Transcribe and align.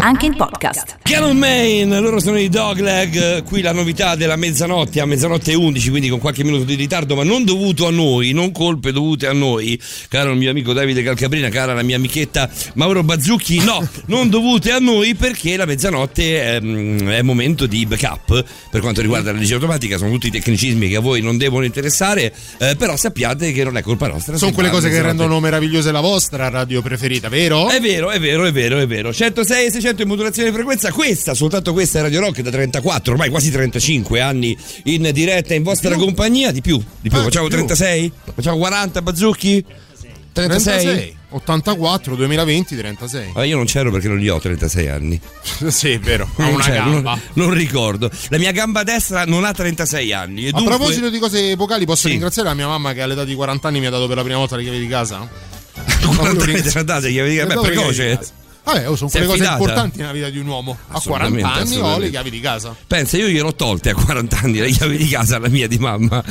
anche 0.00 0.26
in 0.26 0.36
podcast. 0.36 0.98
Piano 1.02 1.32
Main, 1.32 1.88
loro 2.00 2.20
sono 2.20 2.38
i 2.38 2.48
Dogleg, 2.48 3.16
eh, 3.16 3.42
qui 3.42 3.62
la 3.62 3.72
novità 3.72 4.14
della 4.14 4.36
mezzanotte 4.36 5.00
a 5.00 5.06
mezzanotte 5.06 5.54
11, 5.54 5.90
quindi 5.90 6.08
con 6.08 6.18
qualche 6.18 6.44
minuto 6.44 6.64
di 6.64 6.74
ritardo, 6.74 7.16
ma 7.16 7.24
non 7.24 7.44
dovuto 7.44 7.86
a 7.86 7.90
noi, 7.90 8.32
non 8.32 8.52
colpe 8.52 8.92
dovute 8.92 9.26
a 9.26 9.32
noi, 9.32 9.80
caro 10.08 10.32
il 10.32 10.38
mio 10.38 10.50
amico 10.50 10.72
Davide 10.72 11.02
Calcabrina, 11.02 11.48
cara 11.48 11.74
la 11.74 11.82
mia 11.82 11.96
amichetta 11.96 12.48
Mauro 12.74 13.02
Bazzucchi, 13.02 13.62
no, 13.64 13.86
non 14.06 14.28
dovute 14.28 14.70
a 14.70 14.78
noi 14.78 15.14
perché 15.14 15.56
la 15.56 15.64
mezzanotte 15.64 16.42
è, 16.42 16.60
è 16.60 17.22
momento 17.22 17.66
di 17.66 17.84
backup 17.84 18.44
per 18.70 18.80
quanto 18.80 19.00
riguarda 19.00 19.32
la 19.32 19.38
legge 19.38 19.54
automatica, 19.54 19.98
sono 19.98 20.10
tutti 20.12 20.30
tecnicismi 20.30 20.88
che 20.88 20.96
a 20.96 21.00
voi 21.00 21.20
non 21.20 21.36
devono 21.38 21.64
interessare, 21.64 22.32
eh, 22.58 22.76
però 22.76 22.96
sappiate 22.96 23.52
che 23.52 23.64
non 23.64 23.76
è 23.76 23.82
colpa 23.82 24.06
nostra. 24.06 24.36
Sono 24.36 24.52
quelle 24.52 24.70
cose 24.70 24.90
che 24.90 25.02
rendono 25.02 25.40
meravigliose 25.40 25.90
la 25.90 26.00
vostra 26.00 26.48
radio 26.48 26.82
preferita, 26.82 27.28
vero? 27.28 27.68
È 27.68 27.80
vero, 27.80 28.10
è 28.10 28.20
vero, 28.20 28.44
è 28.44 28.52
vero, 28.52 28.78
è 28.78 28.86
vero. 28.86 29.12
106 29.12 29.70
600 29.70 29.87
100 29.88 30.02
in 30.02 30.08
modulazione 30.08 30.50
di 30.50 30.54
frequenza, 30.54 30.92
questa, 30.92 31.32
soltanto 31.32 31.72
questa 31.72 32.00
è 32.00 32.02
Radio 32.02 32.20
Rock 32.20 32.42
da 32.42 32.50
34, 32.50 33.12
ormai 33.12 33.30
quasi 33.30 33.50
35 33.50 34.20
anni 34.20 34.56
in 34.84 35.08
diretta 35.14 35.54
in 35.54 35.62
vostra 35.62 35.94
di 35.94 35.98
compagnia, 35.98 36.50
di 36.50 36.60
più, 36.60 36.76
di 37.00 37.08
più, 37.08 37.18
ah, 37.18 37.22
facciamo 37.22 37.48
di 37.48 37.54
più. 37.54 37.64
36? 37.64 38.12
Facciamo 38.34 38.58
40 38.58 39.02
bazzucchi? 39.02 39.64
36? 40.32 40.82
36. 40.82 41.16
84, 41.30 42.16
2020, 42.16 42.76
36. 42.76 43.32
Ah, 43.34 43.44
io 43.44 43.56
non 43.56 43.64
c'ero 43.64 43.90
perché 43.90 44.08
non 44.08 44.18
li 44.18 44.28
ho 44.28 44.38
36 44.38 44.88
anni. 44.88 45.18
sì, 45.68 45.92
è 45.92 45.98
vero. 45.98 46.28
Ho 46.36 46.48
una 46.48 46.68
gamba. 46.68 47.18
Non, 47.34 47.46
non, 47.46 47.54
ricordo. 47.54 48.10
La 48.28 48.36
mia 48.36 48.52
gamba 48.52 48.82
destra 48.82 49.24
non 49.24 49.44
ha 49.44 49.52
36 49.52 50.12
anni. 50.12 50.48
A 50.48 50.50
dunque... 50.50 50.76
proposito 50.76 51.08
di 51.08 51.18
cose 51.18 51.52
epocali, 51.52 51.86
posso 51.86 52.06
sì. 52.06 52.12
ringraziare 52.12 52.48
la 52.48 52.54
mia 52.54 52.66
mamma 52.66 52.92
che 52.92 53.00
all'età 53.00 53.24
di 53.24 53.34
40 53.34 53.68
anni 53.68 53.80
mi 53.80 53.86
ha 53.86 53.90
dato 53.90 54.06
per 54.06 54.16
la 54.16 54.22
prima 54.22 54.38
volta 54.38 54.56
le 54.56 54.64
chiavi 54.64 54.78
di 54.78 54.86
casa? 54.86 55.26
40 56.14 56.44
anni 56.44 56.62
te 56.62 56.70
la 56.74 56.82
date, 56.82 57.10
chiavi 57.10 57.30
di 57.30 57.36
casa? 57.36 57.54
Beh, 57.54 57.60
precoce. 57.60 58.20
Vabbè, 58.68 58.86
oh, 58.86 58.96
sono 58.96 59.08
quelle 59.08 59.24
cose 59.24 59.44
importanti 59.44 59.98
nella 59.98 60.12
vita 60.12 60.28
di 60.28 60.38
un 60.38 60.46
uomo. 60.46 60.76
A 60.88 61.00
40 61.00 61.48
Assolutamente, 61.48 61.74
anni 61.74 61.78
ho 61.78 61.98
le 61.98 62.10
chiavi 62.10 62.28
di 62.30 62.40
casa. 62.40 62.76
Pensa, 62.86 63.16
io 63.16 63.28
gliel'ho 63.28 63.54
tolte 63.54 63.90
a 63.90 63.94
40 63.94 64.38
anni 64.42 64.58
le 64.58 64.68
chiavi 64.70 64.98
di 64.98 65.08
casa 65.08 65.36
alla 65.36 65.48
mia 65.48 65.66
di 65.66 65.78
mamma. 65.78 66.22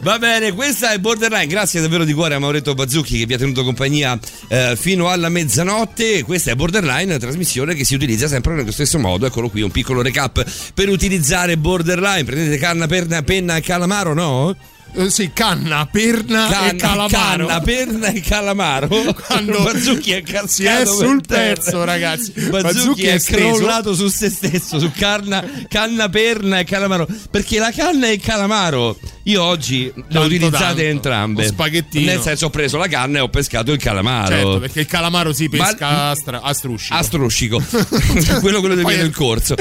Va 0.00 0.18
bene, 0.18 0.52
questa 0.52 0.92
è 0.92 0.98
Borderline. 0.98 1.46
Grazie 1.46 1.80
davvero 1.80 2.04
di 2.04 2.12
cuore 2.12 2.34
a 2.34 2.38
Mauretto 2.38 2.74
Bazzucchi 2.74 3.18
che 3.18 3.24
vi 3.24 3.32
ha 3.32 3.38
tenuto 3.38 3.64
compagnia 3.64 4.18
eh, 4.48 4.76
fino 4.76 5.08
alla 5.08 5.30
mezzanotte. 5.30 6.22
Questa 6.22 6.50
è 6.50 6.54
Borderline, 6.54 7.18
trasmissione 7.18 7.74
che 7.74 7.86
si 7.86 7.94
utilizza 7.94 8.28
sempre 8.28 8.52
nello 8.54 8.72
stesso 8.72 8.98
modo. 8.98 9.24
Eccolo 9.24 9.48
qui, 9.48 9.62
un 9.62 9.70
piccolo 9.70 10.02
recap 10.02 10.44
per 10.74 10.90
utilizzare 10.90 11.56
Borderline. 11.56 12.24
Prendete 12.24 12.58
canna, 12.58 12.86
perna, 12.86 13.22
penna 13.22 13.56
e 13.56 13.62
calamaro, 13.62 14.12
no? 14.12 14.54
Eh, 14.92 15.10
sì, 15.10 15.30
canna, 15.32 15.86
perna 15.86 16.68
e 16.68 16.76
calamaro. 16.76 17.46
canna, 17.46 17.60
perna 17.60 18.06
e 18.08 18.20
calamaro. 18.20 18.88
Quando 19.26 19.62
Bazzucchi 19.64 20.12
è 20.12 20.22
cascato 20.22 20.82
è 20.82 20.86
sul 20.86 21.22
pezzo, 21.26 21.84
ragazzi. 21.84 22.32
Bazzucchi, 22.32 22.60
Bazzucchi 22.60 23.06
è 23.06 23.14
è 23.14 23.20
crollato 23.20 23.94
su 23.94 24.08
se 24.08 24.30
stesso, 24.30 24.78
su 24.78 24.90
canna, 24.90 25.44
canna 25.68 26.08
perna 26.08 26.58
e 26.58 26.64
calamaro. 26.64 27.06
Perché 27.30 27.58
la 27.58 27.70
canna 27.70 28.08
e 28.08 28.14
il 28.14 28.20
calamaro, 28.20 28.98
io 29.24 29.42
oggi 29.42 29.92
le 30.08 30.18
ho 30.18 30.22
utilizzate 30.24 30.58
tanto. 30.58 30.80
entrambe. 30.82 31.46
Spaghettino. 31.46 32.06
Nel 32.10 32.20
senso, 32.20 32.46
ho 32.46 32.50
preso 32.50 32.76
la 32.76 32.88
canna 32.88 33.18
e 33.18 33.20
ho 33.20 33.28
pescato 33.28 33.72
il 33.72 33.78
calamaro. 33.78 34.34
Certo, 34.34 34.58
perché 34.58 34.80
il 34.80 34.86
calamaro 34.86 35.32
si 35.32 35.48
pesca 35.48 35.88
Ma- 35.88 36.10
a, 36.10 36.14
stra- 36.14 36.42
a 36.42 36.52
struscico. 36.52 36.94
A 36.94 37.02
struscico, 37.02 37.62
quello, 38.40 38.60
quello 38.60 38.74
nel 38.74 39.14
corso. 39.14 39.54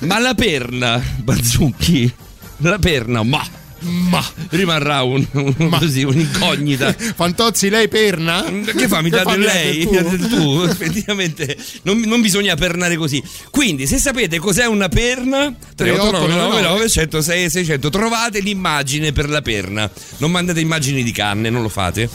Ma 0.00 0.18
la 0.18 0.34
perna, 0.34 1.00
Bazzucchi, 1.18 2.10
la 2.58 2.78
perna, 2.78 3.22
ma. 3.22 3.58
Ma 3.82 4.22
rimarrà 4.50 5.02
un, 5.02 5.24
un- 5.32 5.68
così, 5.78 6.02
un'incognita. 6.02 6.94
Fantozzi, 7.16 7.68
lei 7.70 7.88
perna? 7.88 8.44
Che 8.44 8.88
fa? 8.88 9.00
Mi 9.00 9.08
date 9.10 9.36
lei? 9.36 9.78
Mi 9.78 9.84
tu? 9.86 9.90
date 9.92 10.18
tu? 10.28 10.62
Effettivamente 10.62 11.56
non, 11.82 11.98
non 12.00 12.20
bisogna 12.20 12.54
pernare 12.56 12.96
così. 12.96 13.22
Quindi, 13.50 13.86
se 13.86 13.98
sapete 13.98 14.38
cos'è 14.38 14.66
una 14.66 14.88
perna, 14.88 15.54
3899 15.76 16.88
106 16.88 17.50
600 17.50 17.88
trovate 17.90 18.40
l'immagine 18.40 19.12
per 19.12 19.28
la 19.30 19.40
perna. 19.42 19.90
Non 20.18 20.30
mandate 20.30 20.60
immagini 20.60 21.02
di 21.02 21.12
canne, 21.12 21.48
non 21.50 21.62
lo 21.62 21.68
fate. 21.68 22.08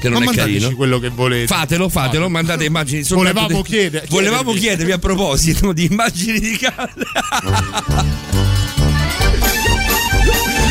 Che 0.00 0.08
non 0.08 0.22
Ma 0.22 0.30
è 0.32 0.34
carino. 0.34 0.74
quello 0.74 0.98
che 0.98 1.10
volete. 1.10 1.46
Fatelo, 1.46 1.90
fatelo, 1.90 2.30
mandate 2.30 2.64
immagini. 2.64 3.02
Volevamo 3.02 3.60
chiedere- 3.60 4.06
Volevamo 4.08 4.52
chiedervi. 4.54 4.92
a 4.92 4.98
proposito 4.98 5.72
di 5.74 5.84
immagini 5.90 6.40
di 6.40 6.56
canne. 6.56 7.04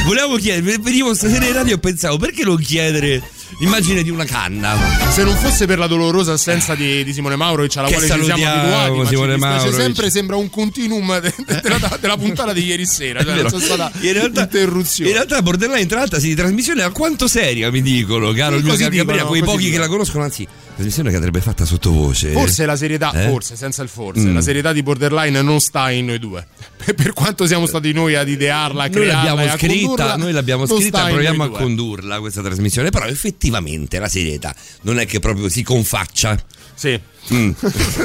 Volevo 0.10 0.38
chiedere, 0.38 0.80
venivo 0.80 1.14
stasera 1.14 1.46
in 1.46 1.54
radio 1.54 1.76
e 1.76 1.78
pensavo 1.78 2.18
perché 2.18 2.44
non 2.44 2.58
chiedere 2.58 3.22
l'immagine 3.60 4.02
di 4.02 4.10
una 4.10 4.26
canna? 4.26 4.76
Se 5.12 5.24
non 5.24 5.36
fosse 5.36 5.68
per 5.68 5.78
la 5.78 5.86
dolorosa 5.86 6.34
assenza 6.34 6.74
di, 6.74 7.04
di 7.04 7.14
Simone 7.14 7.36
Maurovic 7.36 7.78
alla 7.78 7.90
Che 7.90 7.94
quale 7.94 8.08
ci 8.10 8.24
siamo 8.24 8.48
abituati, 8.48 9.08
Simone 9.08 9.38
Maurovic. 9.38 9.80
sempre 9.80 10.10
sembra 10.10 10.36
un 10.36 10.50
continuum 10.50 11.20
de- 11.20 11.32
de- 11.46 11.60
della, 11.62 11.98
della 12.02 12.18
puntata 12.18 12.54
di 12.54 12.66
ieri 12.66 12.88
sera, 12.88 13.24
cioè 13.24 13.36
non 13.36 13.52
c'è 13.52 13.60
stata 13.60 13.92
in 14.00 14.14
realtà, 14.14 14.42
interruzione. 14.42 15.12
in 15.12 15.16
realtà 15.16 15.44
Borderline 15.44 15.86
trattasi 15.86 16.30
di 16.30 16.34
trasmissione 16.34 16.82
alquanto 16.82 17.28
seria, 17.28 17.70
mi 17.70 17.84
dicono, 17.84 18.32
caro 18.32 18.60
caro 18.62 18.76
Gabriele, 18.78 19.22
quei 19.26 19.44
pochi 19.44 19.58
che 19.58 19.64
dicono. 19.66 19.84
la 19.84 19.90
conoscono, 19.90 20.24
anzi, 20.24 20.48
trasmissione 20.80 21.10
che 21.10 21.16
andrebbe 21.16 21.42
fatta 21.42 21.66
sottovoce. 21.66 22.32
Forse 22.32 22.66
la 22.66 22.76
serietà, 22.78 23.12
Eh? 23.12 23.28
forse, 23.30 23.56
senza 23.56 23.84
il 23.84 23.90
forse, 23.90 24.22
Mm. 24.22 24.34
la 24.34 24.42
serietà 24.42 24.72
di 24.72 24.82
Borderline 24.82 25.42
non 25.42 25.60
sta 25.60 25.92
in 25.92 26.06
noi 26.06 26.20
due. 26.20 26.48
Per 26.96 27.14
quanto 27.14 27.46
siamo 27.46 27.66
stati 27.66 27.92
noi 27.92 28.16
ad 28.16 28.30
idearla, 28.30 28.84
a 28.84 28.88
Noi 28.88 28.96
crearla 28.96 29.16
l'abbiamo 29.18 29.42
e 29.42 29.48
a 29.50 29.58
scritta, 29.58 30.16
noi 30.16 30.32
l'abbiamo 30.32 30.66
scritta, 30.66 31.06
proviamo 31.08 31.44
a 31.44 31.48
noi 31.48 31.56
condurla 31.58 32.20
questa 32.20 32.42
trasmissione, 32.42 32.90
però 32.90 33.06
effettivamente 33.06 34.00
la 34.00 34.08
serietà 34.08 34.56
non 34.82 35.00
è 35.00 35.06
che 35.06 35.20
proprio 35.20 35.50
si 35.50 35.64
confaccia. 35.64 36.38
Sì. 36.76 37.00
Mm. 37.34 37.52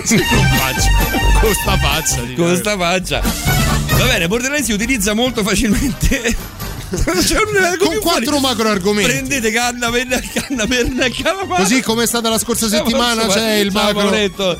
Sì, 0.04 0.16
con 0.16 0.46
faccia. 0.56 0.90
Con 1.40 1.52
sta 1.54 1.78
faccia. 1.78 2.22
Con 2.34 2.56
sta 2.56 2.76
faccia. 2.76 3.20
Va 3.20 4.04
bene, 4.06 4.26
Borderline 4.26 4.64
si 4.64 4.72
utilizza 4.72 5.14
molto 5.14 5.42
facilmente. 5.44 6.36
Un- 6.94 7.76
Con 7.78 7.98
quattro 8.00 8.38
macro 8.38 8.68
argomenti. 8.68 9.10
Prendete 9.10 9.50
canna, 9.50 9.90
penna, 9.90 10.20
canna, 10.32 10.66
perna 10.66 11.04
e 11.04 11.10
calamaro. 11.10 11.62
Così 11.62 11.82
come 11.82 12.04
è 12.04 12.06
stata 12.06 12.28
la 12.28 12.38
scorsa 12.38 12.68
settimana 12.68 13.26
c'è 13.26 13.54
il 13.56 13.72
macro. 13.72 14.10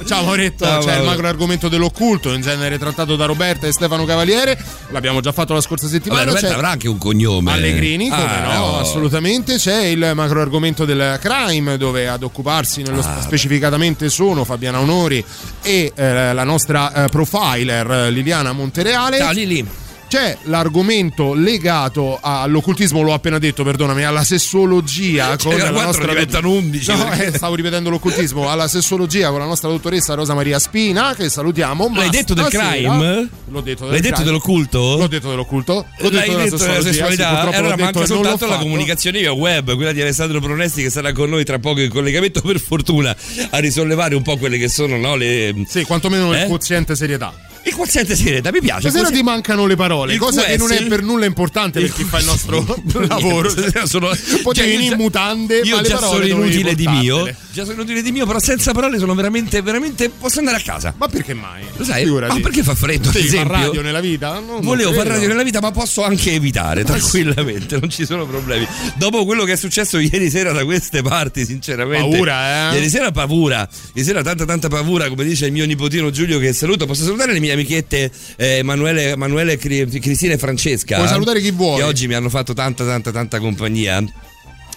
Ciao 0.05 0.25
Mauretto, 0.25 0.65
Ciao, 0.65 0.85
c'è 0.85 0.99
il 0.99 1.05
macro 1.05 1.27
argomento 1.29 1.69
dell'occulto, 1.69 2.33
in 2.33 2.41
genere 2.41 2.79
trattato 2.79 3.17
da 3.17 3.25
Roberta 3.27 3.67
e 3.67 3.73
Stefano 3.73 4.05
Cavaliere. 4.05 4.59
L'abbiamo 4.91 5.21
già 5.21 5.33
fatto 5.33 5.53
la 5.55 5.61
scorsa 5.61 5.87
settimana. 5.89 6.21
Vabbè, 6.25 6.33
Roberta 6.35 6.49
c'è 6.49 6.55
avrà 6.55 6.71
anche 6.71 6.89
un 6.89 6.99
cognome. 6.99 7.53
Allegrini, 7.53 8.09
come 8.09 8.23
Ah, 8.23 8.55
no, 8.55 8.63
oh. 8.65 8.79
assolutamente. 8.81 9.57
C'è 9.57 9.85
il 9.85 10.13
macro 10.15 10.41
argomento 10.41 10.85
del 10.85 11.19
crime, 11.21 11.77
dove 11.77 12.09
ad 12.09 12.23
occuparsi 12.23 12.83
nello 12.83 13.01
Ah, 13.01 13.21
specificatamente 13.21 14.09
sono 14.09 14.45
Fabiana 14.45 14.81
Onori 14.81 15.23
e 15.63 15.93
eh, 15.95 16.33
la 16.33 16.45
nostra 16.45 17.05
eh, 17.05 17.09
profiler 17.09 17.91
eh, 17.91 18.11
Liliana 18.11 18.53
Montereale. 18.53 19.19
Ciao 19.19 19.33
Lili. 19.33 19.67
C'è 20.15 20.39
l'argomento 20.43 21.35
legato 21.35 22.21
all'occultismo, 22.23 23.01
l'ho 23.01 23.15
appena 23.15 23.41
detto, 23.41 23.65
perdonami, 23.65 24.05
alla 24.05 24.23
sessologia 24.23 25.31
con 25.31 25.51
Cioè, 25.51 25.57
la 25.57 25.71
quattro 25.71 25.87
nostra 25.87 26.07
diventano 26.07 26.51
11. 26.53 26.93
No, 26.97 27.13
eh, 27.15 27.33
stavo 27.35 27.57
ripetendo 27.57 27.91
l'occultismo, 27.91 28.49
alla 28.49 28.69
sessologia 28.69 29.31
con 29.31 29.41
la 29.41 29.47
nostra 29.47 29.71
dottoressa 29.71 30.15
Rosa 30.15 30.35
Maria 30.35 30.61
Spina, 30.61 31.15
che 31.17 31.29
salutiamo. 31.29 31.89
ma 31.89 31.99
L'hai 31.99 32.11
detto 32.11 32.33
del 32.33 32.45
stasera- 32.47 32.71
crime? 32.71 33.29
L'ho 33.49 33.61
detto 33.61 33.83
del 33.83 33.91
L'hai 33.91 34.01
detto 34.01 34.15
crime. 34.15 34.25
dell'occulto? 34.27 34.97
L'ho 34.99 35.07
detto 35.09 35.31
dell'occulto. 35.31 35.73
L'ho 35.99 36.11
L'hai 36.11 36.11
detto 36.11 36.31
della 36.31 36.45
detto 36.45 36.57
della 36.59 36.75
sì, 36.77 36.83
sessualità? 36.85 37.29
purtroppo 37.31 37.51
E 37.53 37.59
allora 37.59 37.77
manca 37.77 38.07
soltanto 38.07 38.47
la 38.47 38.57
comunicazione 38.59 39.19
via 39.19 39.33
web, 39.33 39.75
quella 39.75 39.91
di 39.91 40.01
Alessandro 40.01 40.39
Pronesti 40.39 40.83
che 40.83 40.91
sarà 40.91 41.13
con 41.13 41.29
noi 41.29 41.43
tra 41.45 41.59
poco 41.59 41.81
in 41.81 41.91
collegamento 41.91 42.41
per 42.41 42.61
fortuna 42.61 43.17
a 43.51 43.59
risollevare 43.59 44.15
un 44.15 44.23
po' 44.23 44.37
quelle 44.37 44.59
che 44.59 44.69
sono 44.69 44.97
no, 44.97 45.17
le... 45.17 45.65
Sì, 45.67 45.83
quantomeno 45.83 46.33
Eh? 46.33 46.43
il 46.43 46.47
quoziente 46.47 46.95
serietà. 46.95 47.33
Il 47.67 47.75
quoziente 47.75 48.15
serietà, 48.15 48.51
mi 48.51 48.61
piace. 48.61 48.83
Stasera 48.83 49.05
così- 49.05 49.17
ti 49.17 49.23
mancano 49.23 49.67
le 49.67 49.77
parole, 49.77 50.13
Il 50.13 50.19
cosa 50.19 50.43
che 50.45 50.57
non 50.57 50.71
è 50.71 50.77
QS? 50.79 50.89
per 50.89 51.03
nulla 51.03 51.25
importante 51.25 51.81
per 51.81 51.93
chi 51.93 52.05
fa 52.05 52.19
il 52.19 52.27
nostro 52.27 52.65
lavoro. 53.09 53.49
Sono- 53.85 54.11
Potevi 54.43 54.73
cioè, 54.73 54.83
in 54.83 54.89
già- 54.91 54.97
mutande, 54.97 55.59
Io 55.61 55.77
ma 55.77 55.83
le 55.83 55.89
parole 55.89 56.29
sono 56.29 56.43
inutile 56.45 56.75
di 56.75 56.87
mio. 56.87 57.25
Già 57.53 57.63
sono 57.63 57.75
inutile 57.77 58.03
di 58.03 58.11
mio, 58.13 58.27
però 58.27 58.39
senza 58.41 58.73
parole 58.73 58.99
sono 58.99 59.15
veramente, 59.15 59.63
veramente. 59.63 60.11
Posso 60.11 60.41
andare 60.41 60.57
a 60.57 60.61
casa. 60.61 60.93
Ma 60.97 61.09
perché 61.09 61.35
mai? 61.35 61.63
Lo 61.77 61.85
sai? 61.85 62.03
Figurati. 62.05 62.35
Ma 62.35 62.41
perché 62.41 62.63
fa 62.63 62.75
freddo? 62.75 63.11
Devi 63.11 63.29
fare 63.29 63.49
radio 63.49 63.81
nella 63.81 64.01
vita? 64.01 64.35
No, 64.41 64.55
non 64.55 64.61
Volevo 64.61 64.93
fare 64.93 65.09
radio 65.11 65.29
nella 65.29 65.43
vita, 65.45 65.61
ma 65.61 65.71
posso 65.71 66.03
anche 66.05 66.33
evitare 66.33 66.85
tranquillamente, 66.85 67.79
non 67.79 67.89
ci 67.91 68.05
sono 68.05 68.27
problemi. 68.27 68.67
Dopo 68.97 69.25
quello 69.25 69.45
che 69.45 69.53
è 69.53 69.57
successo 69.57 69.99
ieri 69.99 70.31
sera 70.31 70.53
da 70.53 70.65
queste 70.65 71.01
parti, 71.03 71.45
sinceramente. 71.45 72.09
Paura, 72.11 72.71
eh? 72.73 72.75
Ieri 72.75 72.89
sera 72.91 73.11
paura. 73.13 73.69
Ieri 73.95 74.07
sera 74.07 74.23
tanta 74.23 74.45
tanta 74.45 74.69
paura, 74.69 75.09
come 75.09 75.25
dice 75.25 75.47
il 75.47 75.53
mio 75.53 75.65
nipotino 75.65 76.11
Giulio 76.11 76.39
che 76.39 76.53
saluto. 76.53 76.87
Posso 76.87 77.05
salutare 77.05 77.33
le 77.33 77.41
mie 77.41 77.53
amichette 77.55 78.11
eh, 78.37 78.59
Emanuele, 78.59 79.11
Emanuele, 79.11 79.57
Cri- 79.57 79.87
Cristina 80.01 80.35
e 80.35 80.39
Francesca. 80.39 80.97
Puoi 80.97 81.09
salutare 81.09 81.41
chi 81.41 81.51
vuoi. 81.51 81.79
Che 81.79 81.83
oggi 81.85 82.07
mi 82.07 82.15
hanno 82.15 82.29
fatto 82.29 82.53
tanta 82.53 82.85
tanta 82.85 83.11
tanta 83.11 83.39
compagnia. 83.39 84.05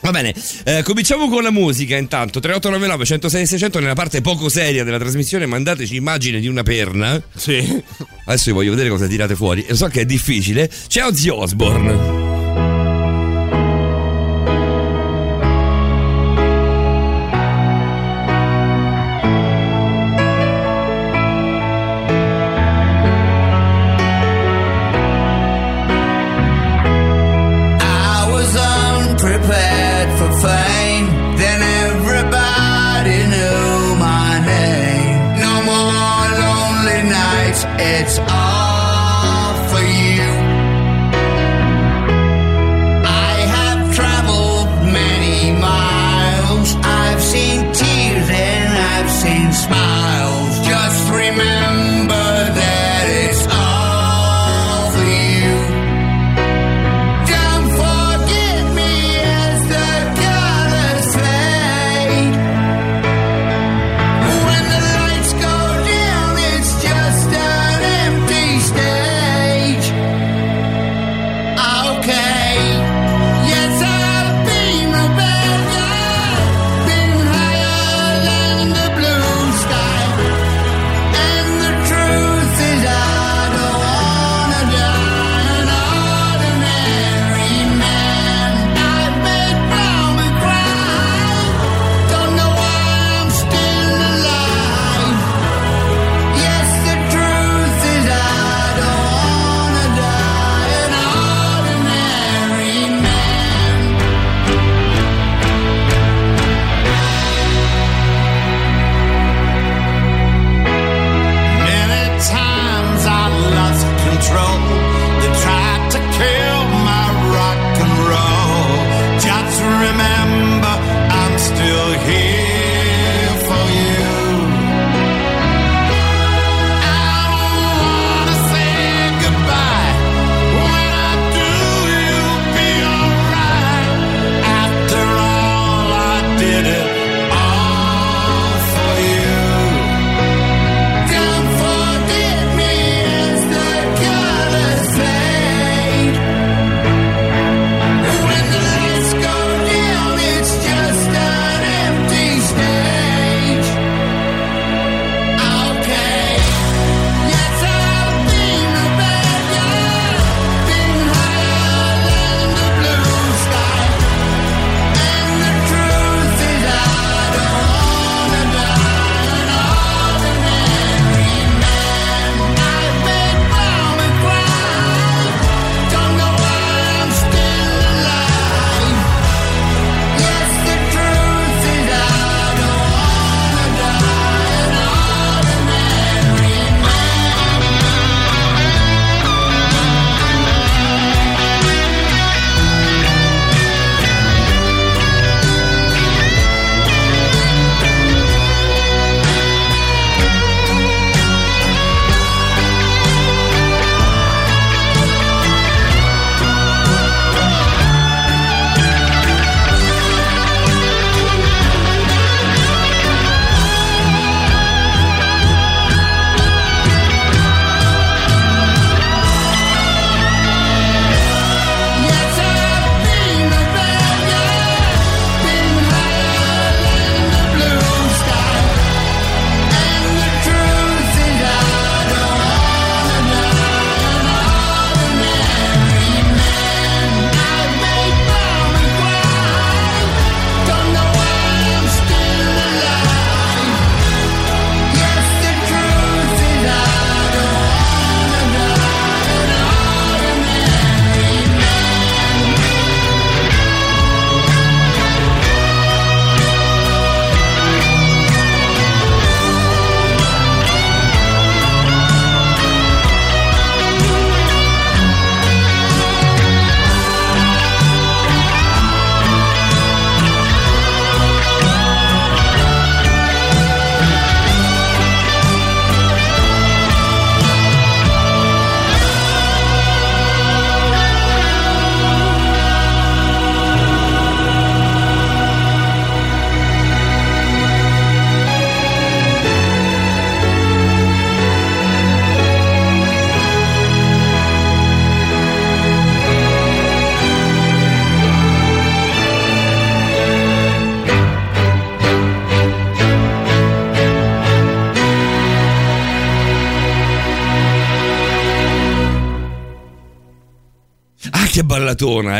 Va 0.01 0.11
bene, 0.11 0.33
eh, 0.63 0.83
cominciamo 0.83 1.27
con 1.27 1.43
la 1.43 1.51
musica 1.51 1.97
intanto. 1.97 2.39
3899 2.39 3.05
106 3.05 3.45
600 3.47 3.79
nella 3.79 3.95
parte 3.95 4.21
poco 4.21 4.47
seria 4.47 4.83
della 4.83 4.99
trasmissione 4.99 5.45
mandateci 5.45 5.95
immagine 5.95 6.39
di 6.39 6.47
una 6.47 6.63
perna. 6.63 7.21
Sì. 7.35 7.83
Adesso 8.25 8.49
io 8.49 8.55
voglio 8.55 8.71
vedere 8.71 8.89
cosa 8.89 9.07
tirate 9.07 9.35
fuori. 9.35 9.65
E 9.65 9.75
so 9.75 9.87
che 9.87 10.01
è 10.01 10.05
difficile. 10.05 10.69
C'è 10.87 11.03
Ozzy 11.03 11.29
Osbourne. 11.29 12.36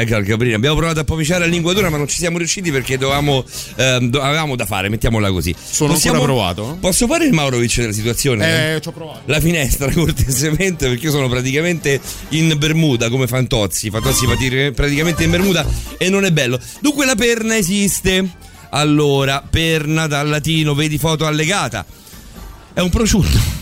Eh, 0.01 0.05
Calcabrina. 0.05 0.55
Abbiamo 0.55 0.75
provato 0.75 0.99
a 0.99 1.03
pomiciare 1.03 1.41
la 1.41 1.45
linguatura, 1.51 1.89
ma 1.89 1.97
non 1.97 2.07
ci 2.07 2.17
siamo 2.17 2.37
riusciti 2.37 2.71
perché 2.71 2.97
dovevamo, 2.97 3.43
ehm, 3.75 4.09
do- 4.09 4.21
avevamo 4.21 4.55
da 4.55 4.65
fare, 4.65 4.89
mettiamola 4.89 5.31
così. 5.31 5.55
Sono 5.59 5.93
ancora 5.93 6.19
provato? 6.19 6.77
Posso 6.79 7.07
fare 7.07 7.25
il 7.25 7.33
Maurovic 7.33 7.75
della 7.79 7.91
situazione? 7.93 8.75
Eh, 8.75 8.81
ci 8.81 8.87
ho 8.87 8.91
provato. 8.91 9.21
La 9.25 9.39
finestra, 9.39 9.91
cortesemente, 9.93 10.87
perché 10.87 11.05
io 11.05 11.11
sono 11.11 11.27
praticamente 11.29 11.99
in 12.29 12.53
Bermuda 12.57 13.09
come 13.09 13.27
Fantozzi. 13.27 13.89
Fantozzi 13.89 14.25
praticamente 14.25 15.23
in 15.23 15.31
Bermuda 15.31 15.65
e 15.97 16.09
non 16.09 16.25
è 16.25 16.31
bello. 16.31 16.59
Dunque 16.79 17.05
la 17.05 17.15
perna 17.15 17.55
esiste. 17.57 18.45
Allora, 18.69 19.41
perna 19.49 20.07
dal 20.07 20.27
latino, 20.27 20.73
vedi 20.75 20.97
foto 20.97 21.25
allegata. 21.25 21.85
È 22.73 22.81
un 22.81 22.89
prosciutto. 22.89 23.55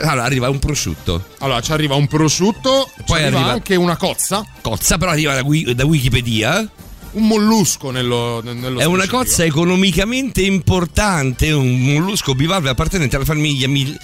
Allora, 0.00 0.24
arriva 0.24 0.48
un 0.48 0.58
prosciutto. 0.58 1.24
Allora, 1.38 1.60
ci 1.60 1.72
arriva 1.72 1.94
un 1.94 2.06
prosciutto, 2.06 2.88
Poi 2.96 3.04
poi 3.06 3.22
arriva 3.22 3.38
arriva- 3.38 3.52
anche 3.52 3.74
una 3.74 3.96
cozza, 3.96 4.44
Cozza, 4.68 4.98
però 4.98 5.12
arriva 5.12 5.34
da, 5.34 5.72
da 5.72 5.84
Wikipedia. 5.86 6.68
un 7.12 7.26
mollusco 7.26 7.90
nello, 7.90 8.42
nello 8.42 8.78
È 8.80 8.84
una 8.84 9.06
cozza 9.06 9.42
economicamente 9.44 10.42
importante, 10.42 11.50
un 11.52 11.80
mollusco 11.80 12.34
bivalve 12.34 12.68
appartenente 12.68 13.16
alla 13.16 13.24
famiglia 13.24 13.66
Mil- 13.66 13.98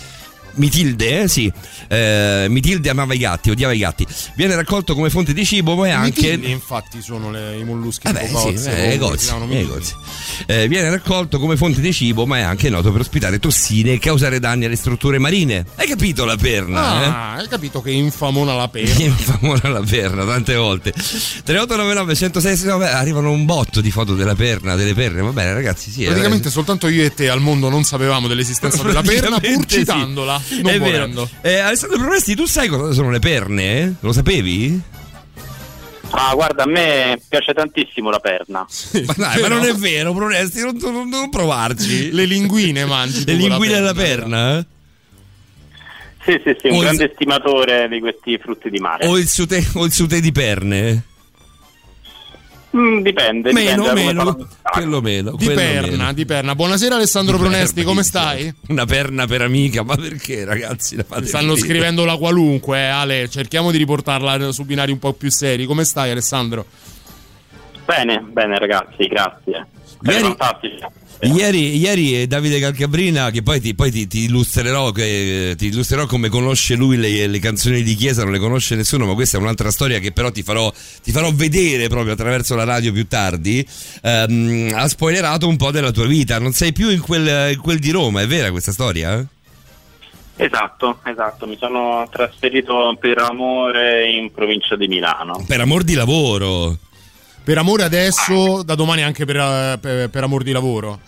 Mitilde, 0.56 1.23
eh? 1.23 1.28
sì. 1.28 1.52
Eh, 1.88 2.47
Mitilde 2.49 2.88
amava 2.88 3.12
i 3.12 3.18
gatti, 3.18 3.50
odiava 3.50 3.73
i 3.73 3.78
gatti. 3.78 4.06
Viene 4.37 4.54
raccolto 4.54 4.94
come 4.94 5.11
fonte 5.11 5.33
di 5.33 5.44
cibo, 5.44 5.75
ma 5.75 5.88
è 5.88 5.90
anche. 5.90 6.37
mitilli, 6.37 6.52
infatti, 6.52 7.02
sono 7.02 7.30
le- 7.33 7.59
i 7.59 7.64
molluschi 7.64 8.06
Vabbè, 8.06 8.26
tipo 8.26 8.38
sì, 8.56 8.68
eh, 8.68 8.97
gozzi, 8.97 9.30
eh. 9.50 10.62
Eh, 10.62 10.68
viene 10.68 10.90
raccolto 10.90 11.40
come 11.40 11.56
fonte 11.56 11.80
di 11.80 11.92
cibo, 11.92 12.25
ma 12.25 12.38
è 12.38 12.42
anche 12.42 12.71
noto 12.71 12.92
per 12.92 13.00
ospitare 13.00 13.40
tossine 13.40 13.94
e 13.94 13.99
causare 13.99 14.38
danni 14.38 14.64
alle 14.66 14.76
strutture 14.76 15.18
marine. 15.18 15.66
Hai 15.75 15.88
capito 15.88 16.25
la 16.25 16.37
perna? 16.37 17.34
eh? 17.34 17.34
Ah, 17.35 17.38
hai 17.38 17.49
capito 17.49 17.83
che 17.83 17.91
infamona 17.91 18.55
la 18.55 18.69
perna? 18.69 18.95
Infamona 19.05 19.69
la 19.69 19.81
perna 19.81 20.25
tante 20.25 20.55
volte 20.55 20.93
3899 20.93 22.14
106 22.14 22.69
arrivano 22.93 23.31
un 23.33 23.45
botto 23.45 23.81
di 23.81 23.91
foto 23.91 24.14
della 24.14 24.37
perna 24.37 24.76
delle 24.76 24.95
perne 24.95 25.21
va 25.23 25.31
bene 25.31 25.53
ragazzi 25.53 25.91
sì 25.91 26.03
eh, 26.05 26.07
Praticamente 26.09 26.49
soltanto 26.50 26.87
io 26.87 27.03
e 27.05 27.12
te 27.12 27.29
al 27.29 27.41
mondo 27.41 27.69
non 27.69 27.83
sapevamo 27.83 28.29
dell'esistenza 28.29 28.83
della 28.85 29.03
perna 29.07 29.41
pur 29.41 29.41
Praticamente 29.41 29.69
sì. 29.75 29.79
citandola, 29.81 30.41
non 30.62 30.73
è 30.73 30.79
volendo. 30.79 31.29
vero 31.43 31.57
eh, 31.57 31.59
Alessandro 31.61 31.99
Provesti 31.99 32.35
tu 32.37 32.47
sai 32.47 32.69
cosa 32.69 32.93
sono 32.93 33.11
le 33.11 33.19
perne? 33.19 33.81
eh? 33.81 33.93
lo 34.00 34.12
sapevi? 34.12 34.81
Ah, 36.17 36.33
guarda, 36.35 36.62
a 36.62 36.67
me 36.69 37.21
piace 37.29 37.53
tantissimo 37.53 38.09
la 38.09 38.21
perna. 38.21 38.64
ma, 39.07 39.14
dai, 39.17 39.41
ma 39.41 39.49
non 39.49 39.64
è 39.64 39.75
vero 39.75 40.12
Provesti 40.14 40.61
non, 40.61 40.76
non- 40.81 41.09
non 41.09 41.29
provarci 41.31 42.12
Le 42.12 42.25
linguine 42.26 42.85
mangi. 42.85 43.25
le 43.25 43.33
linguine 43.33 43.75
della 43.75 43.95
perna? 43.95 44.59
eh? 44.59 44.67
Sì, 46.25 46.40
sì, 46.43 46.57
sì, 46.61 46.69
un 46.69 46.75
O 46.75 46.76
il- 46.78 46.83
grande 46.85 47.11
stimatore 47.14 47.88
di 47.88 48.00
questi 48.00 48.38
frutti 48.38 48.71
di 48.71 48.78
mare. 48.78 49.07
o 49.07 49.19
il 49.19 49.28
sute, 49.28 49.62
o 49.75 49.85
il 49.85 49.93
sute 49.93 50.21
di 50.21 50.33
perne? 50.33 51.02
Mm, 52.76 53.02
dipende, 53.02 53.52
meno 53.52 53.83
dipende 53.85 54.02
meno 54.04 54.49
quello 54.73 55.00
meno 55.00 55.31
Di 55.37 55.45
quello 55.45 55.61
perna, 55.61 55.97
meno. 55.97 56.12
di 56.12 56.25
perna. 56.25 56.54
Buonasera 56.57 56.97
Alessandro 56.97 57.37
Di 57.37 57.43
Pronesti, 57.43 57.75
perna, 57.75 57.88
come 57.90 58.02
stai? 58.02 58.52
una 58.69 58.85
perna 58.85 59.26
per 59.28 59.43
amica 59.43 59.85
ma 59.85 59.95
perché 59.95 60.45
ragazzi 60.45 60.97
Stanno 61.23 61.54
ridere? 61.54 61.57
scrivendo 61.69 62.04
la 62.04 62.16
qualunque, 62.16 62.78
eh, 62.78 62.87
Ale. 62.87 63.28
Cerchiamo 63.28 63.71
di 63.71 63.78
riportarla 63.78 64.50
su 64.50 64.64
binari 64.64 64.90
un 64.90 64.99
po' 64.99 65.12
più 65.12 65.31
seri. 65.31 65.66
Come 65.66 65.85
stai, 65.85 66.11
Alessandro? 66.11 66.66
Bene, 67.85 68.21
bene 68.21 68.59
ragazzi, 68.59 69.07
grazie. 69.07 69.67
Ieri-. 70.03 70.37
Ieri, 71.21 71.76
ieri 71.79 72.21
eh, 72.21 72.26
Davide 72.26 72.59
Calcabrina, 72.59 73.31
che 73.31 73.43
poi 73.43 73.59
ti, 73.61 73.75
poi 73.75 73.91
ti- 73.91 74.07
ti 74.07 74.25
illustrerò, 74.25 74.91
che- 74.91 75.55
ti 75.57 75.69
illustrerò 75.69 76.05
come 76.07 76.29
conosce 76.29 76.75
lui 76.75 76.97
le, 76.99 77.26
le 77.29 77.38
canzoni 77.38 77.83
di 77.83 77.95
chiesa, 77.95 78.25
non 78.25 78.33
le 78.33 78.38
conosce 78.38 78.75
nessuno, 78.75 79.07
ma 79.07 79.14
questa 79.14 79.38
è 79.38 79.41
un'altra 79.41 79.71
storia 79.71 80.00
che 80.00 80.12
però 80.12 80.31
ti 80.31 80.43
farò, 80.43 80.71
ti 81.03 81.12
farò 81.12 81.31
vedere 81.33 81.88
proprio 81.88 82.12
attraverso 82.12 82.55
la 82.57 82.64
radio 82.64 82.93
più 82.93 83.07
tardi. 83.07 83.67
Ehm, 84.03 84.73
ha 84.75 84.87
spoilerato 84.88 85.49
un 85.49 85.57
po' 85.57 85.71
della 85.71 85.93
tua 85.93 86.07
vita, 86.07 86.38
non 86.38 86.53
sei 86.53 86.73
più 86.73 86.91
in 86.91 87.00
quel, 87.00 87.53
in 87.55 87.61
quel 87.61 87.79
di 87.79 87.91
Roma, 87.91 88.21
è 88.21 88.26
vera 88.26 88.50
questa 88.50 88.73
storia? 88.73 89.25
Esatto, 90.37 90.99
esatto, 91.05 91.47
mi 91.47 91.57
sono 91.57 92.07
trasferito 92.11 92.95
per 93.00 93.19
amore 93.19 94.11
in 94.11 94.31
provincia 94.33 94.76
di 94.76 94.88
Milano. 94.88 95.43
Per 95.47 95.61
amor 95.61 95.85
di 95.85 95.95
lavoro. 95.95 96.76
Per 97.45 97.59
amore 97.59 97.83
adesso, 97.83 98.63
da 98.63 98.75
domani 98.75 99.03
anche 99.03 99.25
per, 99.27 99.37
eh, 99.37 99.79
per- 99.81 100.09
per 100.09 100.23
amor 100.23 100.43
di 100.43 100.53
lavoro. 100.53 101.01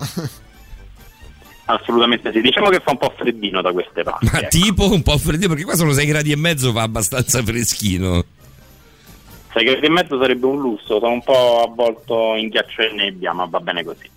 Assolutamente 1.64 2.30
sì. 2.32 2.40
Diciamo 2.40 2.68
che 2.68 2.80
fa 2.84 2.90
un 2.92 2.98
po' 2.98 3.12
freddino 3.16 3.60
da 3.62 3.72
queste 3.72 4.02
parti. 4.02 4.28
Ma 4.30 4.38
ecco. 4.40 4.48
tipo 4.48 4.92
un 4.92 5.02
po' 5.02 5.16
freddino, 5.18 5.48
perché 5.48 5.64
qua 5.64 5.74
sono 5.74 5.92
6 5.92 6.06
gradi 6.06 6.30
e 6.32 6.36
mezzo, 6.36 6.72
fa 6.72 6.82
abbastanza 6.82 7.42
freschino. 7.42 8.22
Sei 9.52 9.64
gradi 9.64 9.86
e 9.86 9.90
mezzo 9.90 10.20
sarebbe 10.20 10.44
un 10.46 10.60
lusso, 10.60 10.98
sono 11.00 11.12
un 11.12 11.22
po' 11.24 11.62
avvolto 11.66 12.34
in 12.36 12.48
ghiaccio 12.48 12.82
e 12.82 12.92
nebbia, 12.94 13.32
ma 13.32 13.46
va 13.46 13.58
bene 13.60 13.82
così. 13.82 14.08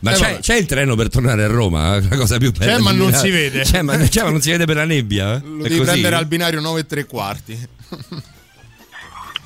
Ma 0.00 0.12
Eh, 0.12 0.14
c'è, 0.14 0.38
c'è 0.40 0.56
il 0.56 0.66
treno 0.66 0.94
per 0.96 1.08
tornare 1.10 1.44
a 1.44 1.46
Roma? 1.46 2.00
La 2.08 2.16
cosa 2.16 2.38
più 2.38 2.52
bella. 2.52 2.76
C'è, 2.76 2.80
ma 2.82 2.92
non 2.92 3.12
si 3.12 3.30
vede. 3.30 3.60
C'è 3.62 3.82
ma, 3.82 3.96
c'è, 3.98 4.22
ma 4.22 4.30
non 4.30 4.40
si 4.40 4.50
vede 4.50 4.64
per 4.64 4.76
la 4.76 4.84
nebbia? 4.84 5.34
eh? 5.36 5.40
Lo 5.44 5.58
È 5.58 5.62
devi 5.68 5.76
così? 5.76 5.90
prendere 5.90 6.16
al 6.16 6.26
binario 6.26 6.60
9 6.60 6.80
e 6.80 6.86
3 6.86 7.04
quarti. 7.04 7.68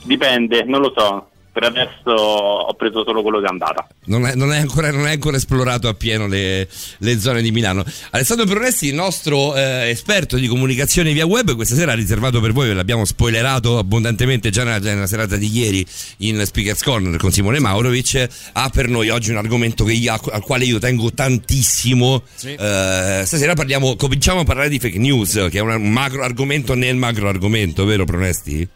Dipende, 0.05 0.63
non 0.65 0.81
lo 0.81 0.93
so. 0.97 1.30
Per 1.61 1.69
adesso 1.69 2.11
ho 2.11 2.73
preso 2.73 3.05
solo 3.05 3.21
quello 3.21 3.39
che 3.39 3.45
è 3.45 3.49
andata. 3.51 3.87
Non 4.07 4.25
è, 4.27 4.35
non 4.35 4.51
è 4.51 4.61
ancora, 4.61 4.91
non 4.91 5.07
è 5.07 5.11
ancora 5.11 5.37
esplorato 5.37 5.89
appieno 5.89 6.27
le, 6.27 6.67
le 6.97 7.21
zone 7.21 7.43
di 7.43 7.51
Milano. 7.51 7.85
Alessandro 8.13 8.47
Pronesti, 8.47 8.87
il 8.87 8.95
nostro 8.95 9.55
eh, 9.55 9.91
esperto 9.91 10.39
di 10.39 10.47
comunicazione 10.47 11.13
via 11.13 11.27
web, 11.27 11.55
questa 11.55 11.75
sera 11.75 11.93
ha 11.93 11.95
riservato 11.95 12.41
per 12.41 12.53
voi, 12.53 12.69
ve 12.69 12.73
l'abbiamo 12.73 13.05
spoilerato 13.05 13.77
abbondantemente 13.77 14.49
già 14.49 14.65
nella, 14.65 14.79
nella 14.79 15.07
serata 15.07 15.37
di 15.37 15.55
ieri 15.55 15.87
in 16.19 16.43
Speaker's 16.47 16.83
Corner 16.83 17.19
con 17.19 17.31
Simone 17.31 17.59
Maurovic. 17.59 18.27
Ha 18.53 18.71
per 18.71 18.89
noi 18.89 19.11
oggi 19.11 19.31
un 19.31 19.37
argomento 19.37 19.85
che 19.85 19.93
io- 19.93 20.19
al 20.31 20.41
quale 20.41 20.65
io 20.65 20.79
tengo 20.79 21.13
tantissimo. 21.13 22.23
Sì. 22.37 22.55
Eh, 22.55 23.23
stasera 23.27 23.53
parliamo, 23.53 23.97
cominciamo 23.97 24.41
a 24.41 24.45
parlare 24.45 24.71
di 24.71 24.79
fake 24.79 24.99
news, 24.99 25.49
che 25.51 25.59
è 25.59 25.61
un 25.61 25.91
macro 25.91 26.23
argomento 26.23 26.73
nel 26.73 26.97
macro 26.97 27.29
argomento, 27.29 27.85
vero 27.85 28.07
Pronesti? 28.07 28.67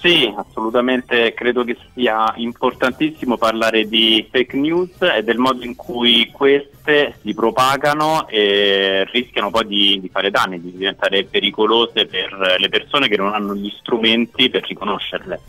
Sì, 0.00 0.32
assolutamente 0.34 1.34
credo 1.34 1.62
che 1.62 1.76
sia 1.92 2.32
importantissimo 2.36 3.36
parlare 3.36 3.86
di 3.86 4.26
fake 4.30 4.56
news 4.56 4.92
e 5.02 5.22
del 5.22 5.36
modo 5.36 5.62
in 5.62 5.76
cui 5.76 6.30
queste 6.32 7.18
si 7.20 7.34
propagano 7.34 8.26
e 8.26 9.06
rischiano 9.12 9.50
poi 9.50 9.66
di, 9.66 10.00
di 10.00 10.08
fare 10.08 10.30
danni, 10.30 10.58
di 10.58 10.72
diventare 10.72 11.24
pericolose 11.24 12.06
per 12.06 12.56
le 12.58 12.68
persone 12.70 13.08
che 13.08 13.18
non 13.18 13.34
hanno 13.34 13.54
gli 13.54 13.70
strumenti 13.78 14.48
per 14.48 14.66
riconoscerle. 14.66 15.40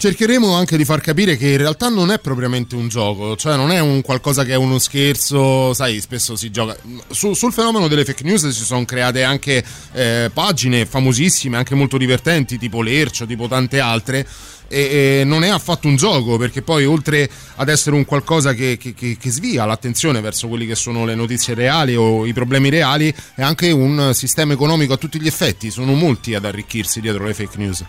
Cercheremo 0.00 0.54
anche 0.54 0.78
di 0.78 0.86
far 0.86 1.02
capire 1.02 1.36
che 1.36 1.50
in 1.50 1.58
realtà 1.58 1.90
non 1.90 2.10
è 2.10 2.18
propriamente 2.18 2.74
un 2.74 2.88
gioco, 2.88 3.36
cioè 3.36 3.56
non 3.56 3.70
è 3.70 3.80
un 3.80 4.00
qualcosa 4.00 4.44
che 4.44 4.52
è 4.52 4.56
uno 4.56 4.78
scherzo, 4.78 5.74
sai, 5.74 6.00
spesso 6.00 6.36
si 6.36 6.50
gioca. 6.50 6.74
Su- 7.10 7.34
sul 7.34 7.52
fenomeno 7.52 7.86
delle 7.86 8.06
fake 8.06 8.24
news 8.24 8.48
si 8.48 8.64
sono 8.64 8.86
create 8.86 9.24
anche 9.24 9.62
eh, 9.92 10.30
pagine 10.32 10.86
famosissime, 10.86 11.58
anche 11.58 11.74
molto 11.74 11.98
divertenti, 11.98 12.56
tipo 12.56 12.80
Lercio, 12.80 13.26
tipo 13.26 13.46
tante 13.46 13.78
altre. 13.78 14.26
E, 14.68 15.18
e 15.20 15.24
non 15.24 15.44
è 15.44 15.48
affatto 15.48 15.86
un 15.86 15.96
gioco 15.96 16.38
perché 16.38 16.62
poi 16.62 16.86
oltre 16.86 17.28
ad 17.56 17.68
essere 17.68 17.94
un 17.94 18.06
qualcosa 18.06 18.54
che, 18.54 18.78
che- 18.78 18.94
che- 18.94 19.18
che 19.20 19.30
svia 19.30 19.66
l'attenzione 19.66 20.22
verso 20.22 20.48
quelli 20.48 20.64
che 20.64 20.76
sono 20.76 21.04
le 21.04 21.14
notizie 21.16 21.52
reali 21.54 21.94
o 21.94 22.24
i 22.24 22.32
problemi 22.32 22.70
reali 22.70 23.12
è 23.34 23.42
anche 23.42 23.70
un 23.72 24.12
sistema 24.14 24.52
economico 24.54 24.92
a 24.92 24.96
tutti 24.96 25.20
gli 25.20 25.26
effetti 25.26 25.70
sono 25.72 25.92
molti 25.94 26.36
ad 26.36 26.44
arricchirsi 26.44 27.00
dietro 27.00 27.24
le 27.24 27.34
fake 27.34 27.58
news 27.58 27.84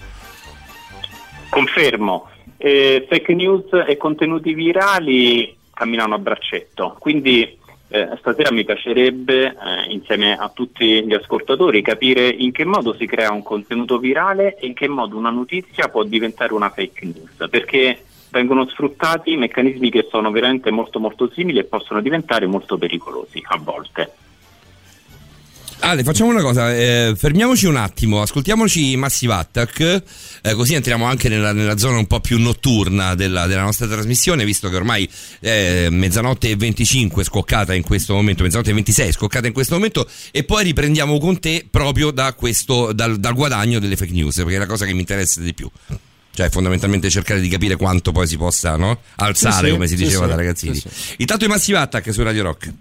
Confermo, 1.51 2.29
eh, 2.55 3.05
fake 3.10 3.34
news 3.34 3.65
e 3.86 3.98
contenuti 3.98 4.53
virali 4.53 5.53
camminano 5.74 6.15
a 6.15 6.17
braccetto, 6.17 6.96
quindi 6.98 7.60
eh, 7.89 8.08
stasera 8.20 8.53
mi 8.53 8.63
piacerebbe, 8.63 9.48
eh, 9.48 9.55
insieme 9.89 10.38
a 10.38 10.48
tutti 10.48 11.05
gli 11.05 11.13
ascoltatori, 11.13 11.81
capire 11.81 12.29
in 12.29 12.53
che 12.53 12.63
modo 12.63 12.93
si 12.93 13.05
crea 13.05 13.34
un 13.34 13.43
contenuto 13.43 14.00
virale 14.00 14.55
e 14.58 14.67
in 14.67 14.74
che 14.74 14.88
modo 14.88 15.17
una 15.17 15.29
notizia 15.29 15.89
può 15.89 16.03
diventare 16.03 16.53
una 16.53 16.70
fake 16.70 17.05
news, 17.05 17.50
perché 17.50 18.00
vengono 18.29 18.65
sfruttati 18.67 19.36
meccanismi 19.36 19.91
che 19.91 20.08
sono 20.10 20.31
veramente 20.31 20.72
molto 20.72 21.01
molto 21.01 21.29
simili 21.34 21.60
e 21.60 21.65
possono 21.65 22.00
diventare 22.00 22.46
molto 22.46 22.77
pericolosi 22.77 23.43
a 23.43 23.60
volte. 23.62 24.13
Ale, 25.84 26.04
facciamo 26.04 26.30
una 26.30 26.44
cosa, 26.44 26.76
eh, 26.76 27.16
fermiamoci 27.18 27.66
un 27.66 27.76
attimo, 27.76 28.22
ascoltiamoci 28.22 28.96
Massive 28.98 29.34
Attack, 29.34 30.04
eh, 30.44 30.54
così 30.54 30.76
entriamo 30.76 31.06
anche 31.06 31.28
nella, 31.28 31.54
nella 31.54 31.76
zona 31.76 31.98
un 31.98 32.06
po' 32.06 32.20
più 32.20 32.40
notturna 32.40 33.16
della, 33.16 33.48
della 33.48 33.64
nostra 33.64 33.88
trasmissione, 33.88 34.46
visto 34.46 34.70
che 34.70 34.76
ormai 34.76 35.10
è 35.40 35.88
mezzanotte 35.90 36.52
e 36.52 36.56
25 36.56 37.24
scoccata 37.24 37.74
in 37.74 37.82
questo 37.82 38.14
momento, 38.14 38.44
mezzanotte 38.44 38.70
e 38.70 38.74
26 38.76 39.12
scoccata 39.12 39.48
in 39.48 39.54
questo 39.54 39.74
momento, 39.74 40.08
e 40.30 40.44
poi 40.44 40.66
riprendiamo 40.66 41.18
con 41.18 41.40
te 41.40 41.66
proprio 41.70 42.12
da 42.12 42.32
questo, 42.34 42.94
dal, 42.94 43.18
dal 43.18 43.34
guadagno 43.34 43.80
delle 43.80 43.96
fake 43.96 44.14
news, 44.14 44.36
perché 44.36 44.56
è 44.56 44.60
la 44.60 44.68
cosa 44.68 44.86
che 44.86 44.94
mi 44.94 45.00
interessa 45.00 45.42
di 45.42 45.54
più. 45.56 45.70
Cioè, 46.34 46.50
fondamentalmente 46.50 47.10
cercare 47.10 47.42
di 47.42 47.50
capire 47.50 47.76
quanto 47.76 48.12
poi 48.12 48.28
si 48.28 48.38
possa 48.38 48.78
no? 48.78 49.00
alzare, 49.16 49.56
Sì, 49.56 49.66
sì, 49.66 49.72
come 49.72 49.88
si 49.88 49.96
diceva 49.96 50.24
sì, 50.24 50.30
da 50.30 50.36
ragazzini. 50.36 50.84
Intanto 51.18 51.46
i 51.46 51.48
Massive 51.48 51.80
Attack 51.80 52.14
su 52.14 52.22
Radio 52.22 52.44
Rock. 52.44 52.72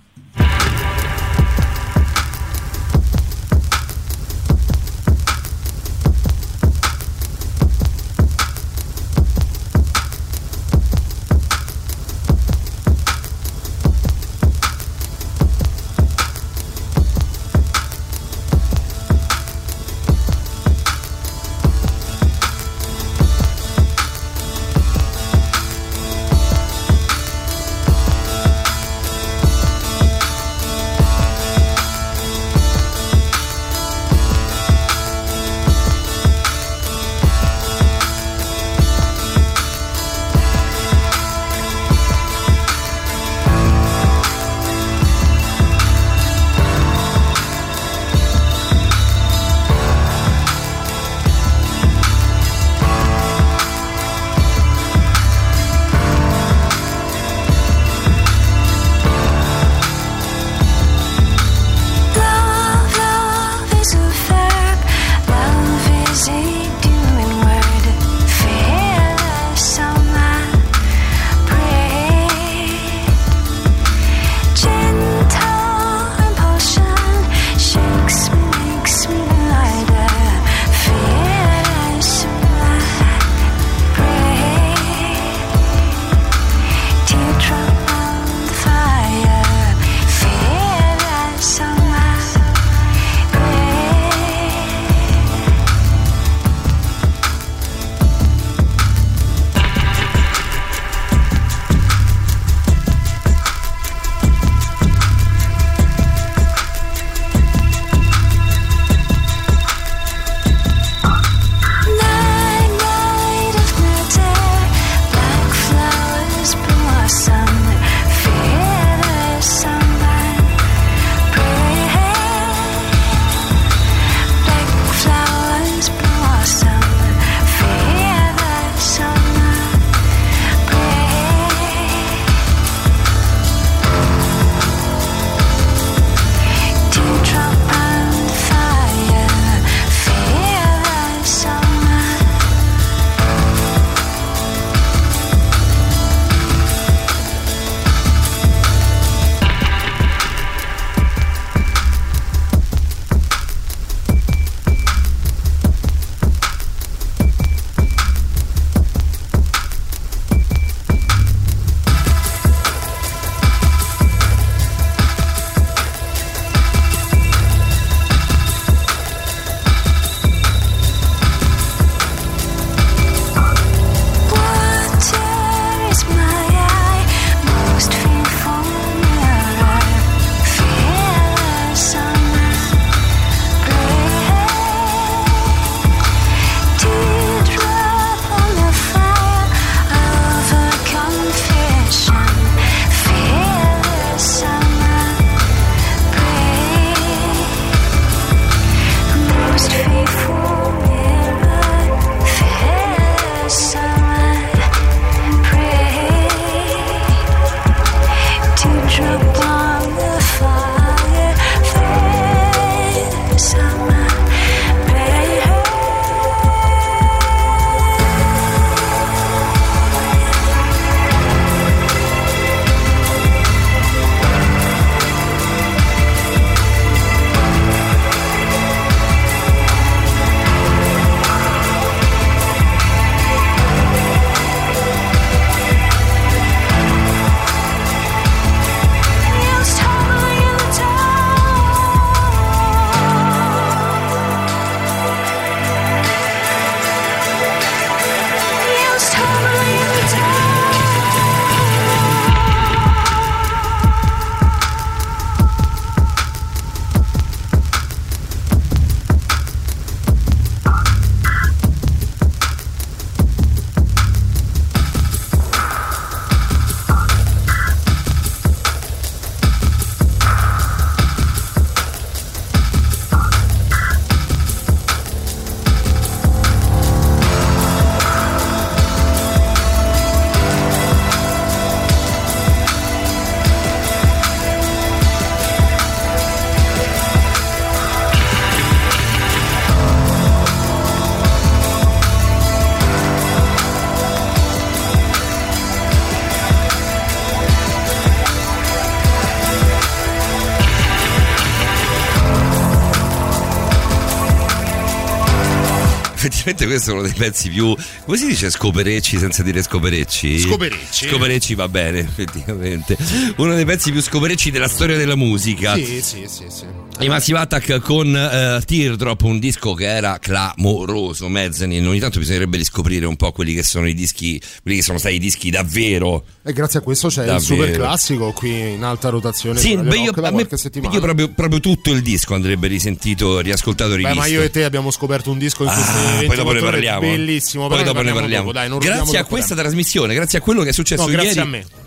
Effettivamente 306.50 306.67
questo 306.67 306.91
è 306.91 306.93
uno 306.95 307.02
dei 307.02 307.13
pezzi 307.13 307.49
più. 307.49 307.76
come 308.04 308.17
si 308.17 308.26
dice 308.26 308.50
scoperecci 308.50 309.19
senza 309.19 309.43
dire 309.43 309.63
scoperecci? 309.63 310.39
Scoperecci. 310.39 311.08
Scoperecci 311.08 311.54
va 311.54 311.69
bene, 311.69 312.00
effettivamente. 312.00 312.97
Uno 313.36 313.54
dei 313.54 313.65
pezzi 313.65 313.91
più 313.91 314.02
scoperecci 314.02 314.50
della 314.50 314.69
storia 314.69 314.97
della 314.97 315.17
musica. 315.17 315.75
Sì, 315.75 316.02
sì, 316.02 316.26
sì, 316.26 316.47
sì. 316.49 316.79
I 317.00 317.08
Massive 317.08 317.39
Attack 317.39 317.80
con 317.80 318.08
uh, 318.08 318.63
Teardrop, 318.63 319.23
un 319.23 319.39
disco 319.39 319.73
che 319.73 319.86
era 319.86 320.19
clamoroso, 320.19 321.28
Mezzanine. 321.28 321.86
Ogni 321.86 321.99
tanto 321.99 322.19
bisognerebbe 322.19 322.58
riscoprire 322.58 323.06
un 323.06 323.17
po' 323.17 323.32
quelli 323.32 323.54
che 323.54 323.63
sono 323.63 323.89
i 323.89 323.95
dischi, 323.95 324.41
quelli 324.63 324.78
che 324.78 324.84
sono 324.84 324.99
stati 324.99 325.15
i 325.15 325.19
dischi 325.19 325.49
davvero. 325.50 326.25
E 326.43 326.52
grazie 326.52 326.80
a 326.80 326.82
questo 326.82 327.08
c'è 327.08 327.25
davvero. 327.25 327.36
il 327.39 327.43
super 327.43 327.71
classico 327.71 328.32
qui 328.32 328.73
in 328.73 328.82
alta 328.82 329.08
rotazione. 329.08 329.58
Sì, 329.58 329.76
beh, 329.76 329.97
io, 329.97 330.13
a 330.15 330.30
me, 330.30 330.47
io 330.91 331.00
proprio, 331.00 331.30
proprio, 331.30 331.60
tutto 331.60 331.91
il 331.91 332.02
disco 332.02 332.34
andrebbe 332.34 332.67
risentito, 332.67 333.41
riascoltato, 333.41 333.95
rivisto. 333.95 334.15
Beh, 334.15 334.21
ma 334.21 334.26
io 334.26 334.43
e 334.43 334.50
te 334.50 334.65
abbiamo 334.65 334.91
scoperto 334.91 335.30
un 335.30 335.39
disco 335.39 335.65
in 335.65 335.71
questi 335.71 336.25
ah, 336.25 336.26
poi 336.26 336.36
dopo 336.36 336.52
ne 336.52 336.60
parliamo. 336.60 337.00
Bellissimo, 337.00 337.69
poi 337.69 337.82
dopo 337.82 338.02
ne 338.02 338.13
parliamo. 338.13 338.52
Dopo, 338.52 338.52
dai, 338.52 338.78
grazie 338.78 339.19
a 339.19 339.25
questa 339.25 339.54
tempo. 339.54 339.63
trasmissione, 339.63 340.13
grazie 340.13 340.39
a 340.39 340.43
quello 340.43 340.63
che 340.63 340.69
è 340.69 340.73
successo 340.73 341.04
no, 341.04 341.08
ieri. 341.08 341.23
Grazie 341.23 341.41
a 341.41 341.47
me. 341.47 341.79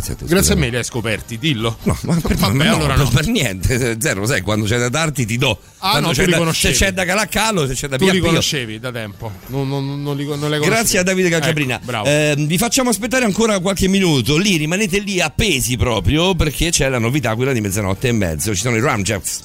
Grazie 0.00 0.14
a 0.14 0.16
te. 0.16 0.24
Grazie 0.24 0.54
a 0.54 0.56
me 0.56 0.70
li 0.70 0.76
hai 0.76 0.84
scoperti, 0.84 1.38
dillo. 1.38 1.76
No, 1.82 1.96
ma 2.02 2.16
per, 2.16 2.36
Vabbè, 2.40 2.54
ma 2.54 2.64
no, 2.64 2.74
allora 2.74 2.96
no. 2.96 3.08
per 3.08 3.26
niente. 3.26 3.96
Zero, 4.00 4.24
sai, 4.26 4.40
quando 4.40 4.64
c'è 4.64 4.78
da 4.78 4.88
darti 4.88 5.26
ti 5.26 5.36
do. 5.36 5.58
Ah, 5.78 5.90
quando 5.90 6.08
no, 6.08 6.14
c'è 6.14 6.26
da, 6.26 6.52
se 6.52 6.72
c'è 6.72 6.92
da 6.92 7.04
calacalo, 7.04 7.66
se 7.66 7.74
c'è 7.74 7.88
da 7.88 7.98
Tu 7.98 8.08
li 8.08 8.18
conoscevi 8.18 8.80
da 8.80 8.90
tempo. 8.90 9.30
Non, 9.48 9.68
non, 9.68 10.02
non, 10.02 10.16
li, 10.16 10.24
non 10.24 10.48
le 10.48 10.58
Grazie 10.58 11.00
a 11.00 11.02
Davide 11.02 11.28
Calcabrina. 11.28 11.80
Ecco, 11.82 12.04
eh, 12.04 12.34
vi 12.38 12.58
facciamo 12.58 12.90
aspettare 12.90 13.24
ancora 13.24 13.58
qualche 13.60 13.88
minuto. 13.88 14.36
Lì 14.38 14.56
rimanete 14.56 14.98
lì 15.00 15.20
appesi 15.20 15.76
proprio 15.76 16.34
perché 16.34 16.70
c'è 16.70 16.88
la 16.88 16.98
novità, 16.98 17.34
quella 17.34 17.52
di 17.52 17.60
mezzanotte 17.60 18.08
e 18.08 18.12
mezzo. 18.12 18.54
Ci 18.54 18.60
sono 18.62 18.76
i 18.76 18.80
Ramjacks. 18.80 19.42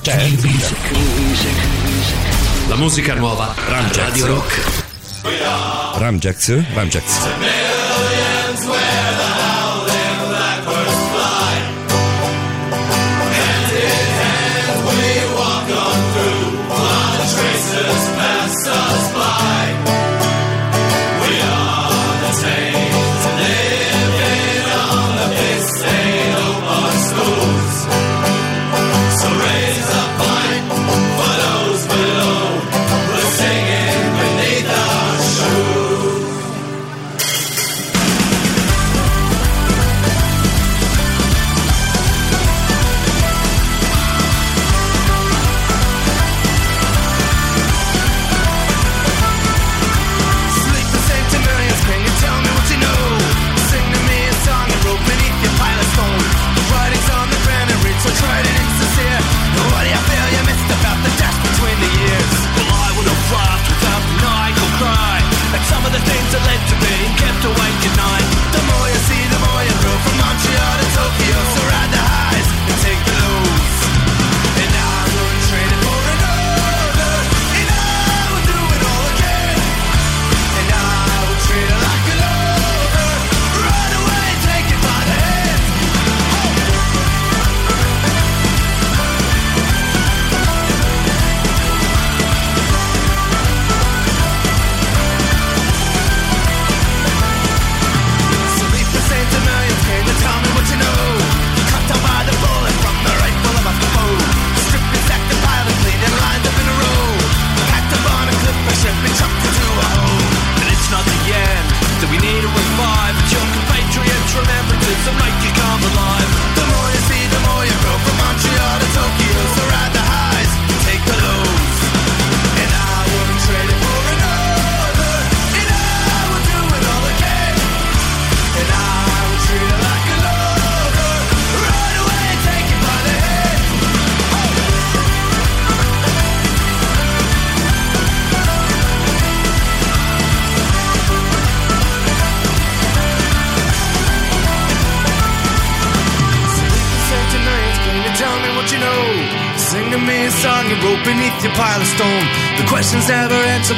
Cioè, 0.00 0.30
la 2.68 2.76
musica 2.76 3.14
nuova 3.14 3.54
Ramjacks. 3.66 3.96
Radio 3.96 4.26
Rock. 4.26 4.86
Ramjacks? 5.98 6.72
Ramjacks. 6.72 7.77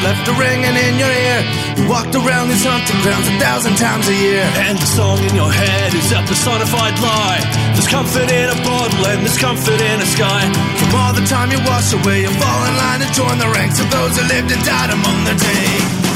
Left 0.02 0.26
a 0.28 0.34
ringing 0.34 0.76
in 0.76 0.94
your 0.98 1.10
ear. 1.10 1.40
You 1.76 1.84
walked 1.88 2.14
around 2.14 2.48
these 2.48 2.64
hunting 2.64 3.00
grounds 3.02 3.28
a 3.28 3.36
thousand 3.38 3.76
times 3.76 4.08
a 4.08 4.16
year. 4.16 4.42
And 4.66 4.78
the 4.78 4.86
song 4.86 5.18
in 5.22 5.34
your 5.34 5.52
head 5.52 5.94
is 5.94 6.12
a 6.12 6.20
personified 6.26 6.98
lie. 6.98 7.42
There's 7.74 7.88
comfort 7.88 8.30
in 8.30 8.48
a 8.50 8.58
bottle 8.66 9.06
and 9.06 9.22
there's 9.22 9.38
comfort 9.38 9.80
in 9.80 9.96
a 10.00 10.08
sky. 10.08 10.42
From 10.78 10.90
all 10.98 11.12
the 11.12 11.26
time 11.26 11.50
you 11.52 11.60
wash 11.68 11.92
away, 11.92 12.22
you 12.22 12.32
fall 12.42 12.60
in 12.66 12.74
line 12.76 13.00
and 13.02 13.12
join 13.14 13.38
the 13.38 13.50
ranks 13.54 13.78
of 13.80 13.90
those 13.90 14.16
who 14.18 14.24
lived 14.26 14.50
and 14.50 14.62
died 14.64 14.90
among 14.90 15.18
the 15.24 15.36
day. 15.38 16.09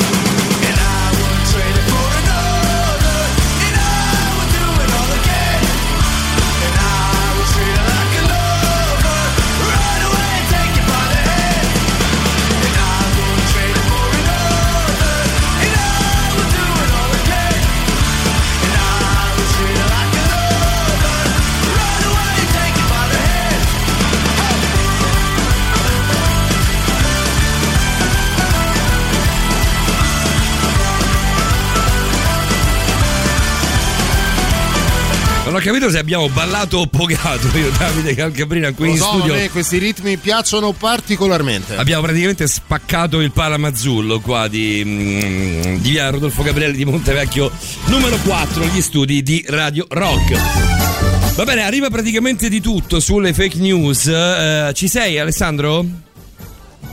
Capito 35.65 35.89
se 35.89 35.97
abbiamo 35.97 36.29
ballato 36.29 36.77
o 36.77 36.87
pogato 36.87 37.49
io 37.57 37.71
Davide 37.79 38.15
Calcabrina 38.15 38.73
qui 38.73 38.91
in 38.91 38.99
so, 38.99 39.05
studio. 39.05 39.33
A 39.33 39.37
me 39.37 39.49
questi 39.49 39.79
ritmi 39.79 40.19
piacciono 40.19 40.73
particolarmente. 40.73 41.75
Abbiamo 41.77 42.03
praticamente 42.03 42.47
spaccato 42.47 43.21
il 43.21 43.33
Palamazzullo 43.33 44.21
qua 44.21 44.47
di, 44.47 44.83
mm, 44.85 45.77
di 45.77 45.91
via 45.91 46.11
Rodolfo 46.11 46.43
Gabriele 46.43 46.75
di 46.75 46.85
Montevecchio 46.85 47.51
numero 47.87 48.19
4, 48.19 48.67
gli 48.67 48.83
studi 48.83 49.23
di 49.23 49.43
Radio 49.49 49.87
Rock. 49.89 51.35
Va 51.35 51.45
bene, 51.45 51.63
arriva 51.63 51.89
praticamente 51.89 52.51
di 52.51 52.61
tutto 52.61 53.01
sulle 53.01 53.33
fake 53.33 53.57
news. 53.59 54.05
Uh, 54.05 54.71
ci 54.73 54.87
sei 54.87 55.19
Alessandro? 55.19 55.83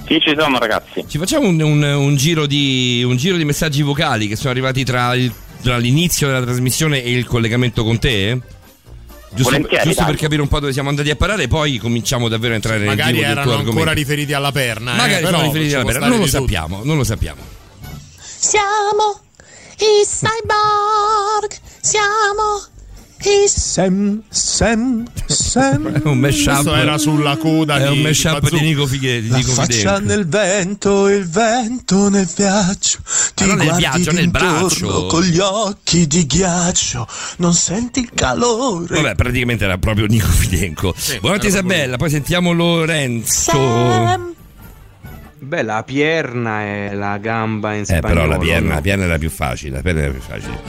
Sì, 0.07 0.17
ci 0.21 0.33
sono 0.37 0.57
ragazzi. 0.59 1.03
Ci 1.05 1.17
facciamo 1.17 1.49
un, 1.49 1.59
un, 1.59 1.83
un, 1.83 2.15
giro 2.15 2.45
di, 2.45 3.03
un, 3.05 3.17
giro 3.17 3.35
di, 3.35 3.43
messaggi 3.43 3.81
vocali 3.81 4.29
che 4.29 4.37
sono 4.37 4.51
arrivati 4.51 4.85
tra, 4.85 5.13
il, 5.13 5.29
tra 5.61 5.77
l'inizio 5.77 6.27
della 6.27 6.41
trasmissione 6.41 7.03
e 7.03 7.11
il 7.11 7.25
collegamento 7.25 7.83
con 7.83 7.99
te? 7.99 8.39
Giusto, 9.33 9.51
Volentieri, 9.51 9.83
giusto 9.85 10.03
per 10.05 10.15
capire 10.15 10.41
un 10.41 10.47
po' 10.49 10.59
dove 10.59 10.73
siamo 10.73 10.89
andati 10.89 11.09
a 11.09 11.15
parare, 11.15 11.47
poi 11.47 11.77
cominciamo 11.77 12.27
davvero 12.27 12.51
a 12.51 12.55
entrare 12.55 12.79
nel 12.79 12.87
Magari 12.87 13.13
vivo 13.13 13.23
del 13.23 13.31
tuo 13.33 13.41
erano 13.41 13.51
argomento. 13.51 13.79
ancora 13.79 13.93
riferiti 13.95 14.33
alla 14.33 14.51
perna. 14.51 14.93
eh, 14.93 14.97
Magari 14.97 15.25
sono 15.25 15.41
riferiti 15.43 15.73
alla 15.73 15.85
perna, 15.85 16.07
non 16.07 16.17
lo 16.17 16.23
di 16.25 16.29
tutto. 16.31 16.41
sappiamo, 16.41 16.81
non 16.83 16.97
lo 16.97 17.03
sappiamo. 17.05 17.41
Siamo 18.19 19.19
i 19.77 20.05
cyborg, 20.05 21.57
siamo 21.79 22.65
i 23.23 23.47
Sam, 23.47 24.21
Sam, 24.29 25.03
Sam. 25.27 25.91
È 25.91 26.01
un 26.07 26.17
mashup. 26.19 26.53
Questo 26.53 26.75
era 26.75 26.97
sulla 26.97 27.37
coda 27.37 27.75
È 27.77 27.81
di- 27.83 27.87
un 27.89 27.93
di 27.95 28.01
mashup 28.01 28.39
Bazooka. 28.39 28.57
di 28.57 28.61
Nico 28.69 28.87
Fighe- 28.87 29.21
di 29.21 29.27
La 29.29 29.37
Nico 29.37 29.51
faccia 29.51 29.73
Fidenco. 29.95 29.99
nel 30.05 30.27
vento, 30.27 31.07
il 31.09 31.27
vento 31.29 32.09
nel 32.09 32.27
viaggio. 32.35 32.97
Ti 33.35 33.43
Ma 33.43 33.45
non 33.47 33.57
nel 33.57 33.65
guardi 33.67 33.81
viaggio, 33.83 34.11
nel 34.11 34.29
braccio. 34.29 35.05
Con 35.07 35.23
gli 35.23 35.39
occhi 35.39 36.07
di 36.07 36.25
ghiaccio, 36.25 37.07
non 37.37 37.53
senti 37.53 37.99
il 37.99 38.09
calore. 38.13 38.95
Vabbè, 38.95 39.15
praticamente 39.15 39.63
era 39.65 39.77
proprio 39.77 40.05
Nico 40.07 40.27
Fidenco. 40.27 40.93
Buonanotte 41.19 41.47
era 41.47 41.57
Isabella, 41.57 41.97
poi 41.97 42.09
sentiamo 42.09 42.51
Lorenzo. 42.51 43.51
Sam. 43.51 44.30
Beh, 45.43 45.63
la 45.63 45.81
pierna 45.83 46.61
e 46.63 46.93
la 46.93 47.17
gamba 47.17 47.73
in 47.73 47.81
Eh, 47.81 47.85
spagnolo. 47.85 48.13
però 48.13 48.25
la 48.27 48.37
pierna, 48.37 48.67
no? 48.69 48.73
la 48.75 48.81
pierna 48.81 49.03
era 49.05 49.17
più 49.17 49.31
facile, 49.31 49.77
la 49.77 49.81
pierna 49.81 50.01
era 50.01 50.11
più 50.11 50.21
facile. 50.21 50.59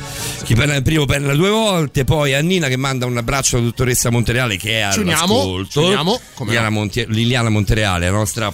Chi 0.44 0.54
parla 0.54 0.74
il 0.76 0.82
primo 0.82 1.04
parla 1.04 1.35
due 1.35 1.50
volte, 1.50 2.04
poi 2.04 2.32
Annina 2.32 2.68
che 2.68 2.76
manda 2.78 3.04
un 3.04 3.16
abbraccio 3.18 3.56
alla 3.56 3.66
dottoressa 3.66 4.08
Montereale 4.11 4.56
che 4.56 4.80
è 4.80 4.90
Ci 4.92 5.00
uniamo, 5.00 5.35
all'ascolto. 5.35 5.70
ci 5.70 5.78
uniamo, 5.87 6.20
come 6.35 6.50
Liliana, 6.50 6.68
no. 6.70 6.74
Monte- 6.74 7.04
Liliana 7.08 7.48
Montereale, 7.50 8.06
la 8.06 8.12
nostra 8.16 8.52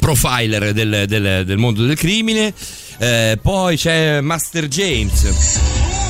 profiler 0.00 0.72
del, 0.72 1.04
del- 1.06 1.44
del 1.46 1.56
mondo 1.58 1.84
del 1.84 1.96
crimine. 1.96 2.52
Eh, 2.98 3.38
poi 3.40 3.76
c'è 3.76 4.20
Master 4.20 4.66
James. 4.66 6.07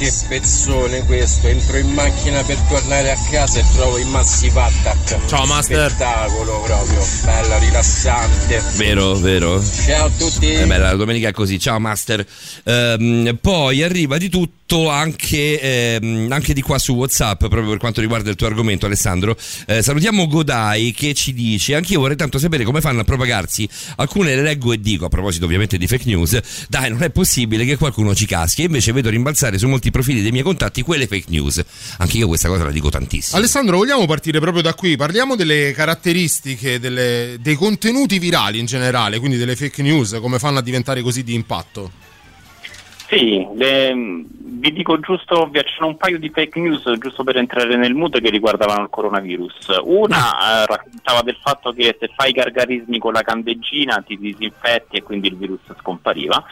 Che 0.00 0.10
spezzone 0.10 1.04
questo, 1.04 1.46
entro 1.46 1.76
in 1.76 1.92
macchina 1.92 2.42
per 2.42 2.56
tornare 2.70 3.10
a 3.10 3.18
casa 3.30 3.58
e 3.58 3.64
trovo 3.74 3.98
il 3.98 4.06
Massive 4.06 4.58
Attack. 4.58 5.26
Ciao, 5.26 5.44
Master. 5.44 5.90
Spettacolo 5.90 6.62
proprio, 6.62 7.06
bello, 7.22 7.58
rilassante. 7.58 8.62
Vero, 8.76 9.16
vero. 9.16 9.62
Ciao 9.62 10.06
a 10.06 10.10
tutti. 10.16 10.52
Eh 10.54 10.64
beh, 10.64 10.78
la 10.78 10.94
domenica 10.94 11.28
è 11.28 11.32
così, 11.32 11.58
ciao 11.58 11.78
Master. 11.78 12.26
Ehm, 12.64 13.36
poi 13.42 13.82
arriva 13.82 14.16
di 14.16 14.30
tutto 14.30 14.88
anche, 14.88 15.60
ehm, 15.60 16.28
anche 16.30 16.54
di 16.54 16.62
qua 16.62 16.78
su 16.78 16.94
WhatsApp, 16.94 17.38
proprio 17.38 17.68
per 17.68 17.78
quanto 17.78 18.00
riguarda 18.00 18.30
il 18.30 18.36
tuo 18.36 18.46
argomento, 18.46 18.86
Alessandro. 18.86 19.36
Eh, 19.66 19.82
salutiamo 19.82 20.26
Godai 20.28 20.92
che 20.92 21.12
ci 21.12 21.34
dice: 21.34 21.74
Anch'io 21.74 22.00
vorrei 22.00 22.16
tanto 22.16 22.38
sapere 22.38 22.64
come 22.64 22.80
fanno 22.80 23.00
a 23.00 23.04
propagarsi. 23.04 23.68
Alcune 23.96 24.34
le 24.34 24.42
leggo 24.42 24.72
e 24.72 24.80
dico, 24.80 25.04
a 25.04 25.08
proposito 25.10 25.44
ovviamente 25.44 25.76
di 25.76 25.86
fake 25.86 26.04
news, 26.06 26.40
dai, 26.70 26.88
non 26.88 27.02
è 27.02 27.10
possibile 27.10 27.66
che 27.66 27.76
qualcuno 27.76 28.14
ci 28.14 28.24
caschi. 28.24 28.62
E 28.62 28.64
invece 28.64 28.92
vedo 28.92 29.10
rimbalzare 29.10 29.58
su 29.58 29.68
molti 29.68 29.88
profili 29.90 30.22
dei 30.22 30.30
miei 30.30 30.42
contatti 30.44 30.82
quelle 30.82 31.06
fake 31.06 31.26
news. 31.28 31.64
Anche 31.98 32.18
io 32.18 32.26
questa 32.26 32.48
cosa 32.48 32.64
la 32.64 32.70
dico 32.70 32.88
tantissimo. 32.88 33.38
Alessandro, 33.38 33.76
vogliamo 33.78 34.06
partire 34.06 34.40
proprio 34.40 34.62
da 34.62 34.74
qui? 34.74 34.96
Parliamo 34.96 35.36
delle 35.36 35.72
caratteristiche, 35.72 36.78
delle- 36.78 37.36
dei 37.40 37.54
contenuti 37.54 38.18
virali 38.18 38.58
in 38.58 38.66
generale, 38.66 39.18
quindi 39.18 39.36
delle 39.36 39.56
fake 39.56 39.82
news, 39.82 40.18
come 40.20 40.38
fanno 40.38 40.58
a 40.58 40.62
diventare 40.62 41.02
così 41.02 41.22
di 41.22 41.34
impatto. 41.34 41.90
Sì, 43.08 43.44
le- 43.56 44.24
vi 44.60 44.72
dico 44.72 45.00
giusto, 45.00 45.48
vi 45.50 45.58
accenno 45.58 45.88
un 45.88 45.96
paio 45.96 46.18
di 46.18 46.30
fake 46.32 46.60
news 46.60 46.82
giusto 46.98 47.24
per 47.24 47.38
entrare 47.38 47.74
nel 47.76 47.94
mood 47.94 48.20
che 48.20 48.30
riguardavano 48.30 48.82
il 48.82 48.88
coronavirus. 48.88 49.80
Una 49.82 50.62
eh, 50.62 50.66
raccontava 50.66 51.22
del 51.22 51.36
fatto 51.42 51.72
che 51.72 51.96
se 51.98 52.10
fai 52.14 52.30
i 52.30 52.34
gargarismi 52.34 52.98
con 52.98 53.12
la 53.12 53.22
candeggina 53.22 54.00
ti 54.06 54.16
disinfetti 54.16 54.98
e 54.98 55.02
quindi 55.02 55.26
il 55.26 55.36
virus 55.36 55.60
scompariva. 55.80 56.44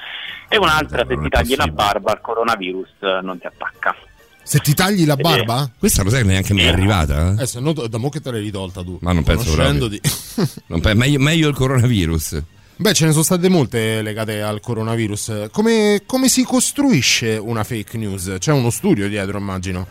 E 0.49 0.57
un'altra, 0.57 1.05
se 1.07 1.15
Non 1.15 1.25
ti 1.25 1.29
tagli 1.29 1.55
la 1.57 1.67
barba, 1.67 2.13
il 2.13 2.21
coronavirus 2.21 2.89
eh, 3.01 3.21
non 3.23 3.39
ti 3.39 3.47
attacca. 3.47 3.95
Se 4.43 4.61
ti 4.61 4.73
tagli 4.73 5.05
la 5.05 5.17
barba? 5.17 5.71
Questa 5.79 6.03
lo 6.03 6.09
sai 6.09 6.23
che 6.23 6.29
neanche 6.29 6.55
mi 6.55 6.63
è 6.63 6.69
arrivata? 6.69 7.35
eh? 7.39 7.43
Eh, 7.43 7.47
se 7.47 7.61
no, 7.61 7.73
da 7.75 7.99
mo 7.99 8.09
che 8.09 8.21
te 8.21 8.31
l'hai 8.31 8.41
ritolta 8.41 8.83
tu. 8.83 8.97
Ma 9.03 9.13
non 9.13 9.23
penso 9.23 9.53
proprio. 9.55 9.89
di- 9.89 10.01
Non 10.69 10.81
pe- 10.81 10.95
meglio, 10.95 11.19
meglio 11.19 11.49
il 11.49 11.55
coronavirus. 11.55 12.43
Beh, 12.77 12.93
ce 12.95 13.05
ne 13.07 13.11
sono 13.11 13.25
state 13.25 13.49
molte 13.51 14.01
legate 14.01 14.41
al 14.41 14.61
coronavirus. 14.61 15.49
Come, 15.53 16.03
come 16.07 16.29
si 16.29 16.45
costruisce 16.45 17.37
una 17.37 17.63
fake 17.65 17.99
news? 17.99 18.37
C'è 18.39 18.53
uno 18.53 18.71
studio 18.71 19.07
dietro, 19.09 19.37
immagino. 19.37 19.87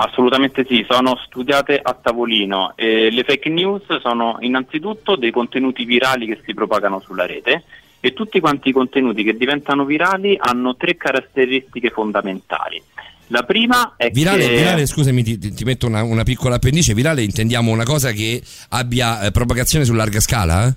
Assolutamente 0.00 0.64
sì, 0.68 0.84
sono 0.88 1.16
studiate 1.24 1.80
a 1.82 1.92
tavolino. 1.94 2.72
E 2.76 3.10
le 3.10 3.24
fake 3.24 3.48
news 3.48 3.82
sono 4.00 4.36
innanzitutto 4.40 5.16
dei 5.16 5.30
contenuti 5.32 5.84
virali 5.84 6.26
che 6.26 6.40
si 6.44 6.52
propagano 6.54 7.00
sulla 7.00 7.26
rete 7.26 7.64
e 8.00 8.12
tutti 8.12 8.40
quanti 8.40 8.68
i 8.68 8.72
contenuti 8.72 9.22
che 9.22 9.36
diventano 9.36 9.84
virali 9.84 10.36
hanno 10.38 10.76
tre 10.76 10.96
caratteristiche 10.96 11.90
fondamentali. 11.90 12.82
La 13.28 13.42
prima 13.42 13.94
è 13.96 14.10
Virale, 14.10 14.48
che 14.48 14.56
virale, 14.56 14.86
scusami, 14.86 15.22
ti, 15.22 15.38
ti- 15.38 15.64
metto 15.64 15.86
una, 15.86 16.02
una 16.02 16.22
piccola 16.22 16.54
appendice. 16.54 16.94
Virale 16.94 17.22
intendiamo 17.22 17.70
una 17.70 17.84
cosa 17.84 18.10
che 18.12 18.42
abbia 18.70 19.20
eh, 19.20 19.30
propagazione 19.32 19.84
su 19.84 19.92
larga 19.92 20.20
scala? 20.20 20.66
eh? 20.66 20.72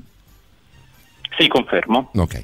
sì, 1.37 1.47
confermo. 1.47 2.11
Ok. 2.15 2.43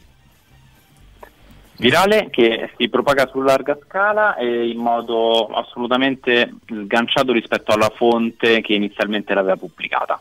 Virale 1.80 2.30
che 2.32 2.72
si 2.76 2.90
propaga 2.90 3.28
su 3.32 3.42
larga 3.42 3.78
scala 3.86 4.36
e 4.36 4.70
in 4.70 4.78
modo 4.80 5.48
assolutamente 5.48 6.56
sganciato 6.66 7.32
rispetto 7.34 7.72
alla 7.72 7.92
fonte 7.96 8.62
che 8.62 8.74
inizialmente 8.74 9.34
l'aveva 9.34 9.58
pubblicata. 9.58 10.20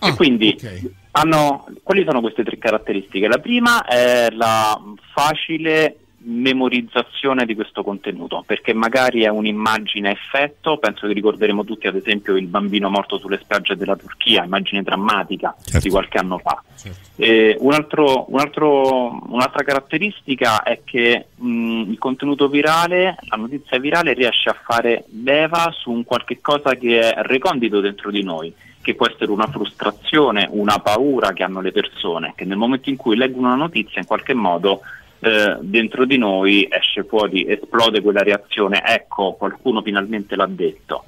Ah, 0.00 0.08
e 0.08 0.14
quindi 0.14 0.56
ok. 0.56 0.90
Hanno, 1.20 1.66
quali 1.82 2.04
sono 2.04 2.20
queste 2.20 2.44
tre 2.44 2.58
caratteristiche? 2.58 3.28
La 3.28 3.38
prima 3.38 3.84
è 3.84 4.28
la 4.30 4.80
facile 5.12 5.96
memorizzazione 6.20 7.46
di 7.46 7.54
questo 7.54 7.82
contenuto, 7.82 8.42
perché 8.46 8.74
magari 8.74 9.22
è 9.22 9.28
un'immagine 9.28 10.08
a 10.08 10.12
effetto, 10.12 10.76
penso 10.76 11.06
che 11.06 11.12
ricorderemo 11.12 11.64
tutti 11.64 11.86
ad 11.86 11.94
esempio 11.94 12.36
il 12.36 12.46
bambino 12.46 12.90
morto 12.90 13.18
sulle 13.18 13.38
spiagge 13.40 13.76
della 13.76 13.96
Turchia, 13.96 14.44
immagine 14.44 14.82
drammatica 14.82 15.54
Certo. 15.62 15.78
di 15.78 15.90
qualche 15.90 16.18
anno 16.18 16.38
fa. 16.38 16.62
Certo. 16.76 16.98
Eh, 17.16 17.56
un 17.60 17.72
altro- 17.72 18.26
un 18.28 18.40
altro- 18.40 19.18
un'altra 19.28 19.62
caratteristica 19.62 20.62
è 20.62 20.80
che 20.84 21.28
mh, 21.34 21.84
il 21.88 21.98
contenuto 21.98 22.48
virale, 22.48 23.16
la 23.28 23.36
notizia 23.36 23.78
virale 23.78 24.12
riesce 24.12 24.50
a 24.50 24.56
fare 24.60 25.04
leva 25.22 25.72
su 25.72 25.90
un 25.90 26.04
qualche 26.04 26.40
cosa 26.40 26.74
che 26.74 27.00
è 27.00 27.22
recondito 27.22 27.80
dentro 27.80 28.10
di 28.10 28.22
noi, 28.22 28.52
che 28.88 28.94
può 28.94 29.06
essere 29.06 29.30
una 29.30 29.48
frustrazione, 29.48 30.48
una 30.50 30.78
paura 30.78 31.34
che 31.34 31.42
hanno 31.42 31.60
le 31.60 31.72
persone, 31.72 32.32
che 32.34 32.46
nel 32.46 32.56
momento 32.56 32.88
in 32.88 32.96
cui 32.96 33.16
leggono 33.16 33.48
una 33.48 33.56
notizia 33.56 34.00
in 34.00 34.06
qualche 34.06 34.32
modo 34.32 34.80
eh, 35.18 35.58
dentro 35.60 36.06
di 36.06 36.16
noi 36.16 36.66
esce 36.70 37.04
fuori, 37.04 37.46
esplode 37.46 38.00
quella 38.00 38.22
reazione, 38.22 38.82
ecco 38.82 39.34
qualcuno 39.34 39.82
finalmente 39.82 40.36
l'ha 40.36 40.46
detto. 40.46 41.04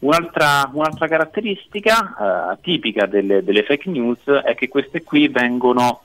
Un'altra, 0.00 0.68
un'altra 0.72 1.06
caratteristica 1.06 2.54
eh, 2.54 2.58
tipica 2.62 3.06
delle, 3.06 3.44
delle 3.44 3.62
fake 3.62 3.88
news 3.88 4.24
è 4.24 4.56
che 4.56 4.66
queste 4.66 5.04
qui 5.04 5.28
vengono, 5.28 6.00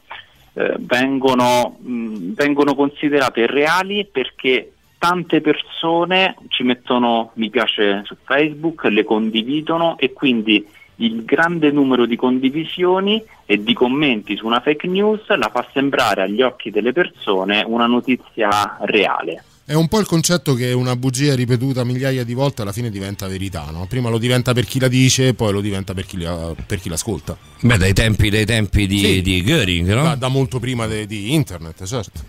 eh, 0.53 0.75
vengono, 0.77 1.77
mh, 1.79 2.33
vengono 2.33 2.75
considerate 2.75 3.47
reali 3.47 4.05
perché 4.05 4.73
tante 5.01 5.41
persone 5.41 6.35
ci 6.49 6.61
mettono 6.61 7.31
mi 7.33 7.49
piace 7.49 8.03
su 8.05 8.15
Facebook, 8.23 8.83
le 8.83 9.03
condividono 9.03 9.97
e 9.97 10.13
quindi 10.13 10.63
il 10.97 11.25
grande 11.25 11.71
numero 11.71 12.05
di 12.05 12.15
condivisioni 12.15 13.19
e 13.47 13.63
di 13.63 13.73
commenti 13.73 14.37
su 14.37 14.45
una 14.45 14.59
fake 14.59 14.85
news 14.85 15.27
la 15.35 15.49
fa 15.51 15.65
sembrare 15.73 16.21
agli 16.21 16.43
occhi 16.43 16.69
delle 16.69 16.91
persone 16.91 17.63
una 17.65 17.87
notizia 17.87 18.77
reale. 18.81 19.43
È 19.65 19.73
un 19.73 19.87
po' 19.87 19.99
il 19.99 20.05
concetto 20.05 20.53
che 20.53 20.71
una 20.71 20.95
bugia 20.95 21.33
ripetuta 21.33 21.83
migliaia 21.83 22.23
di 22.23 22.35
volte 22.35 22.61
alla 22.61 22.71
fine 22.71 22.91
diventa 22.91 23.27
verità, 23.27 23.69
no? 23.71 23.87
Prima 23.89 24.09
lo 24.09 24.19
diventa 24.19 24.53
per 24.53 24.65
chi 24.65 24.79
la 24.79 24.87
dice, 24.87 25.33
poi 25.33 25.51
lo 25.51 25.61
diventa 25.61 25.95
per 25.95 26.05
chi, 26.05 26.19
la- 26.21 26.53
per 26.67 26.79
chi 26.79 26.89
l'ascolta. 26.89 27.35
Beh, 27.61 27.77
dai 27.77 27.93
tempi, 27.93 28.29
dai 28.29 28.45
tempi 28.45 28.85
di, 28.85 28.99
Sì. 28.99 29.21
di 29.23 29.41
Göring, 29.41 29.91
no? 29.95 30.03
Da, 30.03 30.15
da 30.15 30.27
molto 30.27 30.59
prima 30.59 30.85
de- 30.85 31.07
di 31.07 31.33
internet, 31.33 31.83
certo. 31.85 32.19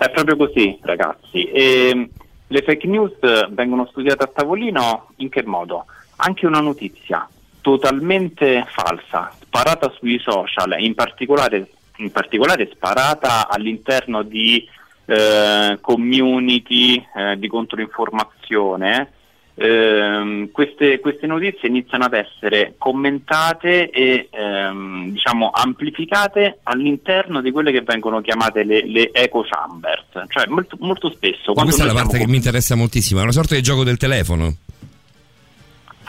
È 0.00 0.08
proprio 0.08 0.34
così, 0.34 0.78
ragazzi. 0.80 1.42
E 1.42 2.08
le 2.46 2.62
fake 2.62 2.86
news 2.86 3.18
vengono 3.50 3.86
studiate 3.90 4.24
a 4.24 4.28
tavolino 4.28 5.10
in 5.16 5.28
che 5.28 5.42
modo? 5.44 5.84
Anche 6.16 6.46
una 6.46 6.60
notizia 6.60 7.28
totalmente 7.60 8.64
falsa, 8.70 9.30
sparata 9.42 9.92
sui 9.98 10.18
social, 10.18 10.80
in 10.80 10.94
particolare, 10.94 11.68
in 11.96 12.10
particolare 12.12 12.70
sparata 12.72 13.46
all'interno 13.46 14.22
di 14.22 14.66
eh, 15.04 15.76
community 15.82 17.06
eh, 17.14 17.38
di 17.38 17.46
controinformazione. 17.46 19.12
Ehm, 19.60 20.50
queste, 20.50 21.00
queste 21.00 21.26
notizie 21.26 21.68
iniziano 21.68 22.04
ad 22.04 22.14
essere 22.14 22.74
commentate 22.78 23.90
e 23.90 24.28
ehm, 24.30 25.10
diciamo 25.10 25.50
amplificate 25.52 26.60
all'interno 26.62 27.42
di 27.42 27.50
quelle 27.50 27.70
che 27.70 27.82
vengono 27.82 28.22
chiamate 28.22 28.64
le, 28.64 28.86
le 28.86 29.10
echo 29.12 29.42
chambers, 29.42 30.28
cioè 30.28 30.46
molto, 30.46 30.76
molto 30.80 31.10
spesso. 31.10 31.52
Questa 31.52 31.82
è 31.82 31.86
la 31.86 31.92
parte 31.92 32.10
siamo 32.10 32.24
che 32.24 32.30
mi 32.30 32.36
interessa 32.36 32.74
moltissimo. 32.74 33.20
È 33.20 33.22
una 33.22 33.32
sorta 33.32 33.54
di 33.54 33.62
gioco 33.62 33.84
del 33.84 33.98
telefono. 33.98 34.54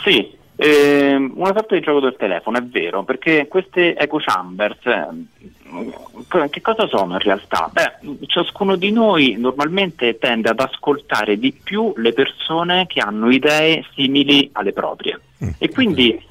Sì, 0.02 0.32
ehm, 0.56 1.34
una 1.36 1.54
sorta 1.54 1.76
di 1.76 1.82
gioco 1.82 2.00
del 2.00 2.16
telefono, 2.18 2.58
è 2.58 2.64
vero, 2.64 3.04
perché 3.04 3.48
queste 3.50 3.96
echo 3.98 4.18
chambers, 4.18 4.86
ehm, 4.86 5.28
che 6.50 6.62
cosa 6.62 6.88
sono 6.88 7.14
in 7.14 7.20
realtà? 7.20 7.70
Beh, 7.72 8.26
ciascuno 8.28 8.76
di 8.76 8.92
noi 8.92 9.36
normalmente 9.38 10.18
tende 10.18 10.50
ad 10.50 10.60
ascoltare 10.60 11.38
di 11.38 11.52
più 11.52 11.94
le 11.98 12.14
persone 12.14 12.88
che 12.88 13.00
hanno 13.00 13.30
idee 13.32 13.86
simili 13.94 14.50
alle 14.54 14.74
proprie 14.74 15.20
e 15.58 15.70
quindi 15.70 16.30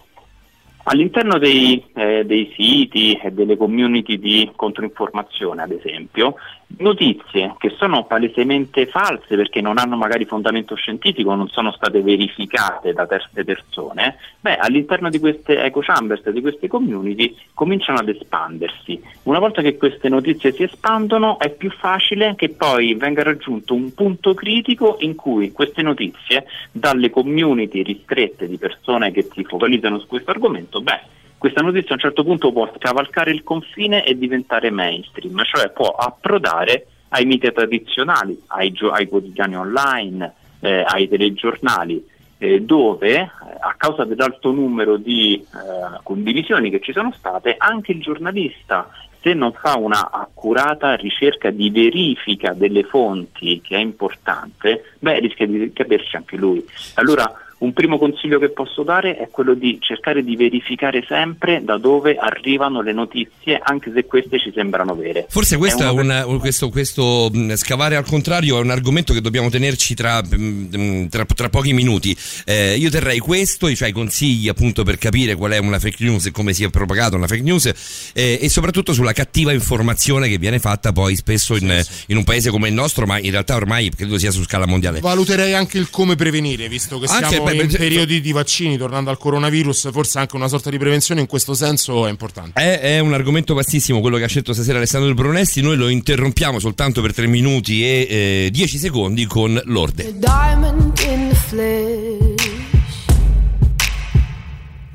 All'interno 0.84 1.38
dei, 1.38 1.84
eh, 1.94 2.24
dei, 2.24 2.52
siti 2.56 3.12
e 3.12 3.30
delle 3.30 3.56
community 3.56 4.18
di 4.18 4.50
controinformazione, 4.56 5.62
ad 5.62 5.70
esempio, 5.72 6.36
notizie 6.78 7.54
che 7.58 7.70
sono 7.70 8.04
palesemente 8.04 8.86
false 8.86 9.36
perché 9.36 9.60
non 9.60 9.78
hanno 9.78 9.96
magari 9.96 10.24
fondamento 10.24 10.74
scientifico, 10.74 11.34
non 11.34 11.48
sono 11.48 11.72
state 11.72 12.02
verificate 12.02 12.92
da 12.92 13.06
terze 13.06 13.44
persone, 13.44 14.16
beh, 14.40 14.56
all'interno 14.56 15.10
di 15.10 15.18
queste 15.18 15.62
echo 15.62 15.80
chambers, 15.80 16.28
di 16.30 16.40
queste 16.40 16.68
community, 16.68 17.36
cominciano 17.54 17.98
ad 17.98 18.08
espandersi. 18.08 19.00
Una 19.24 19.38
volta 19.38 19.62
che 19.62 19.76
queste 19.76 20.08
notizie 20.08 20.52
si 20.52 20.62
espandono, 20.62 21.38
è 21.38 21.50
più 21.50 21.70
facile 21.70 22.34
che 22.36 22.50
poi 22.50 22.94
venga 22.94 23.22
raggiunto 23.22 23.74
un 23.74 23.92
punto 23.94 24.34
critico 24.34 24.96
in 25.00 25.14
cui 25.14 25.52
queste 25.52 25.82
notizie, 25.82 26.46
dalle 26.72 27.10
community 27.10 27.82
ristrette 27.82 28.48
di 28.48 28.58
persone 28.58 29.10
che 29.10 29.28
si 29.32 29.44
focalizzano 29.44 29.98
su 29.98 30.06
questo 30.06 30.30
argomento, 30.30 30.80
beh, 30.80 31.18
questa 31.40 31.62
notizia 31.62 31.92
a 31.92 31.94
un 31.94 32.00
certo 32.00 32.22
punto 32.22 32.52
può 32.52 32.70
scavalcare 32.76 33.30
il 33.30 33.42
confine 33.42 34.04
e 34.04 34.14
diventare 34.18 34.70
mainstream, 34.70 35.42
cioè 35.44 35.70
può 35.70 35.88
approdare 35.88 36.86
ai 37.08 37.24
media 37.24 37.50
tradizionali, 37.50 38.38
ai, 38.48 38.72
gio- 38.72 38.90
ai 38.90 39.08
quotidiani 39.08 39.56
online, 39.56 40.34
eh, 40.60 40.84
ai 40.86 41.08
telegiornali, 41.08 42.06
eh, 42.36 42.60
dove 42.60 43.14
eh, 43.14 43.28
a 43.58 43.74
causa 43.74 44.04
dell'alto 44.04 44.50
numero 44.50 44.98
di 44.98 45.36
eh, 45.36 46.00
condivisioni 46.02 46.68
che 46.68 46.80
ci 46.80 46.92
sono 46.92 47.10
state, 47.16 47.54
anche 47.56 47.92
il 47.92 48.02
giornalista 48.02 48.90
se 49.22 49.32
non 49.32 49.54
fa 49.54 49.78
una 49.78 50.10
accurata 50.10 50.94
ricerca 50.96 51.48
di 51.48 51.70
verifica 51.70 52.52
delle 52.52 52.84
fonti 52.84 53.62
che 53.62 53.76
è 53.76 53.80
importante, 53.80 54.92
beh, 54.98 55.20
rischia 55.20 55.46
di 55.46 55.72
caperci 55.72 56.16
anche 56.16 56.36
lui. 56.36 56.62
Allora 56.96 57.32
un 57.60 57.72
primo 57.74 57.98
consiglio 57.98 58.38
che 58.38 58.48
posso 58.50 58.82
dare 58.82 59.16
è 59.18 59.28
quello 59.30 59.52
di 59.54 59.76
cercare 59.80 60.24
di 60.24 60.34
verificare 60.34 61.04
sempre 61.06 61.60
da 61.62 61.76
dove 61.76 62.16
arrivano 62.16 62.80
le 62.80 62.92
notizie, 62.92 63.60
anche 63.62 63.92
se 63.94 64.06
queste 64.06 64.38
ci 64.40 64.50
sembrano 64.54 64.94
vere. 64.94 65.26
Forse 65.28 65.58
questo, 65.58 65.82
È 65.82 65.86
è 65.86 65.90
una- 65.90 66.26
un- 66.26 66.38
questo, 66.38 66.70
questo, 66.70 67.28
mh, 67.30 67.54
scavare 67.56 67.96
al 67.96 68.06
contrario 68.06 68.56
è 68.58 68.62
un 68.62 68.70
argomento 68.70 69.12
che 69.12 69.20
dobbiamo 69.20 69.50
tenerci 69.50 69.94
tra, 69.94 70.22
mh, 70.22 71.08
tra- 71.08 71.26
tra 71.26 71.48
pochi 71.50 71.72
minuti. 71.74 72.16
Eh, 72.46 72.76
io 72.76 72.88
terrei 72.88 73.18
questo, 73.18 73.72
cioè 73.74 73.88
i 73.88 73.92
consigli 73.92 74.48
appunto 74.48 74.82
per 74.82 74.96
capire 74.96 75.34
qual 75.34 75.52
è 75.52 75.58
una 75.58 75.78
fake 75.78 76.02
news 76.02 76.26
e 76.26 76.30
come 76.30 76.54
si 76.54 76.64
è 76.64 76.70
propagata 76.70 77.16
una 77.16 77.26
fake 77.26 77.42
news 77.42 78.10
eh, 78.14 78.38
e 78.40 78.48
soprattutto 78.48 78.94
sulla 78.94 79.12
cattiva 79.12 79.52
informazione 79.52 80.28
che 80.28 80.38
viene 80.38 80.58
fatta 80.60 80.92
poi 80.92 81.14
spesso 81.14 81.56
in, 81.56 81.78
in 82.06 82.16
un 82.16 82.24
paese 82.24 82.48
come 82.50 82.68
il 82.68 82.74
nostro, 82.74 83.04
ma 83.04 83.18
in 83.18 83.30
realtà 83.30 83.54
ormai 83.54 83.90
credo 83.90 84.16
sia 84.16 84.30
su 84.30 84.42
scala 84.44 84.64
mondiale. 84.66 85.00
Valuterei 85.00 85.52
anche 85.52 85.76
il 85.76 85.90
come 85.90 86.16
prevenire, 86.16 86.66
visto 86.68 86.98
che 86.98 87.04
Anche, 87.06 87.28
siamo 87.28 87.48
beh, 87.56 87.62
in 87.62 87.68
periodi 87.68 88.20
di 88.20 88.32
vaccini, 88.32 88.76
tornando 88.76 89.10
al 89.10 89.18
coronavirus, 89.18 89.90
forse 89.90 90.18
anche 90.18 90.36
una 90.36 90.48
sorta 90.48 90.70
di 90.70 90.78
prevenzione 90.78 91.20
in 91.20 91.26
questo 91.26 91.54
senso 91.54 92.06
è 92.06 92.10
importante. 92.10 92.60
È, 92.60 92.80
è 92.80 92.98
un 92.98 93.12
argomento 93.12 93.54
vastissimo 93.54 94.00
quello 94.00 94.16
che 94.16 94.24
ha 94.24 94.28
scelto 94.28 94.52
stasera 94.52 94.78
Alessandro 94.78 95.12
Brunesti. 95.14 95.60
Noi 95.60 95.76
lo 95.76 95.88
interrompiamo 95.88 96.58
soltanto 96.58 97.02
per 97.02 97.14
3 97.14 97.26
minuti 97.26 97.84
e 97.84 98.06
eh, 98.08 98.48
10 98.50 98.78
secondi 98.78 99.26
con 99.26 99.60
l'orde. 99.64 100.18
diamond 100.18 100.98
in 101.00 101.28
the 101.28 101.34
flesh. 101.34 102.40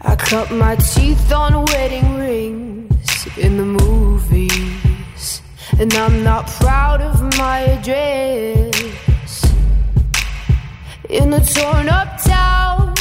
I 0.01 0.15
cut 0.15 0.51
my 0.51 0.75
teeth 0.75 1.31
on 1.31 1.65
wedding 1.65 2.17
rings 2.17 3.27
in 3.37 3.57
the 3.57 3.65
movies, 3.65 5.41
and 5.79 5.93
I'm 5.93 6.23
not 6.23 6.47
proud 6.47 7.01
of 7.01 7.21
my 7.37 7.59
address. 7.59 8.94
In 11.09 11.31
a 11.33 11.39
torn 11.39 11.87
up 11.87 12.19
town, 12.23 12.93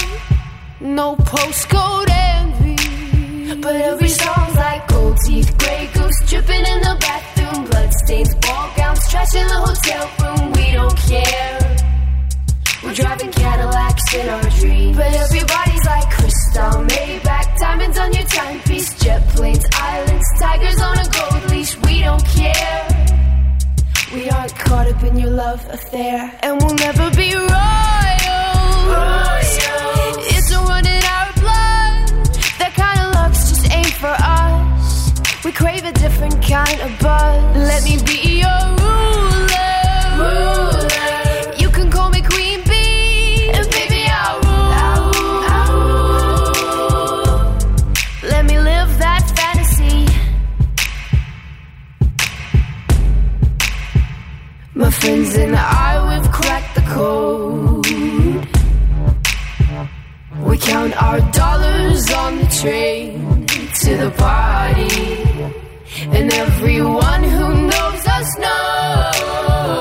no 0.80 1.16
postcode 1.16 2.10
envy. 2.10 3.54
But 3.62 3.76
every 3.76 4.08
song's 4.08 4.56
like 4.56 4.86
gold 4.88 5.16
teeth, 5.24 5.56
grey 5.56 5.88
goose 5.94 6.20
dripping 6.26 6.66
in 6.66 6.80
the 6.82 6.96
bathroom, 7.00 7.64
bloodstains, 7.64 8.34
ball 8.34 8.70
gowns, 8.76 9.08
trash 9.08 9.34
in 9.34 9.46
the 9.46 9.54
hotel 9.54 10.04
room. 10.20 10.52
We 10.52 10.72
don't 10.72 10.96
care. 11.08 11.76
We're 12.82 12.94
driving 12.94 13.32
Cadillacs 13.32 14.14
in 14.14 14.28
our 14.28 14.50
dreams. 14.60 14.96
But 14.98 15.14
everybody's 15.14 15.84
like 15.86 16.10
crystal, 16.10 16.84
Maybach, 16.84 17.58
diamonds 17.58 17.98
on 17.98 18.12
your 18.12 18.24
timepiece, 18.24 19.02
jet 19.02 19.26
planes, 19.30 19.64
islands, 19.72 20.26
tigers 20.40 20.80
on 20.82 20.98
a 20.98 21.08
gold 21.08 21.50
leash. 21.50 21.76
We 21.78 22.00
don't 22.02 22.24
care. 22.26 23.23
We 24.12 24.28
aren't 24.30 24.54
caught 24.56 24.86
up 24.86 25.02
in 25.02 25.18
your 25.18 25.30
love 25.30 25.64
affair, 25.70 26.32
and 26.42 26.60
we'll 26.62 26.74
never 26.74 27.10
be 27.16 27.34
royals. 27.34 27.50
It's 30.34 30.50
a 30.52 30.58
run 30.58 30.86
in 30.86 31.04
our 31.16 31.32
blood. 31.34 32.34
That 32.58 32.72
kind 32.76 33.00
of 33.00 33.14
luck's 33.14 33.48
just 33.50 33.70
ain't 33.72 33.94
for 33.94 34.14
us. 34.18 35.12
We 35.44 35.52
crave 35.52 35.84
a 35.84 35.92
different 35.92 36.42
kind 36.42 36.80
of 36.80 36.98
buzz. 37.00 37.56
Let 37.56 37.82
me 37.84 37.96
be 38.04 38.40
your 38.40 38.83
My 54.76 54.90
friends 54.90 55.36
and 55.36 55.54
I, 55.54 56.18
we've 56.18 56.32
cracked 56.32 56.74
the 56.74 56.80
code. 56.80 57.86
We 60.48 60.58
count 60.58 61.00
our 61.00 61.20
dollars 61.30 62.10
on 62.12 62.38
the 62.38 62.46
train 62.60 63.46
to 63.46 63.96
the 63.96 64.10
party. 64.18 65.22
And 66.10 66.32
everyone 66.32 67.22
who 67.22 67.54
knows 67.70 68.06
us 68.16 68.38
knows 68.44 69.76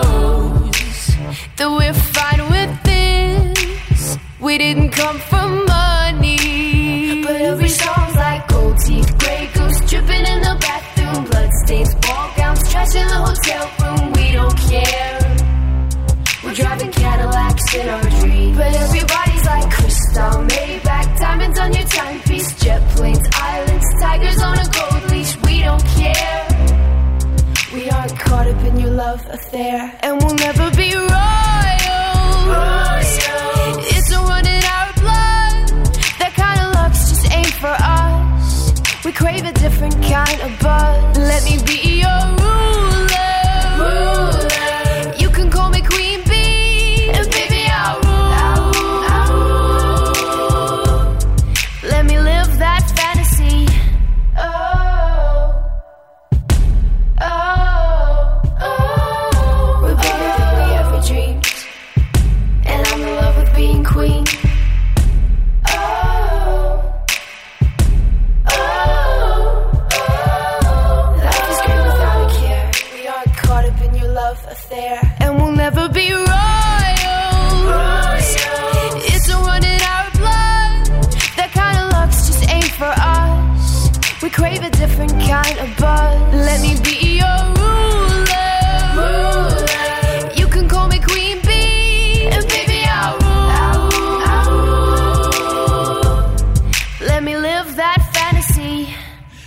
that 1.58 1.70
we're 1.72 1.94
fine 1.94 2.42
with 2.52 2.84
this. 2.84 4.20
We 4.40 4.60
didn't 4.60 4.92
come 4.92 5.18
for 5.18 5.48
money. 5.66 7.24
But 7.24 7.42
every 7.42 7.70
song's 7.70 8.16
like 8.16 8.48
gold 8.48 8.78
teeth, 8.78 9.18
grey 9.18 9.50
goose 9.56 9.80
dripping 9.90 10.26
in 10.34 10.42
the 10.42 10.56
bathroom, 10.62 11.26
bloodstains, 11.26 11.96
trash 12.74 12.96
in 12.96 13.08
the 13.08 13.20
hotel 13.30 13.64
room. 13.80 14.04
We 14.18 14.26
don't 14.38 14.58
care. 14.72 15.20
We're 16.44 16.58
driving 16.62 16.92
Cadillacs 16.92 17.76
in 17.76 17.88
our 17.96 18.08
dreams. 18.20 18.58
But 18.58 18.74
everybody's 18.86 19.46
like 19.46 19.68
crystal, 19.78 20.34
Maybach, 20.52 21.08
diamonds 21.20 21.60
on 21.60 21.70
your 21.74 21.88
timepiece, 21.98 22.50
jet 22.64 22.82
planes, 22.96 23.28
islands, 23.52 23.86
tigers 24.02 24.40
on 24.42 24.56
a 24.58 24.68
gold 24.78 25.04
leash. 25.12 25.34
We 25.46 25.56
don't 25.68 25.86
care. 26.00 26.42
We 27.74 27.90
aren't 27.90 28.18
caught 28.20 28.48
up 28.48 28.62
in 28.70 28.80
your 28.80 28.94
love 29.04 29.22
affair, 29.30 29.78
and 30.02 30.22
we'll 30.22 30.36
never 30.48 30.68
be 30.82 30.90
royals. 30.96 31.12
It's 33.96 34.12
a 34.18 34.20
run 34.30 34.46
in 34.56 34.64
our 34.78 34.90
blood. 35.02 35.66
That 36.22 36.34
kind 36.42 36.60
of 36.66 36.68
luck's 36.76 37.04
just 37.10 37.32
ain't 37.32 37.54
for 37.62 37.76
us. 37.94 38.03
We 39.06 39.12
crave 39.12 39.44
a 39.44 39.52
different 39.52 40.02
kind 40.02 40.40
of 40.40 40.58
buzz. 40.60 41.18
Let 41.18 41.44
me 41.44 41.62
be 41.66 42.00
your 42.00 42.38
ruler. 42.40 42.73
Affair, 74.74 75.00
and 75.20 75.36
we'll 75.38 75.52
never 75.52 75.88
be 75.90 76.12
royals. 76.12 76.28
It's 79.14 79.30
a 79.30 79.38
run 79.38 79.64
in 79.64 79.82
our 79.82 80.12
blood. 80.12 81.14
That 81.38 81.52
kind 81.54 81.78
of 81.80 81.92
luck's 81.92 82.28
just 82.28 82.50
ain't 82.50 82.72
for 82.72 82.94
us. 82.98 83.92
We 84.22 84.30
crave 84.30 84.64
a 84.64 84.70
different 84.70 85.12
kind 85.12 85.58
of 85.60 85.78
buzz. 85.78 86.34
Let 86.34 86.62
me 86.62 86.80
be 86.84 87.18
your 87.20 87.63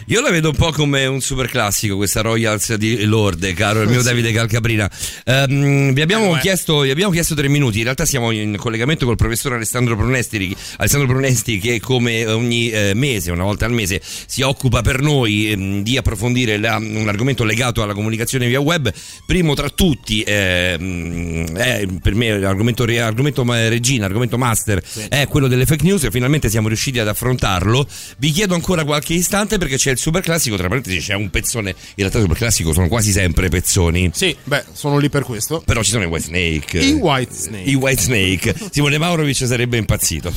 Io 0.08 0.20
la 0.20 0.30
vedo 0.30 0.50
un 0.50 0.54
po' 0.54 0.70
come 0.70 1.04
un 1.06 1.20
super 1.20 1.48
classico, 1.50 1.96
questa 1.96 2.20
Royals 2.20 2.74
di 2.74 3.04
Lorde, 3.06 3.52
caro 3.54 3.82
il 3.82 3.88
mio 3.88 3.98
Sì. 4.02 4.04
Davide 4.06 4.30
Calcabrina. 4.30 4.88
Ehm, 5.24 5.92
vi, 5.92 6.00
abbiamo 6.00 6.36
Eh, 6.36 6.40
chiesto, 6.40 6.80
vi 6.82 6.90
abbiamo 6.90 7.10
chiesto 7.10 7.34
tre 7.34 7.48
minuti. 7.48 7.78
In 7.78 7.84
realtà 7.84 8.04
siamo 8.06 8.30
in 8.30 8.54
collegamento 8.56 9.04
col 9.04 9.16
professor 9.16 9.54
Alessandro 9.54 9.96
Pronesti, 9.96 10.56
Alessandro 10.76 11.08
Pronesti 11.08 11.58
che 11.58 11.80
come 11.80 12.24
ogni 12.24 12.70
eh, 12.70 12.92
mese, 12.94 13.32
una 13.32 13.42
volta 13.42 13.64
al 13.66 13.72
mese, 13.72 14.00
si 14.26 14.42
occupa 14.42 14.80
per 14.80 15.00
noi 15.00 15.50
ehm, 15.50 15.82
di 15.82 15.96
approfondire 15.96 16.56
la- 16.58 16.76
un 16.76 17.08
argomento 17.08 17.42
legato 17.42 17.82
alla 17.82 17.94
comunicazione 17.94 18.46
via 18.46 18.60
web. 18.60 18.92
Primo 19.26 19.54
tra 19.54 19.68
tutti, 19.70 20.22
ehm, 20.24 21.52
è 21.56 21.84
per 22.00 22.14
me 22.14 22.38
l'argomento, 22.38 22.84
argomento 22.84 23.44
regina, 23.44 24.04
argomento 24.04 24.38
master, 24.38 24.80
è 25.08 25.26
quello 25.26 25.48
delle 25.48 25.66
fake 25.66 25.82
news 25.82 26.04
e 26.04 26.12
finalmente 26.12 26.48
siamo 26.48 26.68
riusciti 26.68 27.00
ad 27.00 27.08
affrontarlo. 27.08 27.88
Vi 28.18 28.30
chiedo 28.30 28.54
ancora 28.54 28.84
qualche 28.84 29.14
istante 29.14 29.58
perché 29.58 29.76
c'è 29.76 29.90
il 29.90 29.95
super 29.96 30.22
classico, 30.22 30.56
tra 30.56 30.68
parentesi 30.68 30.98
c'è 30.98 31.14
un 31.14 31.30
pezzone, 31.30 31.70
in 31.70 31.76
realtà 31.96 32.18
il 32.18 32.24
super 32.24 32.38
classico 32.38 32.72
sono 32.72 32.88
quasi 32.88 33.10
sempre 33.12 33.48
pezzoni. 33.48 34.10
Sì, 34.14 34.36
beh, 34.44 34.64
sono 34.72 34.98
lì 34.98 35.08
per 35.08 35.22
questo. 35.24 35.62
Però 35.64 35.82
ci 35.82 35.90
sono 35.90 36.04
i 36.04 36.06
White 36.06 36.24
Snake. 36.26 36.78
I 36.78 36.92
White 36.92 37.34
Snake. 37.34 37.70
I 37.70 37.74
White 37.74 38.02
Snake. 38.02 38.54
Simone 38.70 38.98
Maurovic 38.98 39.46
sarebbe 39.46 39.76
impazzito. 39.76 40.32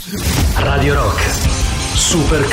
Radio 0.56 0.94
Rock. 0.94 1.22
Super 1.96 2.48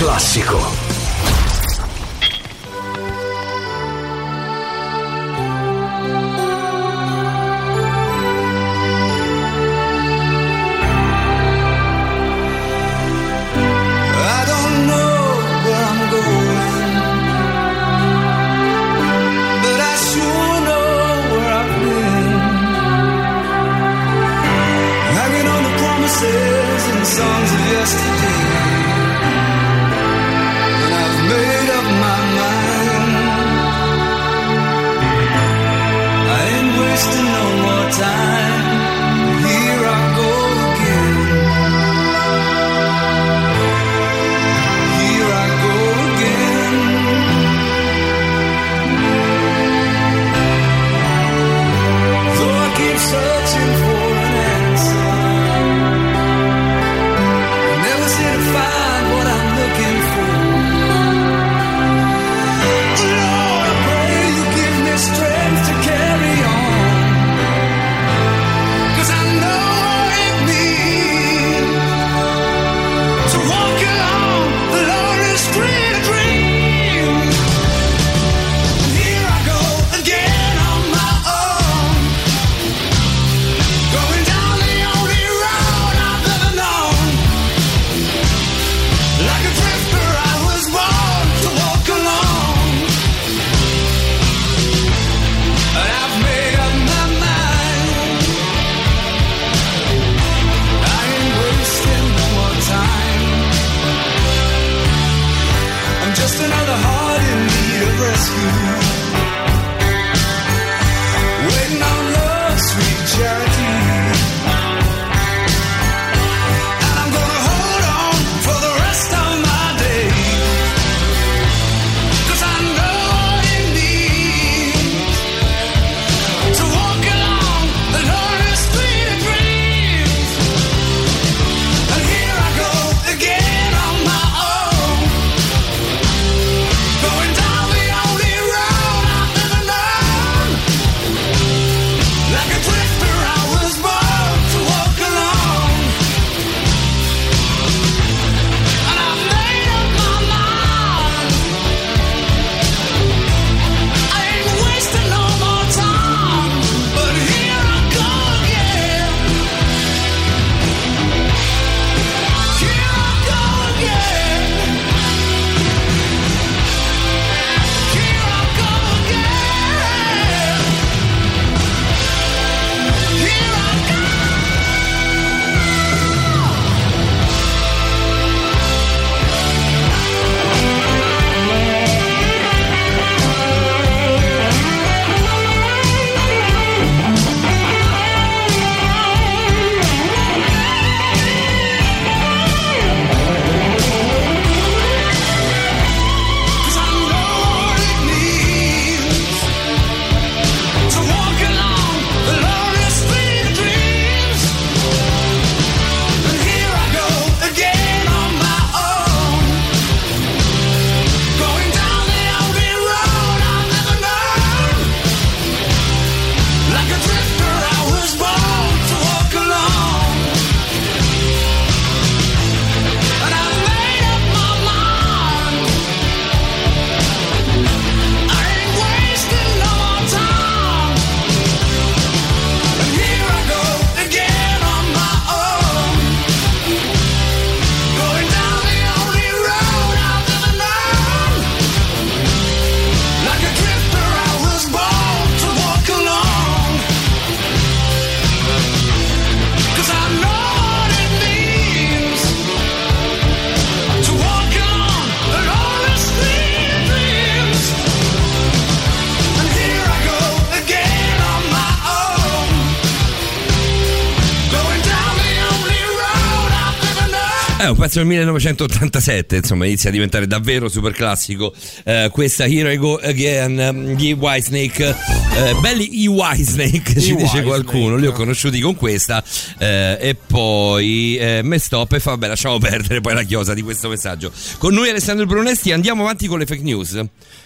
Pezzo 267.86 267.98
del 268.00 268.08
1987, 268.08 269.36
insomma, 269.36 269.64
inizia 269.64 269.90
a 269.90 269.92
diventare 269.92 270.26
davvero 270.26 270.68
super 270.68 270.92
classico. 270.92 271.54
Eh, 271.84 272.08
questa 272.10 272.44
Here 272.44 272.72
I 272.72 272.78
Go 272.78 272.96
Again, 272.96 273.94
gli 273.96 274.10
Whitesnake, 274.10 274.88
eh, 274.88 275.54
belli 275.60 276.02
i 276.02 276.08
Whitesnake, 276.08 277.00
ci 277.00 277.14
dice 277.14 277.44
qualcuno, 277.44 277.94
li 277.94 278.08
ho 278.08 278.10
conosciuti 278.10 278.58
con 278.58 278.74
questa. 278.74 279.22
eh, 279.58 279.98
e 280.00 280.16
poi 280.16 281.16
eh, 281.16 281.42
me 281.44 281.58
stop 281.58 281.92
e 281.92 282.00
fa, 282.00 282.10
vabbè, 282.10 282.26
lasciamo 282.26 282.58
perdere 282.58 283.00
poi 283.00 283.14
la 283.14 283.22
chiosa 283.22 283.54
di 283.54 283.62
questo 283.62 283.88
messaggio. 283.88 284.32
Con 284.58 284.74
noi 284.74 284.88
Alessandro 284.88 285.24
Brunesti 285.24 285.70
andiamo 285.70 286.02
avanti 286.02 286.26
con 286.26 286.40
le 286.40 286.46
fake 286.46 286.62
news. 286.62 287.00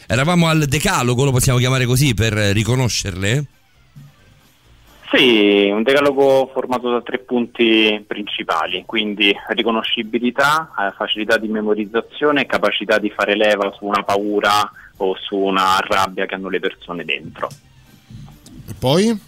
Eravamo 0.07 0.49
al 0.49 0.64
decalogo, 0.64 1.22
lo 1.22 1.32
possiamo 1.32 1.59
chiamare 1.59 1.84
così 1.84 2.14
per 2.14 2.32
riconoscerle? 2.32 3.45
Decalogo 5.91 6.49
formato 6.53 6.88
da 6.88 7.03
tre 7.03 7.18
punti 7.18 8.05
principali, 8.07 8.84
quindi 8.86 9.34
riconoscibilità, 9.49 10.70
eh, 10.78 10.93
facilità 10.93 11.36
di 11.36 11.49
memorizzazione 11.49 12.43
e 12.43 12.47
capacità 12.47 12.99
di 12.99 13.11
fare 13.11 13.34
leva 13.34 13.72
su 13.72 13.86
una 13.86 14.05
paura 14.05 14.70
o 14.99 15.16
su 15.16 15.34
una 15.34 15.78
rabbia 15.80 16.26
che 16.26 16.36
hanno 16.36 16.49
le 16.49 16.61
persone 16.61 17.05
dentro. 17.05 17.49
E 18.68 18.74
poi? 18.78 19.20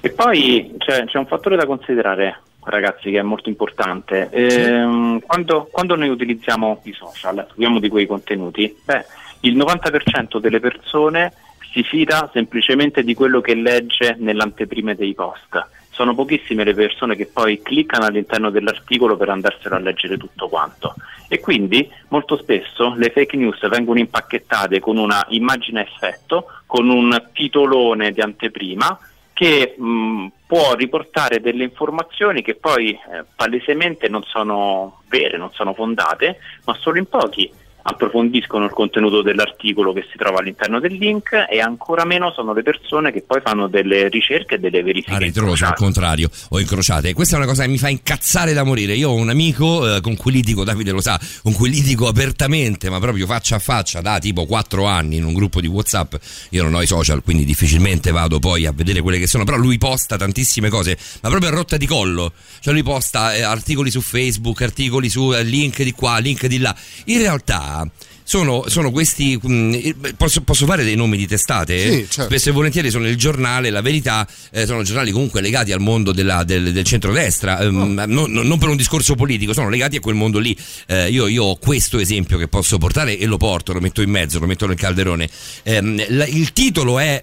E 0.00 0.10
poi 0.10 0.74
c'è, 0.78 1.04
c'è 1.06 1.18
un 1.18 1.26
fattore 1.26 1.56
da 1.56 1.66
considerare, 1.66 2.40
ragazzi, 2.62 3.10
che 3.10 3.18
è 3.18 3.22
molto 3.22 3.48
importante. 3.48 4.28
Ehm, 4.30 5.18
quando, 5.26 5.68
quando 5.68 5.96
noi 5.96 6.10
utilizziamo 6.10 6.80
i 6.84 6.92
social, 6.92 7.44
scriviamo 7.50 7.80
di 7.80 7.88
quei 7.88 8.06
contenuti, 8.06 8.72
beh, 8.84 9.04
il 9.40 9.56
90% 9.56 10.38
delle 10.38 10.60
persone 10.60 11.32
si 11.72 11.82
fida 11.82 12.30
semplicemente 12.32 13.02
di 13.04 13.14
quello 13.14 13.40
che 13.40 13.54
legge 13.54 14.16
nell'anteprima 14.18 14.94
dei 14.94 15.14
post. 15.14 15.66
Sono 15.90 16.14
pochissime 16.14 16.64
le 16.64 16.74
persone 16.74 17.16
che 17.16 17.26
poi 17.26 17.60
cliccano 17.60 18.06
all'interno 18.06 18.50
dell'articolo 18.50 19.16
per 19.16 19.28
andarselo 19.30 19.74
a 19.74 19.80
leggere 19.80 20.16
tutto 20.16 20.48
quanto. 20.48 20.94
E 21.28 21.40
quindi 21.40 21.90
molto 22.08 22.36
spesso 22.36 22.94
le 22.96 23.10
fake 23.10 23.36
news 23.36 23.68
vengono 23.68 23.98
impacchettate 23.98 24.80
con 24.80 24.96
una 24.96 25.24
immagine 25.30 25.80
a 25.80 25.82
effetto, 25.82 26.46
con 26.66 26.88
un 26.88 27.30
titolone 27.32 28.12
di 28.12 28.20
anteprima 28.20 28.98
che 29.32 29.74
mh, 29.76 30.26
può 30.46 30.74
riportare 30.74 31.40
delle 31.40 31.64
informazioni 31.64 32.42
che 32.42 32.54
poi 32.54 32.90
eh, 32.90 33.24
palesemente 33.36 34.08
non 34.08 34.22
sono 34.22 35.02
vere, 35.08 35.36
non 35.36 35.52
sono 35.52 35.74
fondate, 35.74 36.38
ma 36.64 36.74
solo 36.74 36.98
in 36.98 37.06
pochi 37.06 37.48
approfondiscono 37.90 38.66
il 38.66 38.70
contenuto 38.70 39.22
dell'articolo 39.22 39.92
che 39.94 40.06
si 40.10 40.18
trova 40.18 40.40
all'interno 40.40 40.78
del 40.78 40.92
link 40.92 41.46
e 41.48 41.60
ancora 41.60 42.04
meno 42.04 42.30
sono 42.32 42.52
le 42.52 42.62
persone 42.62 43.10
che 43.10 43.22
poi 43.22 43.40
fanno 43.42 43.66
delle 43.66 44.08
ricerche 44.08 44.56
e 44.56 44.58
delle 44.58 44.82
verifiche. 44.82 45.14
A 45.16 45.18
ritroso, 45.18 45.64
al 45.64 45.74
contrario, 45.74 46.28
o 46.50 46.60
incrociate. 46.60 47.14
Questa 47.14 47.36
è 47.36 47.38
una 47.38 47.46
cosa 47.46 47.62
che 47.62 47.68
mi 47.68 47.78
fa 47.78 47.88
incazzare 47.88 48.52
da 48.52 48.62
morire. 48.62 48.94
Io 48.94 49.10
ho 49.10 49.14
un 49.14 49.30
amico 49.30 49.96
eh, 49.96 50.00
con 50.02 50.16
cui 50.16 50.32
litigo, 50.32 50.64
Davide 50.64 50.90
lo 50.90 51.00
sa, 51.00 51.18
con 51.42 51.52
cui 51.54 51.70
litigo 51.70 52.08
apertamente, 52.08 52.90
ma 52.90 53.00
proprio 53.00 53.24
faccia 53.26 53.56
a 53.56 53.58
faccia 53.58 54.02
da 54.02 54.18
tipo 54.18 54.44
4 54.44 54.84
anni 54.84 55.16
in 55.16 55.24
un 55.24 55.32
gruppo 55.32 55.60
di 55.60 55.66
WhatsApp. 55.66 56.14
Io 56.50 56.62
non 56.62 56.74
ho 56.74 56.82
i 56.82 56.86
social, 56.86 57.22
quindi 57.22 57.44
difficilmente 57.46 58.10
vado 58.10 58.38
poi 58.38 58.66
a 58.66 58.72
vedere 58.72 59.00
quelle 59.00 59.18
che 59.18 59.26
sono, 59.26 59.44
però 59.44 59.56
lui 59.56 59.78
posta 59.78 60.18
tantissime 60.18 60.68
cose, 60.68 60.98
ma 61.22 61.30
proprio 61.30 61.50
a 61.50 61.54
rotta 61.54 61.78
di 61.78 61.86
collo. 61.86 62.32
Cioè 62.60 62.74
lui 62.74 62.82
posta 62.82 63.34
eh, 63.34 63.42
articoli 63.42 63.90
su 63.90 64.02
Facebook, 64.02 64.60
articoli 64.60 65.08
su 65.08 65.32
eh, 65.32 65.42
link 65.42 65.82
di 65.82 65.92
qua, 65.92 66.18
link 66.18 66.46
di 66.46 66.58
là. 66.58 66.74
In 67.06 67.18
realtà 67.18 67.77
sono, 68.22 68.64
sono 68.68 68.90
questi. 68.90 69.38
mh, 69.40 70.14
posso, 70.16 70.42
posso 70.42 70.66
fare 70.66 70.84
dei 70.84 70.94
nomi 70.96 71.16
di 71.16 71.26
testate? 71.26 71.78
Sì, 71.78 72.06
certo. 72.08 72.22
Spesso 72.24 72.48
e 72.50 72.52
volentieri 72.52 72.90
sono 72.90 73.06
il 73.08 73.16
giornale, 73.16 73.70
la 73.70 73.80
verità, 73.80 74.26
eh, 74.50 74.66
sono 74.66 74.82
giornali 74.82 75.10
comunque 75.10 75.40
legati 75.40 75.72
al 75.72 75.80
mondo 75.80 76.12
della- 76.12 76.44
del, 76.44 76.72
del 76.72 76.84
centrodestra, 76.84 77.60
ehm, 77.60 78.04
non, 78.06 78.30
non 78.30 78.58
per 78.58 78.68
un 78.68 78.76
discorso 78.76 79.14
politico, 79.14 79.52
sono 79.52 79.68
legati 79.68 79.96
a 79.96 80.00
quel 80.00 80.14
mondo 80.14 80.38
lì. 80.38 80.56
Eh, 80.86 81.08
io, 81.10 81.26
io 81.26 81.44
ho 81.44 81.56
questo 81.56 81.98
esempio 81.98 82.36
che 82.38 82.48
posso 82.48 82.78
portare 82.78 83.18
e 83.18 83.26
lo 83.26 83.36
porto, 83.36 83.72
lo 83.72 83.80
metto 83.80 84.02
in 84.02 84.10
mezzo, 84.10 84.38
lo 84.38 84.46
metto 84.46 84.66
nel 84.66 84.76
calderone. 84.76 85.28
Ehm, 85.64 86.04
la- 86.08 86.26
il 86.26 86.52
titolo 86.52 86.98
è 86.98 87.22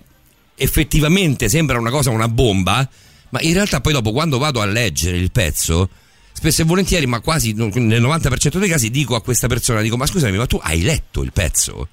effettivamente 0.58 1.50
sembra 1.50 1.78
una 1.78 1.90
cosa, 1.90 2.10
una 2.10 2.28
bomba, 2.28 2.88
ma 3.30 3.42
in 3.42 3.54
realtà 3.54 3.82
poi 3.82 3.94
dopo 3.94 4.12
quando 4.12 4.38
vado 4.38 4.62
a 4.62 4.66
leggere 4.66 5.18
il 5.18 5.32
pezzo 5.32 5.90
spesso 6.38 6.62
e 6.62 6.66
volentieri, 6.66 7.06
ma 7.08 7.20
quasi 7.22 7.54
nel 7.54 8.02
90% 8.02 8.58
dei 8.58 8.70
casi 8.70 8.90
dico 8.92 9.16
a 9.16 9.22
questa 9.22 9.48
persona, 9.48 9.82
dico 9.82 9.98
ma 9.98 10.06
scusami, 10.06 10.38
ma 10.38 10.46
tu 10.46 10.60
hai 10.62 10.82
letto 10.82 11.24
il 11.24 11.32
pezzo? 11.32 11.88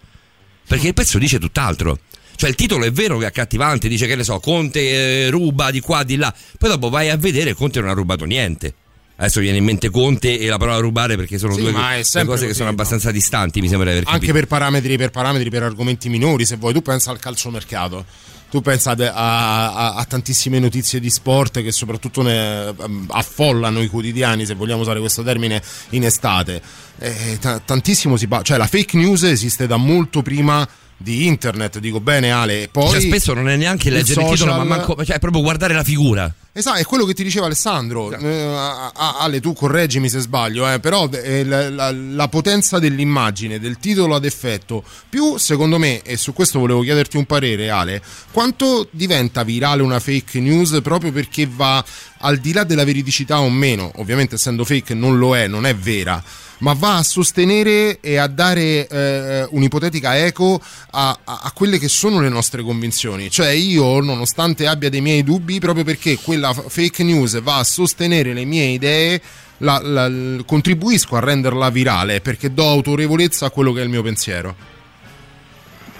Perché 0.66 0.88
il 0.88 0.94
pezzo 0.94 1.18
dice 1.18 1.38
tutt'altro. 1.38 1.98
Cioè 2.34 2.48
il 2.50 2.56
titolo 2.56 2.84
è 2.84 2.90
vero 2.90 3.18
che 3.18 3.24
è 3.24 3.28
accattivante, 3.28 3.88
dice 3.88 4.06
che 4.06 4.16
ne 4.16 4.24
so, 4.24 4.40
Conte 4.40 5.26
eh, 5.26 5.30
ruba 5.30 5.70
di 5.70 5.80
qua, 5.80 6.02
di 6.02 6.16
là, 6.16 6.34
poi 6.58 6.70
dopo 6.70 6.88
vai 6.88 7.08
a 7.10 7.16
vedere 7.16 7.54
Conte 7.54 7.80
non 7.80 7.88
ha 7.90 7.92
rubato 7.92 8.24
niente. 8.24 8.74
Adesso 9.14 9.40
viene 9.40 9.58
in 9.58 9.64
mente 9.64 9.90
Conte 9.90 10.38
e 10.38 10.48
la 10.48 10.56
parola 10.56 10.78
rubare 10.78 11.14
perché 11.16 11.38
sono 11.38 11.52
Sì, 11.54 11.60
due, 11.60 11.70
due 11.70 12.24
cose 12.24 12.46
che 12.46 12.54
sono 12.54 12.64
no? 12.66 12.70
abbastanza 12.72 13.12
distanti, 13.12 13.60
mi 13.60 13.68
sembra 13.68 13.90
di 13.90 13.96
aver 13.98 14.08
Anche 14.08 14.26
capito. 14.26 14.32
per 14.32 14.46
parametri, 14.46 14.96
per 14.96 15.10
parametri, 15.10 15.50
per 15.50 15.62
argomenti 15.62 16.08
minori, 16.08 16.44
se 16.44 16.56
vuoi. 16.56 16.72
Tu 16.72 16.82
pensa 16.82 17.10
al 17.12 17.20
calciomercato. 17.20 18.04
Tu 18.52 18.60
pensa 18.60 18.90
a, 18.90 19.72
a- 19.72 19.94
a 19.94 20.04
tantissime 20.04 20.58
notizie 20.58 21.00
di 21.00 21.08
sport 21.08 21.62
che 21.62 21.72
soprattutto 21.72 22.20
ne, 22.20 22.68
ehm, 22.68 23.06
affollano 23.08 23.80
i 23.80 23.88
quotidiani, 23.88 24.44
se 24.44 24.52
vogliamo 24.54 24.82
usare 24.82 25.00
questo 25.00 25.22
termine, 25.22 25.62
in 25.90 26.04
estate. 26.04 26.60
Eh, 26.98 27.38
ta- 27.40 27.60
tantissimo 27.64 28.18
si 28.18 28.26
parla, 28.28 28.44
cioè 28.44 28.58
la 28.58 28.66
fake 28.66 28.98
news 28.98 29.22
esiste 29.22 29.66
da 29.66 29.78
molto 29.78 30.20
prima 30.20 30.68
di 30.96 31.26
internet, 31.26 31.78
dico 31.80 31.98
bene 32.00 32.30
Ale, 32.30 32.62
e 32.62 32.68
poi 32.68 32.90
Cioè, 32.90 33.00
spesso 33.00 33.34
non 33.34 33.48
è 33.48 33.56
neanche 33.56 33.90
leggere 33.90 34.22
il 34.22 34.28
titolo, 34.30 34.54
ma 34.56 34.64
manco, 34.64 35.04
cioè, 35.04 35.16
è 35.16 35.18
proprio 35.18 35.42
guardare 35.42 35.74
la 35.74 35.82
figura. 35.82 36.32
Esatto, 36.54 36.78
è 36.78 36.84
quello 36.84 37.04
che 37.06 37.14
ti 37.14 37.24
diceva 37.24 37.46
Alessandro. 37.46 38.12
Eh, 38.12 38.42
a- 38.44 38.92
a- 38.94 39.16
Ale, 39.20 39.40
tu 39.40 39.52
correggimi 39.54 40.08
se 40.08 40.20
sbaglio, 40.20 40.70
eh, 40.70 40.78
però 40.80 41.08
eh, 41.10 41.44
la, 41.44 41.70
la- 41.70 41.90
la 41.92 42.28
potenza 42.28 42.78
dell'immagine, 42.78 43.58
del 43.58 43.78
titolo 43.78 44.14
ad 44.14 44.24
effetto, 44.24 44.84
più 45.08 45.38
secondo 45.38 45.78
me, 45.78 46.02
e 46.02 46.16
su 46.16 46.32
questo 46.32 46.58
volevo 46.58 46.82
chiederti 46.82 47.16
un 47.16 47.24
parere, 47.24 47.70
Ale, 47.70 48.00
quanto 48.30 48.86
diventa 48.90 49.42
virale 49.44 49.82
una 49.82 49.98
fake 49.98 50.38
news 50.40 50.78
proprio 50.82 51.10
perché 51.10 51.48
va 51.50 51.82
al 52.18 52.36
di 52.36 52.52
là 52.52 52.62
della 52.64 52.84
veridicità 52.84 53.40
o 53.40 53.50
meno, 53.50 53.90
ovviamente 53.96 54.34
essendo 54.36 54.64
fake 54.64 54.94
non 54.94 55.18
lo 55.18 55.36
è, 55.36 55.48
non 55.48 55.66
è 55.66 55.74
vera. 55.74 56.22
Ma 56.62 56.74
va 56.74 56.98
a 56.98 57.02
sostenere 57.02 57.98
e 58.00 58.18
a 58.18 58.28
dare 58.28 58.86
eh, 58.86 59.46
un'ipotetica 59.50 60.16
eco 60.16 60.60
a, 60.92 61.10
a- 61.24 61.40
a 61.42 61.50
quelle 61.52 61.76
che 61.78 61.88
sono 61.88 62.20
le 62.20 62.28
nostre 62.28 62.62
convinzioni. 62.62 63.30
Cioè, 63.30 63.48
io, 63.48 64.00
nonostante 64.00 64.68
abbia 64.68 64.88
dei 64.88 65.00
miei 65.00 65.24
dubbi, 65.24 65.58
proprio 65.58 65.82
perché 65.82 66.18
quella 66.22 66.52
fake 66.54 67.02
news 67.02 67.40
va 67.42 67.56
a 67.58 67.64
sostenere 67.64 68.32
le 68.32 68.44
mie 68.44 68.66
idee, 68.66 69.20
la- 69.58 69.80
la- 69.82 70.10
contribuisco 70.46 71.16
a 71.16 71.20
renderla 71.20 71.68
virale 71.70 72.20
perché 72.20 72.54
do 72.54 72.68
autorevolezza 72.68 73.46
a 73.46 73.50
quello 73.50 73.72
che 73.72 73.80
è 73.80 73.82
il 73.82 73.90
mio 73.90 74.02
pensiero. 74.02 74.54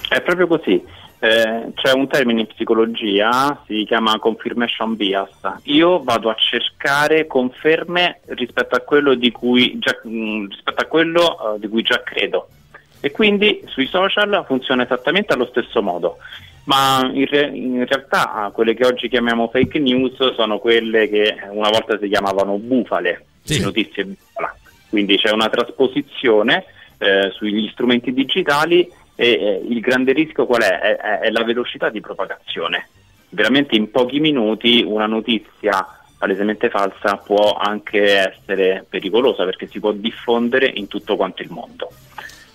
È 0.09 0.21
proprio 0.23 0.47
così. 0.47 0.81
Eh, 1.25 1.71
c'è 1.75 1.93
un 1.93 2.09
termine 2.09 2.41
in 2.41 2.47
psicologia, 2.49 3.63
si 3.67 3.85
chiama 3.87 4.19
confirmation 4.19 4.97
bias. 4.97 5.31
Io 5.67 6.03
vado 6.03 6.29
a 6.29 6.35
cercare 6.35 7.29
conferme 7.29 8.23
rispetto 8.25 8.75
a 8.75 8.81
quello 8.81 9.15
di 9.15 9.31
cui 9.31 9.79
già, 9.79 9.97
mh, 10.03 10.49
rispetto 10.49 10.81
a 10.83 10.87
quello, 10.87 11.55
eh, 11.55 11.61
di 11.61 11.69
cui 11.69 11.83
già 11.83 12.03
credo. 12.03 12.49
E 12.99 13.13
quindi 13.13 13.63
sui 13.67 13.87
social 13.87 14.43
funziona 14.49 14.83
esattamente 14.83 15.33
allo 15.33 15.47
stesso 15.47 15.81
modo. 15.81 16.17
Ma 16.65 17.09
in, 17.13 17.27
re- 17.27 17.53
in 17.55 17.87
realtà 17.87 18.51
quelle 18.53 18.75
che 18.75 18.85
oggi 18.85 19.09
chiamiamo 19.09 19.47
fake 19.47 19.79
news 19.79 20.35
sono 20.35 20.59
quelle 20.59 21.09
che 21.09 21.37
una 21.51 21.69
volta 21.69 21.97
si 22.01 22.09
chiamavano 22.09 22.57
bufale, 22.59 23.27
notizie 23.61 24.07
bufala. 24.07 24.57
Quindi 24.89 25.17
c'è 25.19 25.31
una 25.31 25.49
trasposizione 25.49 26.65
eh, 26.99 27.31
sugli 27.31 27.69
strumenti 27.69 28.13
digitali 28.13 28.91
e 29.23 29.31
eh, 29.31 29.63
il 29.69 29.79
grande 29.79 30.13
rischio 30.13 30.47
qual 30.47 30.63
è? 30.63 30.81
È, 30.81 30.97
è- 30.97 31.19
è 31.21 31.31
la 31.31 31.45
velocità 31.45 31.89
di 31.91 32.01
propagazione. 32.01 32.89
Veramente 33.29 33.77
in 33.77 33.89
pochi 33.93 34.19
minuti 34.19 34.83
una 34.85 35.07
notizia 35.07 35.87
palesemente 36.19 36.69
falsa 36.69 37.17
può 37.17 37.55
anche 37.55 38.31
essere 38.31 38.85
pericolosa 38.89 39.45
perché 39.45 39.69
si 39.69 39.79
può 39.79 39.93
diffondere 39.93 40.67
in 40.75 40.89
tutto 40.89 41.15
quanto 41.15 41.43
il 41.43 41.51
mondo. 41.51 41.91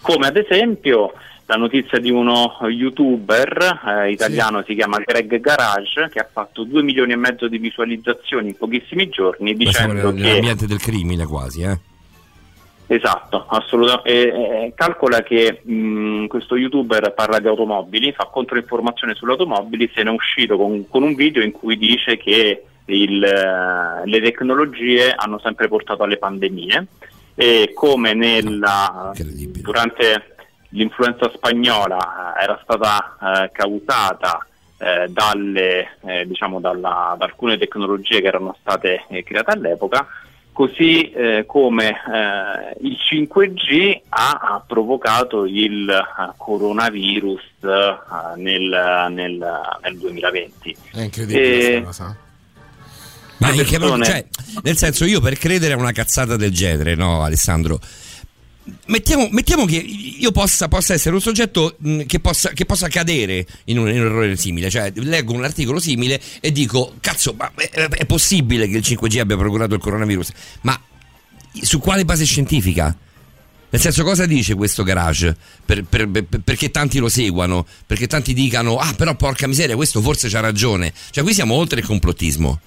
Come 0.02 0.28
ad 0.28 0.36
esempio 0.36 1.14
la 1.46 1.56
notizia 1.56 2.00
di 2.00 2.12
uno 2.12 2.58
youtuber 2.68 3.80
eh, 3.88 4.12
italiano, 4.12 4.62
si 4.68 4.76
chiama 4.76 5.00
Greg 5.00 5.40
Garage, 5.40 6.10
che 6.12 6.20
ha 6.20 6.28
fatto 6.30 6.64
2 6.64 6.84
milioni 6.84 7.14
e 7.14 7.16
mezzo 7.16 7.48
di 7.48 7.58
visualizzazioni 7.58 8.50
in 8.50 8.58
pochissimi 8.58 9.08
giorni 9.08 9.56
dicendo 9.56 10.14
che... 10.14 10.22
nell'ambiente 10.22 10.68
del 10.68 10.80
crimine 10.80 11.26
quasi, 11.26 11.62
eh. 11.62 11.80
Esatto, 12.88 13.46
assolutamente. 13.50 14.72
Calcola 14.76 15.22
che 15.22 15.62
mh, 15.62 16.28
questo 16.28 16.56
youtuber 16.56 17.14
parla 17.14 17.40
di 17.40 17.48
automobili, 17.48 18.14
fa 18.14 18.26
controinformazione 18.26 19.14
sulle 19.14 19.34
automobili, 19.34 19.92
se 19.94 20.04
ne 20.04 20.10
è 20.10 20.14
uscito 20.14 20.56
con, 20.56 20.88
con 20.88 21.04
un 21.04 21.14
video 21.14 21.44
in 21.44 21.52
cui 21.52 21.78
dice 21.78 22.16
che 22.18 22.64
il, 22.86 23.24
eh, 23.24 24.06
le 24.06 24.22
tecnologie 24.22 25.12
hanno 25.12 25.40
sempre 25.40 25.68
portato 25.68 26.04
alle 26.04 26.18
pandemie 26.18 26.88
e 27.36 27.72
come 27.74 28.14
nella, 28.14 29.12
durante 29.14 30.36
l'influenza 30.70 31.30
spagnola 31.30 32.36
eh, 32.38 32.44
era 32.44 32.60
stata 32.64 33.18
eh, 33.22 33.52
causata 33.52 34.46
eh, 34.78 35.08
dalle, 35.10 35.98
eh, 36.06 36.26
diciamo 36.26 36.60
dalla- 36.60 37.16
da 37.18 37.26
alcune 37.26 37.58
tecnologie 37.58 38.22
che 38.22 38.28
erano 38.28 38.56
state 38.60 39.06
eh, 39.10 39.24
create 39.24 39.52
all'epoca, 39.52 40.08
così 40.58 41.12
eh, 41.12 41.44
come 41.46 41.90
eh, 41.90 42.78
il 42.82 42.98
5G 43.12 44.02
ha, 44.10 44.40
ha 44.42 44.64
provocato 44.66 45.46
il 45.46 45.88
eh, 45.88 46.34
coronavirus 46.36 47.42
eh, 47.62 47.96
nel, 48.38 49.08
nel, 49.12 49.62
nel 49.84 49.98
2020. 50.00 50.78
È 50.94 51.02
incredibile 51.02 51.76
E- 51.76 51.82
questa 51.84 52.06
cosa. 52.06 52.18
Ma 53.38 53.50
Le 53.52 53.56
in 53.56 53.66
che 53.66 53.78
cioè, 54.04 54.26
nel 54.64 54.78
senso, 54.78 55.06
io 55.06 55.22
per 55.22 55.38
credere 55.38 55.76
a 55.76 55.78
una 55.78 55.92
cazzata 55.92 56.36
del 56.38 56.52
genere, 56.52 56.96
no, 56.96 57.22
Alessandro? 57.22 57.80
Mettiamo, 58.88 59.28
mettiamo 59.32 59.66
che 59.66 59.76
io 59.76 60.32
possa, 60.32 60.68
possa 60.68 60.94
essere 60.94 61.16
un 61.16 61.22
soggetto 61.22 61.76
mh, 61.78 62.04
che, 62.04 62.20
possa, 62.20 62.50
che 62.50 62.66
possa 62.66 62.88
cadere 62.90 63.46
in 63.66 63.80
un, 63.80 63.88
in 63.90 64.00
un 64.00 64.06
errore 64.06 64.36
simile, 64.36 64.70
cioè 64.70 64.92
leggo 64.96 65.34
un 65.34 65.44
articolo 65.44 65.80
simile 65.80 66.20
e 66.42 66.52
dico, 66.52 66.94
cazzo, 67.00 67.34
ma 67.38 67.52
è, 67.56 67.70
è 67.70 68.06
possibile 68.06 68.68
che 68.68 68.78
il 68.78 68.84
5G 68.86 69.20
abbia 69.20 69.38
procurato 69.38 69.74
il 69.76 69.80
coronavirus? 69.82 70.32
Ma 70.62 70.80
su 71.62 71.80
quale 71.80 72.04
base 72.04 72.26
scientifica? 72.26 72.96
Nel 73.70 73.82
senso, 73.82 74.04
cosa 74.04 74.26
dice 74.26 74.56
questo 74.56 74.84
garage? 74.84 75.36
Per- 75.66 75.84
per- 75.84 76.10
per- 76.10 76.26
perché 76.42 76.72
tanti 76.72 77.00
lo 77.00 77.10
seguano? 77.10 77.66
Perché 77.86 78.08
tanti 78.08 78.34
dicano, 78.34 78.78
ah, 78.78 78.94
però 78.94 79.14
porca 79.16 79.46
miseria, 79.48 79.76
questo 79.76 80.02
forse 80.02 80.30
c'ha 80.30 80.40
ragione. 80.40 80.94
Cioè, 81.12 81.24
qui 81.24 81.34
siamo 81.34 81.54
oltre 81.56 81.82
il 81.82 81.86
complottismo. 81.86 82.60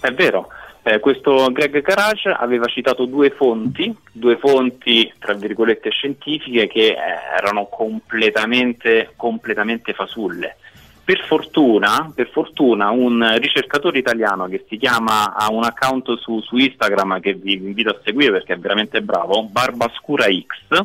È 0.00 0.10
vero, 0.12 0.48
eh, 0.84 0.98
questo 0.98 1.48
Greg 1.52 1.80
Garage 1.80 2.28
aveva 2.28 2.66
citato 2.66 3.04
due 3.04 3.30
fonti, 3.30 3.94
due 4.10 4.36
fonti 4.36 5.12
tra 5.18 5.32
virgolette 5.34 5.90
scientifiche 5.90 6.66
che 6.66 6.88
eh, 6.88 6.96
erano 7.36 7.66
completamente, 7.66 9.12
completamente 9.14 9.92
fasulle. 9.92 10.56
Per 11.04 11.20
fortuna, 11.26 12.10
per 12.14 12.28
fortuna 12.30 12.90
un 12.90 13.36
ricercatore 13.38 13.98
italiano 13.98 14.46
che 14.46 14.64
si 14.68 14.76
chiama, 14.76 15.34
ha 15.34 15.50
un 15.52 15.64
account 15.64 16.16
su, 16.18 16.40
su 16.40 16.56
Instagram 16.56 17.20
che 17.20 17.34
vi 17.34 17.54
invito 17.54 17.90
a 17.90 18.00
seguire 18.04 18.32
perché 18.32 18.54
è 18.54 18.58
veramente 18.58 19.02
bravo, 19.02 19.44
Barbascura 19.44 20.26
X, 20.26 20.82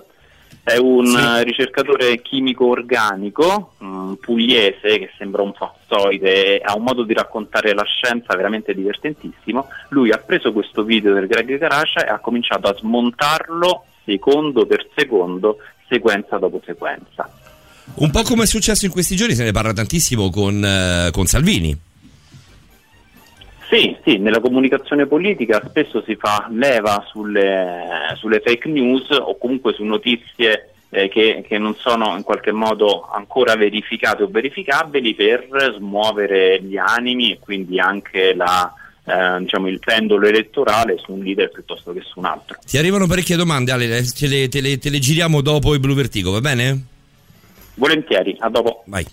è 0.68 0.78
un 0.78 1.06
Sì. 1.06 1.16
eh, 1.16 1.44
ricercatore 1.44 2.22
chimico 2.22 2.66
organico 2.68 3.76
mm, 3.82 4.14
pugliese 4.16 5.00
che 5.00 5.10
sembra 5.18 5.42
un 5.42 5.54
fassoide, 5.54 6.60
ha 6.60 6.76
un 6.76 6.84
modo 6.84 7.04
di 7.04 7.14
raccontare 7.14 7.74
la 7.74 7.86
scienza 7.86 8.36
veramente 8.36 8.74
divertentissimo. 8.74 9.68
Lui 9.90 10.12
ha 10.12 10.18
preso 10.18 10.52
questo 10.52 10.84
video 10.84 11.14
del 11.14 11.28
Greg 11.28 11.58
Garage 11.58 12.06
e 12.06 12.10
ha 12.10 12.20
cominciato 12.20 12.68
a 12.68 12.76
smontarlo 12.76 13.86
secondo 14.04 14.66
per 14.66 14.86
secondo, 14.94 15.58
sequenza 15.88 16.38
dopo 16.38 16.62
sequenza. 16.66 17.30
Un 17.96 18.12
po' 18.12 18.24
come 18.24 18.44
è 18.44 18.46
successo 18.48 18.86
in 18.86 18.92
questi 18.92 19.16
giorni, 19.16 19.36
se 19.36 19.46
ne 19.46 19.54
parla 19.54 19.72
tantissimo 19.72 20.30
con, 20.30 20.62
eh, 20.64 21.10
con 21.12 21.26
Salvini. 21.28 21.87
Sì, 23.70 23.96
sì, 24.04 24.18
nella 24.18 24.40
comunicazione 24.40 25.06
politica 25.08 25.62
spesso 25.68 26.02
si 26.06 26.16
fa 26.16 26.48
leva 26.52 27.06
sulle, 27.10 28.14
sulle 28.16 28.40
fake 28.40 28.70
news 28.70 29.10
o 29.12 29.38
comunque 29.38 29.74
su 29.74 29.84
notizie 29.84 30.70
eh, 30.90 31.10
che, 31.10 31.44
che 31.46 31.58
non 31.58 31.76
sono 31.76 32.16
in 32.16 32.24
qualche 32.24 32.54
modo 32.54 33.10
ancora 33.12 33.56
verificate 33.58 34.24
o 34.24 34.28
verificabili 34.32 35.14
per 35.16 35.74
smuovere 35.78 36.62
gli 36.62 36.78
animi 36.78 37.34
e 37.34 37.40
quindi 37.40 37.78
anche 37.78 38.34
la, 38.34 38.74
eh, 39.04 39.40
diciamo, 39.40 39.68
il 39.68 39.80
pendolo 39.80 40.28
elettorale 40.28 40.98
su 40.98 41.12
un 41.12 41.20
leader 41.20 41.52
piuttosto 41.52 41.92
che 41.92 42.00
su 42.06 42.20
un 42.20 42.26
altro. 42.26 42.58
Ti 42.66 42.78
arrivano 42.78 43.06
parecchie 43.06 43.36
domande, 43.36 43.74
Ale, 43.74 43.88
le- 43.88 44.04
te 44.04 44.28
le, 44.28 44.48
te 44.48 44.62
le- 44.62 44.78
te 44.78 44.90
le 44.90 45.00
giriamo 45.00 45.42
dopo 45.42 45.74
il 45.74 45.82
Blue 45.82 45.94
Vertigo, 45.96 46.32
va 46.32 46.40
bene? 46.40 46.86
Volentieri, 47.74 48.34
a 48.40 48.50
dopo. 48.50 48.84
Vai. 48.86 49.06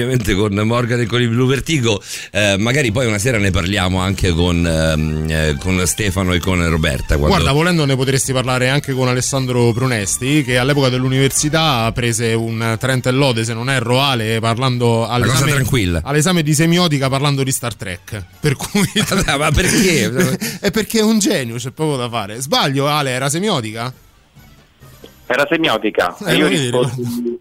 Ovviamente 0.00 0.34
con 0.34 0.52
Morgan 0.54 1.00
e 1.00 1.06
con 1.06 1.20
il 1.22 1.28
Blue 1.28 1.46
Vertigo, 1.46 2.02
Eh, 2.30 2.56
magari 2.58 2.92
poi 2.92 3.06
una 3.06 3.18
sera 3.18 3.38
ne 3.38 3.50
parliamo 3.50 3.98
anche 4.00 4.30
con, 4.32 4.66
ehm, 4.66 5.26
eh, 5.30 5.56
con 5.58 5.80
Stefano 5.86 6.32
e 6.34 6.38
con 6.38 6.68
Roberta. 6.68 7.16
quando- 7.16 7.28
Guarda, 7.28 7.52
volendo 7.52 7.84
ne 7.86 7.96
potresti 7.96 8.32
parlare 8.32 8.68
anche 8.68 8.92
con 8.92 9.08
Alessandro 9.08 9.72
Prunesti, 9.72 10.42
che 10.44 10.58
all'epoca 10.58 10.88
dell'università 10.90 11.90
prese 11.92 12.34
un 12.34 12.76
Trent 12.78 13.06
e 13.06 13.10
Lode, 13.12 13.44
se 13.44 13.54
non 13.54 13.70
erro, 13.70 14.00
Ale, 14.00 14.38
parlando 14.40 15.06
all'esame, 15.08 15.52
tranquilla. 15.52 16.00
all'esame 16.04 16.42
di 16.42 16.52
semiotica 16.54 17.08
parlando 17.08 17.42
di 17.42 17.52
Star 17.52 17.74
Trek. 17.74 18.22
Per 18.40 18.56
cui... 18.56 18.86
ma 19.38 19.50
perché? 19.50 20.58
è 20.60 20.70
perché 20.70 20.98
è 20.98 21.02
un 21.02 21.18
genio, 21.18 21.56
c'è 21.56 21.70
poco 21.70 21.96
da 21.96 22.08
fare. 22.08 22.40
Sbaglio, 22.40 22.86
Ale, 22.88 23.10
era 23.10 23.28
semiotica? 23.28 23.92
Era 25.26 25.46
semiotica. 25.48 26.14
Eh, 26.26 26.32
e 26.32 26.36
io 26.36 26.46
risposi, 26.46 27.38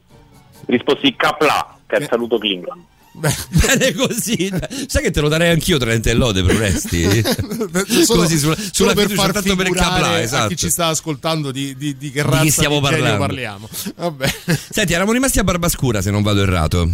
risposi 0.68 1.14
Kapla, 1.16 1.75
che 1.98 2.02
è 2.02 2.04
il 2.04 2.10
saluto 2.10 2.38
Klingon. 2.38 2.84
Bene 3.16 3.94
così. 3.94 4.52
Sai 4.88 5.02
che 5.02 5.12
te 5.12 5.22
lo 5.22 5.30
darei 5.30 5.50
anch'io 5.52 5.78
Trent 5.78 6.06
e 6.08 6.14
Lode, 6.14 6.44
Proresti? 6.44 7.24
Solo- 8.04 8.22
così 8.24 8.38
sulla, 8.38 8.56
solo 8.56 8.70
sulla 8.74 8.94
per 8.94 9.04
fiducia, 9.04 9.22
far 9.22 9.32
tanto 9.32 9.56
per 9.56 9.68
a 9.78 10.20
esatto. 10.20 10.48
chi 10.50 10.56
ci 10.58 10.70
sta 10.70 10.88
ascoltando 10.88 11.52
di, 11.52 11.76
di- 11.78 11.96
di 11.98 12.12
che 12.12 12.22
Di 12.24 12.30
razza 12.30 12.50
stiamo 12.50 12.76
di 12.76 12.82
parlando. 12.82 13.18
parliamo. 13.20 13.70
Vabbè. 13.96 14.34
Senti, 14.70 14.92
eravamo 14.92 15.14
rimasti 15.14 15.40
a 15.40 15.44
Barbascura 15.44 16.02
se 16.02 16.12
non 16.12 16.24
vado 16.24 16.42
errato. 16.42 16.90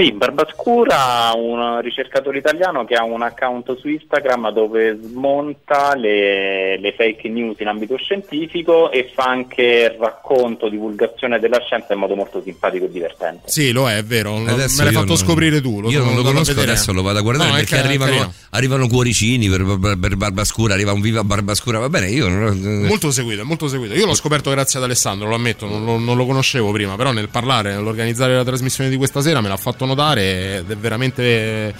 Sì, 0.00 0.12
Barbascura, 0.12 1.30
un 1.36 1.78
ricercatore 1.82 2.38
italiano 2.38 2.86
che 2.86 2.94
ha 2.94 3.04
un 3.04 3.20
account 3.20 3.76
su 3.78 3.86
Instagram 3.88 4.50
dove 4.50 4.98
smonta 5.02 5.94
le, 5.94 6.78
le 6.80 6.94
fake 6.96 7.28
news 7.28 7.58
in 7.60 7.66
ambito 7.66 7.96
scientifico 7.98 8.90
e 8.90 9.10
fa 9.14 9.24
anche 9.24 9.94
racconto, 10.00 10.70
divulgazione 10.70 11.38
della 11.38 11.60
scienza 11.60 11.92
in 11.92 11.98
modo 11.98 12.14
molto 12.14 12.40
simpatico 12.42 12.86
e 12.86 12.90
divertente. 12.90 13.50
Sì, 13.50 13.72
lo 13.72 13.90
è, 13.90 13.98
è 13.98 14.02
vero. 14.04 14.38
me 14.38 14.52
Adesso 14.52 14.82
l'hai 14.84 14.92
io 14.92 14.98
fatto 15.00 15.12
non- 15.12 15.16
scoprire 15.18 15.60
tu. 15.60 15.80
Lo 15.82 15.90
io 15.90 16.02
non 16.02 16.14
lo 16.14 16.22
conosco, 16.22 16.54
vedere. 16.54 16.72
adesso 16.72 16.92
lo 16.94 17.02
vado 17.02 17.18
a 17.18 17.22
guardare 17.22 17.50
No, 17.50 17.56
perché 17.56 17.76
arrivano, 17.76 18.32
arrivano 18.50 18.88
cuoricini 18.88 19.48
per, 19.50 19.78
per- 19.78 19.98
per 19.98 20.16
Barbascura, 20.16 20.72
arriva 20.72 20.92
un 20.92 21.02
viva 21.02 21.22
Barbascura, 21.22 21.78
va 21.78 21.90
bene, 21.90 22.08
io 22.08 22.26
non 22.26 22.86
Molto 22.86 23.10
seguito, 23.10 23.44
molto 23.44 23.68
seguito. 23.68 23.92
Io 23.92 24.06
l'ho 24.06 24.14
scoperto 24.14 24.48
grazie 24.50 24.78
ad 24.78 24.86
Alessandro, 24.86 25.28
lo 25.28 25.34
ammetto, 25.34 25.66
non 25.66 25.84
lo, 25.84 25.98
non 25.98 26.16
lo 26.16 26.24
conoscevo 26.24 26.70
prima, 26.72 26.96
però 26.96 27.12
nel 27.12 27.28
parlare, 27.28 27.74
nell'organizzare 27.74 28.34
la 28.34 28.44
trasmissione 28.44 28.88
di 28.88 28.96
questa 28.96 29.20
sera 29.20 29.42
me 29.42 29.48
l'ha 29.48 29.58
fatto 29.58 29.88
notare 29.90 30.58
ed 30.58 30.70
è 30.70 30.76
veramente... 30.76 31.74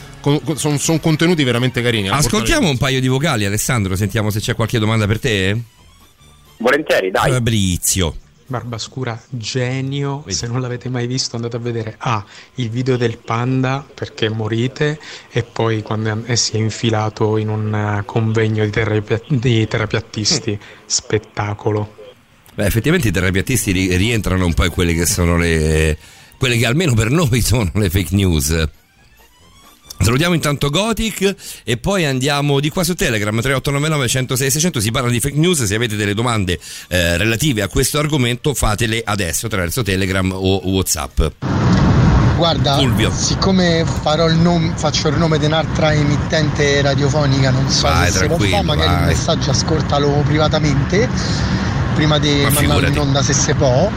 Sono 0.54 0.98
contenuti 1.00 1.42
veramente 1.44 1.80
carini. 1.82 2.08
Ascoltiamo 2.08 2.68
un 2.68 2.76
paio 2.76 3.00
di 3.00 3.08
vocali, 3.08 3.44
Alessandro, 3.46 3.96
sentiamo 3.96 4.30
se 4.30 4.40
c'è 4.40 4.54
qualche 4.54 4.78
domanda 4.78 5.06
per 5.06 5.18
te. 5.18 5.58
Volentieri, 6.58 7.10
dai. 7.10 7.32
Fabrizio. 7.32 8.14
Barbascura, 8.50 9.18
genio, 9.28 10.24
se 10.26 10.48
non 10.48 10.60
l'avete 10.60 10.88
mai 10.88 11.06
visto 11.06 11.36
andate 11.36 11.54
a 11.56 11.60
vedere 11.60 11.94
A, 11.98 12.24
il 12.56 12.68
video 12.68 12.96
del 12.96 13.16
panda 13.16 13.86
perché 13.94 14.28
morite 14.28 14.98
e 15.30 15.44
poi 15.44 15.82
quando 15.82 16.24
è- 16.24 16.34
si 16.34 16.56
è 16.56 16.58
infilato 16.58 17.36
in 17.36 17.48
un 17.48 17.72
eh, 17.72 18.02
convegno 18.04 18.64
di, 18.64 18.70
terapia- 18.72 19.22
di 19.28 19.68
terapiattisti, 19.68 20.58
spettacolo. 20.84 21.94
Beh, 22.54 22.66
effettivamente 22.66 23.06
i 23.06 23.12
terapiatisti 23.12 23.70
ri- 23.70 23.96
rientrano 23.96 24.44
un 24.44 24.52
po' 24.52 24.64
in 24.64 24.70
quelle 24.72 24.94
che 24.94 25.06
sono 25.06 25.36
le. 25.38 25.96
Quelle 26.40 26.56
che 26.56 26.64
almeno 26.64 26.94
per 26.94 27.10
noi 27.10 27.42
sono 27.44 27.70
le 27.74 27.90
fake 27.90 28.14
news. 28.16 28.68
Salutiamo 30.02 30.32
intanto 30.32 30.70
Gothic 30.70 31.34
e 31.62 31.76
poi 31.76 32.06
andiamo 32.06 32.58
di 32.58 32.70
qua 32.70 32.82
su 32.82 32.94
Telegram 32.94 33.38
3899 33.38 34.08
106 34.08 34.50
600 34.50 34.80
si 34.80 34.90
parla 34.90 35.10
di 35.10 35.20
fake 35.20 35.36
news 35.36 35.62
se 35.64 35.74
avete 35.74 35.94
delle 35.94 36.14
domande 36.14 36.58
eh, 36.88 37.18
relative 37.18 37.60
a 37.60 37.68
questo 37.68 37.98
argomento 37.98 38.54
fatele 38.54 39.02
adesso 39.04 39.44
attraverso 39.44 39.82
Telegram 39.82 40.32
o 40.32 40.66
Whatsapp 40.70 41.20
Guarda, 42.34 42.78
Fulvio. 42.78 43.12
siccome 43.14 43.84
farò 43.84 44.26
il 44.26 44.36
nome, 44.36 44.72
faccio 44.74 45.08
il 45.08 45.18
nome 45.18 45.38
di 45.38 45.44
un'altra 45.44 45.92
emittente 45.92 46.80
radiofonica, 46.80 47.50
non 47.50 47.68
so 47.68 47.86
Vai, 47.86 48.10
se 48.10 48.20
tranquillo, 48.20 48.52
fare, 48.52 48.64
magari 48.64 48.88
vai. 48.88 49.00
il 49.00 49.06
messaggio 49.08 49.50
ascoltalo 49.50 50.22
privatamente 50.24 51.06
prima 51.94 52.18
di 52.18 52.40
Ma 52.42 52.48
mandarlo 52.48 52.88
in 52.88 52.98
onda 52.98 53.22
se 53.22 53.34
si 53.34 53.52
può. 53.52 53.90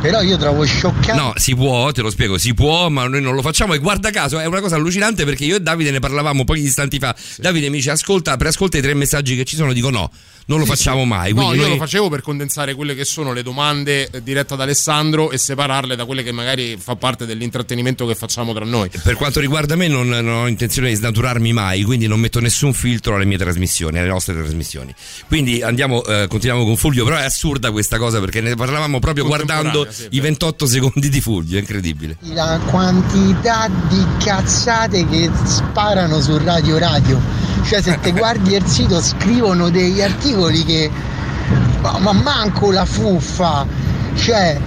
Però 0.00 0.22
io 0.22 0.36
trovo 0.36 0.64
scioccante. 0.64 1.20
No, 1.20 1.32
si 1.36 1.54
può, 1.56 1.90
te 1.90 2.02
lo 2.02 2.10
spiego, 2.10 2.38
si 2.38 2.54
può, 2.54 2.88
ma 2.88 3.08
noi 3.08 3.20
non 3.20 3.34
lo 3.34 3.42
facciamo. 3.42 3.74
E 3.74 3.78
guarda 3.78 4.10
caso, 4.10 4.38
è 4.38 4.46
una 4.46 4.60
cosa 4.60 4.76
allucinante 4.76 5.24
perché 5.24 5.44
io 5.44 5.56
e 5.56 5.60
Davide 5.60 5.90
ne 5.90 5.98
parlavamo 5.98 6.44
pochi 6.44 6.62
istanti 6.62 6.98
fa. 6.98 7.14
Davide 7.38 7.68
mi 7.68 7.78
dice: 7.78 7.90
Ascolta, 7.90 8.36
preascolta 8.36 8.78
i 8.78 8.80
tre 8.80 8.94
messaggi 8.94 9.34
che 9.34 9.44
ci 9.44 9.56
sono. 9.56 9.72
Dico: 9.72 9.90
No, 9.90 10.10
non 10.48 10.58
lo 10.58 10.64
Sì, 10.64 10.70
facciamo 10.70 11.02
sì. 11.02 11.06
mai. 11.08 11.32
No, 11.32 11.52
io 11.54 11.60
noi- 11.62 11.70
lo 11.70 11.76
facevo 11.76 12.08
per 12.08 12.20
condensare 12.22 12.74
quelle 12.74 12.94
che 12.94 13.04
sono 13.04 13.32
le 13.32 13.42
domande 13.42 14.10
dirette 14.22 14.54
ad 14.54 14.60
Alessandro 14.60 15.30
e 15.30 15.38
separarle 15.38 15.94
da 15.96 16.04
quelle 16.04 16.22
che 16.22 16.32
magari 16.32 16.76
fa 16.78 16.96
parte 16.96 17.24
dell'intrattenimento 17.26 18.06
che 18.06 18.14
facciamo 18.14 18.52
tra 18.52 18.64
noi. 18.64 18.90
Per 19.02 19.14
quanto 19.14 19.40
riguarda 19.40 19.76
me, 19.76 19.88
non, 19.88 20.08
non 20.08 20.26
ho 20.28 20.46
intenzione 20.48 20.88
di 20.88 20.94
snaturarmi 20.94 21.52
mai, 21.52 21.82
quindi 21.82 22.06
non 22.06 22.18
metto 22.20 22.40
nessun 22.40 22.72
filtro 22.72 23.14
alle 23.14 23.24
mie 23.24 23.38
trasmissioni, 23.38 23.98
alle 23.98 24.08
nostre 24.08 24.34
trasmissioni. 24.34 24.94
Quindi 25.26 25.62
andiamo, 25.62 26.04
eh, 26.04 26.26
continuiamo 26.28 26.64
con 26.66 26.76
Fulvio, 26.76 27.04
però 27.04 27.16
è 27.16 27.24
assurda 27.24 27.70
questa 27.70 27.98
cosa 27.98 28.18
perché 28.20 28.40
ne 28.40 28.54
parlavamo 28.54 28.98
proprio 28.98 29.24
guardando 29.26 29.86
sì, 29.90 30.06
i 30.10 30.20
28 30.20 30.66
secondi 30.66 31.08
di 31.08 31.20
Fulvio, 31.20 31.56
è 31.56 31.60
incredibile. 31.60 32.16
La 32.32 32.58
quantità 32.70 33.68
di 33.88 34.04
cazzate 34.24 35.06
che 35.06 35.30
sparano 35.44 36.20
su 36.20 36.36
Radio 36.38 36.78
Radio. 36.78 37.47
Cioè, 37.68 37.82
se 37.82 37.98
te 38.00 38.12
guardi 38.12 38.54
il 38.54 38.64
sito, 38.66 39.00
scrivono 39.00 39.68
degli 39.70 40.00
articoli 40.00 40.64
che. 40.64 40.90
Ma, 41.80 41.98
ma 41.98 42.12
manco 42.12 42.70
la 42.72 42.84
fuffa. 42.86 43.66
Cioè, 44.16 44.58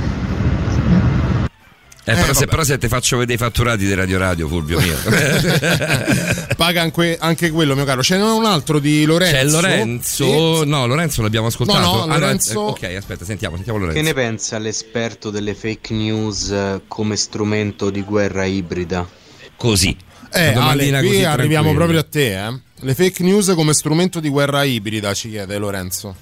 Eh, 2.03 2.13
però, 2.13 2.25
se, 2.27 2.31
vabbè. 2.33 2.45
però 2.47 2.63
se 2.63 2.77
te 2.77 2.87
faccio 2.87 3.17
vedere 3.17 3.35
i 3.35 3.37
fatturati 3.37 3.85
di 3.85 3.93
Radio 3.93 4.17
Radio, 4.17 4.47
Fulvio 4.47 4.79
mio. 4.79 4.95
Paga 6.57 6.81
anche, 6.81 7.17
anche 7.19 7.49
quello, 7.51 7.75
mio 7.75 7.85
caro. 7.85 8.01
Ce 8.03 8.17
n'è 8.17 8.23
un 8.23 8.45
altro 8.45 8.79
di 8.79 9.03
Lorenzo. 9.05 9.35
C'è 9.35 9.43
Lorenzo, 9.45 10.63
no, 10.63 10.85
Lorenzo 10.87 11.21
l'abbiamo 11.21 11.47
ascoltato. 11.47 11.79
No, 11.79 12.05
no, 12.05 12.13
Ah, 12.13 12.17
Lorenzo- 12.17 12.75
eh, 12.79 12.87
ok, 12.89 12.95
aspetta, 12.97 13.25
sentiamo, 13.25 13.55
sentiamo 13.55 13.79
Lorenzo. 13.79 13.99
Che 13.99 14.05
ne 14.05 14.13
pensa 14.13 14.57
l'esperto 14.57 15.29
delle 15.29 15.53
fake 15.53 15.93
news 15.93 16.49
eh, 16.51 16.81
come 16.87 17.15
strumento 17.15 17.89
di 17.89 18.01
guerra 18.01 18.45
ibrida? 18.45 19.07
Così. 19.55 19.95
Eh, 20.33 20.53
Ale, 20.53 20.89
qui 20.99 21.07
così 21.07 21.23
arriviamo 21.25 21.73
proprio 21.73 21.99
a 21.99 22.05
te, 22.09 22.45
eh. 22.47 22.59
Le 22.83 22.95
fake 22.95 23.21
news 23.21 23.53
come 23.53 23.73
strumento 23.73 24.19
di 24.19 24.29
guerra 24.29 24.63
ibrida, 24.63 25.13
ci 25.13 25.29
chiede 25.29 25.57
Lorenzo. 25.59 26.15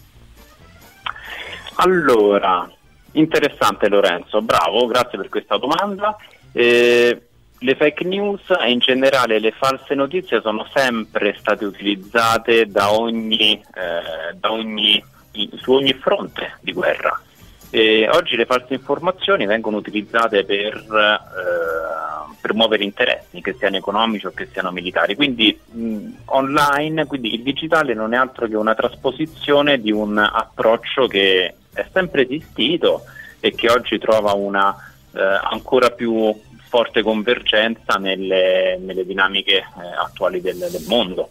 Allora, 1.75 2.69
interessante 3.13 3.87
Lorenzo, 3.87 4.41
bravo, 4.41 4.85
grazie 4.87 5.17
per 5.17 5.29
questa 5.29 5.57
domanda. 5.57 6.17
Eh, 6.51 7.21
le 7.59 7.75
fake 7.75 8.03
news 8.03 8.41
e 8.61 8.71
in 8.71 8.79
generale 8.79 9.39
le 9.39 9.51
false 9.51 9.95
notizie 9.95 10.41
sono 10.41 10.67
sempre 10.73 11.35
state 11.39 11.63
utilizzate 11.63 12.65
da 12.65 12.91
ogni, 12.91 13.53
eh, 13.53 14.35
da 14.35 14.51
ogni- 14.51 15.01
su 15.61 15.71
ogni 15.71 15.93
fronte 15.93 16.57
di 16.59 16.73
guerra. 16.73 17.21
E 17.71 18.09
oggi 18.11 18.35
le 18.35 18.45
false 18.45 18.73
informazioni 18.73 19.45
vengono 19.45 19.77
utilizzate 19.77 20.43
per, 20.43 20.75
eh, 20.75 22.33
per 22.41 22.53
muovere 22.55 22.83
interessi, 22.83 23.41
che 23.41 23.55
siano 23.59 23.77
economici 23.77 24.25
o 24.25 24.31
che 24.31 24.47
siano 24.51 24.71
militari. 24.71 25.15
Quindi 25.15 25.57
mh, 25.63 26.07
online, 26.25 27.05
quindi 27.05 27.33
il 27.35 27.43
digitale 27.43 27.93
non 27.93 28.13
è 28.13 28.17
altro 28.17 28.47
che 28.47 28.55
una 28.55 28.73
trasposizione 28.73 29.79
di 29.79 29.91
un 29.91 30.17
approccio 30.17 31.07
che 31.07 31.53
è 31.73 31.85
sempre 31.93 32.23
esistito 32.23 33.03
e 33.39 33.53
che 33.53 33.69
oggi 33.69 33.99
trova 33.99 34.33
una 34.33 34.75
eh, 35.13 35.21
ancora 35.21 35.91
più 35.91 36.33
forte 36.69 37.01
convergenza 37.01 37.97
nelle, 37.97 38.77
nelle 38.79 39.05
dinamiche 39.05 39.57
eh, 39.57 39.63
attuali 39.97 40.41
del, 40.41 40.57
del 40.57 40.85
mondo. 40.87 41.29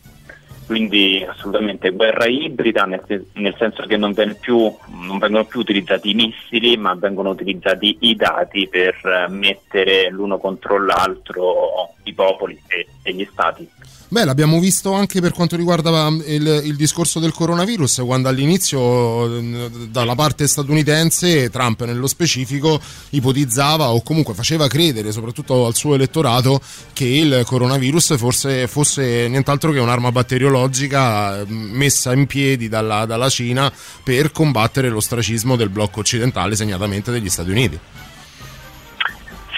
Quindi 0.69 1.25
assolutamente 1.27 1.89
guerra 1.93 2.27
ibrida, 2.27 2.85
nel, 2.85 3.03
nel 3.33 3.55
senso 3.57 3.85
che 3.87 3.97
non, 3.97 4.13
più- 4.39 4.71
non 5.01 5.17
vengono 5.17 5.47
più 5.47 5.61
utilizzati 5.61 6.11
i 6.11 6.15
missili, 6.15 6.77
ma 6.77 6.95
vengono 6.95 7.31
utilizzati 7.31 7.97
i 8.01 8.15
dati 8.15 8.69
per 8.69 8.95
eh, 9.03 9.31
mettere 9.31 10.11
l'uno 10.11 10.37
contro 10.37 10.85
l'altro 10.85 11.95
i 12.03 12.13
popoli 12.13 12.61
e, 12.67 12.87
e 13.03 13.15
gli 13.15 13.27
stati. 13.33 13.67
Beh, 14.11 14.25
l'abbiamo 14.25 14.59
visto 14.59 14.95
anche 14.95 15.21
per 15.21 15.33
quanto 15.33 15.55
riguarda 15.55 16.09
il, 16.09 16.63
il 16.65 16.77
discorso 16.77 17.19
del 17.19 17.35
coronavirus, 17.35 18.01
quando 18.07 18.29
all'inizio 18.29 19.27
eh, 19.27 19.71
dalla 19.91 20.15
parte 20.15 20.49
statunitense 20.49 21.51
Trump 21.51 21.85
nello 21.85 22.07
specifico 22.07 22.81
ipotizzava 23.11 23.91
o 23.91 24.01
comunque 24.01 24.33
faceva 24.33 24.67
credere, 24.67 25.13
soprattutto 25.13 25.67
al 25.67 25.75
suo 25.75 25.95
elettorato, 25.95 26.59
che 26.95 27.05
il 27.05 27.43
coronavirus 27.45 28.17
fosse, 28.17 28.67
fosse 28.67 29.29
nient'altro 29.29 29.73
che 29.73 29.79
un'arma 29.79 30.11
batteriologica 30.11 31.41
eh, 31.41 31.45
messa 31.47 32.15
in 32.15 32.25
piedi 32.25 32.71
dalla, 32.71 33.05
dalla 33.05 33.29
Cina 33.29 33.71
per 34.03 34.33
combattere 34.33 34.89
l'ostracismo 34.89 35.55
del 35.55 35.69
blocco 35.69 36.01
occidentale, 36.01 36.57
segnatamente 36.57 37.11
degli 37.11 37.29
Stati 37.29 37.51
Uniti. 37.51 37.79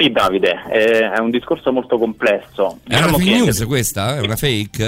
Sì, 0.00 0.10
Davide, 0.10 0.62
eh, 0.72 1.12
è 1.12 1.18
un 1.18 1.28
discorso 1.28 1.70
molto 1.72 1.98
complesso. 1.98 2.78
È 2.88 2.96
una 2.96 3.00
Diciamo 3.08 3.18
fake 3.18 3.30
che- 3.30 3.36
news 3.36 3.64
questa? 3.66 4.16
È 4.16 4.20
una 4.20 4.36
fake? 4.36 4.86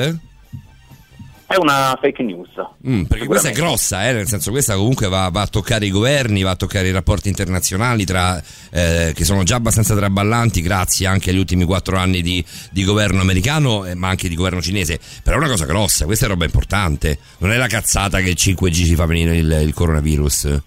È 1.47 1.53
È 1.53 1.57
una 1.59 1.99
fake 2.01 2.23
news. 2.23 2.49
Mm, 2.89 3.03
perché 3.03 3.27
questa 3.27 3.51
è 3.51 3.53
grossa, 3.53 4.09
eh, 4.09 4.15
nel 4.15 4.27
senso 4.27 4.51
questa 4.51 4.75
comunque 4.75 5.09
va, 5.09 5.29
va, 5.29 5.43
a 5.43 5.47
toccare 5.49 5.85
i 5.85 5.91
governi, 5.91 6.41
va 6.41 6.53
a 6.53 6.57
toccare 6.57 6.89
i 6.89 6.93
rapporti 6.93 7.29
internazionali 7.29 8.07
tra, 8.07 8.43
eh, 8.71 9.13
che 9.15 9.25
sono 9.27 9.43
già 9.43 9.57
abbastanza 9.57 9.95
traballanti 9.95 10.63
grazie 10.63 11.07
anche 11.07 11.29
agli 11.29 11.39
ultimi 11.39 11.65
quattro 11.65 11.99
anni 11.99 12.23
di, 12.23 12.43
di 12.71 12.83
governo 12.83 13.21
americano 13.21 13.85
eh, 13.85 13.95
ma 13.95 14.09
anche 14.09 14.31
di 14.31 14.35
governo 14.35 14.63
cinese. 14.63 14.99
Però 15.23 15.37
è 15.37 15.39
una 15.39 15.51
cosa 15.51 15.67
grossa, 15.67 16.07
questa 16.07 16.25
è 16.25 16.29
roba 16.29 16.47
importante. 16.47 17.19
Non 17.41 17.53
è 17.53 17.59
la 17.59 17.67
cazzata 17.67 18.21
che 18.21 18.31
il 18.31 18.39
5G 18.39 18.73
ci 18.73 18.95
fa 18.95 19.05
venire 19.05 19.37
il, 19.37 19.59
il 19.63 19.75
coronavirus. 19.75 20.61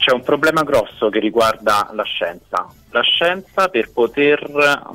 C'è 0.00 0.12
un 0.12 0.22
problema 0.22 0.62
grosso 0.62 1.10
che 1.10 1.18
riguarda 1.18 1.90
la 1.92 2.04
scienza. 2.04 2.66
La 2.88 3.02
scienza 3.02 3.68
per 3.68 3.92
poter, 3.92 4.40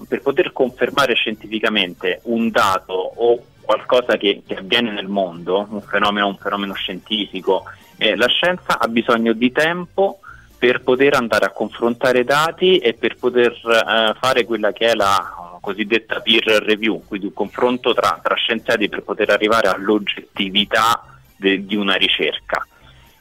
per 0.08 0.22
poter 0.24 0.52
confermare 0.52 1.14
scientificamente 1.14 2.22
un 2.24 2.50
dato 2.50 2.94
o 2.94 3.40
qualcosa 3.62 4.18
che, 4.18 4.42
che, 4.48 4.56
avviene 4.56 4.90
nel 4.90 5.08
mondo, 5.08 5.68
un 5.70 5.82
fenomeno, 5.84 6.26
un 6.26 6.38
fenomeno 6.38 6.74
scientifico, 6.74 7.66
eh, 7.98 8.16
la 8.16 8.26
scienza 8.26 8.80
ha 8.80 8.88
bisogno 8.88 9.34
di 9.34 9.52
tempo 9.52 10.22
per 10.58 10.82
poter 10.82 11.14
andare 11.14 11.46
a 11.46 11.52
confrontare 11.52 12.24
dati 12.24 12.80
e 12.80 12.96
per 12.96 13.16
poter 13.18 13.52
eh, 13.52 14.16
fare 14.20 14.44
quella 14.44 14.72
che 14.72 14.88
è 14.88 14.96
la 14.96 15.60
cosiddetta 15.62 16.20
peer 16.22 16.64
review, 16.64 17.04
quindi 17.08 17.28
un 17.28 17.34
confronto 17.34 17.94
tra, 17.94 18.20
tra 18.24 18.34
scienziati 18.34 18.90
per 18.90 19.04
poter 19.04 19.30
arrivare 19.30 19.68
all'oggettività 19.68 21.04
de, 21.36 21.64
di 21.64 21.76
una 21.76 21.94
ricerca. 21.94 22.66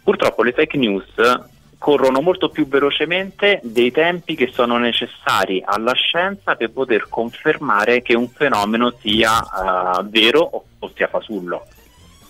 Purtroppo 0.03 0.43
le 0.43 0.53
fake 0.53 0.79
news 0.79 1.53
corrono 1.85 2.23
molto 2.23 2.49
più 2.49 2.67
velocemente 2.67 3.61
dei 3.63 3.91
tempi 3.91 4.35
che 4.35 4.49
sono 4.51 4.79
necessari 4.79 5.63
alla 5.63 5.93
scienza 5.93 6.55
per 6.55 6.71
poter 6.71 7.11
confermare 7.11 8.01
che 8.01 8.15
un 8.15 8.27
fenomeno 8.31 8.95
sia 9.01 9.39
uh, 9.39 10.09
vero 10.09 10.41
o, 10.41 10.65
o 10.79 10.91
sia 10.95 11.09
fasullo. 11.09 11.67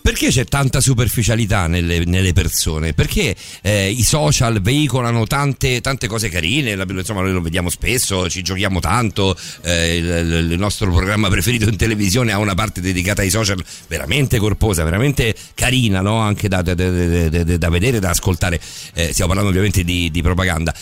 Perché 0.04 0.28
c'è 0.28 0.44
tanta 0.44 0.82
superficialità 0.82 1.66
nelle, 1.66 2.04
nelle 2.04 2.34
persone? 2.34 2.92
Perché 2.92 3.34
eh, 3.62 3.88
i 3.88 4.02
social 4.02 4.60
veicolano 4.60 5.26
tante, 5.26 5.80
tante 5.80 6.08
cose 6.08 6.28
carine, 6.28 6.72
insomma 6.72 7.22
noi 7.22 7.32
lo 7.32 7.40
vediamo 7.40 7.70
spesso, 7.70 8.28
ci 8.28 8.42
giochiamo 8.42 8.80
tanto, 8.80 9.34
eh, 9.62 9.96
il, 9.96 10.50
il, 10.50 10.58
nostro 10.58 10.92
programma 10.92 11.30
preferito 11.30 11.70
in 11.70 11.78
televisione 11.78 12.32
ha 12.32 12.38
una 12.38 12.54
parte 12.54 12.82
dedicata 12.82 13.22
ai 13.22 13.30
social 13.30 13.64
veramente 13.88 14.36
corposa, 14.38 14.84
veramente 14.84 15.34
carina, 15.54 16.02
no? 16.02 16.18
anche 16.18 16.48
da, 16.48 16.60
da, 16.60 16.74
da, 16.74 17.56
da 17.56 17.70
vedere, 17.70 17.98
da 17.98 18.10
ascoltare, 18.10 18.60
eh, 18.92 19.10
stiamo 19.10 19.32
parlando 19.32 19.48
ovviamente 19.48 19.84
di, 19.84 20.10
di 20.10 20.20
propaganda. 20.20 20.74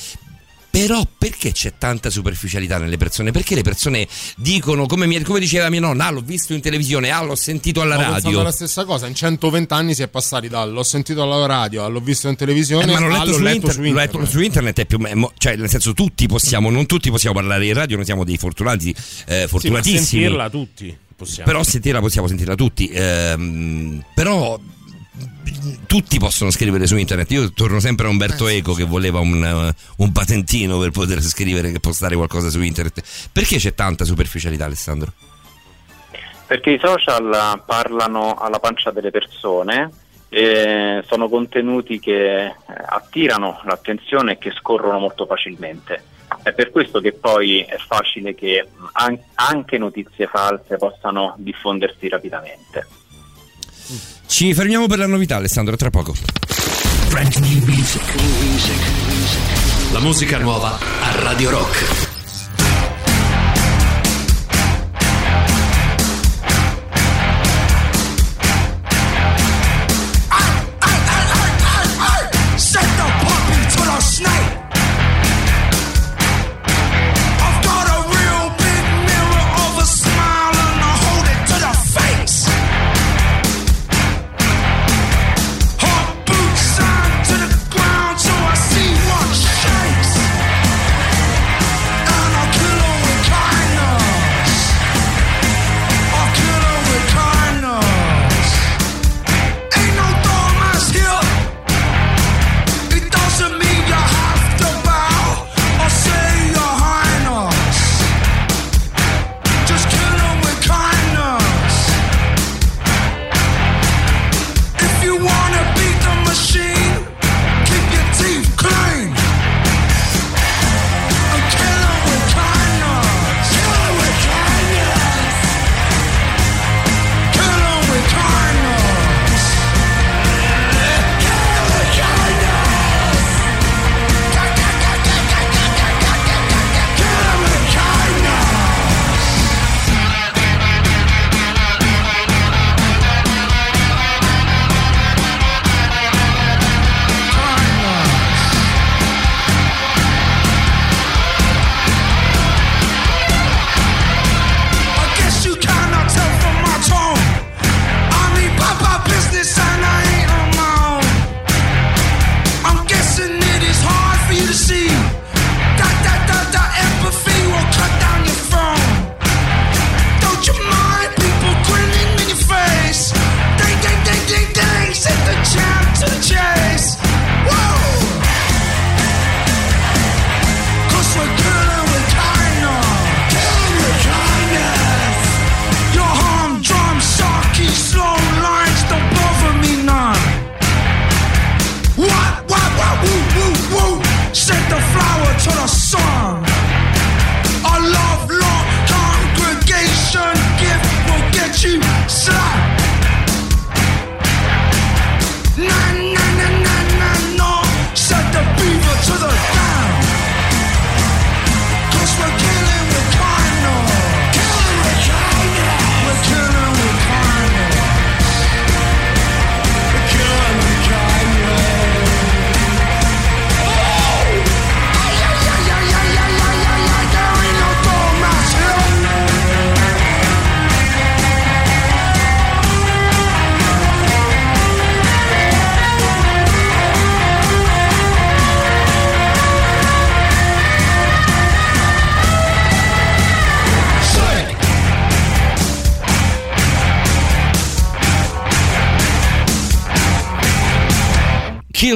Però 0.72 1.06
perché 1.18 1.52
c'è 1.52 1.74
tanta 1.76 2.08
superficialità 2.08 2.78
nelle 2.78 2.96
persone? 2.96 3.30
Perché 3.30 3.54
le 3.54 3.60
persone 3.60 4.08
dicono, 4.38 4.86
come, 4.86 5.04
mi, 5.04 5.20
come 5.20 5.38
diceva 5.38 5.68
mia 5.68 5.80
nonna, 5.80 6.06
ah, 6.06 6.10
l'ho 6.10 6.22
visto 6.22 6.54
in 6.54 6.62
televisione, 6.62 7.10
ah, 7.10 7.22
l'ho 7.22 7.34
sentito 7.34 7.82
alla 7.82 7.98
Ho 7.98 8.00
radio. 8.00 8.40
la 8.40 8.52
stessa 8.52 8.86
cosa, 8.86 9.06
in 9.06 9.14
120 9.14 9.70
anni 9.74 9.94
si 9.94 10.02
è 10.02 10.08
passati 10.08 10.48
dall'ho 10.48 10.82
sentito 10.82 11.22
alla 11.22 11.44
radio, 11.44 11.86
l'ho 11.90 12.00
visto 12.00 12.26
in 12.28 12.36
televisione, 12.36 12.84
eh, 12.84 12.94
ma 12.94 13.00
l'ho 13.00 13.08
letto, 13.08 13.20
all'ho 13.20 13.32
su, 13.34 13.42
letto 13.42 13.54
inter- 13.56 13.74
su 13.74 13.82
internet. 13.82 14.12
L'ho 14.12 14.18
letto 14.20 14.30
su 14.30 14.40
internet 14.40 14.80
è 14.80 14.86
più, 14.86 15.28
cioè 15.36 15.56
nel 15.56 15.68
senso 15.68 15.92
tutti 15.92 16.26
possiamo, 16.26 16.70
non 16.70 16.86
tutti 16.86 17.10
possiamo 17.10 17.34
parlare 17.34 17.66
in 17.66 17.74
radio, 17.74 17.96
noi 17.96 18.06
siamo 18.06 18.24
dei 18.24 18.38
fortunati, 18.38 18.94
eh, 19.26 19.46
fortunatissimi. 19.48 19.98
Sì, 19.98 20.06
sentirla 20.06 20.48
tutti 20.48 20.96
possiamo. 21.14 21.50
Però 21.50 21.62
sentirla 21.62 22.00
possiamo 22.00 22.28
sentirla 22.28 22.54
tutti. 22.54 22.88
Ehm, 22.88 24.02
però 24.14 24.58
tutti 25.86 26.18
possono 26.18 26.50
scrivere 26.50 26.86
su 26.86 26.96
internet. 26.96 27.30
Io 27.32 27.52
torno 27.52 27.80
sempre 27.80 28.06
a 28.06 28.10
Umberto 28.10 28.48
Eco 28.48 28.72
che 28.72 28.84
voleva 28.84 29.20
un, 29.20 29.72
un, 29.96 30.12
patentino 30.12 30.78
per 30.78 30.90
poter 30.90 31.20
scrivere 31.20 31.70
e 31.70 31.80
postare 31.80 32.16
qualcosa 32.16 32.48
su 32.48 32.60
internet. 32.62 33.28
Perché 33.30 33.56
c'è 33.56 33.74
tanta 33.74 34.04
superficialità, 34.04 34.64
Alessandro? 34.64 35.12
Perché 36.46 36.70
i 36.70 36.78
social 36.78 37.62
parlano 37.64 38.34
alla 38.34 38.58
pancia 38.58 38.90
delle 38.90 39.10
persone, 39.10 39.90
eh, 40.28 41.02
sono 41.06 41.28
contenuti 41.28 41.98
che 41.98 42.54
attirano 42.86 43.60
l'attenzione 43.64 44.32
e 44.32 44.38
che 44.38 44.50
scorrono 44.52 44.98
molto 44.98 45.26
facilmente. 45.26 46.04
È 46.42 46.52
per 46.52 46.70
questo 46.70 47.00
che 47.00 47.12
poi 47.12 47.60
è 47.60 47.76
facile 47.76 48.34
che 48.34 48.66
anche 49.34 49.76
notizie 49.76 50.26
false 50.26 50.76
possano 50.78 51.34
diffondersi 51.36 52.08
rapidamente. 52.08 52.86
Ci 54.26 54.54
fermiamo 54.54 54.86
per 54.86 54.98
la 54.98 55.06
novità, 55.06 55.36
Alessandro, 55.36 55.76
tra 55.76 55.90
poco. 55.90 56.14
La 59.92 60.00
musica 60.00 60.38
nuova 60.38 60.78
a 60.78 61.20
Radio 61.20 61.50
Rock. 61.50 62.11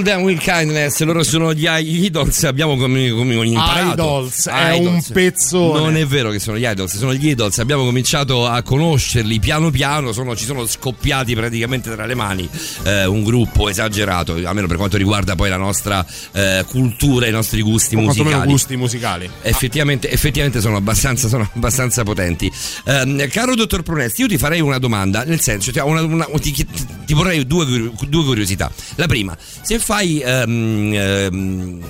Them 0.07 0.23
With 0.23 0.39
Kindness, 0.39 1.01
loro 1.03 1.25
sono 1.25 1.53
gli 1.53 1.67
Idols, 1.69 2.45
abbiamo 2.45 2.77
come, 2.77 3.11
come 3.11 3.35
imparato. 3.45 3.91
Idols, 3.93 4.47
è 4.49 4.71
un 4.75 5.03
pezzo. 5.13 5.77
Non 5.77 5.97
è 5.97 6.07
vero 6.07 6.31
che 6.31 6.39
sono 6.39 6.57
gli 6.57 6.65
Idols, 6.65 6.97
sono 6.97 7.13
gli 7.13 7.27
Idols, 7.29 7.59
abbiamo 7.59 7.85
cominciato 7.85 8.47
a 8.47 8.63
conoscerli 8.63 9.41
piano 9.41 9.71
piano, 9.73 10.13
sono, 10.13 10.37
ci 10.37 10.45
sono 10.45 10.65
scoppiati 10.65 11.35
praticamente 11.35 11.93
tra 11.93 12.07
le 12.07 12.15
mani 12.15 12.49
eh, 12.85 13.05
un 13.05 13.25
gruppo 13.25 13.69
esagerato, 13.69 14.35
almeno 14.45 14.69
per 14.69 14.77
quanto 14.77 14.97
riguarda 14.97 15.35
poi 15.35 15.49
la 15.49 15.57
nostra 15.57 16.07
eh, 16.33 16.65
cultura, 16.69 17.27
i 17.27 17.33
nostri 17.33 17.61
gusti 17.63 17.97
O 17.97 18.01
musicali. 18.03 18.49
gusti 18.49 18.77
musicali. 18.77 19.29
Effettivamente, 19.43 20.09
effettivamente 20.09 20.61
sono, 20.61 20.77
abbastanza, 20.77 21.27
sono 21.27 21.51
abbastanza 21.53 22.05
potenti. 22.05 22.49
Ehm, 22.85 23.27
caro 23.29 23.57
dottor 23.57 23.83
Prunesti, 23.83 24.21
io 24.21 24.29
ti 24.29 24.39
farei 24.39 24.61
una 24.61 24.79
domanda, 24.79 25.25
nel 25.25 25.41
senso, 25.41 25.73
cioè, 25.73 25.83
una- 25.83 26.03
una- 26.03 26.29
ti, 26.41 26.53
ti 27.05 27.13
vorrei 27.13 27.45
due, 27.45 27.67
due 28.09 28.25
curiosità. 28.25 28.71
La 28.95 29.07
prima, 29.07 29.37
se 29.63 29.81
fai 29.81 29.95
ehm, 30.03 30.93
ehm, 30.95 31.85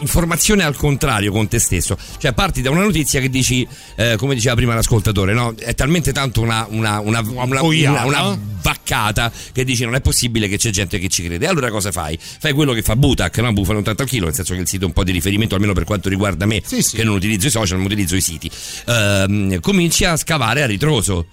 informazione 0.00 0.64
al 0.64 0.76
contrario 0.76 1.32
con 1.32 1.48
te 1.48 1.58
stesso, 1.58 1.96
cioè 2.18 2.32
parti 2.32 2.62
da 2.62 2.70
una 2.70 2.82
notizia 2.82 3.20
che 3.20 3.30
dici, 3.30 3.66
eh, 3.96 4.16
come 4.18 4.34
diceva 4.34 4.54
prima 4.54 4.74
l'ascoltatore, 4.74 5.32
no? 5.32 5.54
è 5.58 5.74
talmente 5.74 6.12
tanto 6.12 6.40
una, 6.40 6.66
una, 6.68 7.00
una, 7.00 7.20
una, 7.20 7.60
boiata. 7.60 8.04
una- 8.04 8.22
una 8.22 8.52
vaccata 8.64 9.30
che 9.52 9.62
dici 9.62 9.84
non 9.84 9.94
è 9.94 10.00
possibile 10.00 10.48
che 10.48 10.56
c'è 10.56 10.70
gente 10.70 10.98
che 10.98 11.08
ci 11.08 11.22
crede. 11.22 11.46
Allora 11.46 11.70
cosa 11.70 11.92
fai? 11.92 12.18
Fai 12.18 12.52
quello 12.52 12.72
che 12.72 12.82
fa 12.82 12.96
Butak, 12.96 13.38
no? 13.38 13.52
Un 13.54 13.82
tanto 13.82 14.02
al 14.02 14.08
chilo, 14.08 14.24
nel 14.26 14.34
senso 14.34 14.54
che 14.54 14.60
il 14.60 14.68
sito 14.68 14.84
è 14.84 14.86
un 14.86 14.92
po' 14.92 15.04
di 15.04 15.12
riferimento, 15.12 15.54
almeno 15.54 15.74
per 15.74 15.84
quanto 15.84 16.08
riguarda 16.08 16.46
me, 16.46 16.62
che 16.62 17.04
non 17.04 17.14
utilizzo 17.14 17.46
i 17.46 17.50
social, 17.50 17.78
ma 17.78 17.84
utilizzo 17.84 18.16
i 18.16 18.20
siti. 18.20 18.50
Ehm, 18.86 19.60
cominci 19.60 20.04
a 20.04 20.16
scavare 20.16 20.62
a 20.62 20.66
ritroso. 20.66 21.26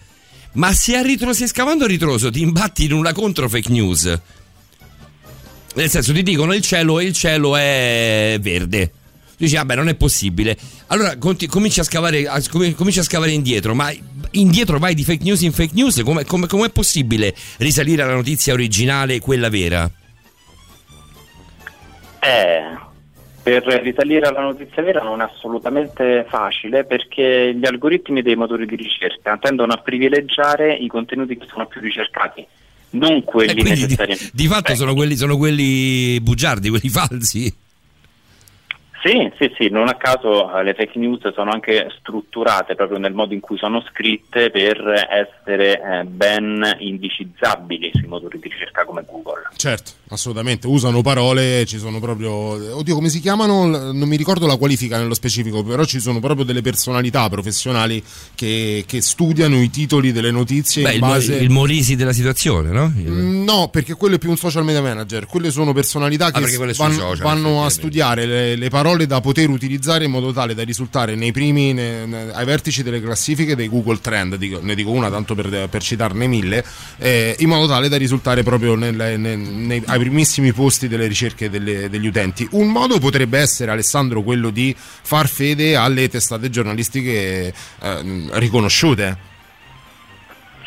Ma 0.54 0.74
se, 0.74 0.98
a 0.98 1.02
ritroso, 1.02 1.34
se 1.34 1.48
scavando 1.48 1.86
a 1.86 1.88
ritroso 1.88 2.30
ti 2.30 2.42
imbatti 2.42 2.84
in 2.84 2.92
una 2.92 3.14
contro 3.14 3.48
fake 3.48 3.70
news, 3.70 4.20
nel 5.76 5.90
senso 5.90 6.14
ti 6.14 6.24
dicono 6.24 6.54
il 6.54 6.62
cielo 6.62 7.00
il 7.00 7.14
cielo 7.14 7.56
è 7.56 8.38
verde. 8.40 8.92
Dici, 9.38 9.56
vabbè, 9.56 9.74
non 9.76 9.90
è 9.90 9.96
possibile. 9.96 10.56
Allora 10.88 11.18
conti- 11.18 11.48
cominci, 11.48 11.80
a 11.80 11.84
scavare, 11.84 12.28
a- 12.28 12.40
com- 12.48 12.76
cominci 12.76 13.00
a 13.00 13.04
scavare 13.04 13.32
indietro, 13.32 13.74
ma 13.74 13.92
indietro 14.32 14.78
vai 14.78 14.94
di 14.94 15.04
fake 15.04 15.24
news 15.24 15.42
in 15.42 15.52
fake 15.52 15.72
news? 15.74 16.04
Come, 16.04 16.26
come, 16.26 16.46
com'è 16.46 16.70
possibile 16.70 17.34
risalire 17.58 18.04
alla 18.04 18.14
notizia 18.14 18.54
originale, 18.54 19.20
quella 19.20 19.50
vera? 19.50 19.90
Eh, 22.20 22.62
per 23.42 23.64
risalire 23.82 24.28
alla 24.28 24.42
notizia 24.42 24.84
vera 24.84 25.02
non 25.02 25.22
è 25.22 25.24
assolutamente 25.24 26.24
facile 26.30 26.84
perché 26.84 27.56
gli 27.56 27.66
algoritmi 27.66 28.22
dei 28.22 28.36
motori 28.36 28.68
di 28.68 28.76
ricerca 28.76 29.38
tendono 29.38 29.74
a 29.74 29.78
privilegiare 29.78 30.76
i 30.76 30.86
contenuti 30.88 31.36
che 31.36 31.48
sono 31.50 31.66
più 31.66 31.82
ricercati, 31.82 32.46
non 32.92 33.24
quelli 33.24 33.62
quindi 33.62 33.86
di, 33.86 33.98
di 34.34 34.48
fatto 34.48 34.76
sono 34.76 34.94
quelli, 34.94 35.16
sono 35.16 35.38
quelli 35.38 36.20
bugiardi, 36.22 36.70
quelli 36.70 36.90
falsi. 36.90 37.54
Sì, 39.04 39.32
sì, 39.40 39.52
sì, 39.58 39.70
non 39.70 39.88
a 39.88 39.96
caso 39.96 40.56
eh, 40.56 40.64
le 40.64 40.76
fake 40.76 41.00
news 41.00 41.34
sono 41.34 41.50
anche 41.50 41.88
strutturate 41.98 42.76
proprio 42.76 43.00
nel 43.00 43.14
modo 43.14 43.34
in 43.34 43.40
cui 43.40 43.58
sono 43.58 43.82
scritte 43.90 44.52
per 44.52 45.08
essere 45.10 45.82
eh, 45.82 46.04
ben 46.04 46.76
indicizzabili 46.78 47.90
sui 47.94 48.06
motori 48.08 48.38
di 48.38 48.50
ricerca 48.50 48.86
come 48.86 49.04
Google. 49.08 49.50
Certo, 49.56 49.92
assolutamente. 50.12 50.68
Usano 50.68 51.02
parole, 51.02 51.66
ci 51.66 51.78
sono 51.78 52.00
proprio. 52.00 52.32
Oddio, 52.78 52.94
come 52.96 53.10
si 53.10 53.20
chiamano? 53.20 53.66
Non 53.92 54.08
mi 54.08 54.16
ricordo 54.16 54.46
la 54.46 54.56
qualifica 54.58 54.98
nello 54.98 55.14
specifico, 55.14 55.64
però 55.64 55.84
ci 55.86 56.00
sono 56.00 56.20
proprio 56.20 56.46
delle 56.46 56.62
personalità 56.62 57.28
professionali 57.30 58.02
che, 58.36 58.84
che 58.88 59.02
studiano 59.02 59.62
i 59.62 59.70
titoli 59.70 60.12
delle 60.12 60.32
notizie 60.32 60.84
Beh, 60.84 60.90
in 60.90 60.96
il, 60.96 61.00
base. 61.02 61.36
il 61.36 61.50
Morisi 61.50 61.96
della 61.96 62.14
situazione, 62.14 62.70
no? 62.72 62.94
Il- 62.98 63.10
Mm, 63.12 63.44
No, 63.44 63.68
perché 63.70 63.96
quello 63.96 64.16
è 64.16 64.18
più 64.20 64.30
un 64.30 64.38
social 64.38 64.64
media 64.64 64.82
manager, 64.82 65.26
quelle 65.26 65.52
sono 65.52 65.74
personalità 65.74 66.32
che 66.32 66.38
Ah, 66.44 66.56
quelle 66.56 66.74
sui 66.74 66.84
vanno, 66.86 67.00
social, 67.00 67.18
vanno 67.26 67.66
a 67.66 67.70
studiare 67.70 68.26
le, 68.26 68.56
le 68.56 68.70
parole 68.70 69.06
da 69.06 69.20
poter 69.20 69.50
utilizzare 69.50 70.06
in 70.06 70.12
modo 70.12 70.32
tale 70.32 70.54
da 70.54 70.64
risultare 70.64 71.16
nei 71.16 71.32
primi, 71.32 71.74
ne- 71.74 72.06
ne- 72.06 72.32
ai 72.32 72.46
vertici 72.46 72.84
delle 72.84 73.02
classifiche 73.02 73.56
dei 73.56 73.68
Google 73.68 74.00
Trend, 74.00 74.36
dico- 74.36 74.60
ne 74.62 74.76
dico 74.76 74.92
una 74.92 75.10
tanto 75.10 75.36
per, 75.36 75.68
per 75.70 75.82
citarne 75.82 76.28
mille, 76.28 76.64
eh, 76.98 77.36
in 77.40 77.50
modo 77.50 77.68
tale 77.68 77.90
da 77.90 77.98
risultare 77.98 78.44
proprio 78.44 78.76
nel- 78.76 78.96
nel- 78.96 79.40
nei- 79.40 79.82
ai 79.86 79.98
primissimi 80.02 80.52
posti 80.52 80.88
delle 80.88 81.06
ricerche 81.08 81.50
delle- 81.50 81.90
degli 81.90 82.08
utenti. 82.08 82.48
Un 82.52 82.70
modo 82.70 82.98
potrebbe 83.00 83.38
essere, 83.38 83.70
Alessandro, 83.72 84.24
quello 84.24 84.50
di 84.50 84.74
far 84.78 85.28
fede 85.28 85.76
alle 85.76 86.10
testate 86.10 86.50
giornalistiche 86.50 87.54
eh, 87.82 88.28
riconosciute. 88.34 89.30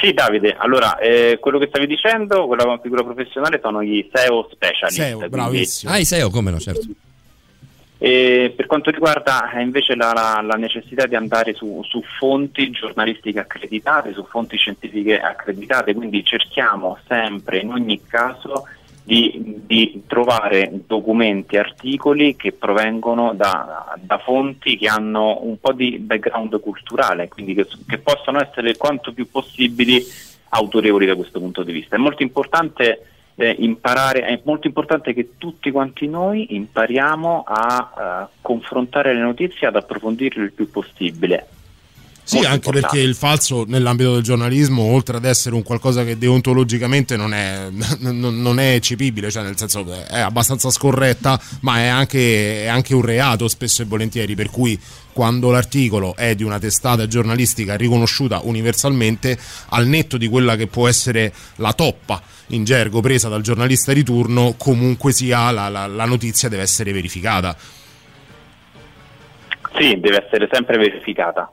Sì, 0.01 0.12
Davide, 0.12 0.55
allora 0.59 0.99
eh, 0.99 1.39
quello 1.41 1.59
che 1.59 1.66
stavi 1.68 1.87
dicendo, 1.87 2.47
quella 2.47 2.78
figura 2.82 3.03
professionale 3.03 3.59
sono 3.62 3.82
gli 3.82 4.09
SEO 4.12 4.49
specialist. 4.53 4.97
SEO, 5.01 5.16
quindi- 5.18 5.28
bravissimo. 5.37 5.93
Ah, 5.93 5.99
i 5.99 6.05
SEO, 6.05 6.30
come 6.30 6.51
no, 6.51 6.59
certo. 6.61 6.87
E 7.97 8.53
per 8.55 8.66
quanto 8.66 8.91
riguarda 8.91 9.51
eh, 9.53 9.62
invece 9.62 9.95
la, 9.95 10.12
la- 10.12 10.43
la 10.43 10.57
necessità 10.57 11.07
di 11.07 11.14
andare 11.14 11.55
su, 11.55 11.80
su 11.89 12.03
fonti 12.18 12.70
giornalistiche 12.70 13.39
accreditate, 13.39 14.12
su 14.12 14.26
fonti 14.28 14.57
scientifiche 14.59 15.18
accreditate, 15.18 15.95
quindi 15.95 16.22
cerchiamo 16.24 16.99
sempre, 17.09 17.61
in 17.61 17.70
ogni 17.70 18.01
caso, 18.07 18.66
di, 19.07 19.61
di 19.67 20.03
trovare 20.07 20.71
documenti, 20.87 21.59
articoli 21.59 22.37
che 22.37 22.53
provengono 22.53 23.35
da, 23.35 23.95
da 24.01 24.17
fonti 24.19 24.79
che 24.79 24.89
hanno 24.89 25.41
un 25.43 25.59
po' 25.61 25.73
di 25.73 25.99
background 25.99 26.59
culturale, 26.59 27.29
quindi 27.29 27.55
che, 27.55 27.67
che 27.87 27.99
possono 27.99 28.41
essere 28.41 28.77
quanto 28.77 29.13
più 29.13 29.31
possibili 29.31 30.03
autorevoli 30.49 31.05
da 31.05 31.17
questo 31.17 31.39
punto 31.39 31.63
di 31.63 31.73
vista. 31.73 31.97
È 31.97 31.99
molto 31.99 32.23
importante 32.23 33.07
eh, 33.35 33.55
imparare, 33.59 34.23
è 34.23 34.41
molto 34.45 34.67
importante 34.69 35.13
che 35.13 35.37
tutti 35.37 35.71
quanti 35.71 36.09
noi 36.09 36.55
impariamo 36.55 37.45
a 37.47 37.93
eh, 38.31 38.37
confrontare 38.41 39.13
le 39.13 39.21
notizie, 39.21 39.67
ad 39.67 39.77
approfondirle 39.77 40.45
il 40.45 40.53
più 40.53 40.71
possibile. 40.71 41.47
Sì, 42.27 42.37
Molto 42.37 42.51
anche 42.51 42.66
importante. 42.68 42.97
perché 42.97 43.07
il 43.11 43.14
falso 43.14 43.64
nell'ambito 43.66 44.14
del 44.14 44.22
giornalismo, 44.22 44.81
oltre 44.83 45.18
ad 45.18 45.27
essere 45.27 45.55
un 45.55 45.62
qualcosa 45.62 46.05
che 46.05 46.16
deontologicamente 46.16 47.16
non 47.18 47.35
è, 47.35 47.68
non- 48.01 48.41
non 48.41 48.59
è 48.59 48.72
eccepibile, 48.75 49.31
cioè 49.31 49.43
nel 49.43 49.59
senso 49.59 49.85
è 50.09 50.20
abbastanza 50.20 50.70
scorretta, 50.70 51.39
ma 51.61 51.81
è 51.81 51.87
anche, 51.87 52.62
è 52.64 52.66
anche 52.66 52.95
un 52.95 53.03
reato 53.03 53.47
spesso 53.47 53.83
e 53.83 53.85
volentieri, 53.85 54.35
per 54.35 54.49
cui 54.49 54.81
quando 55.12 55.51
l'articolo 55.51 56.16
è 56.16 56.35
di 56.35 56.43
una 56.45 56.59
testata 56.59 57.07
giornalistica 57.07 57.75
riconosciuta 57.77 58.41
universalmente, 58.43 59.39
al 59.68 59.87
netto 59.87 60.16
di 60.16 60.27
quella 60.27 60.57
che 60.57 60.66
può 60.66 60.89
essere 60.89 61.31
la 61.57 61.75
toppa 61.75 62.22
in 62.49 62.64
gergo 62.64 63.01
presa 63.01 63.29
dal 63.29 63.43
giornalista 63.43 63.93
di 63.93 64.03
turno, 64.03 64.55
comunque 64.57 65.12
sia 65.12 65.51
la, 65.51 65.68
la- 65.68 65.87
la 65.87 66.05
notizia 66.07 66.49
deve 66.49 66.62
essere 66.62 66.91
verificata. 66.91 67.55
Sì, 69.77 69.99
deve 70.01 70.25
essere 70.25 70.49
sempre 70.51 70.79
verificata. 70.79 71.51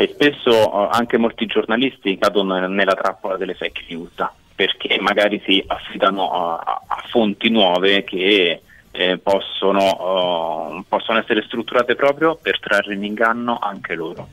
E 0.00 0.08
spesso 0.14 0.50
eh, 0.50 0.88
anche 0.92 1.18
molti 1.18 1.44
giornalisti 1.44 2.16
cadono 2.16 2.66
nella 2.68 2.94
trappola 2.94 3.36
delle 3.36 3.52
fake 3.52 3.84
news 3.90 4.14
perché 4.54 4.98
magari 4.98 5.42
si 5.44 5.62
affidano 5.66 6.30
a, 6.30 6.80
a 6.86 7.04
fonti 7.08 7.50
nuove 7.50 8.02
che 8.04 8.62
eh, 8.90 9.18
possono, 9.18 10.78
eh, 10.78 10.84
possono 10.88 11.18
essere 11.18 11.42
strutturate 11.42 11.96
proprio 11.96 12.38
per 12.40 12.58
trarre 12.60 12.94
in 12.94 13.04
inganno 13.04 13.58
anche 13.60 13.94
loro. 13.94 14.28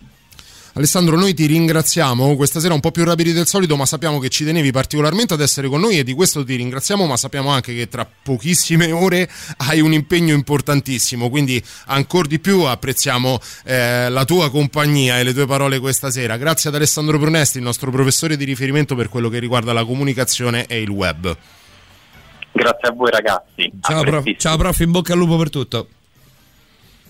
Alessandro, 0.78 1.18
noi 1.18 1.34
ti 1.34 1.48
ringraziamo 1.48 2.36
questa 2.36 2.60
sera 2.60 2.76
un 2.76 2.80
po' 2.80 2.92
più 2.92 3.04
rapidi 3.04 3.34
del 3.34 3.48
solito, 3.48 3.76
ma 3.76 3.88
sappiamo 3.88 4.20
che 4.20 4.30
ci 4.30 4.46
tenevi 4.46 4.70
particolarmente 4.70 5.34
ad 5.34 5.42
essere 5.42 5.68
con 5.70 5.80
noi 5.80 5.98
e 5.98 6.04
di 6.04 6.14
questo 6.14 6.44
ti 6.44 6.56
ringraziamo, 6.56 7.08
ma 7.08 7.18
sappiamo 7.18 7.50
anche 7.50 7.74
che 7.74 7.88
tra 7.88 8.06
pochissime 8.06 8.92
ore 8.94 9.28
hai 9.70 9.82
un 9.82 9.92
impegno 9.92 10.36
importantissimo, 10.36 11.32
quindi 11.32 11.60
ancora 11.88 12.28
di 12.28 12.38
più 12.38 12.62
apprezziamo 12.62 13.40
eh, 13.64 14.08
la 14.10 14.24
tua 14.24 14.52
compagnia 14.52 15.18
e 15.18 15.24
le 15.24 15.34
tue 15.34 15.48
parole 15.48 15.80
questa 15.80 16.12
sera. 16.12 16.38
Grazie 16.38 16.70
ad 16.70 16.76
Alessandro 16.76 17.18
Brunesti, 17.18 17.58
il 17.58 17.64
nostro 17.64 17.90
professore 17.90 18.38
di 18.38 18.46
riferimento 18.46 18.94
per 18.94 19.10
quello 19.10 19.30
che 19.30 19.40
riguarda 19.40 19.74
la 19.74 19.84
comunicazione 19.84 20.68
e 20.68 20.80
il 20.80 20.90
web. 20.90 21.36
Grazie 22.52 22.88
a 22.88 22.92
voi 22.92 23.10
ragazzi. 23.10 23.72
Ciao, 23.82 24.04
prof, 24.04 24.36
ciao 24.38 24.58
prof, 24.58 24.80
in 24.82 24.92
bocca 24.92 25.14
al 25.14 25.18
lupo 25.18 25.38
per 25.38 25.50
tutto. 25.50 25.88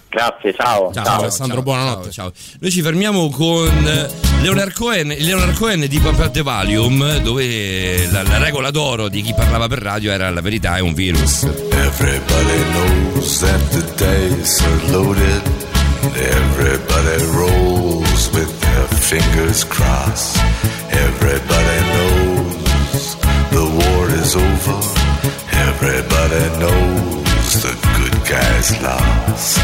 Grazie, 0.09 0.53
ciao. 0.53 0.91
Ciao, 0.93 1.19
Alessandro, 1.19 1.61
buonanotte. 1.61 2.11
Ciao, 2.11 2.31
ciao. 2.31 2.57
Noi 2.59 2.71
ci 2.71 2.81
fermiamo 2.81 3.29
con 3.29 3.67
eh, 3.67 4.09
Leonard 4.41 4.73
Cohen, 4.73 5.07
Leonard 5.07 5.57
Cohen 5.57 5.85
di 5.87 6.01
Up 6.03 6.31
the 6.31 6.41
Volume, 6.41 7.21
dove 7.21 8.09
la, 8.09 8.23
la 8.23 8.37
regola 8.37 8.71
d'oro 8.71 9.09
di 9.09 9.21
chi 9.21 9.33
parlava 9.33 9.67
per 9.67 9.79
radio 9.79 10.11
era 10.11 10.29
la 10.29 10.41
verità 10.41 10.77
è 10.77 10.79
un 10.79 10.93
virus. 10.93 11.43
Everybody 11.43 12.63
knows 12.71 13.39
that 13.39 13.61
the 13.69 13.83
dice 13.95 14.63
are 14.63 14.91
loaded. 14.91 15.41
Everybody 16.15 17.23
rolls 17.33 18.29
with 18.31 18.59
their 18.59 18.87
fingers 18.99 19.65
crossed. 19.65 20.39
Everybody 20.89 21.79
knows 21.91 23.17
the 23.49 23.65
war 23.65 24.09
is 24.21 24.35
over. 24.35 24.79
Everybody 25.51 26.59
knows 26.59 27.26
the 27.67 27.75
good 27.99 28.17
guys 28.29 28.67
lost. 28.81 29.59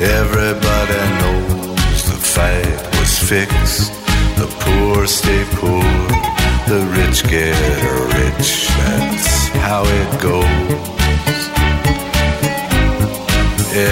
Everybody 0.00 1.00
knows 1.20 1.98
the 2.10 2.18
fight 2.34 2.78
was 2.96 3.12
fixed. 3.30 3.90
The 4.38 4.48
poor 4.62 5.06
stay 5.06 5.44
poor, 5.58 5.90
the 6.70 6.80
rich 6.96 7.18
get 7.34 7.58
rich. 8.18 8.50
That's 8.78 9.48
how 9.66 9.82
it 10.00 10.10
goes. 10.28 10.92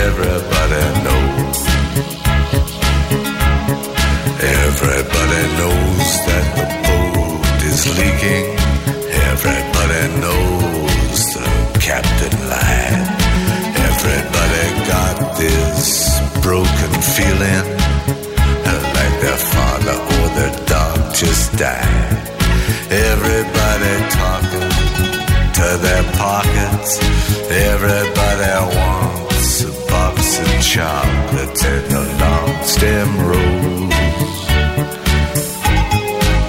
Everybody 0.04 0.84
knows. 1.06 1.58
Everybody 4.62 5.42
knows 5.58 6.08
that 6.28 6.46
the 6.58 6.66
boat 6.86 7.62
is 7.70 7.80
leaking. 7.98 8.46
Everybody 9.30 10.02
knows 10.22 11.18
the 11.34 11.46
captain 11.80 12.36
lies. 12.48 13.05
broken 16.46 16.92
feeling 17.16 17.66
like 18.94 19.16
their 19.20 19.40
father 19.54 19.96
or 20.14 20.26
their 20.38 20.54
dog 20.66 21.12
just 21.12 21.52
died. 21.58 22.12
Everybody 22.88 23.94
talking 24.20 24.70
to 25.58 25.68
their 25.86 26.04
pockets. 26.22 26.90
Everybody 27.50 28.52
wants 28.78 29.64
a 29.64 29.72
box 29.90 30.38
of 30.38 30.50
chocolates 30.62 31.64
and 31.64 31.92
a 31.92 32.04
long 32.22 32.62
stem 32.62 33.10
rose. 33.28 33.94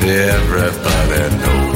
Everybody 0.04 1.38
knows. 1.42 1.67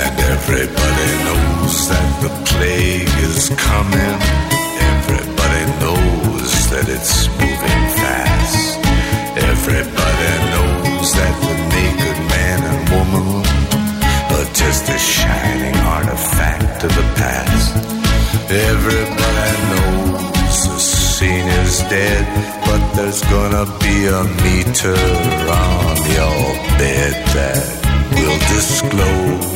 And 0.00 0.16
everybody 0.34 1.10
knows 1.26 1.76
that 1.90 2.08
the 2.24 2.32
plague 2.48 3.16
is 3.28 3.50
coming. 3.68 4.16
Everybody 4.92 5.64
knows 5.82 6.52
that 6.72 6.86
it's 6.88 7.28
moving 7.36 7.84
fast. 8.00 8.80
Everybody 9.52 10.32
knows 10.54 11.08
that 11.20 11.34
the 11.44 11.54
naked 11.76 12.18
man 12.32 12.58
and 12.70 12.80
woman 12.96 13.44
are 14.36 14.48
just 14.54 14.88
a 14.88 14.98
shining 14.98 15.76
artifact 15.84 16.82
of 16.82 16.92
the 16.96 17.06
past. 17.20 17.76
Everybody 18.50 19.19
is 21.70 21.82
dead, 21.88 22.24
but 22.66 22.82
there's 22.94 23.22
gonna 23.34 23.64
be 23.78 23.96
a 24.06 24.22
meter 24.42 24.98
on 25.66 25.96
your 26.18 26.42
bed 26.80 27.14
that 27.36 27.62
will 28.14 28.40
disclose 28.54 29.46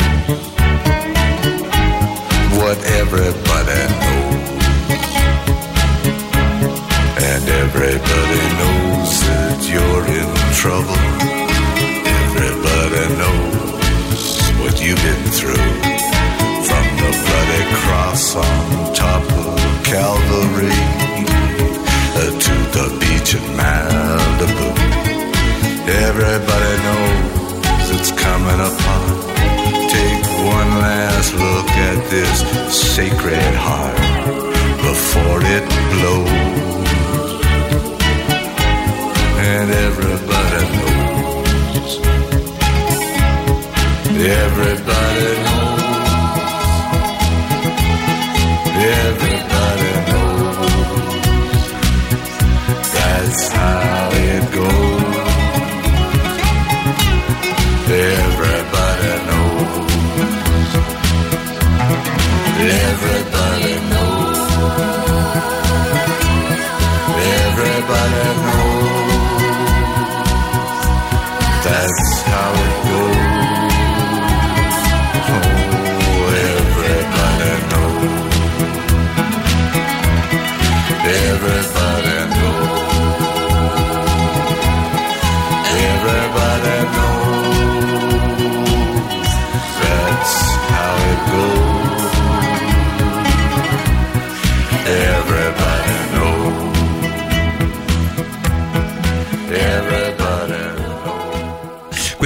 what 2.59 2.79
everybody 3.01 3.81
knows. 4.03 4.45
And 7.31 7.45
everybody 7.65 8.43
knows 8.61 9.13
that 9.29 9.59
you're 9.73 10.07
in 10.21 10.31
trouble. 10.63 11.03
Everybody 12.23 13.05
knows 13.23 14.23
what 14.61 14.75
you've 14.83 15.03
been 15.09 15.25
through. 15.39 15.71
From 16.69 16.87
the 17.03 17.11
bloody 17.25 17.63
cross 17.83 18.37
on 18.37 18.95
top 18.95 19.25
of 19.47 19.85
Calvary 19.85 21.04
Malibu. 24.45 24.69
Everybody 25.89 26.75
knows 26.85 27.91
it's 27.97 28.13
coming 28.13 28.61
apart. 28.61 29.35
Take 29.91 30.25
one 30.45 30.71
last 30.81 31.33
look 31.35 31.69
at 31.71 31.99
this 32.11 32.41
sacred 32.95 33.55
heart 33.55 33.97
before 34.83 35.41
it 35.57 35.65
blows. 35.93 36.31
And 39.47 39.71
everybody 39.71 40.65
knows. 40.77 41.99
Everybody 44.17 45.43
knows. 45.43 45.44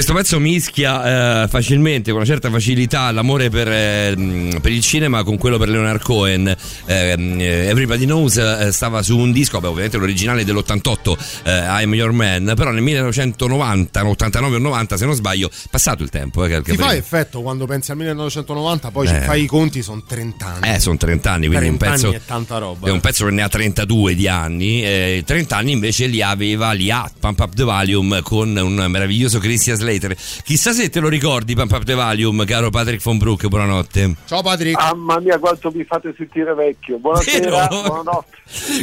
Questo 0.08 0.24
pezzo 0.24 0.40
mischia 0.42 1.42
eh, 1.42 1.48
facilmente, 1.48 2.12
con 2.12 2.20
una 2.20 2.26
certa 2.26 2.48
facilità, 2.48 3.10
l'amore 3.10 3.50
per, 3.50 3.68
eh, 3.68 4.58
per 4.58 4.72
il 4.72 4.80
cinema 4.80 5.22
con 5.22 5.36
quello 5.36 5.58
per 5.58 5.68
Leonard 5.68 6.00
Cohen. 6.00 6.46
Eh, 6.86 7.14
mh, 7.14 7.38
Everybody 7.42 8.06
Knows 8.06 8.38
eh, 8.38 8.72
stava 8.72 9.02
su 9.02 9.18
un 9.18 9.32
disco, 9.32 9.60
beh, 9.60 9.66
ovviamente 9.66 9.98
l'originale 9.98 10.46
dell'88, 10.46 11.16
eh, 11.44 11.82
I'm 11.82 11.92
Your 11.92 12.12
Man, 12.12 12.54
però 12.56 12.70
nel 12.70 12.80
1990, 12.80 14.06
89 14.08 14.56
o 14.56 14.58
90, 14.60 14.96
se 14.96 15.04
non 15.04 15.14
sbaglio, 15.14 15.50
passato 15.68 16.02
il 16.02 16.08
tempo. 16.08 16.42
Eh, 16.46 16.62
Ti 16.62 16.76
fa 16.78 16.94
effetto 16.94 17.42
quando 17.42 17.66
pensi 17.66 17.90
al 17.90 17.98
1990, 17.98 18.90
poi 18.90 19.06
Eh. 19.08 19.10
ci 19.10 19.20
fai 19.26 19.42
i 19.42 19.46
conti, 19.46 19.82
sono 19.82 20.02
30 20.08 20.46
anni. 20.46 20.74
Eh, 20.74 20.80
sono 20.80 20.96
30 20.96 21.30
anni, 21.30 21.48
quindi 21.48 21.68
un 21.68 21.76
30 21.76 21.94
pezzo, 21.94 22.06
anni 22.06 22.16
è 22.16 22.20
tanta 22.24 22.56
roba. 22.56 22.88
è 22.88 22.90
un 22.90 23.00
pezzo 23.00 23.26
che 23.26 23.30
ne 23.32 23.42
ha 23.42 23.48
32 23.50 24.14
di 24.14 24.26
anni. 24.26 24.82
eh, 24.82 25.22
30 25.26 25.54
anni 25.54 25.72
invece 25.72 26.06
li 26.06 26.22
aveva, 26.22 26.72
li 26.72 26.90
ha 26.90 27.10
Pump 27.20 27.40
Up 27.40 27.54
the 27.54 27.64
Volume 27.64 28.22
con 28.22 28.56
un 28.56 28.86
meraviglioso 28.88 29.38
Christian 29.38 29.76
Slater 29.76 29.96
hater. 29.98 30.16
Chissà 30.44 30.72
se 30.72 30.88
te 30.88 31.00
lo 31.00 31.08
ricordi, 31.08 31.54
Pump 31.54 31.72
Up 31.72 31.84
the 31.84 31.94
Valium, 31.94 32.44
caro 32.44 32.70
Patrick 32.70 33.02
von 33.02 33.18
Brook, 33.18 33.46
buonanotte. 33.46 34.14
Ciao 34.26 34.42
Patrick. 34.42 34.80
Mamma 34.80 35.20
mia, 35.20 35.38
quanto 35.38 35.70
mi 35.74 35.84
fate 35.84 36.14
sentire 36.16 36.54
vecchio. 36.54 36.98
Buonasera, 36.98 37.68
Vero? 37.68 37.82
buonanotte. 37.82 38.36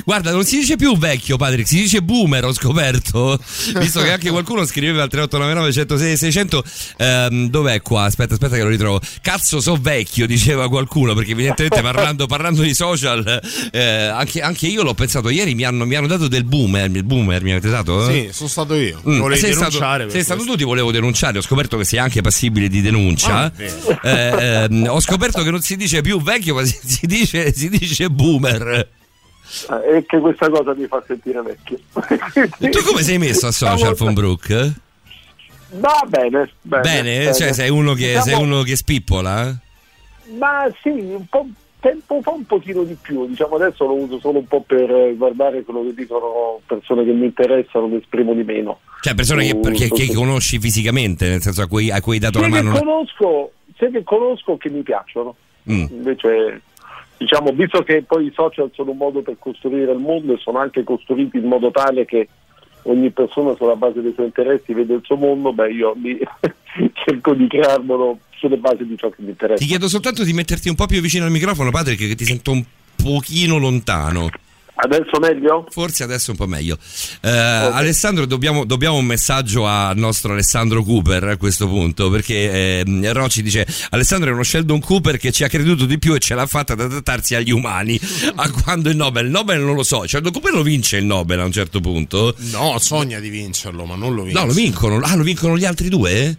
Guarda, 0.04 0.32
non 0.32 0.44
si 0.44 0.60
dice 0.60 0.76
più 0.76 0.96
vecchio, 0.98 1.38
Patrick, 1.38 1.68
si 1.68 1.78
dice 1.78 2.02
boomer, 2.02 2.46
ho 2.46 2.54
scoperto. 2.54 3.40
Visto 3.80 4.02
che 4.02 4.12
anche 4.12 4.30
qualcuno 4.30 4.66
scriveva 4.66 5.02
al 5.02 5.10
3899 5.10 5.74
106 5.74 6.18
600. 6.18 6.64
Ehm, 6.98 7.50
dov'è 7.50 7.82
qua? 7.82 8.04
Aspetta, 8.04 8.34
aspetta 8.34 8.56
che 8.56 8.64
lo 8.64 8.70
ritrovo. 8.70 9.00
Cazzo, 9.22 9.60
so 9.60 9.78
vecchio, 9.80 10.28
diceva 10.28 10.68
qualcuno, 10.70 11.14
perché 11.14 11.32
evidentemente 11.32 11.82
parlando, 11.86 12.28
parlando 12.28 12.62
di 12.62 12.74
social, 12.74 13.42
eh, 13.72 13.84
anche, 13.84 14.42
anche 14.42 14.68
io 14.68 14.84
l'ho 14.84 14.94
pensato 14.94 15.30
ieri, 15.30 15.56
mi 15.56 15.64
hanno, 15.64 15.86
mi 15.86 15.96
hanno 15.96 16.08
dato 16.08 16.28
del 16.28 16.44
boomer. 16.44 16.90
Il 16.96 17.04
boomer 17.04 17.42
mi 17.44 17.52
avete 17.52 17.70
dato? 17.70 18.08
Sì, 18.10 18.30
sono 18.32 18.50
stato 18.50 18.76
io. 18.76 19.02
Mm, 19.08 19.20
Volevi 19.20 19.42
sei 19.42 19.54
stato, 19.54 20.10
sei 20.10 20.24
stato 20.24 20.44
tu, 20.44 20.56
ti 20.56 20.64
volevo 20.64 20.92
denunciare. 20.92 21.05
Ho 21.14 21.42
scoperto 21.42 21.78
che 21.78 21.84
sei 21.86 22.00
anche 22.00 22.22
passibile 22.22 22.68
di 22.68 22.82
denuncia. 22.82 23.50
Bene. 23.50 23.74
Eh, 24.04 24.66
ehm, 24.70 24.88
ho 24.90 25.00
scoperto 25.00 25.44
che 25.44 25.52
non 25.52 25.62
si 25.62 25.76
dice 25.76 26.02
più 26.02 26.22
vecchio, 26.22 26.56
ma 26.56 26.64
si, 26.66 26.78
si 26.84 27.06
dice, 27.08 27.54
si 27.54 27.70
dice 27.70 28.10
boomer. 28.10 28.68
Eh, 28.68 29.98
E 29.98 30.06
che 30.06 30.20
questa 30.20 30.50
cosa 30.50 30.74
mi 30.76 30.88
fa 30.88 31.04
sentire 31.06 31.42
vecchio. 31.42 31.80
Tu 32.60 32.82
come 32.84 33.04
sei 33.04 33.18
messo 33.18 33.48
a 33.48 33.52
social, 33.52 33.94
Von 33.96 34.14
Brook? 34.14 34.74
Va 35.72 36.06
bene, 36.08 36.52
bene. 36.62 36.82
Bene, 36.82 37.34
cioè 37.34 37.52
sei 37.54 37.70
uno 37.70 37.94
che, 37.94 38.08
Diciamo- 38.08 38.24
sei 38.24 38.34
uno 38.36 38.62
che 38.64 38.76
spippola? 38.76 39.58
Ma 40.40 40.68
sì, 40.82 40.90
un 40.90 41.26
po' 41.30 41.46
tempo 41.86 42.20
fa 42.24 42.32
un 42.32 42.46
pochino 42.48 42.82
di 42.82 42.98
più, 43.00 43.28
diciamo 43.28 43.58
adesso 43.58 43.86
lo 43.86 43.94
uso 43.94 44.18
solo 44.20 44.40
un 44.40 44.48
po' 44.48 44.62
per 44.62 44.90
eh, 44.90 45.14
guardare 45.16 45.62
quello 45.64 45.84
che 45.84 45.94
dicono 45.94 46.60
persone 46.66 47.06
che 47.06 47.12
mi 47.12 47.26
interessano, 47.26 47.86
mi 47.86 47.98
esprimo 47.98 48.34
di 48.34 48.44
meno. 48.44 48.80
Cioè 49.02 49.14
persone 49.14 49.46
che, 49.46 49.60
che- 49.72 49.90
che 49.90 50.14
conosci 50.16 50.58
fisicamente, 50.60 51.30
nel 51.30 51.42
senso 51.42 51.62
a 51.62 51.68
cui, 51.68 51.92
a 51.92 52.02
cui 52.02 52.14
hai 52.16 52.20
dato 52.20 52.40
Sia 52.40 52.50
la 52.50 52.56
che 52.56 52.62
mano. 52.64 52.80
conosco, 52.80 53.52
sia 53.78 53.92
che 53.92 54.04
conosco 54.04 54.58
che 54.58 54.72
mi 54.72 54.82
piacciono. 54.82 55.36
Mm. 55.70 55.86
Invece, 55.92 56.62
diciamo, 57.18 57.52
visto 57.52 57.84
che 57.84 58.02
poi 58.02 58.26
i 58.26 58.34
social 58.34 58.72
sono 58.74 58.90
un 58.90 58.98
modo 58.98 59.22
per 59.22 59.36
costruire 59.38 59.92
il 59.92 60.00
mondo 60.00 60.34
e 60.34 60.38
sono 60.40 60.58
anche 60.58 60.84
costruiti 60.84 61.38
in 61.38 61.46
modo 61.46 61.70
tale 61.70 62.06
che 62.06 62.28
ogni 62.84 63.12
persona 63.12 63.54
sulla 63.56 63.76
base 63.76 64.02
dei 64.02 64.14
suoi 64.14 64.26
interessi 64.26 64.74
vede 64.74 64.96
il 64.96 65.02
suo 65.04 65.18
mondo, 65.18 65.54
beh 65.54 65.72
io 65.72 65.96
cerco 67.06 67.36
di 67.36 67.48
crearmelo 67.48 68.18
sulle 68.40 68.58
basi 68.58 68.86
di 68.86 68.98
ciò 68.98 69.10
che 69.10 69.22
mi 69.22 69.30
interessa. 69.30 69.60
Ti 69.60 69.66
chiedo 69.66 69.88
soltanto 69.88 70.24
di 70.24 70.34
metterti 70.34 70.70
un 70.70 70.76
po' 70.76 70.86
più 70.86 71.02
vicino 71.02 71.26
al 71.26 71.32
microfono, 71.32 71.72
Patrick, 71.72 72.08
che 72.08 72.16
ti 72.16 72.26
sento 72.26 72.52
un 72.52 72.64
pochino 72.96 73.58
lontano. 73.58 74.30
Adesso 74.78 75.20
meglio? 75.22 75.66
Forse 75.70 76.04
adesso 76.04 76.32
un 76.32 76.38
po' 76.38 76.48
meglio. 76.48 76.78
Eh, 77.22 77.30
Alessandro, 77.30 78.26
dobbiamo, 78.26 78.66
dobbiamo 78.66 78.98
un 78.98 79.06
messaggio 79.06 79.66
al 79.66 79.96
nostro 79.98 80.34
Alessandro 80.34 80.84
Cooper 80.84 81.24
a 81.24 81.38
questo 81.38 81.68
punto, 81.68 82.10
perché 82.10 82.84
eh, 82.86 83.14
Rocci 83.14 83.42
dice 83.42 83.66
Alessandro 83.92 84.30
è 84.30 84.34
uno 84.34 84.44
Sheldon 84.44 84.82
Cooper 84.82 85.18
che 85.18 85.32
ci 85.32 85.46
ha 85.46 85.48
creduto 85.48 85.86
di 85.86 85.98
più 85.98 86.14
e 86.14 86.20
ce 86.20 86.36
l'ha 86.36 86.46
fatta 86.46 86.74
ad 86.74 86.82
adattarsi 86.82 87.36
agli 87.36 87.52
umani. 87.52 87.98
A 88.36 88.52
quando 88.52 88.90
il 88.90 88.98
Nobel? 88.98 89.26
Il 89.26 89.32
Nobel 89.32 89.62
non 89.62 89.76
lo 89.76 89.84
so, 89.84 90.06
Sheldon 90.06 90.34
Cooper 90.34 90.52
lo 90.52 90.62
vince 90.62 90.98
il 90.98 91.06
Nobel 91.06 91.40
a 91.40 91.46
un 91.46 91.54
certo 91.54 91.80
punto. 91.80 92.36
No, 92.52 92.78
sogna 92.80 93.20
di 93.20 93.30
vincerlo, 93.30 93.86
ma 93.86 93.96
non 93.96 94.14
lo 94.14 94.24
vince. 94.24 94.40
No, 94.40 94.46
lo 94.46 94.54
vincono. 94.54 95.00
Ah, 95.02 95.16
lo 95.16 95.24
vincono 95.24 95.58
gli 95.58 95.66
altri 95.66 95.88
due? 95.88 96.38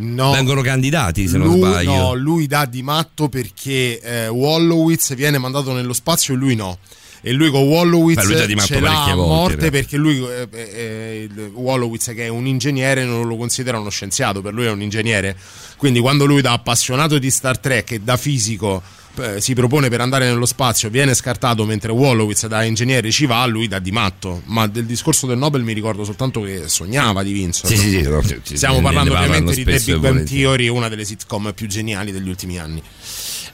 No. 0.00 0.30
Vengono 0.30 0.60
candidati, 0.60 1.26
se 1.26 1.38
non 1.38 1.48
Lui- 1.48 1.58
sbaglio. 1.58 1.90
No, 1.92 2.14
lui 2.14 2.46
dà 2.46 2.66
di 2.66 2.82
matto 2.82 3.28
perché 3.28 4.00
eh, 4.00 4.28
Wallowitz 4.28 5.14
viene 5.14 5.38
mandato 5.38 5.72
nello 5.72 5.92
spazio 5.92 6.34
e 6.34 6.36
lui 6.36 6.54
no. 6.54 6.78
E 7.20 7.32
lui 7.32 7.50
con 7.50 7.62
Wallowitz 7.62 8.24
Beh, 8.24 8.46
lui 8.46 8.60
ce 8.60 8.78
l'ha 8.78 9.02
a 9.06 9.14
volte, 9.14 9.14
morte 9.16 9.56
però. 9.56 9.70
perché 9.70 9.96
lui, 9.96 10.24
eh, 10.24 10.48
eh, 10.52 11.28
il 11.28 11.50
Wallowitz 11.52 12.12
che 12.14 12.26
è 12.26 12.28
un 12.28 12.46
ingegnere 12.46 13.04
non 13.04 13.26
lo 13.26 13.36
considera 13.36 13.80
uno 13.80 13.90
scienziato, 13.90 14.40
per 14.40 14.54
lui 14.54 14.66
è 14.66 14.70
un 14.70 14.82
ingegnere. 14.82 15.36
Quindi 15.76 15.98
quando 15.98 16.26
lui 16.26 16.42
da 16.42 16.52
appassionato 16.52 17.18
di 17.18 17.30
Star 17.30 17.58
Trek 17.58 17.90
e 17.90 17.98
da 18.00 18.16
fisico 18.16 18.80
eh, 19.16 19.40
si 19.40 19.54
propone 19.54 19.88
per 19.88 20.00
andare 20.00 20.26
nello 20.26 20.46
spazio, 20.46 20.90
viene 20.90 21.14
scartato 21.14 21.64
mentre 21.64 21.92
Wallowitz 21.92 22.46
da 22.46 22.62
ingegnere 22.62 23.10
ci 23.10 23.26
va, 23.26 23.44
lui 23.46 23.68
dà 23.68 23.78
di 23.78 23.90
matto. 23.90 24.42
Ma 24.46 24.66
del 24.66 24.84
discorso 24.84 25.26
del 25.26 25.38
Nobel 25.38 25.62
mi 25.62 25.72
ricordo 25.72 26.04
soltanto 26.04 26.40
che 26.42 26.68
sognava 26.68 27.22
di 27.22 27.32
vincerlo. 27.32 27.76
Sì, 27.76 27.76
sì, 27.76 27.90
sì, 27.90 28.02
no, 28.02 28.22
Stiamo 28.42 28.80
parlando 28.80 29.14
ovviamente 29.14 29.54
di 29.54 29.64
The 29.64 29.80
Big 29.84 29.96
Bang. 29.98 30.24
Theory, 30.24 30.68
una 30.68 30.88
delle 30.88 31.04
sitcom 31.04 31.52
più 31.52 31.66
geniali 31.66 32.12
degli 32.12 32.28
ultimi 32.28 32.58
anni. 32.58 32.82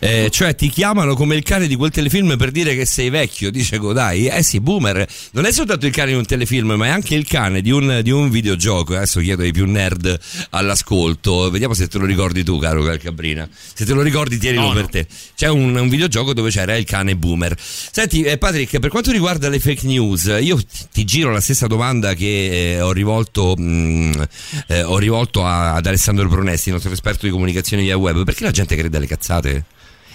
Eh, 0.04 0.28
cioè 0.30 0.54
ti 0.54 0.68
chiamano 0.68 1.14
come 1.14 1.34
il 1.34 1.42
cane 1.42 1.66
di 1.66 1.76
quel 1.76 1.90
telefilm 1.90 2.36
per 2.36 2.50
dire 2.50 2.74
che 2.76 2.84
sei 2.84 3.08
vecchio, 3.08 3.50
dice 3.50 3.78
Godai. 3.78 4.26
Eh 4.26 4.42
sì, 4.42 4.60
boomer. 4.60 5.06
Non 5.30 5.46
è 5.46 5.50
soltanto 5.52 5.86
il 5.86 5.92
cane 5.92 6.10
di 6.10 6.16
un 6.18 6.26
telefilm, 6.26 6.72
ma 6.72 6.84
è 6.84 6.88
anche 6.90 7.14
il 7.14 7.26
cane 7.26 7.62
di 7.62 7.70
un, 7.70 8.00
di 8.02 8.10
un 8.10 8.28
videogioco. 8.28 8.94
Adesso 8.94 9.20
chiedo 9.20 9.42
ai 9.44 9.52
più 9.52 9.64
nerd 9.64 10.20
all'ascolto. 10.50 11.48
Vediamo 11.50 11.72
se 11.72 11.88
te 11.88 11.96
lo 11.96 12.04
ricordi 12.04 12.44
tu, 12.44 12.58
caro 12.58 12.82
Caprina. 12.98 13.48
Se 13.50 13.86
te 13.86 13.94
lo 13.94 14.02
ricordi, 14.02 14.36
tienilo 14.36 14.66
No, 14.66 14.72
per 14.74 14.82
no. 14.82 14.88
te. 14.90 15.06
C'è 15.34 15.48
un, 15.48 15.74
un 15.74 15.88
videogioco 15.88 16.34
dove 16.34 16.50
c'era 16.50 16.76
il 16.76 16.84
cane 16.84 17.16
boomer. 17.16 17.56
Senti, 17.58 18.24
eh, 18.24 18.36
Patrick, 18.36 18.78
per 18.80 18.90
quanto 18.90 19.10
riguarda 19.10 19.48
le 19.48 19.58
fake 19.58 19.86
news, 19.86 20.24
io 20.38 20.56
ti, 20.58 20.66
ti 20.92 21.04
giro 21.04 21.30
la 21.30 21.40
stessa 21.40 21.66
domanda 21.66 22.12
che 22.12 22.74
eh, 22.74 22.80
ho 22.82 22.92
rivolto, 22.92 23.54
mh, 23.56 24.28
eh, 24.66 24.82
ho 24.82 24.98
rivolto 24.98 25.46
a- 25.46 25.72
ad 25.76 25.86
Alessandro 25.86 26.28
Pronesti, 26.28 26.68
il 26.68 26.74
nostro 26.74 26.92
esperto 26.92 27.24
di 27.24 27.32
comunicazione 27.32 27.82
via 27.82 27.96
web. 27.96 28.22
Perché 28.22 28.44
la 28.44 28.50
gente 28.50 28.76
crede 28.76 28.98
alle 28.98 29.06
cazzate? 29.06 29.64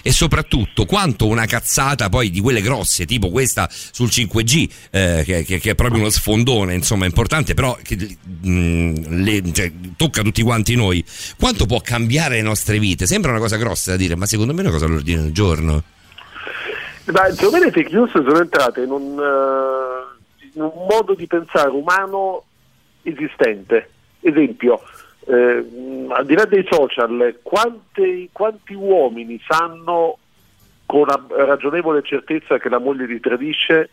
E 0.01 0.11
soprattutto 0.11 0.85
quanto 0.85 1.27
una 1.27 1.45
cazzata 1.45 2.09
poi 2.09 2.29
di 2.29 2.39
quelle 2.39 2.61
grosse 2.61 3.05
tipo 3.05 3.29
questa 3.29 3.67
sul 3.69 4.07
5G 4.07 4.69
eh, 4.91 5.23
che, 5.25 5.43
che- 5.43 5.69
è 5.71 5.75
proprio 5.75 5.99
uno 5.99 6.09
sfondone 6.09 6.73
insomma 6.73 7.05
importante 7.05 7.53
però 7.53 7.77
che 7.81 7.95
mh, 7.95 9.21
le- 9.23 9.51
cioè, 9.53 9.71
tocca 9.95 10.21
tutti 10.21 10.41
quanti 10.41 10.75
noi. 10.75 11.03
Quanto 11.37 11.65
può 11.65 11.79
cambiare 11.81 12.35
le 12.35 12.41
nostre 12.41 12.79
vite? 12.79 13.05
Sembra 13.05 13.31
una 13.31 13.39
cosa 13.39 13.57
grossa 13.57 13.91
da 13.91 13.97
dire 13.97 14.15
ma 14.15 14.25
secondo 14.25 14.53
me 14.53 14.59
è 14.59 14.63
una 14.63 14.71
cosa 14.71 14.85
all'ordine 14.85 15.21
del 15.23 15.31
giorno. 15.31 15.83
Dai, 17.05 17.33
secondo 17.33 17.57
me 17.57 17.65
le 17.65 17.71
fake 17.71 17.91
news 17.91 18.11
sono 18.11 18.39
entrate 18.39 18.81
in 18.81 18.91
un, 18.91 19.17
eh, 19.19 20.49
in 20.53 20.61
un 20.61 20.85
modo 20.89 21.15
di 21.15 21.25
pensare 21.25 21.69
umano 21.69 22.43
esistente. 23.01 23.89
Esempio, 24.21 24.81
eh, 25.29 26.07
al 26.09 26.25
di 26.25 26.33
là 26.33 26.45
dei 26.45 26.65
social, 26.69 27.39
quanti, 27.43 28.29
quanti 28.31 28.73
uomini 28.73 29.39
sanno 29.47 30.17
con 30.87 31.05
ragionevole 31.05 32.01
certezza 32.01 32.57
che 32.57 32.67
la 32.67 32.79
moglie 32.79 33.05
li 33.05 33.19
tradisce, 33.19 33.91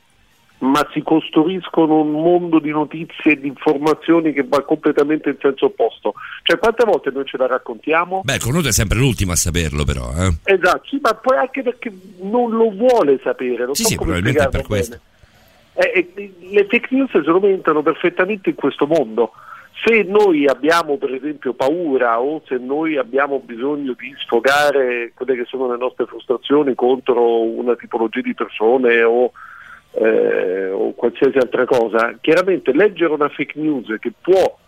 ma 0.59 0.89
si 0.95 1.03
costruiscono 1.03 2.01
un 2.01 2.13
mondo 2.13 2.59
di 2.59 2.71
notizie 2.71 3.33
e 3.33 3.39
di 3.39 3.49
informazioni 3.49 4.33
che 4.33 4.47
va 4.49 4.63
completamente 4.63 5.29
in 5.29 5.37
senso 5.39 5.67
opposto? 5.67 6.15
Cioè, 6.43 6.59
quante 6.59 6.87
volte 6.87 7.11
noi 7.11 7.27
ce 7.27 7.37
la 7.37 7.47
raccontiamo? 7.47 8.23
beh 8.25 8.37
il 8.37 8.43
cornuto 8.43 8.69
è 8.69 8.73
sempre 8.73 8.97
l'ultimo 8.97 9.33
a 9.33 9.37
saperlo 9.37 9.85
però 9.85 10.11
eh. 10.17 10.35
Esatto, 10.45 10.87
sì, 10.87 10.99
ma 11.03 11.13
poi 11.13 11.37
anche 11.37 11.63
perché 11.63 11.93
non 12.23 12.51
lo 12.51 12.71
vuole 12.71 13.21
sapere, 13.23 13.67
non 13.67 13.75
sì 13.75 13.83
so 13.83 13.89
sì 13.91 13.97
come 13.97 14.13
probabilmente 14.13 14.57
per 14.57 14.67
questo. 14.67 14.99
Eh, 15.75 16.11
eh, 16.15 16.33
le 16.51 16.65
fake 16.65 16.89
news 16.93 17.11
secondo 17.11 17.41
me 17.41 17.53
entrano 17.53 17.83
perfettamente 17.83 18.49
in 18.49 18.55
questo 18.55 18.87
mondo. 18.87 19.33
Se 19.85 20.03
noi 20.03 20.47
abbiamo 20.47 20.97
per 20.97 21.12
esempio 21.15 21.53
paura 21.53 22.20
o 22.20 22.43
se 22.47 22.57
noi 22.57 22.97
abbiamo 22.97 23.39
bisogno 23.40 23.94
di 23.98 24.12
sfogare 24.24 25.12
quelle 25.15 25.36
che 25.36 25.44
sono 25.47 25.70
le 25.70 25.77
nostre 25.77 26.07
frustrazioni 26.07 26.74
contro 26.74 27.43
una 27.43 27.77
tipologia 27.77 28.20
di 28.20 28.35
persone 28.35 29.03
o, 29.03 29.32
eh, 29.93 30.70
o 30.70 30.93
qualsiasi 30.94 31.39
altra 31.39 31.66
cosa, 31.66 32.16
chiaramente 32.20 32.73
leggere 32.73 33.12
una 33.12 33.28
fake 33.28 33.61
news 33.61 33.94
che 34.01 34.12
può 34.19 34.59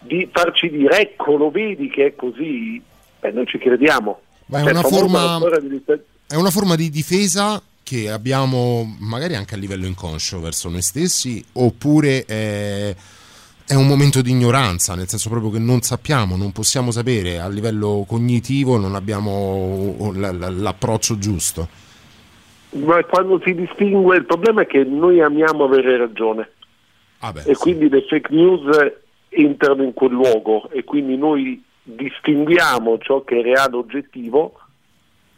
di 0.00 0.28
farci 0.32 0.68
dire 0.68 0.98
ecco 1.00 1.36
lo 1.36 1.50
vedi 1.50 1.88
che 1.88 2.06
è 2.06 2.14
così, 2.16 2.82
beh, 3.20 3.30
noi 3.30 3.46
ci 3.46 3.58
crediamo. 3.58 4.20
Ma 4.46 4.58
è 4.58 4.62
Cioè, 4.62 4.70
una 4.72 4.82
forma- 4.82 5.38
di- 5.60 5.82
È 6.26 6.34
una 6.34 6.50
forma 6.50 6.74
di 6.74 6.90
difesa 6.90 7.62
che 7.82 8.10
abbiamo 8.10 8.96
magari 9.00 9.36
anche 9.36 9.54
a 9.54 9.58
livello 9.58 9.86
inconscio 9.86 10.40
verso 10.40 10.68
noi 10.68 10.82
stessi, 10.82 11.44
oppure 11.54 12.24
è, 12.24 12.94
è 13.70 13.76
un 13.76 13.86
momento 13.86 14.20
di 14.20 14.32
ignoranza, 14.32 14.96
nel 14.96 15.06
senso 15.06 15.30
proprio 15.30 15.52
che 15.52 15.60
non 15.60 15.80
sappiamo, 15.80 16.36
non 16.36 16.50
possiamo 16.50 16.90
sapere 16.90 17.38
a 17.38 17.48
livello 17.48 18.04
cognitivo, 18.04 18.76
non 18.76 18.96
abbiamo 18.96 20.12
l'approccio 20.12 21.18
giusto. 21.18 21.68
Ma 22.70 23.04
quando 23.04 23.40
si 23.44 23.54
distingue, 23.54 24.16
il 24.16 24.24
problema 24.26 24.62
è 24.62 24.66
che 24.66 24.82
noi 24.82 25.20
amiamo 25.20 25.62
avere 25.62 25.96
ragione 25.96 26.50
e 27.44 27.54
quindi 27.54 27.88
le 27.88 28.04
fake 28.08 28.34
news 28.34 28.76
entrano 29.28 29.84
in 29.84 29.92
quel 29.92 30.10
luogo 30.10 30.68
e 30.70 30.82
quindi 30.82 31.16
noi 31.16 31.62
distinguiamo 31.84 32.98
ciò 32.98 33.22
che 33.22 33.38
è 33.38 33.42
reale 33.42 33.76
oggettivo, 33.76 34.58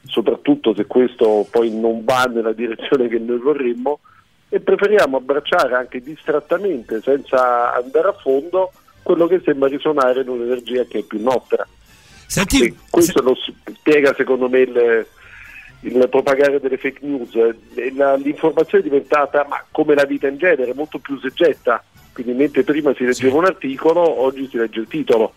soprattutto 0.05 0.75
se 0.75 0.87
questo 0.87 1.47
poi 1.51 1.71
non 1.71 2.03
va 2.03 2.25
nella 2.25 2.55
direzione 2.55 3.09
che 3.09 3.19
noi 3.19 3.39
vorremmo, 3.39 4.01
e 4.55 4.61
preferiamo 4.61 5.17
abbracciare 5.17 5.75
anche 5.75 6.03
distrattamente, 6.03 7.01
senza 7.01 7.73
andare 7.73 8.09
a 8.09 8.13
fondo, 8.13 8.71
quello 9.03 9.27
che 9.27 9.41
sembra 9.43 9.67
risuonare 9.67 10.21
in 10.21 10.29
un'energia 10.29 10.85
che 10.85 10.99
è 10.99 11.03
più 11.05 11.23
nostra. 11.23 11.67
E 12.67 12.75
questo 12.91 13.23
lo 13.23 13.35
spiega 13.35 14.13
secondo 14.15 14.51
me 14.51 14.59
il, 14.59 15.07
il 15.81 16.09
propagare 16.11 16.61
delle 16.61 16.77
fake 16.77 16.99
news. 17.01 17.33
La- 17.95 18.17
l'informazione 18.17 18.85
è 18.85 18.89
diventata, 18.89 19.47
ma 19.49 19.65
come 19.71 19.95
la 19.95 20.05
vita 20.05 20.29
in 20.29 20.37
genere, 20.37 20.75
molto 20.75 20.99
più 20.99 21.19
seggetta. 21.19 21.83
Quindi 22.13 22.35
mentre 22.35 22.63
prima 22.63 22.93
si 22.95 23.07
leggeva 23.07 23.39
un 23.39 23.47
articolo, 23.47 24.21
oggi 24.21 24.47
si 24.51 24.59
legge 24.59 24.81
il 24.81 24.87
titolo. 24.87 25.33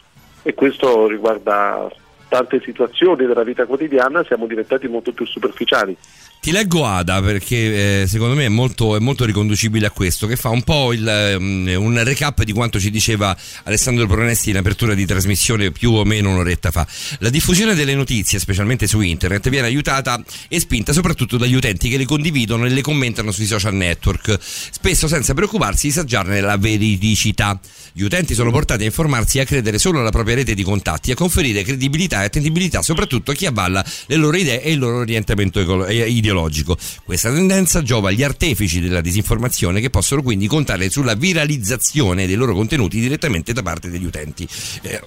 e 0.48 0.54
questo 0.54 1.08
riguarda 1.08 1.90
tante 2.28 2.62
situazioni 2.62 3.26
della 3.26 3.44
vita 3.44 3.66
quotidiana, 3.66 4.24
siamo 4.26 4.46
diventati 4.46 4.88
molto 4.88 5.14
più 5.14 5.26
superficiali. 5.26 5.96
Ti 6.46 6.52
leggo 6.52 6.86
Ada 6.86 7.24
perché 7.24 8.02
eh, 8.04 8.08
secondo 8.08 8.36
me 8.36 8.46
è 8.46 8.50
molto, 8.50 8.96
è 8.96 9.00
molto, 9.00 9.26
riconducibile 9.26 9.88
a 9.88 9.90
questo, 9.90 10.28
che 10.28 10.36
fa 10.36 10.50
un 10.50 10.62
po' 10.62 10.94
il, 10.94 11.36
um, 11.40 11.74
un 11.76 12.04
recap 12.04 12.44
di 12.44 12.54
quanto 12.54 12.80
ci 12.80 12.92
diceva 12.92 13.36
Alessandro 13.64 14.06
Pronesti 14.06 14.52
in 14.52 14.58
apertura 14.58 14.94
di 14.94 15.08
trasmissione 15.08 15.72
più 15.72 15.94
o 15.94 16.04
meno 16.04 16.30
un'oretta 16.30 16.70
fa. 16.70 16.86
La 17.18 17.30
diffusione 17.30 17.74
delle 17.74 17.96
notizie, 17.96 18.38
specialmente 18.38 18.86
su 18.86 19.02
internet, 19.02 19.50
viene 19.50 19.66
aiutata 19.66 20.24
e 20.48 20.60
spinta 20.60 20.94
soprattutto 20.94 21.38
dagli 21.38 21.56
utenti 21.56 21.90
che 21.90 21.98
le 21.98 22.06
condividono 22.06 22.68
e 22.68 22.70
le 22.70 22.82
commentano 22.82 23.32
sui 23.32 23.48
social 23.48 23.74
network, 23.74 24.38
spesso 24.40 25.08
senza 25.08 25.34
preoccuparsi 25.34 25.88
di 25.88 25.94
saggiarne 25.94 26.42
la 26.42 26.58
veridicità. 26.58 27.60
Gli 27.92 28.04
utenti 28.04 28.36
sono 28.36 28.52
portati 28.52 28.84
a 28.84 28.86
informarsi 28.86 29.40
e 29.40 29.42
a 29.42 29.46
credere 29.46 29.80
solo 29.80 30.00
alla 30.00 30.12
propria 30.12 30.36
rete 30.36 30.54
di 30.54 30.62
contatti, 30.62 31.10
a 31.10 31.16
conferire 31.16 31.64
credibilità 31.64 32.22
e 32.22 32.26
attendibilità 32.26 32.84
soprattutto 32.84 33.32
a 33.32 33.34
chi 33.34 33.48
avvalla 33.48 33.84
le 34.06 34.16
loro 34.16 34.38
idee 34.38 34.62
e 34.62 34.74
il 34.74 34.78
loro 34.78 34.98
orientamento 34.98 35.60
ideologico 35.60 36.25
ideologico. 36.26 36.76
Questa 37.04 37.32
tendenza 37.32 37.82
giova 37.84 38.10
agli 38.10 38.24
artefici 38.24 38.82
della 38.82 39.02
disinformazione 39.02 39.80
che 39.80 39.90
possono 39.90 40.24
quindi 40.24 40.48
contare 40.48 40.90
sulla 40.90 41.14
viralizzazione 41.14 42.26
dei 42.26 42.36
loro 42.36 42.54
contenuti 42.54 43.00
direttamente 43.00 43.54
da 43.54 43.62
parte 43.62 43.90
degli 43.90 44.06
utenti. 44.06 44.48
Eh, 44.82 45.02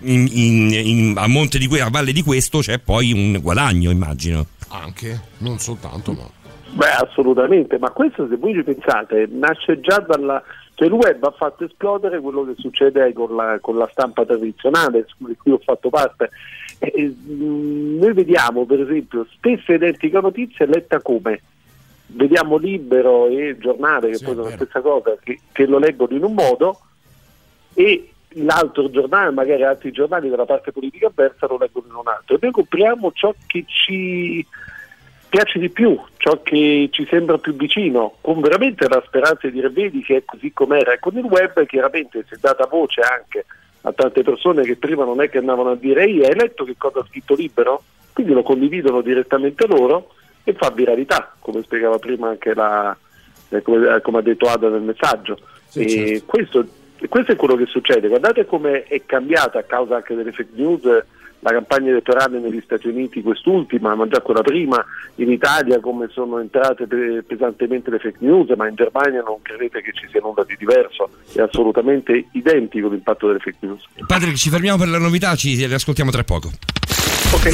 in, 0.00 0.26
in, 0.30 0.70
in, 0.72 1.14
a, 1.16 1.28
monte 1.28 1.58
di, 1.58 1.68
a 1.78 1.90
valle 1.90 2.12
di 2.12 2.22
questo 2.22 2.60
c'è 2.60 2.78
poi 2.78 3.12
un 3.12 3.38
guadagno, 3.40 3.90
immagino. 3.90 4.46
Anche, 4.68 5.20
non 5.38 5.58
soltanto, 5.58 6.12
ma... 6.12 6.28
Beh, 6.74 7.06
assolutamente, 7.06 7.78
ma 7.78 7.90
questo 7.90 8.26
se 8.28 8.36
voi 8.36 8.54
ci 8.54 8.62
pensate 8.62 9.28
nasce 9.30 9.80
già 9.80 9.98
dalla... 9.98 10.42
Cioè 10.74 10.88
il 10.88 10.94
web 10.94 11.22
ha 11.22 11.34
fatto 11.36 11.64
esplodere 11.64 12.18
quello 12.20 12.46
che 12.46 12.54
succede 12.56 13.12
con 13.12 13.36
la, 13.36 13.58
con 13.60 13.76
la 13.76 13.86
stampa 13.92 14.24
tradizionale, 14.24 15.04
di 15.18 15.36
cui 15.36 15.52
ho 15.52 15.60
fatto 15.62 15.90
parte. 15.90 16.30
Eh, 16.84 17.14
noi 17.28 18.12
vediamo 18.12 18.66
per 18.66 18.80
esempio 18.80 19.24
stessa 19.36 19.72
identica 19.72 20.18
notizia 20.18 20.66
letta 20.66 21.00
come? 21.00 21.40
Vediamo 22.06 22.56
Libero 22.56 23.28
e 23.28 23.56
Giornale 23.56 24.08
che 24.08 24.16
sì, 24.16 24.24
poi 24.24 24.34
sono 24.34 24.48
la 24.48 24.56
stessa 24.56 24.80
cosa 24.80 25.16
che, 25.22 25.38
che, 25.52 25.66
lo 25.66 25.78
leggono 25.78 26.16
in 26.16 26.24
un 26.24 26.34
modo 26.34 26.80
e 27.74 28.10
l'altro 28.30 28.90
giornale 28.90 29.30
magari 29.30 29.62
altri 29.62 29.92
giornali 29.92 30.28
della 30.28 30.44
parte 30.44 30.72
politica 30.72 31.06
avversa 31.06 31.46
lo 31.46 31.56
leggono 31.56 31.86
in 31.86 31.94
un 31.94 32.08
altro. 32.08 32.34
E 32.34 32.38
noi 32.42 32.50
compriamo 32.50 33.12
ciò 33.12 33.32
che 33.46 33.64
ci 33.68 34.44
piace 35.28 35.60
di 35.60 35.70
più, 35.70 35.96
ciò 36.16 36.42
che 36.42 36.88
ci 36.90 37.06
sembra 37.08 37.38
più 37.38 37.54
vicino, 37.54 38.16
con 38.20 38.40
veramente 38.40 38.88
la 38.88 39.02
speranza 39.06 39.46
di 39.46 39.52
dire 39.52 39.70
vedi 39.70 40.02
che 40.02 40.16
è 40.16 40.24
così 40.24 40.52
com'era 40.52 40.94
e 40.94 40.98
con 40.98 41.16
il 41.16 41.24
web 41.24 41.64
chiaramente 41.64 42.24
si 42.26 42.34
è 42.34 42.38
data 42.40 42.66
voce 42.66 43.02
anche 43.02 43.46
a 43.82 43.92
tante 43.92 44.22
persone 44.22 44.62
che 44.62 44.76
prima 44.76 45.04
non 45.04 45.20
è 45.20 45.28
che 45.28 45.38
andavano 45.38 45.70
a 45.70 45.76
dire 45.76 46.04
ehi 46.04 46.24
hai 46.24 46.34
letto 46.34 46.64
che 46.64 46.76
cosa 46.76 47.00
ha 47.00 47.06
scritto 47.08 47.34
Libero? 47.34 47.82
Quindi 48.12 48.32
lo 48.32 48.42
condividono 48.42 49.00
direttamente 49.00 49.66
loro 49.66 50.14
e 50.44 50.52
fa 50.54 50.70
viralità, 50.70 51.34
come 51.38 51.62
spiegava 51.62 51.98
prima 51.98 52.28
anche 52.28 52.54
la, 52.54 52.96
eh, 53.48 53.62
come, 53.62 53.96
eh, 53.96 54.00
come, 54.00 54.18
ha 54.18 54.22
detto 54.22 54.46
Ada 54.46 54.68
nel 54.68 54.82
messaggio. 54.82 55.38
Sì, 55.66 55.88
certo. 55.88 56.24
questo, 56.26 56.66
questo, 57.08 57.32
è 57.32 57.36
quello 57.36 57.56
che 57.56 57.66
succede, 57.66 58.08
guardate 58.08 58.44
come 58.44 58.84
è 58.84 59.02
cambiata 59.06 59.58
a 59.58 59.64
causa 59.64 59.96
anche 59.96 60.14
delle 60.14 60.32
fake 60.32 60.52
news 60.54 60.82
la 61.42 61.50
campagna 61.50 61.90
elettorale 61.90 62.38
negli 62.38 62.60
Stati 62.64 62.88
Uniti, 62.88 63.20
quest'ultima, 63.20 63.94
ma 63.94 64.06
già 64.06 64.20
quella 64.20 64.42
prima, 64.42 64.84
in 65.16 65.30
Italia 65.30 65.80
come 65.80 66.08
sono 66.10 66.38
entrate 66.38 66.86
pesantemente 67.26 67.90
le 67.90 67.98
fake 67.98 68.18
news, 68.20 68.48
ma 68.56 68.68
in 68.68 68.76
Germania 68.76 69.22
non 69.22 69.42
credete 69.42 69.82
che 69.82 69.92
ci 69.92 70.06
sia 70.10 70.20
nulla 70.20 70.44
di 70.44 70.54
diverso, 70.56 71.10
è 71.32 71.40
assolutamente 71.40 72.26
identico 72.32 72.88
l'impatto 72.88 73.26
delle 73.26 73.40
fake 73.40 73.58
news. 73.60 73.82
Patrick, 74.06 74.36
ci 74.36 74.50
fermiamo 74.50 74.78
per 74.78 74.88
la 74.88 74.98
novità, 74.98 75.34
ci 75.34 75.66
riascoltiamo 75.66 76.10
tra 76.10 76.22
poco. 76.22 76.50
Ok. 77.32 77.50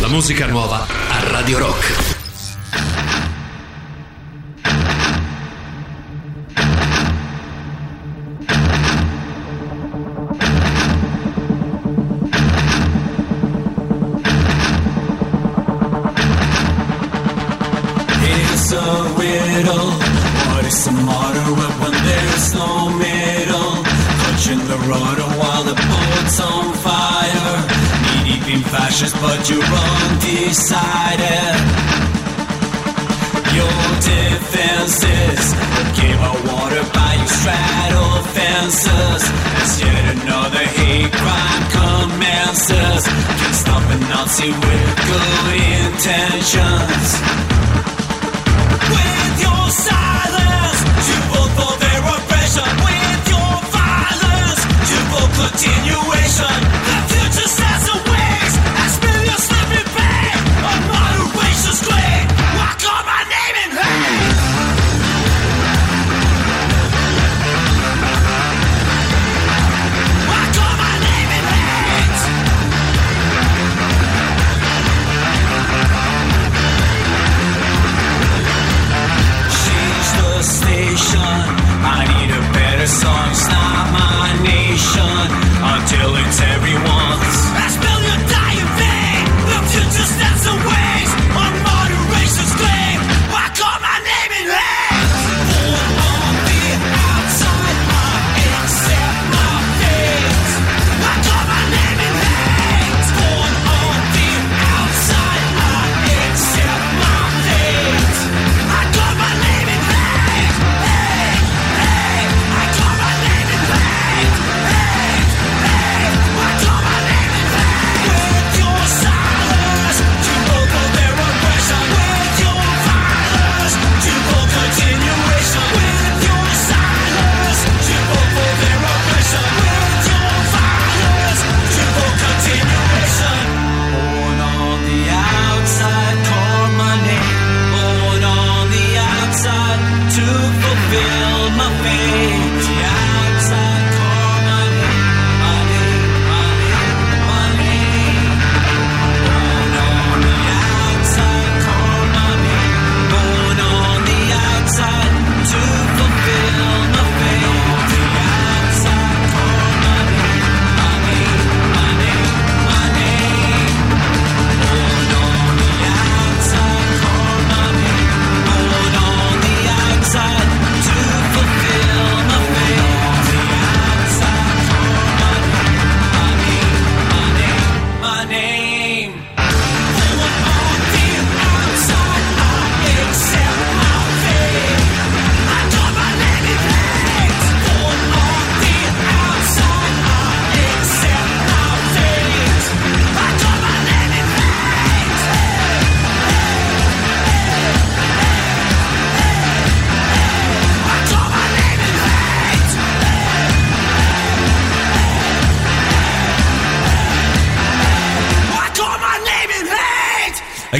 La 0.00 0.08
musica 0.08 0.46
nuova 0.46 0.86
a 0.86 1.28
Radio 1.30 1.58
Rock. 1.58 2.19
But 29.20 29.48
you're 29.50 29.62
undecided. 29.62 31.54
Your 33.52 33.82
defenses 34.00 35.44
came 35.98 36.20
out 36.20 36.40
water 36.48 36.82
by 36.94 37.14
your 37.20 37.26
straddle 37.26 38.22
fences. 38.34 39.22
As 39.60 39.80
yet 39.80 40.16
another 40.16 40.64
hate 40.78 41.12
crime 41.12 41.64
commences. 41.76 43.04
Can't 43.40 43.54
stop 43.54 43.82
a 43.90 43.98
Nazi 44.08 44.50
with 44.50 44.96
good 45.08 45.60
intentions. 45.84 47.59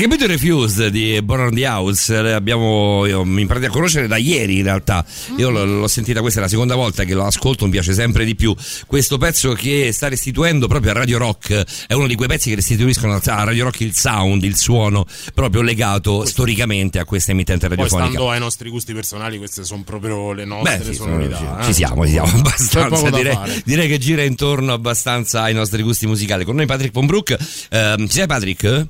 Hai 0.01 0.07
capito 0.07 0.25
il 0.25 0.31
Refused 0.31 0.87
di 0.87 1.21
Born 1.21 1.55
the 1.55 1.67
House? 1.67 2.17
Abbiamo, 2.17 3.05
io 3.05 3.23
mi 3.23 3.43
imparati 3.43 3.67
a 3.67 3.69
conoscere 3.69 4.07
da 4.07 4.17
ieri 4.17 4.57
in 4.57 4.63
realtà. 4.63 5.05
Io 5.37 5.51
l'ho, 5.51 5.67
l'ho, 5.67 5.89
sentita, 5.89 6.23
questa 6.23 6.39
è 6.39 6.43
la 6.43 6.49
seconda 6.49 6.75
volta 6.75 7.05
che 7.05 7.13
lo 7.13 7.27
ascolto, 7.27 7.67
mi 7.67 7.73
piace 7.73 7.93
sempre 7.93 8.25
di 8.25 8.35
più. 8.35 8.57
Questo 8.87 9.19
pezzo 9.19 9.53
che 9.53 9.93
sta 9.93 10.09
restituendo 10.09 10.69
proprio 10.69 10.93
a 10.93 10.95
Radio 10.95 11.19
Rock 11.19 11.87
è 11.87 11.93
uno 11.93 12.07
di 12.07 12.15
quei 12.15 12.29
pezzi 12.29 12.49
che 12.49 12.55
restituiscono 12.55 13.13
a 13.13 13.45
Radio 13.45 13.65
Rock 13.65 13.81
il 13.81 13.95
sound, 13.95 14.43
il 14.43 14.57
suono, 14.57 15.05
proprio 15.35 15.61
legato 15.61 16.25
storicamente 16.25 16.99
a 16.99 17.05
questa 17.05 17.33
emittente 17.33 17.69
radiofonica. 17.69 18.07
Poi 18.07 18.11
stando 18.11 18.31
ai 18.31 18.41
nostri 18.41 18.71
gusti 18.71 18.95
personali, 18.95 19.37
queste 19.37 19.65
sono 19.65 19.83
proprio 19.83 20.33
le 20.33 20.47
nostre 20.47 20.79
Beh, 20.79 20.85
sì, 20.85 20.95
sonorità. 20.95 21.37
Ci, 21.37 21.45
eh? 21.45 21.65
ci 21.65 21.73
siamo, 21.75 22.07
ci 22.07 22.13
siamo 22.13 22.33
abbastanza. 22.41 23.11
Direi, 23.11 23.39
direi, 23.67 23.87
che 23.87 23.99
gira 23.99 24.23
intorno 24.23 24.73
abbastanza 24.73 25.43
ai 25.43 25.53
nostri 25.53 25.83
gusti 25.83 26.07
musicali. 26.07 26.47
Con 26.47 26.57
noi 26.57 26.65
Patrick 26.65 26.91
Pombrook. 26.91 27.37
Eh, 27.69 27.95
ci 27.99 28.09
sei 28.09 28.27
Patrick? 28.27 28.89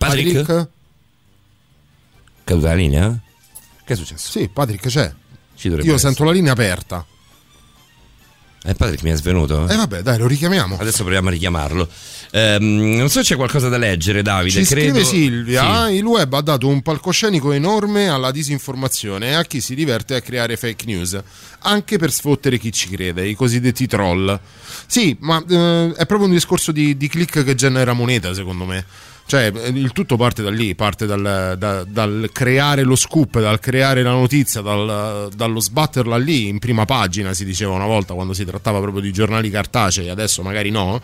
Patrick? 0.00 0.46
Patrick? 0.46 0.68
Caduta 2.44 2.68
la 2.68 2.74
linea? 2.74 3.18
Che 3.84 3.92
è 3.92 3.96
successo? 3.96 4.30
Sì, 4.30 4.48
Patrick 4.48 4.88
c'è. 4.88 5.12
Io 5.62 5.76
essere. 5.76 5.98
sento 5.98 6.24
la 6.24 6.32
linea 6.32 6.52
aperta. 6.52 7.04
Eh, 8.62 8.74
Patrick 8.74 9.02
mi 9.02 9.10
è 9.10 9.16
svenuto? 9.16 9.68
Eh 9.68 9.76
vabbè, 9.76 10.02
dai, 10.02 10.18
lo 10.18 10.26
richiamiamo. 10.26 10.76
Adesso 10.78 11.02
proviamo 11.02 11.28
a 11.28 11.32
richiamarlo. 11.32 11.88
Ehm, 12.32 12.96
non 12.96 13.08
so 13.08 13.20
se 13.20 13.28
c'è 13.28 13.36
qualcosa 13.36 13.68
da 13.68 13.76
leggere, 13.76 14.22
Davide. 14.22 14.64
Ci 14.64 14.72
credo... 14.72 14.98
scrive 14.98 15.04
Silvia: 15.04 15.86
sì. 15.86 15.94
il 15.94 16.04
web 16.04 16.32
ha 16.32 16.40
dato 16.40 16.66
un 16.68 16.80
palcoscenico 16.82 17.52
enorme 17.52 18.08
alla 18.08 18.30
disinformazione 18.30 19.28
e 19.28 19.32
a 19.34 19.44
chi 19.44 19.60
si 19.60 19.74
diverte 19.74 20.14
a 20.14 20.20
creare 20.22 20.56
fake 20.56 20.86
news, 20.86 21.18
anche 21.60 21.98
per 21.98 22.10
sfottere 22.10 22.58
chi 22.58 22.72
ci 22.72 22.88
crede, 22.88 23.26
i 23.26 23.34
cosiddetti 23.34 23.86
troll. 23.86 24.38
Sì, 24.86 25.16
ma 25.20 25.42
eh, 25.48 25.92
è 25.96 26.06
proprio 26.06 26.28
un 26.28 26.34
discorso 26.34 26.72
di, 26.72 26.96
di 26.96 27.08
click 27.08 27.44
che 27.44 27.54
genera 27.54 27.92
moneta, 27.92 28.34
secondo 28.34 28.64
me. 28.64 28.84
Cioè, 29.30 29.52
il 29.74 29.92
tutto 29.92 30.16
parte 30.16 30.42
da 30.42 30.50
lì, 30.50 30.74
parte 30.74 31.06
dal, 31.06 31.54
da, 31.56 31.84
dal 31.84 32.30
creare 32.32 32.82
lo 32.82 32.96
scoop, 32.96 33.38
dal 33.38 33.60
creare 33.60 34.02
la 34.02 34.10
notizia, 34.10 34.60
dal, 34.60 35.30
dallo 35.32 35.60
sbatterla 35.60 36.16
lì 36.16 36.48
in 36.48 36.58
prima 36.58 36.84
pagina, 36.84 37.32
si 37.32 37.44
diceva 37.44 37.70
una 37.70 37.86
volta 37.86 38.12
quando 38.14 38.32
si 38.32 38.44
trattava 38.44 38.80
proprio 38.80 39.00
di 39.00 39.12
giornali 39.12 39.48
cartacei, 39.48 40.08
adesso 40.08 40.42
magari 40.42 40.70
no. 40.70 41.00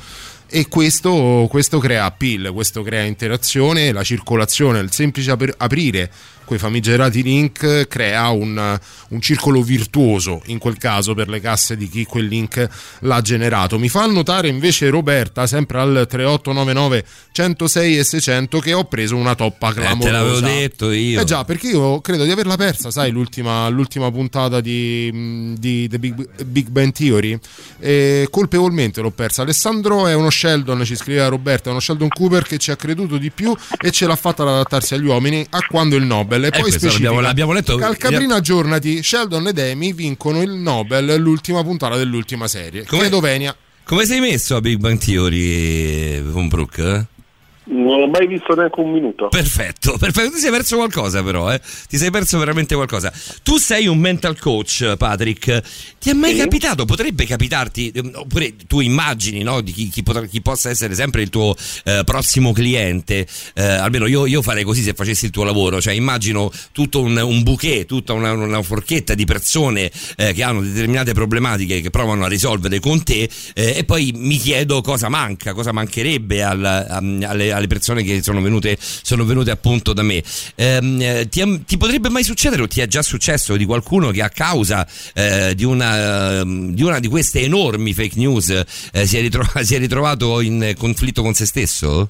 E 0.48 0.68
questo, 0.68 1.47
questo 1.51 1.78
crea 1.78 2.05
appeal, 2.05 2.52
questo 2.52 2.82
crea 2.82 3.02
interazione, 3.02 3.93
la 3.93 4.05
circolazione, 4.05 4.78
il 4.78 4.93
semplice 4.93 5.36
aprire 5.56 6.10
quei 6.47 6.59
famigerati 6.59 7.23
link 7.23 7.86
crea 7.89 8.28
un, 8.28 8.78
un, 9.09 9.20
circolo 9.20 9.60
virtuoso 9.62 10.40
in 10.47 10.59
quel 10.59 10.78
caso 10.78 11.12
per 11.12 11.28
le 11.28 11.40
casse 11.40 11.77
di 11.77 11.89
chi 11.89 12.05
quel 12.05 12.27
link 12.27 12.66
l'ha 13.01 13.20
generato. 13.20 13.78
Mi 13.78 13.89
fa 13.89 14.06
notare 14.06 14.48
invece 14.48 14.89
Roberta, 14.89 15.47
sempre 15.47 15.81
al 15.81 16.06
3899 16.09 17.05
106 17.32 17.98
e 17.98 18.05
600, 18.05 18.59
che 18.60 18.73
ho 18.73 18.85
preso 18.85 19.16
una 19.16 19.35
toppa 19.35 19.74
clamorosa. 19.74 20.09
Eh, 20.09 20.10
te 20.10 20.10
l'avevo 20.10 20.40
detto 20.40 20.90
io. 20.93 21.20
Eh 21.20 21.24
già, 21.24 21.44
perché 21.44 21.68
io 21.68 22.01
credo 22.01 22.24
di 22.24 22.31
averla 22.31 22.56
persa, 22.56 22.90
sai, 22.90 23.10
l'ultima, 23.10 23.68
l'ultima 23.68 24.10
puntata 24.10 24.60
di, 24.60 25.55
di 25.59 25.89
The 25.89 25.98
Big, 25.98 26.44
Big 26.44 26.68
Bang 26.68 26.93
Theory. 26.93 27.39
E 27.81 28.28
colpevolmente 28.31 29.01
l'ho 29.01 29.10
persa. 29.10 29.43
Alessandro 29.43 30.06
è 30.06 30.14
uno 30.14 30.31
Sheldon, 30.36 30.84
ci 30.84 30.94
scriveva 30.94 31.28
Roberta, 31.28 31.68
è 31.68 31.70
uno 31.70 31.80
Sheldon 31.80 32.08
Cooper 32.08 32.44
che 32.44 32.58
ci 32.58 32.70
ha 32.70 32.76
creduto 32.76 33.16
di 33.16 33.30
più 33.30 33.56
e 33.80 33.90
ce 33.90 34.06
l'ha 34.06 34.16
fatta 34.16 34.42
ad 34.42 34.48
adattarsi 34.48 34.94
agli 34.94 35.06
uomini 35.06 35.44
a 35.50 35.60
quando 35.66 35.96
il 35.96 36.04
Nobel. 36.04 36.44
E 36.44 36.46
eh, 36.48 36.50
poi 36.50 36.70
specifica 36.70 36.92
l'abbiamo, 36.92 37.20
l'abbiamo 37.20 37.52
letto 37.52 37.76
Calcabrina 37.76 38.36
aggiornati 38.36 39.02
Sheldon 39.02 39.48
ed 39.48 39.58
Amy 39.58 39.94
vincono 39.94 40.42
il 40.42 40.50
Nobel 40.50 41.16
l'ultima 41.16 41.62
puntata 41.62 41.96
dell'ultima 41.96 42.46
serie. 42.46 42.84
Come, 42.84 43.00
credo 43.02 43.20
Venia. 43.20 43.56
come 43.84 44.04
sei 44.04 44.20
messo 44.20 44.56
a 44.56 44.60
Big 44.60 44.78
Bang 44.78 44.98
Theory 44.98 46.30
con 46.30 46.48
Brooke? 46.48 47.06
Non 47.68 48.02
ho 48.02 48.06
mai 48.06 48.28
visto 48.28 48.55
neanche 48.55 48.78
un 48.78 48.93
minuto. 48.93 49.26
Perfetto, 49.28 49.97
perfetto. 49.98 50.34
Ti 50.34 50.38
sei 50.38 50.51
perso 50.51 50.76
qualcosa, 50.76 51.22
però, 51.22 51.52
eh? 51.52 51.60
Ti 51.88 51.97
sei 51.97 52.10
perso 52.10 52.38
veramente 52.38 52.76
qualcosa. 52.76 53.12
Tu 53.43 53.56
sei 53.56 53.88
un 53.88 53.98
mental 53.98 54.38
coach, 54.38 54.94
Patrick. 54.97 55.62
Ti 55.98 56.10
è 56.10 56.12
mai 56.12 56.34
sì. 56.34 56.38
capitato? 56.38 56.84
Potrebbe 56.84 57.26
capitarti, 57.26 57.90
ehm, 57.93 58.12
oppure 58.14 58.55
tu 58.68 58.78
immagini 58.78 59.43
no, 59.43 59.60
di 59.62 59.72
chi, 59.72 59.88
chi, 59.88 60.05
potrà, 60.05 60.24
chi, 60.26 60.40
possa 60.43 60.70
essere 60.70 60.94
sempre 60.94 61.22
il 61.22 61.28
tuo 61.28 61.56
eh, 61.84 62.02
prossimo 62.05 62.52
cliente. 62.52 63.26
Eh, 63.55 63.64
almeno 63.64 64.06
io, 64.06 64.26
io, 64.26 64.43
farei 64.43 64.62
così 64.62 64.82
se 64.82 64.94
facessi 64.94 65.24
il 65.24 65.32
tuo 65.32 65.43
lavoro. 65.43 65.80
Cioè, 65.80 65.93
immagino 65.93 66.52
tutto 66.70 67.01
un, 67.01 67.16
un 67.16 67.43
bouquet, 67.43 67.84
tutta 67.84 68.12
una, 68.12 68.30
una 68.30 68.62
forchetta 68.62 69.14
di 69.14 69.24
persone 69.24 69.90
eh, 70.16 70.32
che 70.32 70.43
hanno 70.44 70.60
determinate 70.60 71.14
problematiche 71.14 71.80
che 71.80 71.90
provano 71.90 72.26
a 72.26 72.28
risolvere 72.28 72.78
con 72.78 73.02
te, 73.02 73.28
eh, 73.55 73.78
e 73.78 73.84
poi 73.84 74.12
mi 74.14 74.36
chiedo 74.36 74.80
cosa 74.82 75.09
manca, 75.09 75.52
cosa 75.52 75.72
mancherebbe 75.72 76.44
al, 76.44 76.64
alle 76.64 77.55
alle 77.56 77.66
persone 77.66 78.02
che 78.02 78.22
sono 78.22 78.40
venute, 78.40 78.78
sono 78.80 79.24
venute 79.24 79.50
appunto 79.50 79.92
da 79.92 80.02
me. 80.02 80.22
Ehm, 80.54 81.00
eh, 81.00 81.28
ti, 81.28 81.64
ti, 81.64 81.76
potrebbe 81.76 82.08
mai 82.08 82.24
succedere 82.24 82.62
o 82.62 82.68
ti 82.68 82.80
è 82.80 82.86
già 82.86 83.02
successo 83.02 83.56
di 83.56 83.64
qualcuno 83.64 84.10
che 84.10 84.22
a 84.22 84.28
causa 84.28 84.86
eh, 85.14 85.54
di, 85.54 85.64
una, 85.64 86.42
di, 86.44 86.82
una, 86.82 86.98
di 86.98 87.08
queste 87.08 87.40
enormi 87.40 87.92
fake 87.92 88.16
news 88.16 88.50
eh, 88.92 89.06
si, 89.06 89.16
è 89.16 89.20
ritrovato, 89.20 89.62
si 89.64 89.74
è 89.74 89.78
ritrovato 89.78 90.40
in 90.40 90.74
conflitto 90.76 91.22
con 91.22 91.34
se 91.34 91.46
stesso? 91.46 92.08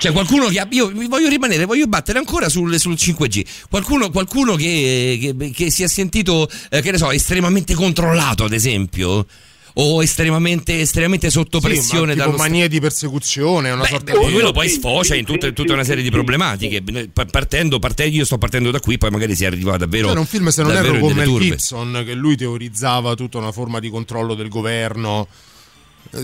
Cioè 0.00 0.12
qualcuno 0.12 0.48
che 0.48 0.66
io 0.70 0.90
voglio 1.08 1.28
rimanere, 1.28 1.66
voglio 1.66 1.86
battere 1.86 2.18
ancora 2.18 2.48
sul, 2.48 2.80
sul 2.80 2.94
5G. 2.94 3.44
Qualcuno, 3.68 4.08
qualcuno 4.08 4.54
che, 4.54 5.34
che, 5.36 5.50
che, 5.50 5.70
si 5.70 5.82
è 5.82 5.88
sentito, 5.88 6.48
eh, 6.70 6.80
che 6.80 6.90
ne 6.90 6.96
so, 6.96 7.10
estremamente 7.10 7.74
controllato, 7.74 8.44
ad 8.44 8.54
esempio 8.54 9.26
o 9.74 10.02
estremamente, 10.02 10.80
estremamente 10.80 11.30
sotto 11.30 11.60
pressione 11.60 12.12
sì, 12.12 12.18
dallo 12.18 12.36
manie 12.36 12.64
st- 12.64 12.70
di 12.70 12.80
persecuzione 12.80 13.70
una 13.70 13.82
Beh, 13.82 13.88
sorta 13.88 14.18
di 14.18 14.32
quello 14.32 14.52
poi 14.52 14.68
sfocia 14.68 15.14
in 15.14 15.24
tutta, 15.24 15.50
tutta 15.50 15.72
una 15.72 15.84
serie 15.84 16.02
di 16.02 16.10
problematiche. 16.10 16.82
Partendo, 17.30 17.78
partendo, 17.78 18.16
io 18.16 18.24
sto 18.24 18.38
partendo 18.38 18.70
da 18.70 18.80
qui 18.80 18.98
poi 18.98 19.10
magari 19.10 19.34
si 19.34 19.44
arriva 19.44 19.76
davvero 19.76 20.08
c'era 20.08 20.20
un 20.20 20.26
film 20.26 20.48
se 20.48 20.62
non 20.62 20.72
erro 20.72 20.98
con 20.98 21.12
Mel 21.12 21.38
Gibson 21.38 22.02
che 22.04 22.14
lui 22.14 22.36
teorizzava 22.36 23.14
tutta 23.14 23.38
una 23.38 23.52
forma 23.52 23.78
di 23.78 23.90
controllo 23.90 24.34
del 24.34 24.48
governo. 24.48 25.26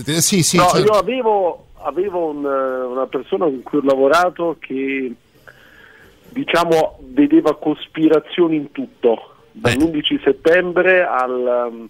Eh, 0.05 0.21
sì 0.21 0.43
sì 0.43 0.57
no, 0.57 0.67
certo. 0.69 0.85
io 0.85 0.99
avevo, 0.99 1.67
avevo 1.83 2.29
un, 2.29 2.43
una 2.43 3.07
persona 3.07 3.45
con 3.45 3.61
cui 3.63 3.77
ho 3.77 3.83
lavorato 3.83 4.57
che 4.59 5.13
diciamo 6.29 6.99
vedeva 7.09 7.55
cospirazioni 7.55 8.55
in 8.57 8.71
tutto. 8.71 9.33
Dall'11 9.51 10.21
settembre 10.23 11.03
al 11.03 11.89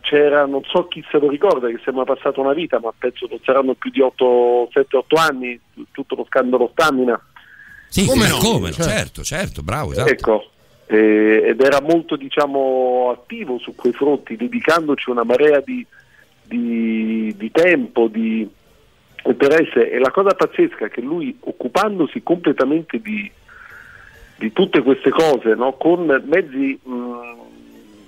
c'era, 0.00 0.44
non 0.44 0.62
so 0.64 0.88
chi 0.88 1.02
se 1.10 1.18
lo 1.18 1.28
ricorda, 1.28 1.68
che 1.68 1.80
sembra 1.82 2.04
passata 2.04 2.40
una 2.40 2.52
vita, 2.52 2.78
ma 2.78 2.92
penso 2.96 3.26
non 3.30 3.40
saranno 3.42 3.74
più 3.74 3.90
di 3.90 4.00
7-8 4.00 4.68
anni, 5.16 5.58
tutto 5.90 6.14
lo 6.14 6.24
scandalo 6.28 6.68
stamina. 6.72 7.18
Sì, 7.88 8.06
come 8.06 8.28
no? 8.28 8.36
Come? 8.36 8.72
Certo. 8.72 8.90
certo, 8.90 9.22
certo, 9.22 9.62
bravo. 9.62 9.92
Esatto. 9.92 10.10
Ecco, 10.10 10.50
eh, 10.86 11.44
ed 11.48 11.60
era 11.60 11.80
molto 11.80 12.16
diciamo, 12.16 13.10
attivo 13.10 13.58
su 13.58 13.74
quei 13.74 13.92
fronti, 13.92 14.36
dedicandoci 14.36 15.08
una 15.08 15.24
marea 15.24 15.60
di, 15.60 15.84
di, 16.42 17.34
di 17.36 17.50
tempo, 17.50 18.08
di 18.08 18.48
interesse. 19.24 19.90
E 19.90 19.98
la 19.98 20.10
cosa 20.10 20.34
pazzesca 20.34 20.86
è 20.86 20.90
che 20.90 21.00
lui, 21.00 21.36
occupandosi 21.40 22.22
completamente 22.22 23.00
di, 23.00 23.30
di 24.36 24.52
tutte 24.52 24.82
queste 24.82 25.10
cose, 25.10 25.54
no? 25.54 25.72
con 25.72 26.04
mezzi 26.26 26.78
mh, 26.82 26.92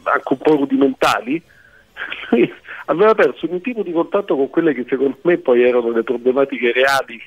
anche 0.02 0.32
un 0.32 0.38
po' 0.38 0.56
rudimentali, 0.56 1.42
lui 2.30 2.52
aveva 2.86 3.14
perso 3.14 3.46
un 3.50 3.60
tipo 3.60 3.82
di 3.82 3.92
contatto 3.92 4.36
con 4.36 4.50
quelle 4.50 4.74
che 4.74 4.84
secondo 4.88 5.18
me 5.22 5.38
poi 5.38 5.62
erano 5.62 5.90
le 5.90 6.02
problematiche 6.02 6.72
reali 6.72 7.20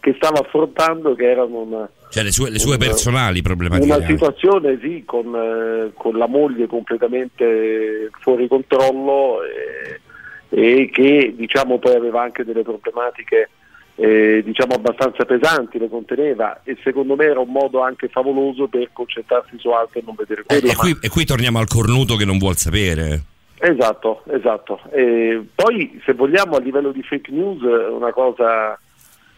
che 0.00 0.14
stava 0.16 0.40
affrontando, 0.40 1.14
che 1.14 1.28
erano 1.28 1.60
una, 1.60 1.90
cioè 2.10 2.22
le 2.22 2.32
sue, 2.32 2.50
le 2.50 2.58
sue 2.58 2.76
una, 2.76 2.84
personali 2.84 3.42
problematiche. 3.42 3.92
Una 3.92 4.06
situazione 4.06 4.78
sì, 4.80 5.02
con, 5.04 5.34
eh, 5.34 5.90
con, 5.94 6.16
la 6.16 6.28
moglie 6.28 6.66
completamente 6.66 8.10
fuori 8.20 8.46
controllo 8.46 9.40
e, 9.42 10.00
e 10.48 10.90
che 10.92 11.34
diciamo 11.36 11.78
poi 11.78 11.94
aveva 11.94 12.22
anche 12.22 12.44
delle 12.44 12.62
problematiche 12.62 13.50
eh, 13.96 14.42
diciamo 14.44 14.74
abbastanza 14.74 15.24
pesanti, 15.24 15.78
le 15.78 15.88
conteneva 15.88 16.60
e 16.62 16.76
secondo 16.84 17.16
me 17.16 17.24
era 17.24 17.40
un 17.40 17.50
modo 17.50 17.80
anche 17.80 18.08
favoloso 18.08 18.68
per 18.68 18.90
concentrarsi 18.92 19.58
su 19.58 19.70
altro 19.70 19.98
e 19.98 20.02
non 20.04 20.14
vedere 20.14 20.44
quello. 20.44 20.66
Eh, 20.66 20.70
e, 20.70 20.74
qui, 20.76 20.96
e 21.00 21.08
qui 21.08 21.24
torniamo 21.24 21.58
al 21.58 21.66
cornuto 21.66 22.16
che 22.16 22.24
non 22.24 22.38
vuol 22.38 22.56
sapere. 22.56 23.22
Esatto, 23.58 24.22
esatto. 24.30 24.80
E 24.90 25.44
poi 25.54 26.00
se 26.04 26.12
vogliamo 26.12 26.56
a 26.56 26.60
livello 26.60 26.92
di 26.92 27.02
fake 27.02 27.32
news 27.32 27.62
una 27.62 28.12
cosa 28.12 28.78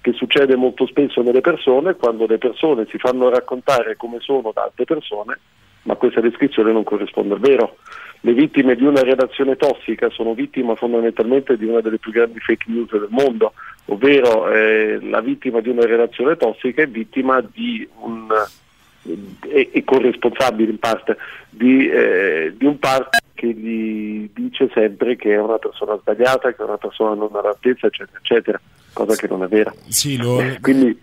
che 0.00 0.12
succede 0.12 0.56
molto 0.56 0.86
spesso 0.86 1.22
nelle 1.22 1.40
persone 1.40 1.94
quando 1.94 2.26
le 2.26 2.38
persone 2.38 2.86
si 2.88 2.98
fanno 2.98 3.28
raccontare 3.28 3.96
come 3.96 4.18
sono 4.20 4.50
da 4.52 4.62
altre 4.62 4.84
persone, 4.84 5.38
ma 5.82 5.94
questa 5.94 6.20
descrizione 6.20 6.72
non 6.72 6.84
corrisponde 6.84 7.34
al 7.34 7.40
vero. 7.40 7.76
Le 8.20 8.32
vittime 8.32 8.74
di 8.74 8.84
una 8.84 9.02
relazione 9.02 9.54
tossica 9.54 10.10
sono 10.10 10.34
vittime 10.34 10.74
fondamentalmente 10.74 11.56
di 11.56 11.66
una 11.66 11.80
delle 11.80 11.98
più 11.98 12.10
grandi 12.10 12.40
fake 12.40 12.64
news 12.68 12.90
del 12.90 13.06
mondo, 13.10 13.52
ovvero 13.86 14.50
eh, 14.50 14.98
la 15.02 15.20
vittima 15.20 15.60
di 15.60 15.68
una 15.68 15.86
relazione 15.86 16.36
tossica 16.36 16.82
è 16.82 16.88
vittima 16.88 17.40
di 17.40 17.88
un 18.00 18.26
e, 19.48 19.70
e 19.72 19.84
corresponsabile 19.84 20.70
in 20.70 20.78
parte 20.78 21.16
di, 21.50 21.88
eh, 21.88 22.54
di 22.56 22.64
un 22.66 22.78
partner 22.78 23.22
che 23.34 23.46
gli 23.52 24.28
dice 24.34 24.68
sempre 24.74 25.16
che 25.16 25.34
è 25.34 25.40
una 25.40 25.58
persona 25.58 25.96
sbagliata, 26.00 26.52
che 26.52 26.62
è 26.62 26.64
una 26.64 26.76
persona 26.78 27.14
non 27.14 27.30
all'altezza, 27.34 27.86
eccetera, 27.86 28.18
eccetera, 28.20 28.60
cosa 28.92 29.14
che 29.14 29.28
non 29.28 29.42
è 29.44 29.46
vera. 29.46 29.72
Sì, 29.86 30.16
lo... 30.16 30.42
Quindi, 30.60 30.98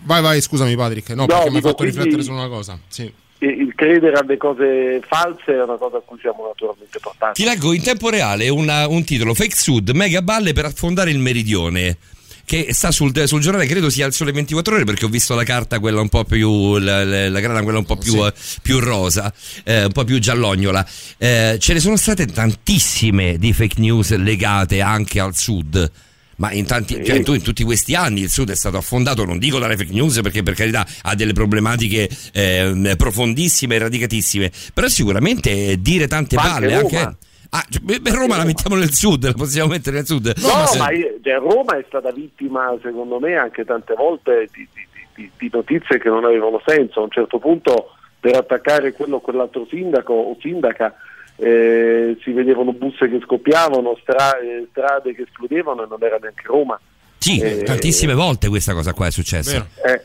vai, 0.00 0.20
vai, 0.22 0.40
scusami 0.40 0.74
Patrick, 0.74 1.10
no, 1.10 1.22
No, 1.22 1.26
perché 1.26 1.42
mi 1.42 1.48
ha 1.48 1.50
dico, 1.58 1.68
fatto 1.68 1.76
quindi- 1.82 1.96
riflettere 1.96 2.22
su 2.22 2.32
una 2.32 2.48
cosa. 2.48 2.78
Sì. 2.88 3.12
il 3.38 3.72
credere 3.74 4.16
alle 4.16 4.36
cose 4.36 5.00
false 5.06 5.52
è 5.52 5.62
una 5.62 5.76
cosa 5.76 5.96
a 5.98 6.00
cui 6.04 6.18
siamo 6.20 6.46
naturalmente 6.46 6.98
portati. 7.00 7.42
Ti 7.42 7.48
leggo 7.48 7.72
in 7.72 7.82
tempo 7.82 8.08
reale 8.08 8.48
una- 8.48 8.86
un 8.88 9.04
titolo 9.04 9.34
Fake 9.34 9.56
Sud, 9.56 9.90
mega 9.90 10.22
balle 10.22 10.52
per 10.52 10.64
affondare 10.66 11.10
il 11.10 11.18
meridione. 11.18 11.96
Che 12.44 12.68
sta 12.72 12.90
sul, 12.90 13.12
sul 13.26 13.40
giornale, 13.40 13.66
credo 13.66 13.88
sia 13.88 14.06
il 14.06 14.12
sole 14.12 14.32
24 14.32 14.74
ore, 14.74 14.84
perché 14.84 15.04
ho 15.04 15.08
visto 15.08 15.34
la 15.34 15.44
carta, 15.44 15.78
quella 15.78 16.00
un 16.00 16.08
po' 16.08 16.24
più. 16.24 16.76
la, 16.78 17.04
la- 17.04 17.28
la 17.28 17.40
grana, 17.40 17.62
quella 17.62 17.78
un 17.78 17.84
po' 17.84 17.96
più, 17.96 18.24
eh, 18.26 18.32
più 18.60 18.78
rosa, 18.80 19.32
eh, 19.64 19.84
un 19.84 19.92
po' 19.92 20.04
più 20.04 20.18
giallognola. 20.18 20.86
Eh, 21.18 21.56
ce 21.58 21.72
ne 21.72 21.80
sono 21.80 21.96
state 21.96 22.26
tantissime 22.26 23.38
di 23.38 23.52
fake 23.52 23.80
news 23.80 24.14
legate 24.16 24.80
anche 24.80 25.20
al 25.20 25.34
sud. 25.36 25.90
Ma 26.36 26.50
in, 26.52 26.66
tanti, 26.66 26.94
cioè, 27.04 27.16
in 27.16 27.22
tu- 27.24 27.34
in 27.34 27.42
tutti 27.42 27.62
questi 27.62 27.94
anni 27.94 28.22
il 28.22 28.30
Sud 28.30 28.50
è 28.50 28.56
stato 28.56 28.76
affondato, 28.76 29.24
non 29.24 29.38
dico 29.38 29.60
dalle 29.60 29.76
fake 29.76 29.92
news 29.92 30.18
perché 30.22 30.42
per 30.42 30.54
carità 30.54 30.84
ha 31.02 31.14
delle 31.14 31.34
problematiche 31.34 32.08
ehm, 32.32 32.94
profondissime 32.96 33.76
e 33.76 33.78
radicatissime, 33.78 34.50
però 34.74 34.88
sicuramente 34.88 35.80
dire 35.80 36.08
tante 36.08 36.34
Ma 36.34 36.42
balle 36.42 36.74
anche... 36.74 37.16
Ah, 37.54 37.62
cioè, 37.68 37.82
beh, 37.82 38.10
Roma 38.12 38.38
la 38.38 38.44
mettiamo 38.44 38.76
nel 38.76 38.92
Sud, 38.92 39.24
la 39.26 39.34
possiamo 39.34 39.68
mettere 39.68 39.96
nel 39.96 40.06
Sud. 40.06 40.32
No, 40.38 40.66
se- 40.66 40.78
ma 40.78 40.90
io- 40.90 41.16
cioè, 41.22 41.34
Roma 41.38 41.76
è 41.76 41.84
stata 41.86 42.10
vittima, 42.10 42.74
secondo 42.82 43.18
me, 43.20 43.36
anche 43.36 43.64
tante 43.66 43.92
volte 43.94 44.48
di, 44.50 44.66
di- 44.72 44.86
di- 45.14 45.30
di 45.36 45.50
notizie 45.52 45.98
che 45.98 46.08
non 46.08 46.24
avevano 46.24 46.62
senso. 46.64 47.00
A 47.00 47.02
un 47.02 47.10
certo 47.10 47.38
punto, 47.38 47.90
per 48.18 48.36
attaccare 48.36 48.92
quello 48.94 49.16
o 49.16 49.20
quell'altro 49.20 49.66
sindaco 49.68 50.14
o 50.14 50.36
sindaca, 50.40 50.94
eh, 51.36 52.16
si 52.22 52.32
vedevano 52.32 52.72
busse 52.72 53.06
che 53.10 53.20
scoppiavano, 53.22 53.98
stra- 54.00 54.38
eh, 54.38 54.66
strade 54.70 55.14
che 55.14 55.22
esplodevano 55.22 55.82
e 55.84 55.86
non 55.88 56.02
era 56.02 56.16
neanche 56.16 56.44
Roma. 56.46 56.80
Sì, 57.18 57.38
Eh, 57.38 57.62
tantissime 57.64 58.14
volte 58.14 58.48
questa 58.48 58.72
cosa 58.72 58.94
qua 58.94 59.08
è 59.08 59.10
successa. 59.10 59.66
Eh, 59.84 60.00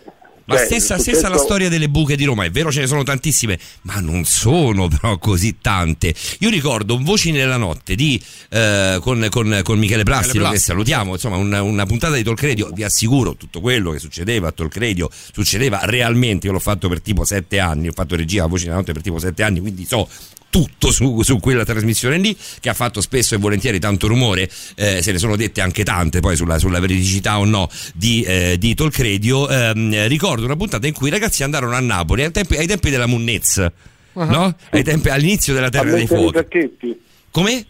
La 0.49 0.55
cioè, 0.55 0.65
stessa, 0.65 0.97
stessa 0.97 1.27
la 1.27 1.37
storia 1.37 1.67
delle 1.67 1.89
buche 1.89 2.15
di 2.15 2.23
Roma, 2.23 2.45
è 2.45 2.49
vero 2.49 2.71
ce 2.71 2.79
ne 2.79 2.87
sono 2.87 3.03
tantissime, 3.03 3.59
ma 3.81 3.99
non 3.99 4.23
sono 4.23 4.87
però 4.89 5.17
così 5.17 5.57
tante. 5.59 6.13
Io 6.39 6.49
ricordo 6.49 6.97
Voci 6.97 7.31
nella 7.31 7.57
notte 7.57 7.95
di, 7.95 8.21
eh, 8.49 8.97
con, 9.01 9.27
con- 9.29 9.59
con 9.61 9.77
Michele 9.77 10.03
Plastino, 10.03 10.45
Plastino. 10.45 10.51
che 10.51 10.57
salutiamo, 10.57 11.13
insomma 11.13 11.35
una, 11.35 11.61
una 11.61 11.85
puntata 11.85 12.15
di 12.15 12.23
Talk 12.23 12.41
Radio, 12.41 12.69
vi 12.73 12.83
assicuro 12.83 13.35
tutto 13.35 13.59
quello 13.59 13.91
che 13.91 13.99
succedeva 13.99 14.47
a 14.47 14.51
Talk 14.53 14.77
Radio 14.77 15.09
succedeva 15.11 15.81
realmente, 15.83 16.47
io 16.47 16.53
l'ho 16.53 16.59
fatto 16.59 16.87
per 16.87 17.01
tipo 17.01 17.25
sette 17.25 17.59
anni, 17.59 17.89
ho 17.89 17.93
fatto 17.93 18.15
regia 18.15 18.45
a 18.45 18.47
Voci 18.47 18.65
nella 18.65 18.77
notte 18.77 18.93
per 18.93 19.01
tipo 19.01 19.19
sette 19.19 19.43
anni, 19.43 19.59
quindi 19.59 19.85
so 19.85 20.07
tutto 20.49 20.91
su, 20.91 21.21
su 21.21 21.39
quella 21.39 21.65
trasmissione 21.65 22.17
lì 22.17 22.35
che 22.59 22.69
ha 22.69 22.73
fatto 22.73 23.01
spesso 23.01 23.35
e 23.35 23.37
volentieri 23.37 23.79
tanto 23.79 24.07
rumore 24.07 24.49
eh, 24.75 25.01
se 25.01 25.11
ne 25.11 25.17
sono 25.17 25.35
dette 25.35 25.61
anche 25.61 25.83
tante 25.83 26.19
poi 26.19 26.35
sulla, 26.35 26.57
sulla 26.57 26.79
veridicità 26.79 27.37
o 27.39 27.45
no 27.45 27.69
di, 27.93 28.23
eh, 28.23 28.55
di 28.57 28.73
Talk 28.73 28.97
Radio 28.97 29.49
Ehm, 29.49 30.07
ricordo 30.07 30.45
una 30.45 30.55
puntata 30.55 30.87
in 30.87 30.93
cui 30.93 31.07
i 31.07 31.11
ragazzi 31.11 31.43
andarono 31.43 31.75
a 31.75 31.79
Napoli 31.79 32.23
ai 32.23 32.31
tempi, 32.31 32.55
ai 32.55 32.67
tempi 32.67 32.89
della 32.89 33.07
Munnez 33.07 33.65
no? 34.13 34.55
ai 34.71 34.83
tempi, 34.83 35.09
all'inizio 35.09 35.53
della 35.53 35.69
Terra 35.69 35.91
dei 35.91 36.07
Fuochi 36.07 36.97
come? 37.31 37.65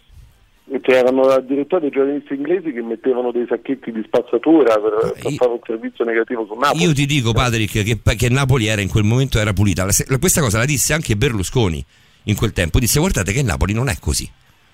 C'erano 0.82 1.22
addirittura 1.22 1.80
dei 1.80 1.90
giornalisti 1.90 2.34
inglesi 2.34 2.72
che 2.72 2.82
mettevano 2.82 3.32
dei 3.32 3.46
sacchetti 3.48 3.90
di 3.90 4.02
spazzatura 4.04 4.78
per, 4.78 5.12
per 5.20 5.32
fare 5.32 5.50
un 5.50 5.60
servizio 5.64 6.04
negativo 6.04 6.46
su 6.46 6.58
Napoli. 6.58 6.82
Io 6.84 6.92
ti 6.92 7.06
dico, 7.06 7.32
Patrick, 7.32 7.82
che, 7.82 8.16
che 8.16 8.28
Napoli 8.28 8.66
era 8.66 8.82
in 8.82 8.88
quel 8.88 9.04
momento 9.04 9.38
era 9.38 9.54
pulita. 9.54 9.86
La- 9.86 10.18
Questa 10.18 10.42
cosa 10.42 10.58
la 10.58 10.66
disse 10.66 10.92
anche 10.92 11.16
Berlusconi 11.16 11.82
in 12.24 12.36
quel 12.36 12.52
tempo. 12.52 12.78
Disse: 12.78 12.98
Guardate 12.98 13.32
che 13.32 13.42
Napoli 13.42 13.72
non 13.72 13.88
è 13.88 13.96
così. 13.98 14.28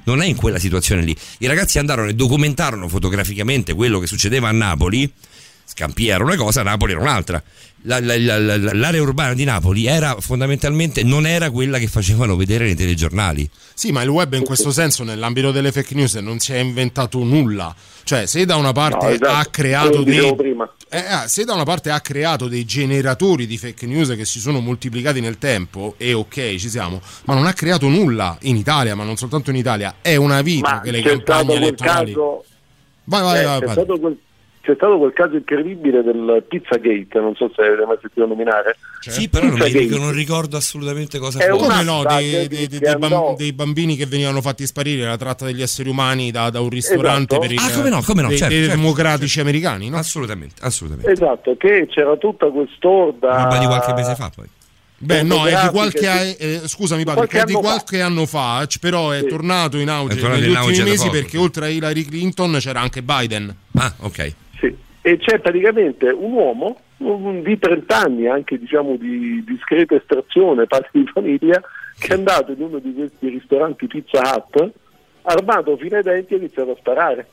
Non 0.05 0.21
è 0.21 0.27
in 0.27 0.37
quella 0.37 0.59
situazione 0.59 1.03
lì. 1.03 1.17
I 1.39 1.47
ragazzi 1.47 1.79
andarono 1.79 2.09
e 2.09 2.15
documentarono 2.15 2.89
fotograficamente 2.89 3.73
quello 3.73 3.99
che 3.99 4.07
succedeva 4.07 4.49
a 4.49 4.53
Napoli. 4.53 5.11
Scampia 5.75 6.15
era 6.15 6.25
una 6.25 6.37
cosa, 6.37 6.63
Napoli 6.63 6.93
era 6.93 7.01
un'altra. 7.01 7.43
La- 7.87 8.01
la- 8.01 8.17
la- 8.17 8.39
la- 8.39 8.73
l'area 8.73 9.03
urbana 9.03 9.35
di 9.35 9.45
Napoli 9.45 9.87
era 9.87 10.17
fondamentalmente 10.21 11.03
non 11.03 11.27
era 11.27 11.51
quella 11.51 11.79
che 11.79 11.89
facevano 11.89 12.37
vedere 12.37 12.65
nei 12.65 12.77
telegiornali. 12.77 13.51
Sì, 13.75 13.91
ma 13.93 14.01
il 14.03 14.09
web 14.09 14.33
in 14.35 14.45
questo 14.45 14.71
senso, 14.71 15.03
nell'ambito 15.05 15.51
delle 15.51 15.73
fake 15.73 15.95
news, 15.95 16.15
non 16.15 16.39
si 16.39 16.53
è 16.53 16.59
inventato 16.59 17.19
nulla. 17.25 17.75
Cioè, 18.05 18.25
se 18.27 18.45
da 18.47 18.57
una 18.57 18.73
parte 18.73 19.05
No, 19.07 19.11
esatto. 19.13 19.31
ha 19.33 19.45
creato 19.51 20.03
dei. 20.03 20.35
Eh, 20.91 20.99
ah, 20.99 21.27
se 21.27 21.45
da 21.45 21.55
una 21.55 21.65
parte 21.65 21.91
ha 21.91 22.01
creato 22.01 22.47
dei 22.49 22.65
generatori 22.65 23.47
di 23.47 23.59
fake 23.59 23.85
news 23.87 24.11
che 24.17 24.25
si 24.25 24.39
sono 24.41 24.61
moltiplicati 24.61 25.21
nel 25.21 25.39
tempo, 25.39 25.95
e 25.99 26.13
ok, 26.15 26.55
ci 26.57 26.71
siamo, 26.71 27.03
ma 27.25 27.35
non 27.35 27.47
ha 27.47 27.53
creato 27.53 27.89
nulla 27.89 28.39
in 28.43 28.57
Italia, 28.57 28.95
ma 28.95 29.03
non 29.05 29.17
soltanto 29.17 29.51
in 29.51 29.57
Italia. 29.57 29.97
È 30.01 30.15
una 30.17 30.41
vita 30.41 30.75
Ma 30.77 30.81
che 30.81 30.91
le 30.93 31.03
campagne 31.03 31.55
elettorali. 31.57 32.13
caso, 32.13 32.45
Vai, 33.07 33.23
vai, 33.23 33.41
eh, 33.41 33.45
vai, 33.45 33.59
c'è, 33.61 33.67
vai. 33.67 34.19
C'è 34.65 34.75
stato 34.75 34.97
quel 34.99 35.13
caso 35.13 35.37
incredibile 35.37 36.03
del 36.03 36.43
Pizzagate, 36.49 37.21
non 37.21 37.35
so 37.37 37.51
se 37.55 37.61
avete 37.63 37.85
mai 37.85 37.99
sentito 38.01 38.27
nominare. 38.27 38.77
Sì, 39.01 39.29
però 39.29 39.47
non, 39.47 39.59
mi 39.59 39.87
non 39.99 40.13
ricordo 40.13 40.57
assolutamente 40.57 41.19
cosa 41.19 41.39
È 41.39 41.49
fosse. 41.51 41.69
Come 41.69 41.83
no, 41.83 42.03
dei, 42.05 42.49
dei- 42.49 42.67
dei- 42.67 42.81
andò- 42.89 43.35
dei 43.37 43.53
bambini 43.53 43.95
che 43.97 44.07
venivano 44.07 44.41
fatti 44.41 44.65
sparire, 44.67 45.05
la 45.07 45.19
tratta 45.19 45.45
degli 45.45 45.61
esseri 45.61 45.91
umani 45.91 46.31
da, 46.31 46.49
da 46.49 46.61
un 46.61 46.71
ristorante 46.71 47.35
Esatto. 47.37 47.41
per 47.41 47.53
i 47.53 47.57
Ah, 47.59 47.75
come 47.77 47.89
no, 47.91 48.03
come 48.03 48.23
no, 48.23 48.29
dei, 48.29 48.39
certo, 48.39 48.55
dei 48.55 48.65
certo, 48.65 48.81
democratici 48.81 49.41
americani, 49.41 49.91
no? 49.91 49.99
Assolutamente, 49.99 50.55
assolutamente. 50.61 51.11
Esatto, 51.13 51.57
che 51.59 51.87
c'era 51.91 52.17
tutta 52.17 52.47
quest'orda. 52.51 53.43
Roba 53.43 53.59
di 53.59 53.67
qualche 53.67 53.93
mese 53.93 54.15
fa 54.15 54.31
poi. 54.35 54.47
Beh, 54.97 55.23
no, 55.23 55.47
è 55.47 55.61
di 55.61 55.69
qualche, 55.69 55.99
sì. 55.99 56.37
eh, 56.37 56.61
scusami 56.65 57.05
padre, 57.05 57.27
Qualche 57.27 57.37
che 57.37 57.43
è 57.43 57.45
di 57.45 57.53
anno 57.53 57.63
fa. 57.63 57.69
qualche 57.75 58.01
anno 58.01 58.25
fa, 58.27 58.65
c- 58.67 58.79
però 58.79 59.11
è 59.11 59.19
Sì. 59.21 59.27
tornato 59.27 59.77
in 59.77 59.91
auge 59.91 60.17
tornato 60.17 60.41
negli 60.41 60.51
in 60.51 60.57
ultimi 60.57 60.83
mesi 60.85 60.97
poco, 60.99 61.11
perché 61.11 61.29
sì. 61.31 61.37
oltre 61.37 61.67
a 61.67 61.69
Hillary 61.69 62.05
Clinton 62.05 62.57
c'era 62.59 62.81
anche 62.81 63.03
Biden. 63.03 63.55
Ah, 63.77 63.93
ok. 63.99 64.35
Sì. 65.05 65.11
E 65.11 65.19
c'è 65.19 65.39
praticamente 65.39 66.09
un 66.09 66.33
uomo 66.33 66.79
un- 66.99 67.43
di 67.43 67.59
30 67.59 67.97
anni, 68.01 68.27
anche 68.27 68.59
diciamo 68.59 68.97
di 68.97 69.45
discreta 69.45 69.95
estrazione, 69.95 70.67
padre 70.67 70.89
di 70.93 71.07
famiglia, 71.13 71.61
che 71.99 72.09
è 72.09 72.15
andato 72.15 72.53
in 72.53 72.63
uno 72.63 72.79
di 72.79 72.95
questi 72.95 73.29
ristoranti 73.29 73.87
Pizza 73.87 74.21
Hut, 74.35 74.71
armato 75.23 75.77
fino 75.77 75.97
ai 75.97 76.03
denti 76.03 76.33
e 76.33 76.37
ha 76.37 76.39
iniziato 76.39 76.71
a 76.71 76.77
sparare. 76.79 77.27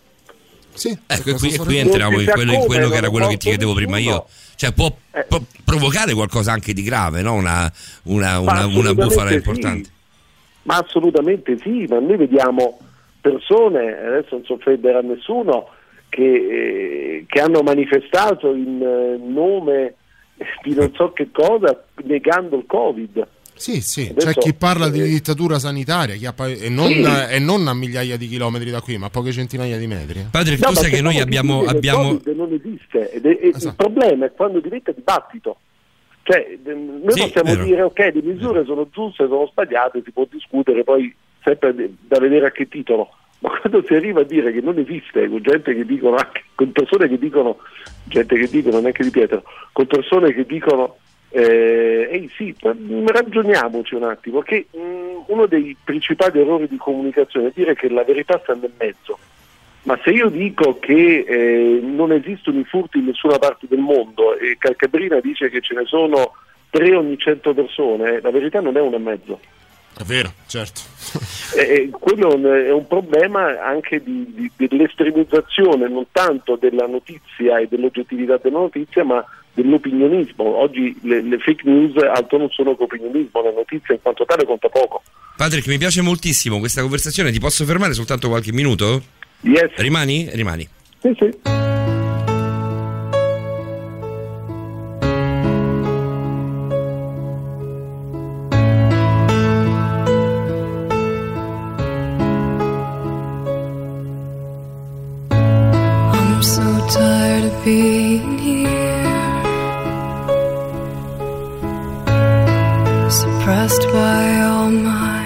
Sì, 0.74 0.98
Ecco, 1.06 1.34
qui, 1.36 1.58
qui 1.58 1.78
entriamo 1.78 2.20
in 2.20 2.30
quello, 2.30 2.54
in 2.54 2.66
quello 2.66 2.90
che 2.90 2.96
era 2.96 3.10
quello 3.10 3.28
che 3.28 3.38
ti 3.38 3.50
chiedevo 3.50 3.74
prima 3.74 3.98
io. 3.98 4.26
Cioè, 4.56 4.72
può, 4.74 4.94
Eh. 5.12 5.26
può 5.28 5.40
provocare 5.66 6.14
qualcosa 6.14 6.52
anche 6.54 6.74
di 6.74 6.84
grave, 6.84 7.22
no? 7.22 7.34
Una, 7.34 7.72
una, 8.04 8.40
una, 8.40 8.66
una 8.66 8.94
bufala 8.94 9.30
sì. 9.30 9.36
importante. 9.36 9.90
Ma 10.64 10.78
assolutamente 10.78 11.58
sì, 11.58 11.86
ma 11.90 12.00
noi 12.00 12.18
vediamo 12.18 12.80
persone, 13.20 13.98
adesso 13.98 14.36
non 14.36 14.46
si 14.46 14.52
offenderà 14.52 15.00
a 15.00 15.02
nessuno, 15.02 15.68
che, 16.12 16.24
eh, 16.24 17.26
che 17.26 17.40
hanno 17.40 17.62
manifestato 17.62 18.54
in 18.54 18.82
eh, 18.82 19.18
nome 19.18 19.96
di 20.64 20.74
non 20.76 20.92
so 20.94 21.14
che 21.14 21.30
cosa 21.32 21.84
negando 22.04 22.58
il 22.58 22.66
Covid. 22.68 23.28
Sì, 23.54 23.80
sì, 23.80 24.08
Adesso, 24.10 24.28
c'è 24.28 24.34
chi 24.40 24.54
parla 24.56 24.90
di 24.90 25.02
eh, 25.02 25.06
dittatura 25.08 25.60
sanitaria 25.60 26.16
chi 26.16 26.26
ha 26.26 26.34
pa- 26.34 26.48
e, 26.48 26.68
non, 26.68 26.88
Sì. 26.88 27.04
e 27.30 27.38
non 27.40 27.68
a 27.68 27.74
migliaia 27.76 28.18
di 28.18 28.28
chilometri 28.28 28.72
da 28.72 28.82
qui, 28.82 28.98
ma 28.98 29.06
a 29.06 29.10
poche 29.12 29.32
centinaia 29.32 29.78
di 29.78 29.86
metri. 29.88 30.26
Patrick, 30.32 30.60
No, 30.62 30.70
tu 30.70 30.74
sai 30.76 30.90
ma 30.90 30.96
che 30.98 31.02
noi 31.04 31.20
abbiamo. 31.20 31.64
abbiamo... 31.66 32.08
Covid 32.18 32.28
non 32.36 32.52
esiste 32.54 33.12
ed 33.12 33.26
è- 33.26 33.38
e 33.40 33.48
il 33.50 33.56
Esatto. 33.56 33.76
problema 33.76 34.26
è 34.26 34.32
quando 34.32 34.60
diventa 34.60 34.92
dibattito. 34.92 35.58
Cioè, 36.24 36.58
noi 36.66 37.12
Sì, 37.14 37.22
possiamo 37.22 37.52
vero. 37.52 37.64
dire 37.64 37.82
ok, 37.84 38.00
le 38.14 38.22
misure 38.24 38.66
sono 38.66 38.88
giuste, 38.92 39.28
sono 39.28 39.48
sbagliate, 39.52 40.02
si 40.04 40.12
può 40.12 40.28
discutere, 40.30 40.84
poi 40.84 41.14
sempre 41.44 41.74
da 42.08 42.20
vedere 42.20 42.48
a 42.48 42.52
che 42.52 42.68
titolo. 42.68 43.10
Ma 43.42 43.50
quando 43.60 43.84
si 43.84 43.96
arriva 43.96 44.22
a 44.22 44.24
dire 44.24 44.52
che 44.52 44.62
non 44.62 44.78
esiste, 44.78 45.28
con 45.28 45.42
gente 45.42 45.74
che 45.74 45.84
dicono, 45.84 46.16
anche, 46.16 46.44
con 46.54 46.72
persone 46.72 47.08
che 47.08 47.18
dicono, 47.18 47.58
gente 48.06 48.36
che 48.36 48.48
dicono, 48.48 48.80
neanche 48.80 49.04
di 49.04 49.10
Pietro, 49.10 49.44
con 49.72 49.88
persone 49.88 50.32
che 50.32 50.46
dicono, 50.46 50.98
eh, 51.30 52.08
ehi 52.12 52.30
sì, 52.36 52.56
mm, 52.66 53.08
ragioniamoci 53.08 53.96
un 53.96 54.04
attimo, 54.04 54.42
che 54.42 54.68
mm, 54.78 55.22
uno 55.28 55.48
dei 55.48 55.76
principali 55.84 56.40
errori 56.40 56.68
di 56.68 56.78
comunicazione 56.78 57.48
è 57.48 57.52
dire 57.56 57.74
che 57.74 57.90
la 57.90 58.04
verità 58.04 58.40
sta 58.44 58.54
nel 58.54 58.74
mezzo. 58.78 59.18
Ma 59.84 60.00
se 60.04 60.12
io 60.12 60.30
dico 60.30 60.78
che 60.78 61.26
eh, 61.28 61.80
non 61.82 62.12
esistono 62.12 62.60
i 62.60 62.64
furti 62.64 63.00
in 63.00 63.06
nessuna 63.06 63.40
parte 63.40 63.66
del 63.68 63.80
mondo 63.80 64.38
e 64.38 64.56
Calcabrina 64.60 65.20
dice 65.20 65.50
che 65.50 65.62
ce 65.62 65.74
ne 65.74 65.86
sono 65.86 66.34
tre 66.70 66.96
ogni 66.96 67.18
cento 67.18 67.56
persone, 67.56 68.22
la 68.22 68.30
verità 68.30 68.62
non 68.62 68.78
è 68.78 68.82
uno 68.82 68.98
e 68.98 69.00
mezzo. 69.00 69.40
È 69.98 70.04
vero, 70.04 70.34
certo. 70.48 70.82
E, 71.56 71.62
e 71.62 71.90
quello 71.92 72.32
è 72.32 72.36
un- 72.36 72.66
è 72.68 72.72
un 72.72 72.88
problema 72.88 73.62
anche 73.64 74.02
di, 74.04 74.26
di- 74.56 74.68
dell'estremizzazione 74.68 75.88
non 75.88 76.06
tanto 76.12 76.56
della 76.56 76.88
notizia 76.88 77.60
e 77.60 77.68
dell'oggettività 77.70 78.38
della 78.42 78.60
notizia, 78.60 79.04
ma 79.04 79.24
dell'opinionismo. 79.54 80.44
Oggi 80.44 80.98
le, 81.04 81.22
le 81.22 81.38
fake 81.40 81.70
news 81.70 81.96
altro 82.04 82.38
non 82.38 82.50
sono 82.50 82.76
che 82.76 82.84
opinionismo, 82.84 83.42
la 83.44 83.52
notizia 83.52 83.94
in 83.94 84.02
quanto 84.02 84.26
tale 84.26 84.46
conta 84.46 84.70
poco. 84.70 85.04
Patrick, 85.36 85.68
mi 85.68 85.78
piace 85.78 86.02
moltissimo 86.02 86.60
questa 86.60 86.82
conversazione. 86.82 87.32
Ti 87.32 87.40
posso 87.40 87.66
fermare 87.66 87.94
soltanto 87.94 88.30
qualche 88.30 88.52
minuto? 88.54 89.02
Yes. 89.42 89.72
Rimani? 89.76 90.30
Rimani. 90.32 90.68
Sì, 91.00 91.16
sì. 91.18 91.81
Being 107.64 108.40
here. 108.40 108.72
Suppressed 113.10 113.84
by 113.94 114.40
all 114.42 114.72
my 114.72 115.22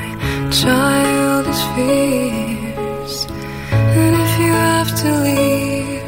childish 0.52 1.64
fears. 1.76 3.26
And 3.72 4.16
if 4.26 4.40
you 4.40 4.52
have 4.52 4.90
to 5.04 5.10
leave, 5.28 6.04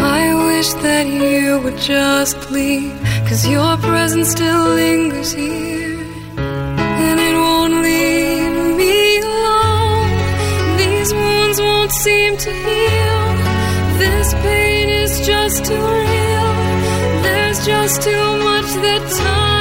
I 0.00 0.34
wish 0.48 0.72
that 0.74 1.06
you 1.06 1.60
would 1.62 1.78
just 1.78 2.50
leave. 2.50 2.94
Cause 3.28 3.46
your 3.48 3.76
presence 3.78 4.30
still 4.30 4.68
lingers 4.74 5.32
here. 5.32 5.98
And 6.38 7.18
it 7.18 7.34
won't 7.34 7.74
leave 7.82 8.76
me 8.76 9.18
alone. 9.18 10.78
These 10.78 11.12
wounds 11.12 11.60
won't 11.60 11.92
seem 11.92 12.36
to 12.36 12.52
heal. 12.52 13.25
This 13.98 14.34
pain 14.34 14.88
is 14.90 15.26
just 15.26 15.64
too 15.64 15.74
real. 15.74 16.48
There's 17.22 17.64
just 17.64 18.02
too 18.02 18.26
much 18.48 18.68
that 18.84 19.02
time 19.18 19.55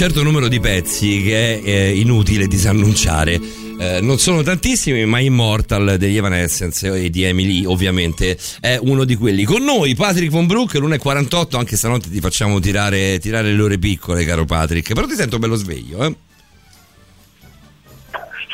certo 0.00 0.22
numero 0.22 0.48
di 0.48 0.60
pezzi 0.60 1.22
che 1.22 1.60
è 1.60 1.68
eh, 1.68 1.98
inutile 1.98 2.46
disannunciare. 2.46 3.38
Eh, 3.78 4.00
non 4.00 4.16
sono 4.16 4.40
tantissimi, 4.40 5.04
ma 5.04 5.20
Immortal 5.20 5.98
degli 5.98 6.16
Evanescence 6.16 6.90
e 6.90 7.10
di 7.10 7.24
Emily, 7.24 7.66
ovviamente, 7.66 8.38
è 8.60 8.78
uno 8.80 9.04
di 9.04 9.14
quelli. 9.14 9.44
Con 9.44 9.62
noi, 9.62 9.94
Patrick 9.94 10.30
Von 10.30 10.46
Brook, 10.46 10.72
l'1.48, 10.72 11.58
anche 11.58 11.76
stanotte 11.76 12.08
ti 12.08 12.18
facciamo 12.20 12.60
tirare, 12.60 13.18
tirare 13.18 13.52
le 13.52 13.60
ore 13.60 13.76
piccole, 13.76 14.24
caro 14.24 14.46
Patrick. 14.46 14.94
Però 14.94 15.06
ti 15.06 15.14
sento 15.14 15.38
bello 15.38 15.56
sveglio, 15.56 16.02
eh? 16.02 16.14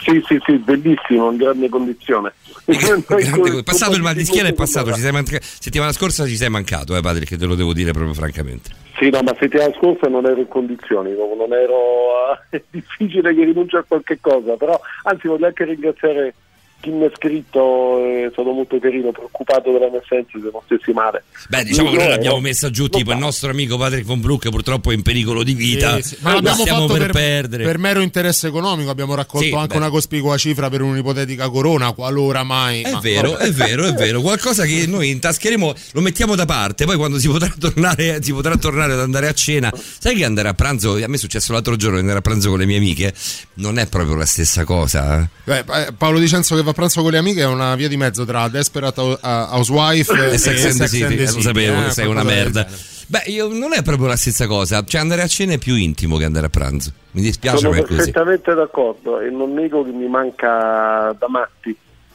Sì, 0.03 0.21
sì, 0.27 0.41
sì, 0.45 0.55
bellissimo, 0.55 1.31
in 1.31 1.37
grande 1.37 1.69
condizione. 1.69 2.33
Grande- 2.67 3.63
passato 3.63 3.95
il 3.95 4.03
mal 4.03 4.17
di 4.17 4.25
schiena 4.25 4.49
è 4.49 4.53
passato, 4.53 4.93
settimana 4.93 5.93
scorsa 5.93 6.27
ci 6.27 6.37
sei 6.37 6.51
mancato, 6.51 6.97
eh, 6.97 7.01
Patrick, 7.01 7.37
te 7.37 7.47
lo 7.47 7.55
devo 7.55 7.73
dire 7.73 7.93
proprio 7.93 8.15
francamente. 8.15 8.86
Sì, 8.99 9.11
no, 9.11 9.21
ma 9.23 9.37
settimana 9.39 9.75
scorsa 9.75 10.09
non 10.09 10.25
ero 10.25 10.41
in 10.41 10.49
condizioni, 10.49 11.13
no, 11.15 11.35
non 11.35 11.53
ero... 11.53 12.39
è 12.49 12.63
difficile 12.71 13.35
che 13.35 13.45
rinunci 13.45 13.77
a 13.77 13.85
qualche 13.87 14.19
cosa, 14.21 14.57
però 14.57 14.79
anzi 15.05 15.29
voglio 15.29 15.47
anche 15.47 15.65
ringraziare 15.65 16.35
chi 16.81 16.91
mi 16.91 17.05
ha 17.05 17.11
scritto 17.17 17.99
è 18.05 18.29
stato 18.33 18.51
molto 18.53 18.79
carino, 18.79 19.11
preoccupato 19.11 19.73
della 19.73 19.89
mia 19.91 20.01
assenza 20.03 20.39
se 20.39 20.51
non 20.53 20.61
stessi 20.67 20.93
male. 20.93 21.25
Beh, 21.49 21.65
diciamo 21.65 21.91
che 21.91 21.97
noi 21.97 22.05
no, 22.05 22.11
l'abbiamo 22.11 22.41
messa 22.41 22.71
giù, 22.71 22.89
tipo 22.89 23.11
il 23.13 23.19
nostro 23.19 23.51
amico 23.51 23.77
Patrick 23.77 24.05
von 24.07 24.21
Broek 24.21 24.49
purtroppo 24.51 24.91
è 24.91 24.95
in 24.95 25.03
pericolo 25.03 25.43
di 25.43 25.55
vita. 25.55 25.97
Sì, 25.97 26.03
sì. 26.15 26.17
Ma 26.21 26.31
Lo 26.31 26.35
l'abbiamo 26.37 26.61
stiamo 26.61 26.81
fatto 26.87 26.93
per, 26.93 27.03
per, 27.03 27.11
perdere. 27.13 27.65
per 27.65 27.79
mero 27.79 28.01
interesse 28.01 28.47
economico, 28.49 28.91
abbiamo 28.91 29.15
raccolto 29.15 29.47
Sì, 29.47 29.53
anche 29.53 29.69
beh. 29.69 29.77
una 29.77 29.91
cospicua 29.91 30.37
cifra 30.37 30.69
per 30.71 30.83
un'ipotetica 30.83 31.49
corona, 31.49 31.93
qualora 31.93 32.43
mai. 32.45 32.83
È 32.83 32.91
ma- 32.93 33.01
vero, 33.01 33.31
vabbè. 33.33 33.45
è 33.45 33.51
vero, 33.51 33.85
è 33.87 33.93
vero. 33.93 34.21
Qualcosa 34.21 34.65
che 34.65 34.85
noi 34.87 35.11
intascheremo, 35.11 35.75
lo 35.93 36.01
mettiamo 36.01 36.35
da 36.37 36.45
parte. 36.45 36.85
Poi 36.85 36.97
quando 36.97 37.19
si 37.19 37.29
potrà 37.29 37.53
tornare, 37.59 38.23
si 38.23 38.33
potrà 38.33 38.57
tornare 38.57 38.93
ad 38.93 39.01
andare 39.01 39.29
a 39.29 39.33
cena. 39.33 39.73
Sai 39.75 40.15
che 40.15 40.25
andare 40.25 40.49
a 40.49 40.55
pranzo, 40.55 40.93
a 40.95 41.09
me 41.09 41.15
è 41.17 41.19
successo 41.19 41.53
l'altro 41.53 41.75
giorno 41.77 41.95
di 41.95 42.01
andare 42.03 42.19
a 42.19 42.23
pranzo 42.23 42.51
con 42.51 42.59
le 42.59 42.67
mie 42.67 42.77
amiche, 42.77 43.13
non 43.55 43.79
è 43.79 43.87
proprio 43.89 44.15
la 44.15 44.27
stessa 44.27 44.65
cosa. 44.65 45.21
eh. 45.23 45.29
Beh, 45.45 45.65
eh, 45.87 45.93
Paolo 45.97 46.19
Dicenzo 46.19 46.55
che 46.57 46.63
va 46.67 46.73
a 46.73 46.75
pranzo 46.75 47.03
con 47.03 47.13
le 47.13 47.19
amiche 47.19 47.43
è 47.43 47.47
una 47.47 47.75
via 47.77 47.89
di 47.89 47.97
mezzo 47.97 48.25
tra 48.25 48.49
Desperate 48.49 49.01
Hou- 49.01 49.19
Housewife 49.23 50.13
e, 50.13 50.35
E 50.35 50.39
Sex 50.39 50.65
and 50.65 50.79
the 50.79 50.89
City, 50.89 51.15
eh, 51.15 51.21
lo 51.21 51.27
City, 51.29 51.43
sapevo 51.43 51.81
eh, 51.81 51.85
che 51.85 51.91
sei 51.93 52.07
una 52.07 52.25
merda. 52.25 52.67
Beh, 53.09 53.23
io, 53.27 53.47
non 53.47 53.73
è 53.73 53.83
proprio 53.83 54.09
la 54.09 54.17
stessa 54.17 54.49
cosa. 54.49 54.83
Cioè, 54.85 55.01
andare 55.01 55.23
a 55.23 55.29
cena 55.29 55.53
è 55.53 55.59
più 55.59 55.77
intimo 55.77 56.17
che 56.17 56.25
andare 56.25 56.47
a 56.47 56.49
pranzo. 56.49 56.91
Mi 57.13 57.23
dispiace, 57.23 57.59
Sono 57.59 57.71
ma 57.71 57.77
è 57.79 57.83
così. 57.83 57.95
perfettamente 57.95 58.53
d'accordo 58.53 59.21
e 59.21 59.31
non 59.31 59.55
nego 59.55 59.85
che 59.85 59.93
mi 59.93 60.09
manca 60.09 61.15
da 61.17 61.29
matti, 61.29 61.69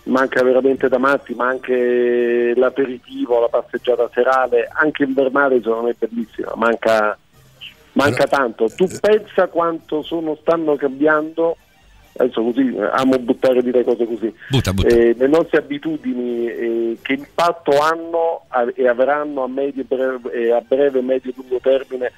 mi 0.03 0.11
manca 0.11 0.43
veramente 0.43 0.89
da 0.89 0.97
matti, 0.97 1.33
ma 1.33 1.47
anche 1.47 2.53
l'aperitivo, 2.55 3.39
la 3.39 3.47
passeggiata 3.47 4.09
serale, 4.13 4.67
anche 4.71 5.03
invernale 5.03 5.61
secondo 5.61 5.83
me 5.83 5.95
è 5.97 6.05
bellissima, 6.05 6.51
manca, 6.55 7.17
manca 7.93 8.27
tanto. 8.27 8.69
Tu 8.75 8.89
pensa 8.99 9.47
quanto 9.47 10.03
sono, 10.03 10.37
stanno 10.41 10.75
cambiando, 10.75 11.55
adesso 12.17 12.41
così 12.43 12.75
eh, 12.75 12.89
amo 12.93 13.17
buttare 13.19 13.61
dire 13.63 13.83
cose 13.83 14.05
così, 14.05 14.33
Butta, 14.49 14.73
butta. 14.73 14.87
eh, 14.87 15.13
le 15.17 15.27
nostre 15.27 15.59
abitudini 15.59 16.47
eh, 16.47 16.97
che 17.01 17.13
impatto 17.13 17.71
hanno 17.79 18.43
a- 18.49 18.71
e 18.75 18.87
avranno 18.87 19.43
a, 19.43 19.47
medio, 19.47 19.83
breve, 19.87 20.31
e 20.31 20.51
a 20.51 20.61
breve, 20.65 21.01
medio 21.01 21.31
e 21.31 21.33
lungo 21.37 21.59
termine 21.61 22.11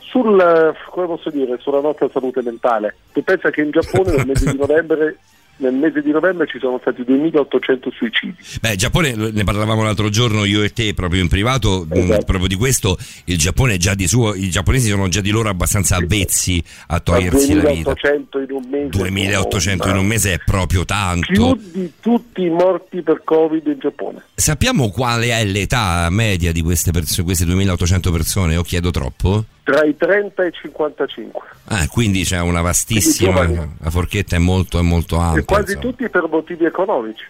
sul, 0.00 0.40
eh, 0.40 0.74
come 0.90 1.06
posso 1.06 1.30
dire, 1.30 1.58
sulla 1.58 1.80
nostra 1.80 2.08
salute 2.10 2.42
mentale. 2.42 2.96
Tu 3.12 3.22
pensa 3.22 3.50
che 3.50 3.60
in 3.62 3.70
Giappone 3.70 4.16
nel 4.16 4.26
mese 4.26 4.50
di 4.50 4.56
novembre, 4.58 5.18
nel 5.58 5.74
mese 5.74 6.02
di 6.02 6.10
novembre 6.10 6.46
ci 6.46 6.58
sono 6.58 6.78
stati 6.80 7.04
2800 7.04 7.90
suicidi. 7.90 8.34
Beh, 8.60 8.76
Giappone, 8.76 9.14
ne 9.14 9.44
parlavamo 9.44 9.82
l'altro 9.82 10.08
giorno 10.08 10.44
io 10.44 10.62
e 10.62 10.72
te 10.72 10.94
proprio 10.94 11.20
in 11.22 11.28
privato, 11.28 11.86
mh, 11.88 11.96
Esatto. 11.96 12.24
proprio 12.24 12.48
di 12.48 12.54
questo, 12.56 12.96
il 13.24 13.38
Giappone 13.38 13.74
è 13.74 13.76
già 13.76 13.94
di 13.94 14.06
suo, 14.08 14.34
i 14.34 14.50
giapponesi 14.50 14.88
sono 14.88 15.08
già 15.08 15.20
di 15.20 15.30
loro 15.30 15.48
abbastanza 15.48 15.96
avvezzi 15.96 16.62
a 16.88 17.00
togliersi 17.00 17.54
la 17.54 17.70
vita. 17.70 17.92
2800 17.94 18.38
in 18.40 18.50
un 18.50 18.64
mese. 18.70 18.88
2800 18.88 19.88
in 19.88 19.96
un 19.96 20.06
mese 20.06 20.32
è 20.34 20.38
proprio 20.44 20.84
Più 20.84 20.86
tanto. 20.86 21.58
di 21.60 21.92
tutti 22.00 22.42
i 22.42 22.50
morti 22.50 23.02
per 23.02 23.22
Covid 23.24 23.66
in 23.66 23.78
Giappone. 23.78 24.22
Sappiamo 24.34 24.90
quale 24.90 25.30
è 25.30 25.44
l'età 25.44 26.06
media 26.10 26.52
di 26.52 26.62
queste, 26.62 26.90
perso- 26.92 27.24
queste 27.24 27.44
2800 27.44 28.10
persone? 28.12 28.56
O 28.56 28.62
chiedo 28.62 28.90
troppo? 28.90 29.44
Tra 29.64 29.84
i 29.84 29.94
30 29.96 30.44
e 30.44 30.48
i 30.48 30.52
55. 30.62 31.40
Ah, 31.66 31.86
quindi 31.88 32.24
c'è 32.24 32.40
una 32.40 32.62
vastissima. 32.62 33.44
La 33.80 33.90
forchetta 33.90 34.36
è 34.36 34.38
molto, 34.38 34.78
è 34.78 34.82
molto 34.82 35.16
ampia. 35.18 35.42
Quasi 35.48 35.72
insomma. 35.72 35.90
tutti 35.92 36.08
per 36.10 36.28
motivi 36.28 36.64
economici. 36.66 37.24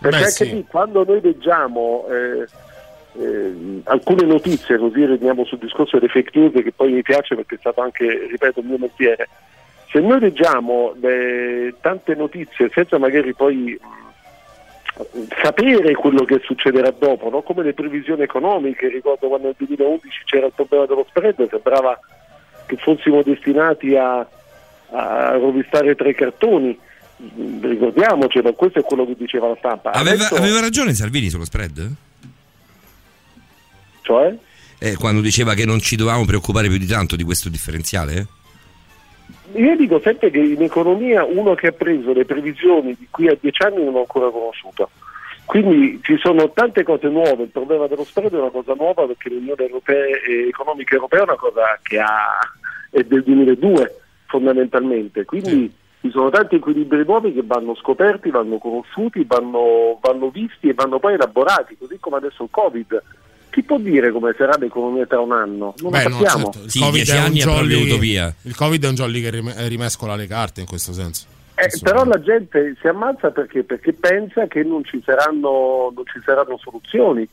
Perché 0.00 0.16
Beh, 0.16 0.24
anche 0.24 0.30
sì. 0.30 0.52
lì, 0.54 0.64
quando 0.66 1.04
noi 1.04 1.20
leggiamo 1.20 2.06
eh, 2.08 2.46
eh, 3.20 3.80
alcune 3.84 4.24
notizie, 4.24 4.78
così 4.78 5.04
rimaniamo 5.04 5.44
sul 5.44 5.58
discorso 5.58 5.98
delle 5.98 6.10
fake 6.10 6.38
news, 6.38 6.62
che 6.62 6.72
poi 6.72 6.92
mi 6.92 7.02
piace 7.02 7.36
perché 7.36 7.56
è 7.56 7.58
stato 7.58 7.82
anche, 7.82 8.26
ripeto, 8.30 8.60
il 8.60 8.66
mio 8.66 8.78
mestiere, 8.78 9.28
se 9.90 10.00
noi 10.00 10.18
leggiamo 10.18 10.94
le 11.00 11.74
tante 11.80 12.14
notizie 12.14 12.70
senza 12.72 12.98
magari 12.98 13.34
poi 13.34 13.78
mh, 13.78 15.26
sapere 15.42 15.92
quello 15.94 16.24
che 16.24 16.40
succederà 16.42 16.90
dopo, 16.90 17.28
no? 17.28 17.42
come 17.42 17.62
le 17.62 17.74
previsioni 17.74 18.22
economiche, 18.22 18.88
ricordo 18.88 19.28
quando 19.28 19.48
nel 19.48 19.56
2011 19.58 20.22
c'era 20.24 20.46
il 20.46 20.52
problema 20.54 20.86
dello 20.86 21.04
spread, 21.08 21.48
sembrava 21.50 21.98
che 22.64 22.76
fossimo 22.76 23.22
destinati 23.22 23.94
a, 23.94 24.26
a 24.90 25.36
rovistare 25.36 25.94
tre 25.94 26.14
cartoni, 26.14 26.76
Mm, 26.76 26.91
ricordiamocelo, 27.60 28.52
questo 28.54 28.80
è 28.80 28.82
quello 28.82 29.06
che 29.06 29.14
diceva 29.16 29.48
la 29.48 29.56
stampa. 29.58 29.92
Aveva, 29.92 30.14
Adesso- 30.14 30.34
aveva 30.34 30.60
ragione 30.60 30.94
Salvini 30.94 31.28
sullo 31.28 31.44
spread? 31.44 31.92
Cioè? 34.02 34.36
Eh, 34.78 34.96
quando 34.96 35.20
diceva 35.20 35.54
che 35.54 35.64
non 35.64 35.78
ci 35.78 35.94
dovevamo 35.94 36.24
preoccupare 36.24 36.68
più 36.68 36.78
di 36.78 36.86
tanto 36.86 37.14
di 37.14 37.22
questo 37.22 37.48
differenziale? 37.48 38.26
Io 39.54 39.76
dico 39.76 40.00
sempre 40.02 40.30
che 40.30 40.38
in 40.38 40.62
economia 40.62 41.24
uno 41.24 41.54
che 41.54 41.68
ha 41.68 41.72
preso 41.72 42.12
le 42.12 42.24
previsioni 42.24 42.96
di 42.98 43.06
qui 43.10 43.28
a 43.28 43.36
dieci 43.38 43.62
anni 43.62 43.84
non 43.84 43.94
ho 43.94 44.00
ancora 44.00 44.30
conosciuto. 44.30 44.90
Quindi 45.44 46.00
ci 46.02 46.16
sono 46.18 46.50
tante 46.52 46.82
cose 46.82 47.08
nuove, 47.08 47.44
il 47.44 47.50
problema 47.50 47.86
dello 47.86 48.04
spread 48.04 48.32
è 48.32 48.38
una 48.38 48.50
cosa 48.50 48.74
nuova 48.74 49.06
perché 49.06 49.28
l'Unione 49.28 49.66
Europea, 49.66 50.04
eh, 50.26 50.48
Economica 50.48 50.94
Europea 50.94 51.20
è 51.20 51.24
una 51.24 51.36
cosa 51.36 51.78
che 51.82 51.98
ha, 51.98 52.38
è 52.90 53.02
del 53.02 53.22
2002 53.22 54.00
fondamentalmente, 54.26 55.24
quindi 55.24 55.70
ci 56.02 56.10
sono 56.10 56.28
tanti 56.30 56.56
equilibri 56.56 57.04
nuovi 57.06 57.32
che 57.32 57.42
vanno 57.44 57.74
scoperti, 57.76 58.28
vanno 58.30 58.58
conosciuti, 58.58 59.24
vanno, 59.24 59.98
vanno 60.02 60.28
visti 60.30 60.68
e 60.68 60.74
vanno 60.74 60.98
poi 60.98 61.14
elaborati, 61.14 61.76
così 61.78 61.96
come 62.00 62.16
adesso 62.16 62.42
il 62.42 62.48
Covid. 62.50 63.02
Chi 63.50 63.62
può 63.62 63.78
dire 63.78 64.10
come 64.10 64.34
sarà 64.36 64.56
l'economia 64.58 65.06
tra 65.06 65.20
un 65.20 65.30
anno? 65.32 65.74
Non 65.78 65.90
Beh, 65.92 66.02
lo 66.04 66.08
no, 66.08 66.14
sappiamo. 66.16 66.50
certo, 66.50 66.66
il 66.66 66.80
Covid 66.82 67.02
dieci 67.02 67.12
è 67.16 67.24
un 67.26 67.32
jolly- 67.34 67.90
utopia. 67.90 68.34
Il 68.42 68.56
Covid 68.56 68.84
è 68.84 68.88
un 68.88 68.94
jolly 68.94 69.20
che 69.22 69.30
rim- 69.30 69.54
rimescola 69.68 70.16
le 70.16 70.26
carte 70.26 70.60
in 70.60 70.66
questo 70.66 70.92
senso. 70.92 71.26
Eh, 71.54 71.68
però 71.82 72.04
la 72.04 72.18
gente 72.20 72.74
si 72.80 72.88
ammazza 72.88 73.30
perché, 73.30 73.62
perché 73.62 73.92
pensa 73.92 74.46
che 74.46 74.62
non 74.64 74.82
ci 74.84 75.00
saranno, 75.04 75.92
non 75.94 76.04
ci 76.06 76.18
saranno 76.24 76.56
soluzioni 76.58 77.28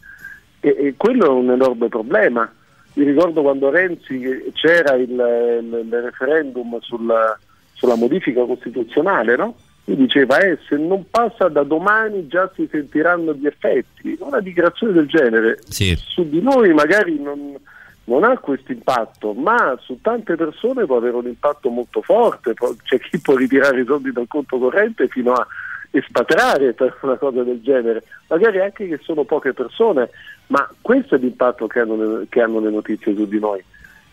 e, 0.59 0.75
e 0.77 0.93
quello 0.97 1.25
è 1.25 1.29
un 1.29 1.49
enorme 1.51 1.87
problema. 1.87 2.51
Mi 2.95 3.05
ricordo 3.05 3.41
quando 3.41 3.69
Renzi 3.71 4.19
c'era 4.53 4.95
il, 4.95 5.09
il- 5.09 5.81
il 5.85 6.01
referendum 6.01 6.77
sulla, 6.81 7.39
sulla 7.79 7.95
modifica 7.95 8.43
costituzionale, 8.43 9.35
no? 9.37 9.55
Lui 9.85 9.95
diceva 9.95 10.37
eh, 10.39 10.59
se 10.67 10.75
non 10.75 11.05
passa 11.09 11.47
da 11.47 11.63
domani 11.63 12.27
già 12.27 12.51
si 12.53 12.67
sentiranno 12.69 13.33
gli 13.33 13.47
effetti. 13.47 14.15
Una 14.19 14.41
dichiarazione 14.41 14.93
del 14.93 15.07
genere 15.07 15.57
Sì. 15.67 15.95
su 15.95 16.27
di 16.29 16.41
noi 16.41 16.73
magari 16.73 17.17
non, 17.19 17.55
non 18.03 18.23
ha 18.23 18.37
questo 18.37 18.71
impatto, 18.71 19.33
ma 19.33 19.75
su 19.81 19.97
tante 20.01 20.35
persone 20.35 20.85
può 20.85 20.97
avere 20.97 21.15
un 21.15 21.25
impatto 21.27 21.69
molto 21.69 22.01
forte. 22.01 22.53
C'è 22.83 22.99
chi 22.99 23.19
può 23.19 23.35
ritirare 23.35 23.81
i 23.81 23.85
soldi 23.85 24.11
dal 24.11 24.27
conto 24.27 24.59
corrente 24.59 25.07
fino 25.07 25.33
a 25.33 25.47
espatriare 25.91 26.73
per 26.73 26.95
una 27.01 27.15
cosa 27.15 27.41
del 27.41 27.61
genere, 27.63 28.03
magari 28.27 28.59
anche 28.59 28.87
che 28.87 28.99
sono 29.01 29.23
poche 29.23 29.53
persone, 29.53 30.09
ma 30.47 30.69
questo 30.81 31.15
è 31.15 31.17
l'impatto 31.17 31.65
che 31.65 31.79
hanno 31.79 31.95
le, 31.95 32.25
che 32.29 32.41
hanno 32.41 32.59
le 32.59 32.69
notizie 32.69 33.15
su 33.15 33.27
di 33.27 33.39
noi. 33.39 33.63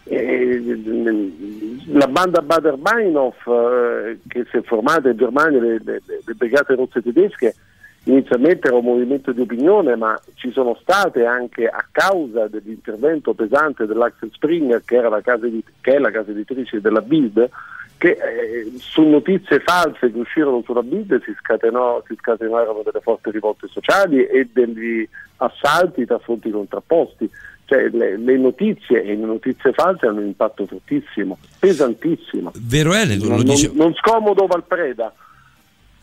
E, 0.08 0.62
la 1.88 2.06
banda 2.06 2.40
Bader-Meinhof 2.40 3.46
eh, 3.46 4.18
che 4.28 4.46
si 4.50 4.56
è 4.56 4.62
formata 4.62 5.08
in 5.08 5.16
Germania, 5.16 5.60
le, 5.60 5.80
le- 5.84 6.02
le 6.06 6.34
brigate 6.34 6.74
rosse 6.74 7.02
tedesche, 7.02 7.54
inizialmente 8.04 8.68
era 8.68 8.76
un 8.76 8.84
movimento 8.84 9.32
di 9.32 9.40
opinione, 9.40 9.96
ma 9.96 10.20
ci 10.34 10.50
sono 10.52 10.76
state 10.80 11.24
anche 11.24 11.66
a 11.66 11.84
causa 11.90 12.46
dell'intervento 12.46 13.34
pesante 13.34 13.86
dell'Axel 13.86 14.30
Springer, 14.32 14.82
che, 14.84 14.96
era 14.96 15.08
la 15.08 15.20
casa 15.20 15.46
edi- 15.46 15.64
che 15.80 15.94
è 15.94 15.98
la 15.98 16.10
casa 16.10 16.30
editrice 16.30 16.80
della 16.80 17.00
Bild, 17.00 17.48
che 17.98 18.10
eh, 18.10 18.72
su 18.76 19.02
notizie 19.02 19.60
false 19.60 20.12
che 20.12 20.18
uscirono 20.18 20.62
sulla 20.64 20.82
Bild 20.82 21.22
si, 21.24 21.34
scatenò, 21.38 22.02
si 22.06 22.14
scatenarono 22.16 22.82
delle 22.84 23.00
forti 23.00 23.30
rivolte 23.30 23.68
sociali 23.68 24.24
e 24.24 24.48
degli 24.52 25.08
assalti 25.38 26.04
tra 26.04 26.18
fronti 26.18 26.50
contrapposti. 26.50 27.28
Cioè, 27.68 27.88
le, 27.90 28.16
le 28.16 28.38
notizie 28.38 29.02
e 29.02 29.16
le 29.16 29.24
notizie 29.26 29.72
false 29.72 30.06
hanno 30.06 30.20
un 30.20 30.26
impatto 30.26 30.66
fortissimo, 30.66 31.36
pesantissimo. 31.58 32.52
Vero 32.60 32.92
è, 32.94 33.04
lo 33.16 33.26
Non, 33.28 33.42
dice- 33.44 33.66
non- 33.68 33.76
non 33.76 33.94
scomodo 33.94 34.46
Valpreda. 34.46 35.12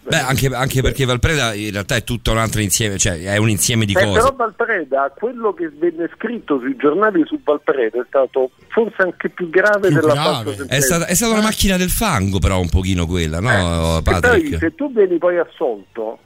Beh, 0.05 0.17
anche, 0.19 0.47
anche 0.47 0.81
perché 0.81 1.05
Valpreda 1.05 1.53
in 1.53 1.71
realtà 1.71 1.95
è 1.95 2.03
tutto 2.03 2.31
un 2.31 2.37
altro 2.37 2.59
insieme, 2.59 2.97
cioè 2.97 3.21
è 3.23 3.37
un 3.37 3.47
insieme 3.47 3.85
di 3.85 3.93
Eh, 3.93 4.03
cose. 4.03 4.19
però 4.19 4.33
Valpreda, 4.35 5.13
quello 5.15 5.53
che 5.53 5.69
venne 5.69 6.09
scritto 6.17 6.59
sui 6.59 6.75
giornali 6.75 7.23
su 7.25 7.39
Valpreda 7.41 8.01
è 8.01 8.05
stato 8.09 8.51
forse 8.67 9.01
anche 9.01 9.29
più 9.29 9.49
grave 9.49 9.87
Più 9.87 9.95
della 10.01 10.13
grave. 10.13 10.65
È 10.67 10.81
stata, 10.81 11.05
è 11.05 11.13
stata 11.13 11.31
una 11.31 11.41
macchina 11.43 11.77
del 11.77 11.89
fango, 11.89 12.39
però, 12.39 12.59
un 12.59 12.67
pochino 12.67 13.05
quella, 13.05 13.39
no, 13.39 13.99
E 13.99 14.01
poi 14.01 14.19
Patrick? 14.19 14.57
se 14.57 14.75
tu 14.75 14.91
vieni 14.91 15.17
poi 15.17 15.37
assolto, 15.37 16.19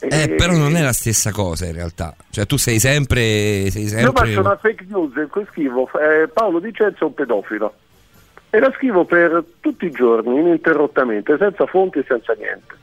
Eh, 0.00 0.34
però 0.36 0.56
non 0.56 0.76
è 0.76 0.82
la 0.82 0.92
stessa 0.92 1.30
cosa 1.30 1.66
in 1.66 1.72
realtà. 1.72 2.14
Cioè, 2.30 2.46
tu 2.46 2.56
sei 2.56 2.78
sempre. 2.78 3.70
Sei 3.70 3.82
io 3.82 3.88
sempre... 3.88 4.12
faccio 4.12 4.40
una 4.40 4.56
fake 4.56 4.86
news 4.88 5.14
in 5.16 5.28
cui 5.30 5.46
scrivo 5.50 5.88
eh, 5.98 6.28
Paolo 6.28 6.58
Dicenzo 6.58 7.04
è 7.04 7.06
un 7.06 7.14
pedofilo 7.14 7.74
e 8.50 8.60
la 8.60 8.72
scrivo 8.76 9.04
per 9.04 9.42
tutti 9.58 9.86
i 9.86 9.90
giorni, 9.90 10.38
ininterrottamente, 10.38 11.36
senza 11.38 11.66
fonti 11.66 11.98
e 11.98 12.04
senza 12.06 12.34
niente. 12.34 12.76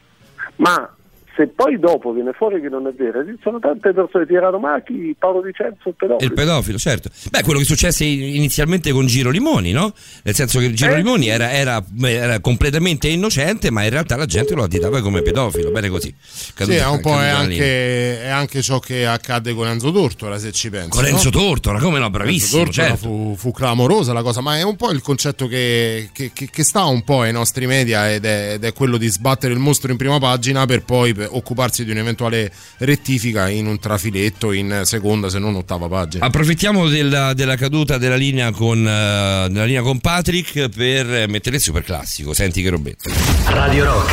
Ma 0.58 0.94
se 1.42 1.48
poi 1.48 1.80
dopo 1.80 2.12
viene 2.12 2.34
fuori 2.34 2.62
che 2.62 2.70
non 2.70 2.86
è 2.86 2.92
vero, 2.92 3.22
esistono 3.22 3.58
tante 3.58 3.94
persone, 3.94 4.28
Tirano 4.28 4.60
Machi, 4.60 5.16
Paolo 5.18 5.42
Vicenzo, 5.42 5.90
il 5.90 5.96
pedofilo. 5.98 6.30
Il 6.30 6.34
pedofilo, 6.34 6.78
certo. 6.78 7.10
Beh, 7.32 7.42
quello 7.42 7.58
che 7.60 7.66
successe 7.66 8.06
inizialmente 8.06 8.92
con 8.92 9.08
Giro 9.08 9.32
Limoni, 9.32 9.72
no? 9.72 9.92
Nel 10.22 10.36
senso 10.36 10.60
che 10.60 10.72
Giro 10.74 10.94
eh? 10.94 10.98
Limoni 10.98 11.30
era, 11.30 11.52
era, 11.52 11.84
era, 12.04 12.40
completamente 12.42 13.08
innocente, 13.08 13.72
ma 13.72 13.84
in 13.84 13.90
realtà 13.90 14.16
la 14.18 14.28
gente 14.28 14.54
lo 14.54 14.64
additava 14.64 15.02
come 15.02 15.24
pedofilo, 15.24 15.72
bene 15.72 15.90
così. 15.90 16.14
Caduta, 16.54 16.78
sì, 16.78 16.84
è 16.84 16.88
un 16.88 17.02
po' 17.02 17.20
è 17.20 17.30
anche, 17.30 18.22
è 18.22 18.30
anche, 18.30 18.62
ciò 18.62 18.78
che 18.78 19.08
accadde 19.08 19.56
con 19.56 19.68
Enzo 19.68 19.92
Tortora, 19.92 20.38
se 20.38 20.52
ci 20.52 20.70
pensi. 20.70 20.90
Con 20.90 21.06
Enzo 21.08 21.32
no? 21.32 21.40
Tortora, 21.40 21.80
come 21.80 21.98
no, 21.98 22.10
bravissimo. 22.12 22.62
Enzo 22.62 22.72
certo. 22.72 22.98
fu, 22.98 23.36
fu, 23.36 23.52
clamorosa 23.52 24.14
la 24.14 24.22
cosa, 24.22 24.42
ma 24.42 24.60
è 24.60 24.62
un 24.62 24.76
po' 24.76 24.92
il 24.92 25.02
concetto 25.02 25.48
che, 25.48 26.10
che, 26.14 26.30
che, 26.34 26.50
che 26.52 26.64
sta 26.64 26.84
un 26.86 27.04
po' 27.04 27.22
ai 27.22 27.32
nostri 27.32 27.66
media 27.66 28.12
ed 28.12 28.26
è, 28.26 28.54
ed 28.54 28.64
è 28.64 28.74
quello 28.74 28.98
di 28.98 29.08
sbattere 29.08 29.54
il 29.54 29.60
mostro 29.60 29.90
in 29.90 29.98
prima 29.98 30.20
pagina 30.20 30.66
per 30.68 30.84
poi 30.84 31.30
occuparsi 31.32 31.84
di 31.86 31.92
un'eventuale 31.92 32.52
rettifica 32.78 33.50
in 33.50 33.68
un 33.68 33.80
trafiletto 33.80 34.52
in 34.52 34.82
seconda 34.84 35.30
se 35.30 35.40
non 35.40 35.56
ottava 35.56 35.88
pagina. 35.88 36.26
Approfittiamo 36.26 36.88
della, 36.88 37.34
della 37.34 37.56
caduta 37.56 37.98
della 37.98 38.16
linea, 38.16 38.52
con, 38.52 38.80
uh, 38.80 39.48
della 39.52 39.66
linea 39.66 39.82
con 39.82 40.00
Patrick 40.00 40.70
per 40.70 41.28
mettere 41.28 41.58
il 41.58 41.62
super 41.62 41.84
classico. 41.84 42.34
Senti 42.34 42.62
che 42.62 42.70
robetta. 42.70 43.10
Radio 43.48 43.86
Rock, 43.86 44.12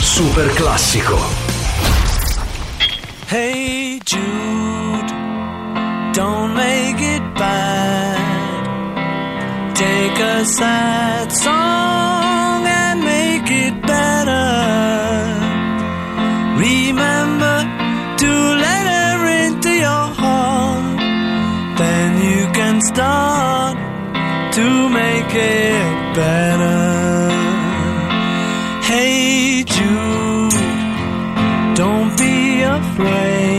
super 0.00 0.52
classico. 0.52 1.18
Hey 3.28 3.98
Jude, 4.04 5.12
don't 6.12 6.54
make 6.54 7.00
it 7.00 7.22
bad. 7.34 8.24
Take 9.74 10.22
a 10.22 10.44
sad 10.44 11.30
song 11.32 12.15
to 18.26 18.34
let 18.66 18.84
her 18.94 19.18
into 19.44 19.70
your 19.86 20.06
heart. 20.20 20.98
Then 21.80 22.10
you 22.28 22.42
can 22.58 22.76
start 22.92 23.76
to 24.56 24.66
make 25.00 25.32
it 25.34 25.96
better. 26.20 26.80
Hey 28.88 29.64
Jude, 29.74 30.58
don't 31.82 32.12
be 32.24 32.36
afraid. 32.78 33.55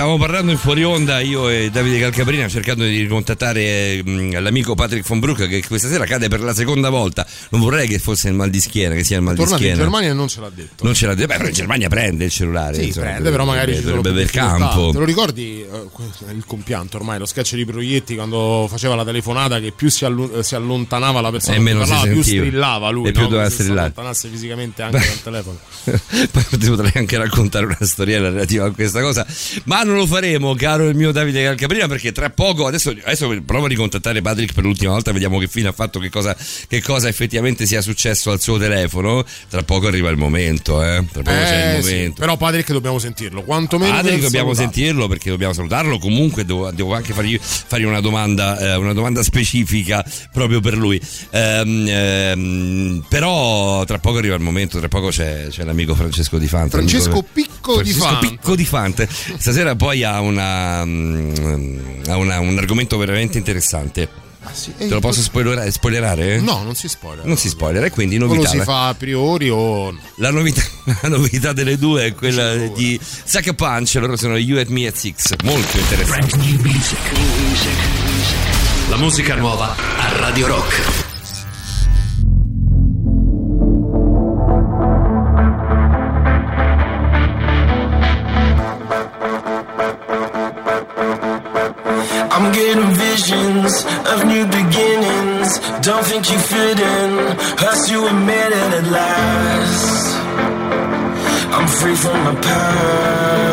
Stavamo 0.00 0.16
parlando 0.18 0.50
in 0.50 0.56
fuori 0.56 0.82
onda 0.82 1.20
io 1.20 1.50
e 1.50 1.68
Davide 1.70 1.98
Calcaprina 2.00 2.48
cercando 2.48 2.84
di 2.84 3.00
ricontattare 3.02 4.02
mh, 4.02 4.40
l'amico 4.40 4.74
Patrick 4.74 5.06
von 5.06 5.18
Broek 5.18 5.46
che 5.46 5.62
questa 5.66 5.88
sera 5.88 6.06
cade 6.06 6.28
per 6.28 6.40
la 6.40 6.54
seconda 6.54 6.88
volta. 6.88 7.26
Non 7.50 7.60
vorrei 7.60 7.86
che 7.86 7.98
fosse 7.98 8.28
il 8.28 8.34
mal 8.34 8.48
di 8.48 8.60
schiena, 8.60 8.94
che 8.94 9.04
sia 9.04 9.16
il 9.18 9.22
mal 9.22 9.34
Tornato 9.36 9.56
di 9.58 9.64
schiena. 9.64 9.76
in 9.76 9.82
Germania 9.90 10.14
non 10.14 10.28
ce 10.28 10.40
l'ha 10.40 10.50
detto. 10.54 10.84
Non 10.84 10.94
ce 10.94 11.04
l'ha 11.06 11.14
detto, 11.14 11.26
beh, 11.26 11.36
però 11.36 11.48
in 11.48 11.54
Germania 11.54 11.88
prende 11.90 12.24
il 12.24 12.30
cellulare. 12.30 12.76
Sì, 12.76 12.86
insomma, 12.86 13.06
prende, 13.10 13.30
però 13.30 13.44
magari 13.44 13.78
dovrebbe 13.82 14.08
aver 14.08 14.30
campo. 14.30 14.88
Te 14.90 14.98
lo 15.00 15.04
ricordi 15.04 15.60
eh, 15.60 16.32
il 16.32 16.44
compianto 16.46 16.96
ormai, 16.96 17.18
lo 17.18 17.26
sketch 17.26 17.54
di 17.54 17.66
Proietti 17.66 18.14
quando 18.14 18.66
faceva 18.70 18.94
la 18.94 19.04
telefonata 19.04 19.60
che 19.60 19.72
più 19.72 19.90
si, 19.90 20.06
allu- 20.06 20.40
si 20.40 20.54
allontanava 20.54 21.20
la 21.20 21.30
persona 21.30 21.56
E 21.56 21.60
meno 21.60 21.84
si 21.84 21.90
parlava, 21.90 22.10
più 22.10 22.22
strillava 22.22 22.88
lui, 22.88 23.08
E 23.08 23.12
più 23.12 23.20
no? 23.20 23.28
doveva 23.28 23.44
se 23.50 23.56
si 23.56 23.62
strillare. 23.64 23.80
allontanasse 23.92 24.28
fisicamente 24.30 24.80
anche 24.80 24.98
dal 24.98 25.22
telefono. 25.22 25.58
Poi 26.30 26.58
potrei 26.70 26.92
anche 26.94 27.18
raccontare 27.18 27.66
una 27.66 27.76
storiella 27.80 28.30
relativa 28.30 28.64
a 28.64 28.70
questa 28.70 29.02
cosa, 29.02 29.26
ma 29.64 29.82
non 29.90 29.98
lo 29.98 30.06
faremo, 30.06 30.54
caro 30.54 30.88
il 30.88 30.94
mio 30.94 31.12
Davide 31.12 31.42
Calcaprina, 31.42 31.86
perché 31.88 32.12
tra 32.12 32.30
poco, 32.30 32.66
adesso, 32.66 32.90
adesso 32.90 33.28
provo 33.44 33.66
a 33.66 33.68
ricontattare 33.68 34.22
Patrick 34.22 34.54
per 34.54 34.64
l'ultima 34.64 34.92
volta, 34.92 35.12
vediamo 35.12 35.38
che 35.38 35.48
fine 35.48 35.68
ha 35.68 35.72
fatto, 35.72 35.98
che 35.98 36.08
cosa, 36.08 36.36
che 36.68 36.80
cosa 36.82 37.08
effettivamente 37.08 37.66
sia 37.66 37.80
successo 37.82 38.30
al 38.30 38.40
suo 38.40 38.58
telefono. 38.58 39.24
Tra 39.48 39.62
poco 39.62 39.86
arriva 39.88 40.08
il 40.10 40.16
momento, 40.16 40.82
eh? 40.82 41.04
Tra 41.12 41.22
poco 41.22 41.36
c'è 41.36 41.74
Eh, 41.74 41.78
il 41.78 41.84
sì, 41.84 41.90
momento. 41.92 42.20
Però 42.20 42.36
Patrick 42.36 42.72
dobbiamo 42.72 42.98
sentirlo, 42.98 43.42
quantomeno 43.42 43.92
Patrick 43.92 44.20
dobbiamo 44.22 44.54
salutarlo. 44.54 44.72
sentirlo 44.72 45.08
perché 45.08 45.30
dobbiamo 45.30 45.52
salutarlo. 45.52 45.98
Comunque 45.98 46.44
devo, 46.44 46.70
devo 46.70 46.94
anche 46.94 47.12
fargli, 47.12 47.38
fargli 47.40 47.84
una, 47.84 48.00
domanda, 48.00 48.58
eh, 48.58 48.76
una 48.76 48.92
domanda 48.92 49.22
specifica 49.22 50.04
proprio 50.32 50.60
per 50.60 50.76
lui. 50.76 51.00
Ehm, 51.30 51.86
ehm, 51.88 53.04
però 53.08 53.84
tra 53.84 53.98
poco 53.98 54.18
arriva 54.18 54.34
il 54.34 54.40
momento, 54.42 54.78
tra 54.78 54.88
poco 54.88 55.08
c'è, 55.08 55.48
c'è 55.50 55.64
l'amico 55.64 55.94
Francesco 55.94 56.38
Di 56.38 56.46
Fante. 56.46 56.70
Francesco 56.76 57.08
l'amico- 57.08 57.26
Picco 57.32 57.82
di 57.82 57.90
Francesco 57.92 58.04
Fante. 58.04 58.26
Picco 58.28 58.56
di 58.56 58.64
Fante. 58.64 59.08
Stasera 59.38 59.74
poi 59.80 60.04
ha, 60.04 60.20
una, 60.20 60.80
ha 60.80 60.84
una- 60.84 62.38
un 62.38 62.54
argomento 62.58 62.98
veramente 62.98 63.38
interessante. 63.38 64.08
Te 64.76 64.88
lo 64.88 65.00
posso 65.00 65.22
spoilerare? 65.22 65.70
spoilerare? 65.70 66.36
Ah, 66.36 66.40
No, 66.42 66.62
non 66.62 66.74
si 66.74 66.86
spoiler. 66.86 67.24
Non 67.24 67.38
si 67.38 67.48
spoiler, 67.48 67.84
e 67.84 67.90
quindi 67.90 68.16
O 68.16 68.20
lo 68.20 68.26
novità. 68.26 68.48
si 68.50 68.58
fa 68.60 68.88
a 68.88 68.94
priori 68.94 69.48
o 69.48 69.94
La 70.16 70.30
novità, 70.30 70.62
la 71.00 71.08
novità 71.08 71.54
delle 71.54 71.78
due 71.78 72.04
è 72.06 72.14
quella 72.14 72.54
di 72.68 73.00
Sucker 73.00 73.54
Punch, 73.54 73.94
loro 73.94 74.16
sono 74.16 74.36
You 74.36 74.58
and 74.58 74.68
Me 74.68 74.86
at 74.86 74.96
Six, 74.96 75.34
molto 75.44 75.78
interessante. 75.78 76.36
La 78.90 78.96
musica 78.98 79.34
nuova 79.34 79.74
a 79.76 80.16
Radio 80.18 80.46
Rock. 80.46 81.09
Visions 93.10 93.74
of 94.12 94.18
new 94.32 94.44
beginnings. 94.46 95.48
Don't 95.88 96.06
think 96.10 96.22
you 96.30 96.38
fit 96.38 96.78
in. 96.78 97.10
Hurts 97.62 97.90
you 97.90 98.06
admit 98.06 98.50
it 98.62 98.70
at 98.80 98.86
last. 98.98 100.06
I'm 101.56 101.68
free 101.80 101.96
from 102.02 102.18
my 102.26 102.34
past. 102.48 103.50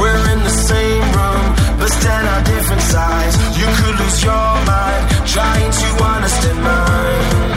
We're 0.00 0.24
in 0.34 0.40
the 0.48 0.56
same 0.70 1.06
room, 1.18 1.44
but 1.80 1.90
stand 2.00 2.26
on 2.34 2.40
different 2.54 2.84
sides. 2.94 3.34
You 3.60 3.68
could 3.78 3.96
lose 4.02 4.18
your 4.28 4.50
mind 4.72 5.02
trying 5.34 5.70
to 5.82 5.88
understand 6.14 6.58
mine. 6.68 7.56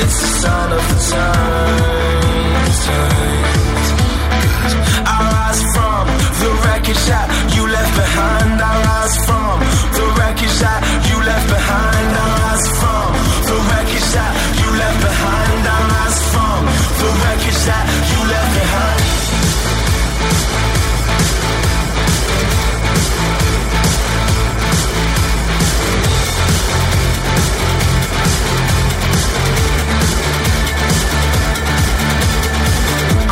It's 0.00 0.16
the 0.22 0.30
sign 0.42 0.70
of 0.78 0.84
the 0.90 0.98
times. 1.14 2.78
I 5.14 5.16
rise 5.34 5.62
from 5.74 6.02
the 6.42 6.50
wreckage 6.62 7.04
that 7.10 7.26
behind. 7.96 8.60
I 8.60 8.72
rise 8.88 9.16
from 9.26 9.56
the 9.96 10.04
wreckage 10.18 10.56
that 10.64 10.80
you 11.08 11.16
left 11.28 11.46
behind. 11.48 12.08
I 12.22 12.26
rise 12.42 12.66
from 12.80 13.10
the 13.48 13.56
wreckage 13.68 14.08
that 14.16 14.32
you 14.60 14.68
left 14.82 15.00
behind. 15.08 15.60
I 15.66 15.78
rise 15.92 16.20
from 16.32 16.60
the 17.00 17.08
wreckage 17.20 17.60
that 17.68 17.84
you 18.10 18.20
left 18.32 18.52
behind. 18.60 19.00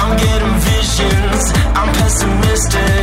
I'm 0.01 0.13
getting 0.17 0.57
visions. 0.71 1.43
I'm 1.79 1.91
pessimistic, 1.95 3.00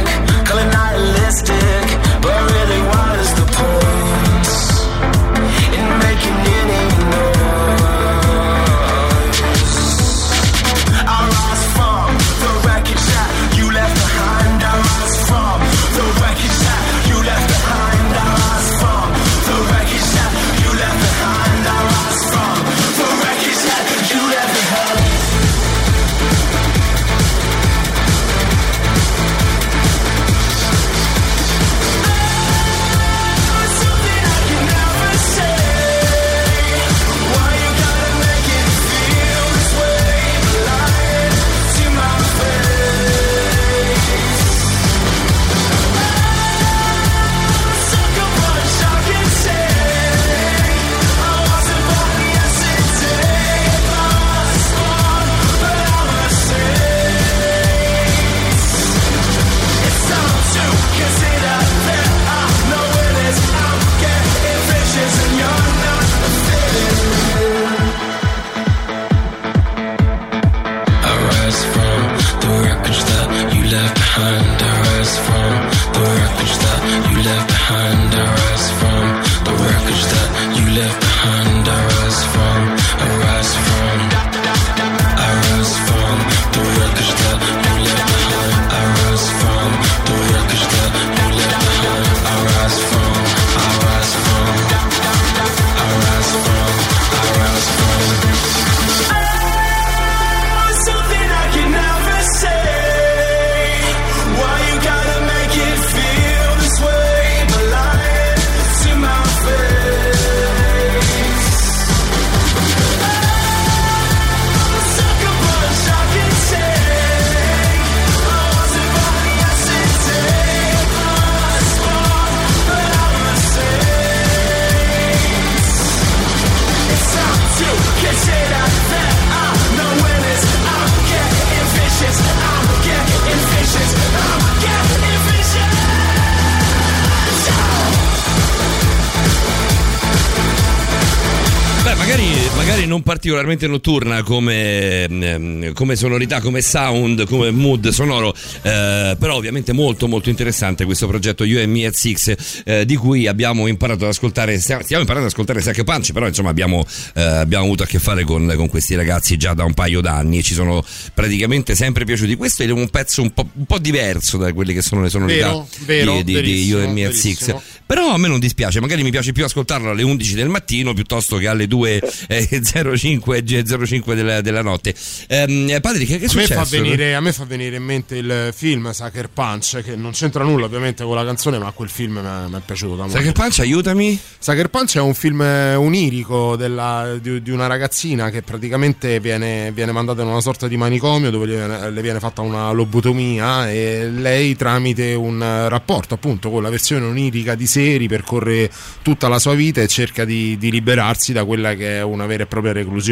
particolarmente 143.27 143.67
notturna 143.67 144.23
come, 144.23 145.03
ehm, 145.03 145.73
come 145.73 145.97
sonorità, 145.97 146.39
come 146.39 146.61
sound, 146.61 147.27
come 147.27 147.51
mood 147.51 147.89
sonoro, 147.89 148.33
eh, 148.61 149.17
però 149.19 149.35
ovviamente 149.35 149.73
molto 149.73 150.07
molto 150.07 150.29
interessante 150.29 150.85
questo 150.85 151.07
progetto 151.07 151.43
You 151.43 151.61
and 151.61 151.69
Me 151.69 151.85
at 151.85 151.93
Six 151.93 152.63
eh, 152.63 152.85
di 152.85 152.95
cui 152.95 153.27
abbiamo 153.27 153.67
imparato 153.67 154.05
ad 154.05 154.11
ascoltare, 154.11 154.57
stiamo 154.59 154.85
imparando 154.85 155.25
ad 155.25 155.31
ascoltare 155.31 155.59
Sack 155.59 155.83
Punch, 155.83 156.13
però 156.13 156.25
insomma 156.25 156.49
abbiamo, 156.49 156.85
eh, 157.15 157.21
abbiamo 157.21 157.65
avuto 157.65 157.83
a 157.83 157.85
che 157.85 157.99
fare 157.99 158.23
con, 158.23 158.53
con, 158.55 158.69
questi 158.69 158.95
ragazzi 158.95 159.35
già 159.35 159.53
da 159.53 159.65
un 159.65 159.73
paio 159.73 159.99
d'anni 159.99 160.37
e 160.37 160.41
ci 160.41 160.53
sono 160.53 160.81
praticamente 161.13 161.75
sempre 161.75 162.05
piaciuti. 162.05 162.35
Questo 162.35 162.63
è 162.63 162.69
un 162.69 162.87
pezzo 162.89 163.21
un 163.21 163.33
po', 163.33 163.49
un 163.51 163.65
po 163.65 163.77
diverso 163.77 164.37
da 164.37 164.53
quelle 164.53 164.71
che 164.71 164.81
sono 164.81 165.01
le 165.01 165.09
sonorità 165.09 165.47
vero, 165.47 165.67
vero, 165.85 166.21
di, 166.21 166.33
di, 166.33 166.41
di 166.41 166.63
You 166.63 166.81
and 166.81 166.93
Me 166.93 167.05
at 167.05 167.11
Six, 167.11 167.53
però 167.85 168.13
a 168.13 168.17
me 168.17 168.29
non 168.29 168.39
dispiace, 168.39 168.79
magari 168.79 169.03
mi 169.03 169.11
piace 169.11 169.33
più 169.33 169.43
ascoltarlo 169.43 169.89
alle 169.89 170.03
11 170.03 170.33
del 170.33 170.47
mattino 170.47 170.93
piuttosto 170.93 171.35
che 171.35 171.47
alle 171.47 171.65
2.05 171.65 173.16
eh, 173.25 173.85
05 173.85 174.15
della, 174.15 174.41
della 174.41 174.61
notte. 174.61 174.93
Eh, 175.27 175.77
Patrick, 175.81 176.17
che 176.17 176.25
è 176.25 176.27
successo? 176.27 176.53
A 176.53 176.57
me, 176.59 176.65
fa 176.65 176.69
venire, 176.69 177.15
a 177.15 177.21
me 177.21 177.33
fa 177.33 177.45
venire 177.45 177.75
in 177.75 177.83
mente 177.83 178.17
il 178.17 178.49
film 178.53 178.91
Sucker 178.91 179.29
Punch, 179.29 179.81
che 179.83 179.95
non 179.95 180.11
c'entra 180.11 180.43
nulla 180.43 180.65
ovviamente 180.65 181.03
con 181.03 181.15
la 181.15 181.25
canzone, 181.25 181.57
ma 181.57 181.71
quel 181.71 181.89
film 181.89 182.19
mi 182.49 182.57
è 182.57 182.61
piaciuto 182.65 182.95
da 182.95 183.03
molto. 183.03 183.17
Sucker 183.17 183.33
Punch, 183.33 183.59
aiutami. 183.59 184.19
Sucker 184.39 184.69
Punch 184.69 184.95
è 184.97 185.01
un 185.01 185.13
film 185.13 185.41
onirico 185.41 186.55
della, 186.55 187.17
di, 187.19 187.41
di, 187.41 187.51
una 187.51 187.67
ragazzina 187.67 188.29
che 188.29 188.41
praticamente 188.41 189.19
viene, 189.19 189.71
viene, 189.71 189.91
mandata 189.91 190.21
in 190.21 190.27
una 190.27 190.41
sorta 190.41 190.67
di 190.67 190.77
manicomio 190.77 191.29
dove 191.29 191.45
le 191.45 191.55
viene, 191.55 191.91
le 191.91 192.01
viene 192.01 192.19
fatta 192.19 192.41
una 192.41 192.71
lobotomia 192.71 193.69
e 193.69 194.09
lei 194.09 194.55
tramite 194.55 195.13
un 195.13 195.39
rapporto 195.67 196.13
appunto 196.15 196.49
con 196.49 196.61
la 196.61 196.69
versione 196.69 197.05
onirica 197.05 197.55
di 197.55 197.67
Seri 197.67 198.07
percorre 198.07 198.69
tutta 199.01 199.27
la 199.27 199.39
sua 199.39 199.53
vita 199.53 199.81
e 199.81 199.87
cerca 199.87 200.25
di, 200.25 200.57
di 200.57 200.71
liberarsi 200.71 201.33
da 201.33 201.45
quella 201.45 201.73
che 201.75 201.97
è 201.97 202.03
una 202.03 202.25
vera 202.25 202.43
e 202.43 202.45
propria 202.47 202.73
reclusione. 202.73 203.06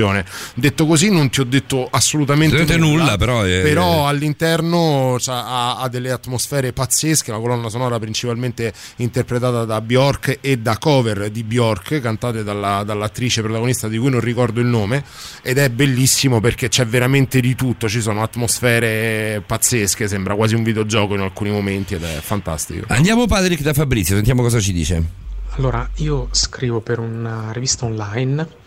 Detto 0.54 0.86
così 0.86 1.12
non 1.12 1.30
ti 1.30 1.40
ho 1.40 1.44
detto 1.44 1.88
assolutamente 1.90 2.78
nulla, 2.78 3.04
nulla, 3.04 3.18
però, 3.18 3.44
è... 3.44 3.62
però 3.62 4.08
all'interno 4.08 5.18
ha, 5.26 5.78
ha, 5.78 5.88
delle 5.90 6.12
atmosfere 6.12 6.74
pazzesche, 6.74 7.32
la 7.32 7.40
colonna 7.40 7.70
sonora 7.70 8.00
principalmente 8.00 8.74
interpretata 8.98 9.66
da 9.66 9.82
Bjork 9.82 10.40
e 10.42 10.58
da 10.58 10.78
cover 10.78 11.30
di 11.30 11.44
Bjork 11.44 12.00
cantate 12.00 12.44
dalla, 12.44 12.84
dall'attrice 12.84 13.42
protagonista 13.42 13.88
di 13.88 13.98
cui 13.98 14.10
non 14.10 14.20
ricordo 14.20 14.60
il 14.60 14.68
nome 14.68 15.04
ed 15.42 15.58
è 15.58 15.70
bellissimo 15.70 16.40
perché 16.40 16.70
c'è 16.70 16.86
veramente 16.86 17.40
di 17.40 17.56
tutto, 17.56 17.88
ci 17.88 18.02
sono 18.02 18.22
atmosfere 18.22 19.42
pazzesche, 19.46 20.08
sembra 20.08 20.36
quasi 20.36 20.56
un 20.56 20.64
videogioco 20.64 21.16
in 21.16 21.22
alcuni 21.22 21.52
momenti 21.52 21.96
ed 21.96 22.04
è 22.04 22.20
fantastico. 22.22 22.86
Andiamo 22.90 23.26
Patrick 23.26 23.62
da 23.62 23.74
Fabrizio, 23.74 24.16
sentiamo 24.16 24.42
cosa 24.42 24.60
ci 24.60 24.74
dice. 24.74 25.24
Allora, 25.58 25.90
io 25.96 26.28
scrivo 26.32 26.82
per 26.82 27.00
una 27.00 27.52
rivista 27.54 27.86
online 27.86 28.64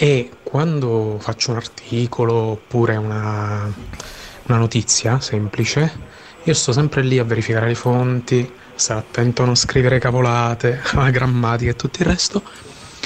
e 0.00 0.30
quando 0.44 1.16
faccio 1.18 1.50
un 1.50 1.56
articolo 1.56 2.34
oppure 2.34 2.94
una, 2.94 3.68
una 4.44 4.56
notizia 4.56 5.18
semplice, 5.18 5.92
io 6.44 6.54
sto 6.54 6.70
sempre 6.70 7.02
lì 7.02 7.18
a 7.18 7.24
verificare 7.24 7.66
le 7.66 7.74
fonti, 7.74 8.48
stare 8.76 9.00
attento 9.00 9.42
a 9.42 9.46
non 9.46 9.56
scrivere 9.56 9.98
cavolate, 9.98 10.80
alla 10.94 11.10
grammatica 11.10 11.72
e 11.72 11.76
tutto 11.76 12.00
il 12.02 12.06
resto, 12.06 12.42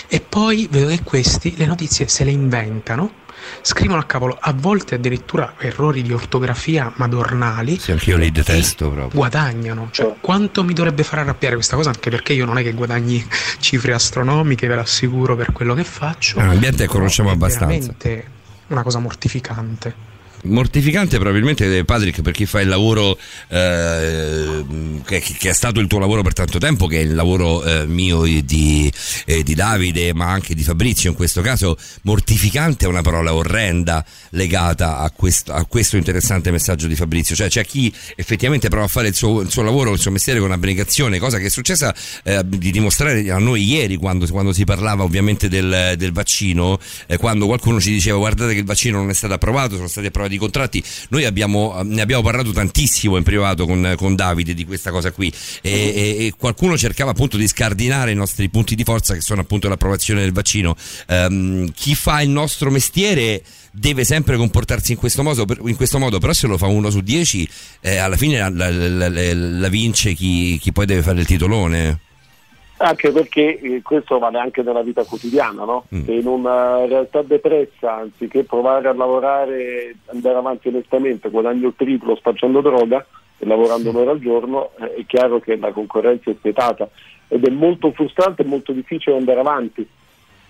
e 0.07 0.21
poi 0.21 0.69
vedo 0.71 0.89
che 0.89 1.03
questi 1.03 1.57
le 1.57 1.65
notizie 1.65 2.09
se 2.09 2.25
le 2.25 2.31
inventano 2.31 3.21
scrivono 3.61 4.01
a 4.01 4.05
cavolo, 4.05 4.37
a 4.41 4.53
volte 4.57 4.95
addirittura 4.95 5.55
errori 5.59 6.03
di 6.03 6.13
ortografia 6.13 6.93
madornali. 6.97 7.79
Sì, 7.79 7.93
anche 7.93 8.11
io 8.11 8.17
li 8.17 8.31
detesto 8.31 8.91
proprio. 8.91 9.19
Guadagnano, 9.19 9.89
cioè 9.91 10.15
quanto 10.21 10.65
mi 10.65 10.73
dovrebbe 10.73 11.03
fare 11.03 11.23
arrabbiare 11.23 11.55
questa 11.55 11.77
cosa, 11.77 11.91
anche 11.91 12.11
perché 12.11 12.33
io 12.33 12.45
non 12.45 12.59
è 12.59 12.63
che 12.63 12.73
guadagni 12.73 13.25
cifre 13.59 13.93
astronomiche, 13.93 14.67
ve 14.67 14.75
l'assicuro 14.75 15.37
per 15.37 15.53
quello 15.53 15.75
che 15.75 15.85
faccio. 15.85 16.39
L'ambiente 16.39 16.87
conosciamo 16.87 17.31
abbastanza. 17.31 17.65
È 17.65 17.79
veramente 17.79 18.25
una 18.69 18.83
cosa 18.83 18.99
mortificante 18.99 20.11
mortificante 20.43 21.19
probabilmente 21.19 21.85
Patrick 21.85 22.23
per 22.23 22.33
chi 22.33 22.47
fa 22.47 22.61
il 22.61 22.69
lavoro 22.69 23.19
eh, 23.49 24.65
che, 25.05 25.21
che, 25.21 25.51
è 25.51 25.53
stato 25.53 25.81
il 25.81 25.87
tuo 25.87 25.99
lavoro 25.99 26.23
per 26.23 26.33
tanto 26.33 26.59
tempo 26.59 26.87
che 26.87 26.99
è 26.99 27.03
il 27.03 27.15
lavoro 27.15 27.63
eh, 27.65 27.87
mio 27.87 28.25
e 28.25 28.45
di, 28.45 28.93
eh, 29.27 29.43
di, 29.43 29.55
Davide 29.55 30.13
ma 30.15 30.31
anche 30.31 30.55
di 30.55 30.63
Fabrizio 30.63 31.11
in 31.11 31.17
questo 31.17 31.41
caso. 31.41 31.77
Mortificante 32.03 32.85
è 32.85 32.89
una 32.89 33.03
parola 33.03 33.35
orrenda 33.35 34.05
legata 34.31 34.99
a 34.99 35.11
questo, 35.11 35.53
a 35.53 35.65
questo 35.65 35.97
interessante 35.97 36.51
messaggio 36.51 36.87
di 36.87 36.95
Fabrizio. 36.95 37.37
Cioè 37.37 37.49
c'è 37.49 37.65
chi 37.65 37.93
effettivamente 38.17 38.69
prova 38.69 38.85
a 38.85 38.89
fare 38.89 39.09
il 39.09 39.15
suo, 39.15 39.41
il 39.41 39.51
suo 39.51 39.63
lavoro 39.63 39.93
il 39.93 39.99
suo 39.99 40.11
mestiere 40.11 40.41
con 40.41 40.53
abnegazione 40.53 41.19
cosa 41.19 41.39
che 41.39 41.47
è 41.47 41.51
successa 41.51 41.95
eh, 42.25 42.43
di 42.45 42.71
dimostrare 42.71 43.31
a 43.31 43.39
noi 43.39 43.65
ieri 43.65 43.97
quando, 43.97 44.27
quando 44.27 44.53
si 44.53 44.65
parlava 44.65 45.03
ovviamente 45.03 45.49
del, 45.49 45.95
del 45.97 46.13
vaccino 46.13 46.79
eh, 47.07 47.17
quando 47.17 47.47
qualcuno 47.47 47.81
ci 47.81 47.91
diceva 47.91 48.19
guardate 48.19 48.53
che 48.53 48.61
il 48.61 48.65
vaccino 48.65 48.99
non 48.99 49.11
è 49.11 49.15
stato 49.15 49.35
approvato 49.35 49.77
sono 49.77 49.89
stati 49.89 50.07
approvati 50.07 50.32
di 50.33 50.39
contratti. 50.39 50.83
Noi 51.11 51.25
abbiamo, 51.25 51.81
ne 51.85 52.01
abbiamo 52.01 52.23
parlato 52.23 52.51
tantissimo 52.53 53.17
in 53.17 53.23
privato 53.23 53.67
con, 53.67 53.95
con 53.97 54.17
Davide 54.17 54.55
di 54.55 54.65
questa 54.65 54.91
cosa 54.91 55.13
qui 55.13 55.33
e, 55.61 55.71
e, 55.71 56.27
e, 56.27 56.35
qualcuno 56.37 56.77
cercava 56.77 57.11
appunto 57.11 57.37
di 57.37 57.47
scardinare 57.47 58.11
i 58.11 58.15
nostri 58.15 58.49
punti 58.49 58.75
di 58.75 58.85
forza 58.85 59.15
che 59.15 59.21
sono 59.21 59.43
appunto 59.43 59.69
l'approvazione 59.69 60.21
del 60.21 60.33
vaccino. 60.33 60.75
Um, 61.09 61.71
chi 61.73 61.95
fa 61.95 62.21
il 62.23 62.31
nostro 62.31 62.71
mestiere 62.71 63.43
deve 63.71 64.05
sempre 64.05 64.37
comportarsi 64.37 64.93
in 64.93 64.99
questo 64.99 65.23
modo, 65.23 65.47
in 65.67 65.77
questo 65.77 65.99
modo 65.99 66.19
però 66.19 66.33
se 66.33 66.47
lo 66.47 66.59
fa 66.59 66.67
uno 66.67 66.91
su 66.91 67.01
dieci 67.01 67.49
eh, 67.81 67.97
alla 67.97 68.17
fine 68.17 68.39
la, 68.39 68.49
la, 68.49 69.09
la, 69.09 69.35
la 69.35 69.69
vince 69.69 70.13
chi, 70.15 70.59
chi 70.61 70.73
poi 70.73 70.87
deve 70.87 71.03
fare 71.03 71.21
il 71.21 71.27
titolone 71.27 72.11
anche 72.83 73.13
perché 73.13 73.59
eh, 73.59 73.83
questo 73.83 74.19
vale 74.19 74.39
anche 74.39 74.63
nella 74.63 74.83
vita 74.83 75.05
quotidiana, 75.05 75.65
no? 75.65 75.85
mm. 75.95 76.05
che 76.05 76.13
in 76.13 76.27
una 76.27 76.85
realtà 76.85 77.23
depressa, 77.23 77.95
anziché 77.95 78.45
provare 78.45 78.89
a 78.89 78.93
lavorare, 78.93 79.95
andare 80.07 80.37
avanti 80.37 80.69
onestamente, 80.69 81.31
guadagno 81.31 81.69
il 81.69 81.75
triplo 81.77 82.17
spacciando 82.17 82.61
droga 82.61 83.05
e 83.39 83.47
lavorando 83.47 83.91
un'ora 83.91 84.11
al 84.11 84.19
giorno, 84.19 84.71
eh, 84.81 84.95
è 84.97 85.07
chiaro 85.07 85.39
che 85.39 85.57
la 85.57 85.71
concorrenza 85.71 86.31
è 86.31 86.35
spietata 86.35 86.89
ed 87.29 87.47
è 87.47 87.51
molto 87.51 87.93
frustrante 87.93 88.43
e 88.43 88.47
molto 88.47 88.73
difficile 88.73 89.17
andare 89.17 89.41
avanti. 89.41 89.87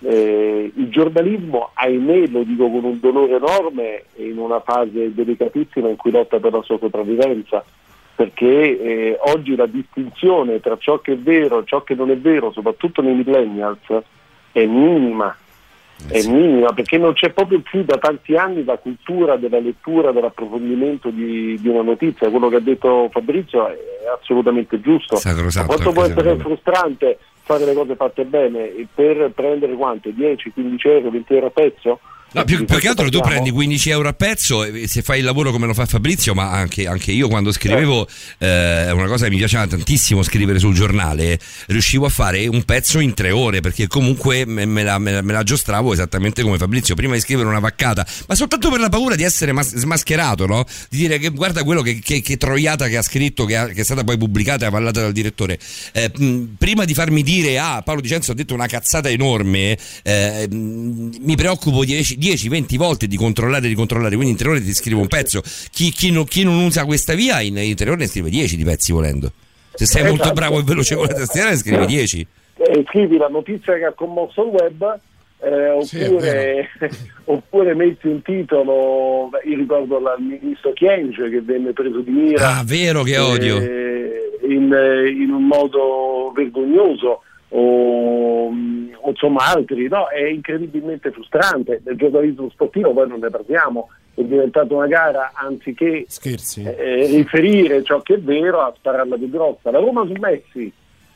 Eh, 0.05 0.71
il 0.75 0.89
giornalismo, 0.89 1.69
ahimè, 1.73 2.27
lo 2.27 2.43
dico 2.43 2.69
con 2.69 2.83
un 2.83 2.99
dolore 2.99 3.35
enorme, 3.35 4.05
è 4.15 4.21
in 4.21 4.37
una 4.37 4.59
fase 4.59 5.13
delicatissima 5.13 5.87
in 5.87 5.95
cui 5.95 6.11
lotta 6.11 6.39
per 6.39 6.51
la 6.51 6.61
sua 6.63 6.77
sopravvivenza 6.79 7.63
perché 8.23 8.79
eh, 8.79 9.17
oggi 9.19 9.55
la 9.55 9.65
distinzione 9.65 10.61
tra 10.61 10.77
ciò 10.77 10.99
che 10.99 11.13
è 11.13 11.17
vero 11.17 11.59
e 11.59 11.63
ciò 11.65 11.83
che 11.83 11.93
non 11.93 12.09
è 12.09 12.17
vero, 12.17 12.53
soprattutto 12.53 13.01
nei 13.01 13.15
millennials, 13.15 13.81
è 14.53 14.65
minima. 14.65 15.35
È 16.07 16.25
minima 16.27 16.73
perché 16.73 16.97
non 16.97 17.13
c'è 17.13 17.31
proprio 17.31 17.59
più 17.59 17.83
da 17.83 17.97
tanti 17.97 18.35
anni 18.35 18.63
la 18.63 18.77
cultura 18.77 19.35
della 19.35 19.59
lettura, 19.59 20.11
dell'approfondimento 20.11 21.09
di, 21.09 21.57
di 21.59 21.67
una 21.67 21.81
notizia. 21.81 22.29
Quello 22.29 22.49
che 22.49 22.57
ha 22.57 22.61
detto 22.61 23.09
Fabrizio 23.11 23.67
è 23.67 23.77
assolutamente 24.19 24.79
giusto. 24.79 25.17
Quanto 25.65 25.91
può 25.91 26.03
essere 26.03 26.37
frustrante 26.37 27.19
fare 27.43 27.65
le 27.65 27.73
cose 27.73 27.95
fatte 27.95 28.23
bene 28.23 28.71
per 28.93 29.31
prendere 29.35 29.73
quanto? 29.75 30.09
10, 30.09 30.51
15 30.51 30.87
euro, 30.87 31.09
20 31.09 31.33
euro 31.33 31.45
a 31.47 31.51
pezzo? 31.51 31.99
No, 32.33 32.43
più, 32.45 32.65
più 32.65 32.79
che 32.79 32.87
altro 32.87 33.09
tu 33.09 33.19
prendi 33.19 33.51
15 33.51 33.89
euro 33.91 34.07
a 34.07 34.13
pezzo 34.13 34.63
e 34.63 34.87
se 34.87 35.03
fai 35.03 35.19
il 35.19 35.25
lavoro 35.25 35.51
come 35.51 35.67
lo 35.67 35.73
fa 35.75 35.85
Fabrizio, 35.85 36.33
ma 36.33 36.49
anche, 36.49 36.87
anche 36.87 37.11
io 37.11 37.27
quando 37.27 37.51
scrivevo, 37.51 38.07
eh, 38.39 38.89
una 38.91 39.05
cosa 39.05 39.25
che 39.25 39.29
mi 39.29 39.37
piaceva 39.37 39.67
tantissimo 39.67 40.23
scrivere 40.23 40.57
sul 40.57 40.73
giornale, 40.73 41.39
riuscivo 41.67 42.07
a 42.07 42.09
fare 42.09 42.47
un 42.47 42.63
pezzo 42.63 42.99
in 42.99 43.13
tre 43.13 43.29
ore 43.29 43.61
perché 43.61 43.85
comunque 43.85 44.45
me, 44.47 44.65
me, 44.65 44.81
la, 44.81 44.97
me, 44.97 45.11
la, 45.11 45.21
me 45.21 45.31
la, 45.31 45.43
giostravo 45.43 45.93
esattamente 45.93 46.41
come 46.41 46.57
Fabrizio, 46.57 46.95
prima 46.95 47.13
di 47.13 47.19
scrivere 47.19 47.47
una 47.47 47.59
vaccata, 47.59 48.05
ma 48.27 48.33
soltanto 48.33 48.71
per 48.71 48.79
la 48.79 48.89
paura 48.89 49.13
di 49.15 49.23
essere 49.23 49.51
mas- 49.51 49.75
smascherato, 49.75 50.47
no? 50.47 50.65
di 50.89 50.97
dire 50.97 51.19
che 51.19 51.29
guarda 51.29 51.63
quello 51.63 51.83
che, 51.83 51.99
che, 51.99 52.21
che 52.21 52.37
troiata 52.37 52.87
che 52.87 52.97
ha 52.97 53.03
scritto, 53.03 53.45
che, 53.45 53.57
ha, 53.57 53.67
che, 53.67 53.81
è 53.81 53.83
stata 53.83 54.03
poi 54.03 54.17
pubblicata 54.17 54.65
e 54.65 54.67
avallata 54.69 55.01
dal 55.01 55.11
direttore. 55.11 55.59
Eh, 55.91 56.11
mh, 56.15 56.55
prima 56.57 56.83
di 56.83 56.95
farmi 56.95 57.21
dire, 57.21 57.59
ah 57.59 57.83
Paolo 57.83 58.01
Dicenzo 58.01 58.31
ha 58.31 58.35
detto 58.35 58.55
una 58.55 58.65
cazzata 58.65 59.07
enorme, 59.07 59.77
eh, 60.01 60.47
mh, 60.49 61.17
mi 61.19 61.35
preoccupo 61.35 61.85
di 61.85 61.93
10-20 62.23 62.77
volte 62.77 63.07
di 63.07 63.17
controllare 63.17 63.65
e 63.65 63.69
di 63.69 63.75
controllare, 63.75 64.15
quindi 64.15 64.31
in 64.31 64.37
tre 64.37 64.49
ore 64.49 64.63
ti 64.63 64.73
scrivo 64.73 65.01
un 65.01 65.07
pezzo. 65.07 65.41
Chi, 65.71 65.91
chi, 65.91 66.11
non, 66.11 66.25
chi 66.25 66.43
non, 66.43 66.55
usa 66.55 66.85
questa 66.85 67.13
via 67.13 67.41
in, 67.41 67.57
in, 67.57 67.75
tre 67.75 67.89
ore 67.89 67.99
ne 67.99 68.07
scrive 68.07 68.29
10 68.29 68.55
di 68.55 68.63
pezzi 68.63 68.93
volendo. 68.93 69.31
Se 69.73 69.85
sei 69.85 70.01
esatto. 70.01 70.15
molto 70.15 70.33
bravo 70.33 70.59
e 70.59 70.63
veloce 70.63 70.95
con 70.95 71.07
la 71.07 71.13
tastiera 71.13 71.49
ne 71.49 71.57
scrivi 71.57 71.85
10. 71.85 72.27
Eh, 72.55 72.85
scrivi 72.87 73.17
la 73.17 73.27
notizia 73.27 73.75
che 73.75 73.85
ha 73.85 73.93
commosso 73.93 74.43
il 74.43 74.49
web. 74.49 74.99
Eh, 75.39 75.69
oppure, 75.71 76.69
sì, 76.79 76.95
oppure, 77.25 77.75
metti 77.75 78.07
un 78.07 78.21
titolo, 78.21 79.29
io 79.43 79.57
ricordo 79.57 79.97
il 79.97 80.23
ministro 80.23 80.71
Chienge 80.71 81.29
che 81.29 81.41
venne 81.41 81.73
preso 81.73 81.99
di 81.99 82.11
mira. 82.11 82.59
Ah, 82.59 82.63
vero 82.63 83.03
che 83.03 83.17
odio. 83.17 83.57
Eh, 83.57 84.39
in, 84.43 84.73
in, 85.19 85.29
un 85.31 85.45
modo 85.45 86.31
vergognoso 86.33 87.23
o, 87.49 88.51
o 89.03 89.09
insomma 89.09 89.45
altri, 89.45 89.87
no? 89.87 90.07
è 90.07 90.25
incredibilmente 90.25 91.11
frustrante. 91.11 91.81
Nel 91.83 91.97
giornalismo 91.97 92.49
sportivo 92.49 92.93
poi 92.93 93.07
non 93.07 93.19
ne 93.19 93.29
parliamo, 93.29 93.89
è 94.13 94.21
diventata 94.21 94.73
una 94.73 94.87
gara 94.87 95.31
anziché 95.33 96.05
eh, 96.77 97.07
riferire 97.07 97.83
ciò 97.83 98.01
che 98.01 98.15
è 98.15 98.19
vero 98.19 98.61
a 98.61 98.73
spararla 98.75 99.17
più 99.17 99.29
grossa. 99.29 99.71
La 99.71 99.79
Roma 99.79 100.05
su 100.05 100.13
Messi, 100.19 100.71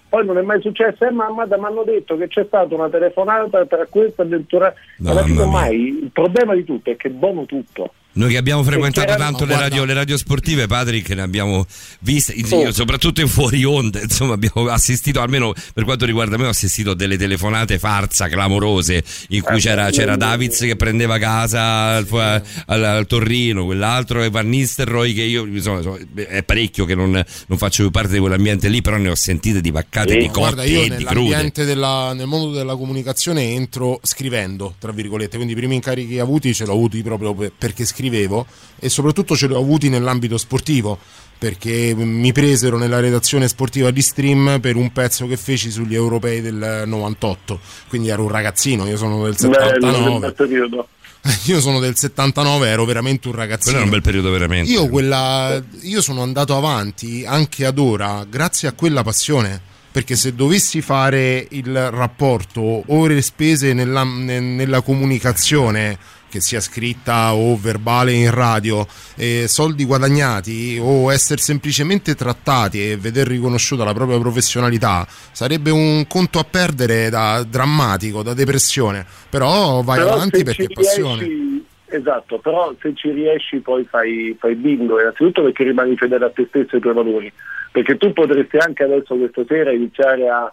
poi 0.09 0.25
non 0.25 0.37
è 0.37 0.41
mai 0.41 0.61
successo, 0.61 1.05
eh 1.05 1.11
mamma 1.11 1.45
mi 1.45 1.65
hanno 1.65 1.83
detto 1.83 2.17
che 2.17 2.27
c'è 2.27 2.43
stata 2.45 2.73
una 2.75 2.89
telefonata 2.89 3.65
tra 3.65 3.85
questo 3.85 4.21
e 4.21 4.25
l'entourage, 4.25 4.77
alla 5.05 5.23
fine 5.23 5.45
mai, 5.45 6.03
il 6.03 6.11
problema 6.11 6.53
di 6.55 6.63
tutto 6.63 6.91
è 6.91 6.95
che 6.95 7.09
buono 7.09 7.45
tutto. 7.45 7.91
Noi 8.17 8.31
che 8.31 8.37
abbiamo 8.37 8.63
frequentato 8.63 9.15
tanto 9.15 9.45
le 9.45 9.55
radio, 9.55 9.85
le 9.85 9.93
radio, 9.93 10.17
sportive, 10.17 10.65
Patrick, 10.65 11.07
ne 11.11 11.21
abbiamo 11.21 11.67
viste, 11.99 12.33
io, 12.33 12.71
soprattutto 12.71 13.21
in 13.21 13.27
fuori 13.27 13.63
onda, 13.63 14.01
insomma, 14.01 14.33
abbiamo 14.33 14.69
assistito, 14.69 15.21
almeno 15.21 15.53
per 15.71 15.83
quanto 15.83 16.03
riguarda 16.03 16.35
me, 16.35 16.47
ho 16.47 16.49
assistito 16.49 16.91
a 16.91 16.95
delle 16.95 17.15
telefonate 17.15 17.77
farsa 17.77 18.27
clamorose 18.27 19.03
in 19.29 19.43
cui 19.43 19.59
c'era, 19.59 19.91
c'era 19.91 20.15
Davids 20.15 20.61
che 20.61 20.75
prendeva 20.75 21.19
casa 21.19 21.97
al, 21.97 22.41
al, 22.65 22.83
al 22.83 23.05
Torrino, 23.05 23.65
quell'altro 23.65 24.23
e 24.23 24.31
Van 24.31 24.49
Nistelrooy 24.49 25.13
che 25.13 25.21
io, 25.21 25.45
insomma, 25.45 25.95
è 26.15 26.41
parecchio 26.41 26.85
che 26.85 26.95
non, 26.95 27.11
non, 27.11 27.57
faccio 27.59 27.83
più 27.83 27.91
parte 27.91 28.13
di 28.13 28.19
quell'ambiente 28.19 28.67
lì, 28.67 28.81
però 28.81 28.97
ne 28.97 29.09
ho 29.09 29.15
sentite 29.15 29.61
di 29.61 29.69
vaccate, 29.69 30.13
sì. 30.13 30.17
di 30.17 30.25
cotte 30.29 30.39
Guarda, 30.39 30.63
io 30.63 30.87
nell'ambiente 30.87 31.65
della, 31.65 32.13
nel 32.13 32.25
mondo 32.25 32.49
della 32.51 32.75
comunicazione 32.75 33.51
entro 33.51 33.99
scrivendo, 34.01 34.73
tra 34.79 34.91
virgolette, 34.91 35.35
quindi 35.35 35.53
i 35.53 35.55
primi 35.55 35.75
incarichi 35.75 36.17
avuti 36.17 36.51
ce 36.55 36.65
l'ho 36.65 36.73
avuti 36.73 37.03
proprio 37.03 37.35
perché 37.55 37.85
scrivo 37.85 38.05
scrivevo 38.07 38.45
e 38.79 38.89
soprattutto 38.89 39.35
ce 39.35 39.47
li 39.47 39.53
ho 39.53 39.59
avuti 39.59 39.89
nell'ambito 39.89 40.37
sportivo 40.37 40.97
perché 41.37 41.93
mi 41.95 42.31
presero 42.31 42.77
nella 42.77 42.99
redazione 42.99 43.47
sportiva 43.47 43.91
di 43.91 44.01
Stream 44.01 44.59
per 44.59 44.75
un 44.75 44.91
pezzo 44.91 45.27
che 45.27 45.37
feci 45.37 45.69
sugli 45.69 45.93
europei 45.93 46.41
del 46.41 46.83
98 46.85 47.59
quindi 47.89 48.09
ero 48.09 48.23
un 48.23 48.29
ragazzino 48.29 48.87
io 48.87 48.97
sono 48.97 49.23
del 49.23 49.37
79 49.37 50.33
Bello, 50.33 50.87
io 51.45 51.59
sono 51.59 51.79
del 51.79 51.97
79, 51.97 52.67
ero 52.69 52.85
veramente 52.85 53.27
un 53.27 53.33
ragazzino. 53.33 53.77
Quello 53.77 53.77
era 53.77 53.85
un 53.85 53.89
bel 53.89 54.01
periodo 54.01 54.31
veramente. 54.31 54.71
Io, 54.71 54.87
quella, 54.87 55.61
io 55.81 56.01
sono 56.01 56.21
andato 56.21 56.55
avanti 56.55 57.25
anche 57.25 57.65
ad 57.65 57.79
ora 57.79 58.25
grazie 58.29 58.69
a 58.69 58.71
quella 58.71 59.03
passione. 59.03 59.59
Perché 59.91 60.15
se 60.15 60.35
dovessi 60.35 60.79
fare 60.81 61.47
il 61.49 61.89
rapporto 61.89 62.83
ore 62.85 63.21
spese 63.21 63.73
nella, 63.73 64.03
nella 64.03 64.81
comunicazione 64.81 65.97
che 66.29 66.41
sia 66.41 66.59
scritta 66.59 67.33
o 67.33 67.55
verbale 67.57 68.11
in 68.11 68.31
radio, 68.31 68.85
eh, 69.15 69.45
soldi 69.47 69.85
guadagnati 69.85 70.79
o 70.81 71.11
essere 71.11 71.39
semplicemente 71.41 72.15
trattati 72.15 72.91
e 72.91 72.97
veder 72.97 73.27
riconosciuta 73.27 73.83
la 73.83 73.93
propria 73.93 74.19
professionalità, 74.19 75.05
sarebbe 75.07 75.71
un 75.71 76.05
conto 76.07 76.39
a 76.39 76.43
perdere 76.43 77.09
da 77.09 77.43
drammatico, 77.43 78.23
da 78.23 78.33
depressione, 78.33 79.05
però 79.29 79.81
vai 79.81 79.99
però 79.99 80.13
avanti 80.13 80.43
perché 80.43 80.65
è 80.65 80.73
passione. 80.73 81.23
Riesci, 81.23 81.65
esatto, 81.85 82.39
però 82.39 82.73
se 82.81 82.93
ci 82.93 83.11
riesci 83.11 83.59
poi 83.59 83.85
fai, 83.85 84.35
fai 84.39 84.55
bingo, 84.55 84.99
innanzitutto 84.99 85.43
perché 85.43 85.63
rimani 85.63 85.95
fedele 85.95 86.25
a 86.25 86.29
te 86.29 86.45
stesso 86.49 86.73
e 86.73 86.75
ai 86.75 86.81
tuoi 86.81 86.93
valori, 86.93 87.31
perché 87.71 87.97
tu 87.97 88.11
potresti 88.13 88.57
anche 88.57 88.83
adesso 88.83 89.15
questa 89.15 89.43
sera 89.47 89.71
iniziare 89.71 90.27
a 90.27 90.51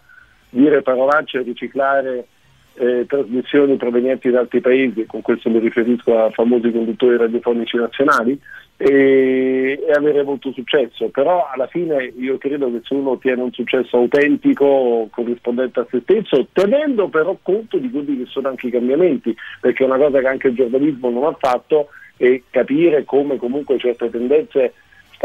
dire 0.51 0.83
parolacce, 0.83 1.43
riciclare 1.43 2.29
eh, 2.75 3.05
trasmissioni 3.07 3.77
provenienti 3.77 4.31
da 4.31 4.41
altri 4.41 4.61
paesi, 4.61 5.07
con 5.07 5.23
questo 5.23 5.49
mi 5.51 5.59
riferisco 5.59 6.19
a 6.19 6.31
famosi 6.31 6.71
conduttori 6.71 7.17
radiofonici 7.17 7.77
nazionali, 7.77 8.39
e, 8.77 9.79
e, 9.87 9.93
avere 9.93 10.21
avuto 10.21 10.53
successo. 10.53 11.09
Però 11.09 11.49
alla 11.53 11.67
fine 11.67 12.13
io 12.17 12.39
credo 12.39 12.71
che 12.71 12.81
se 12.83 12.95
uno 12.95 13.11
ottiene 13.11 13.43
un 13.43 13.53
successo 13.53 13.97
autentico, 13.97 15.09
corrispondente 15.11 15.81
a 15.81 15.87
se 15.91 16.01
stesso, 16.01 16.49
tenendo 16.53 17.09
però 17.09 17.37
conto 17.41 17.79
di 17.79 17.91
quelli 17.91 18.19
che 18.19 18.27
sono 18.27 18.49
anche 18.49 18.67
i 18.67 18.71
cambiamenti, 18.71 19.35
perché 19.61 19.85
una 19.85 19.97
cosa 19.97 20.21
che 20.21 20.27
anche 20.27 20.49
il 20.49 20.55
giornalismo 20.55 21.11
non 21.11 21.25
ha 21.25 21.37
fatto 21.39 21.89
è 22.17 22.43
capire 22.51 23.05
come 23.05 23.37
comunque 23.37 23.79
certe 23.79 24.11
tendenze 24.11 24.75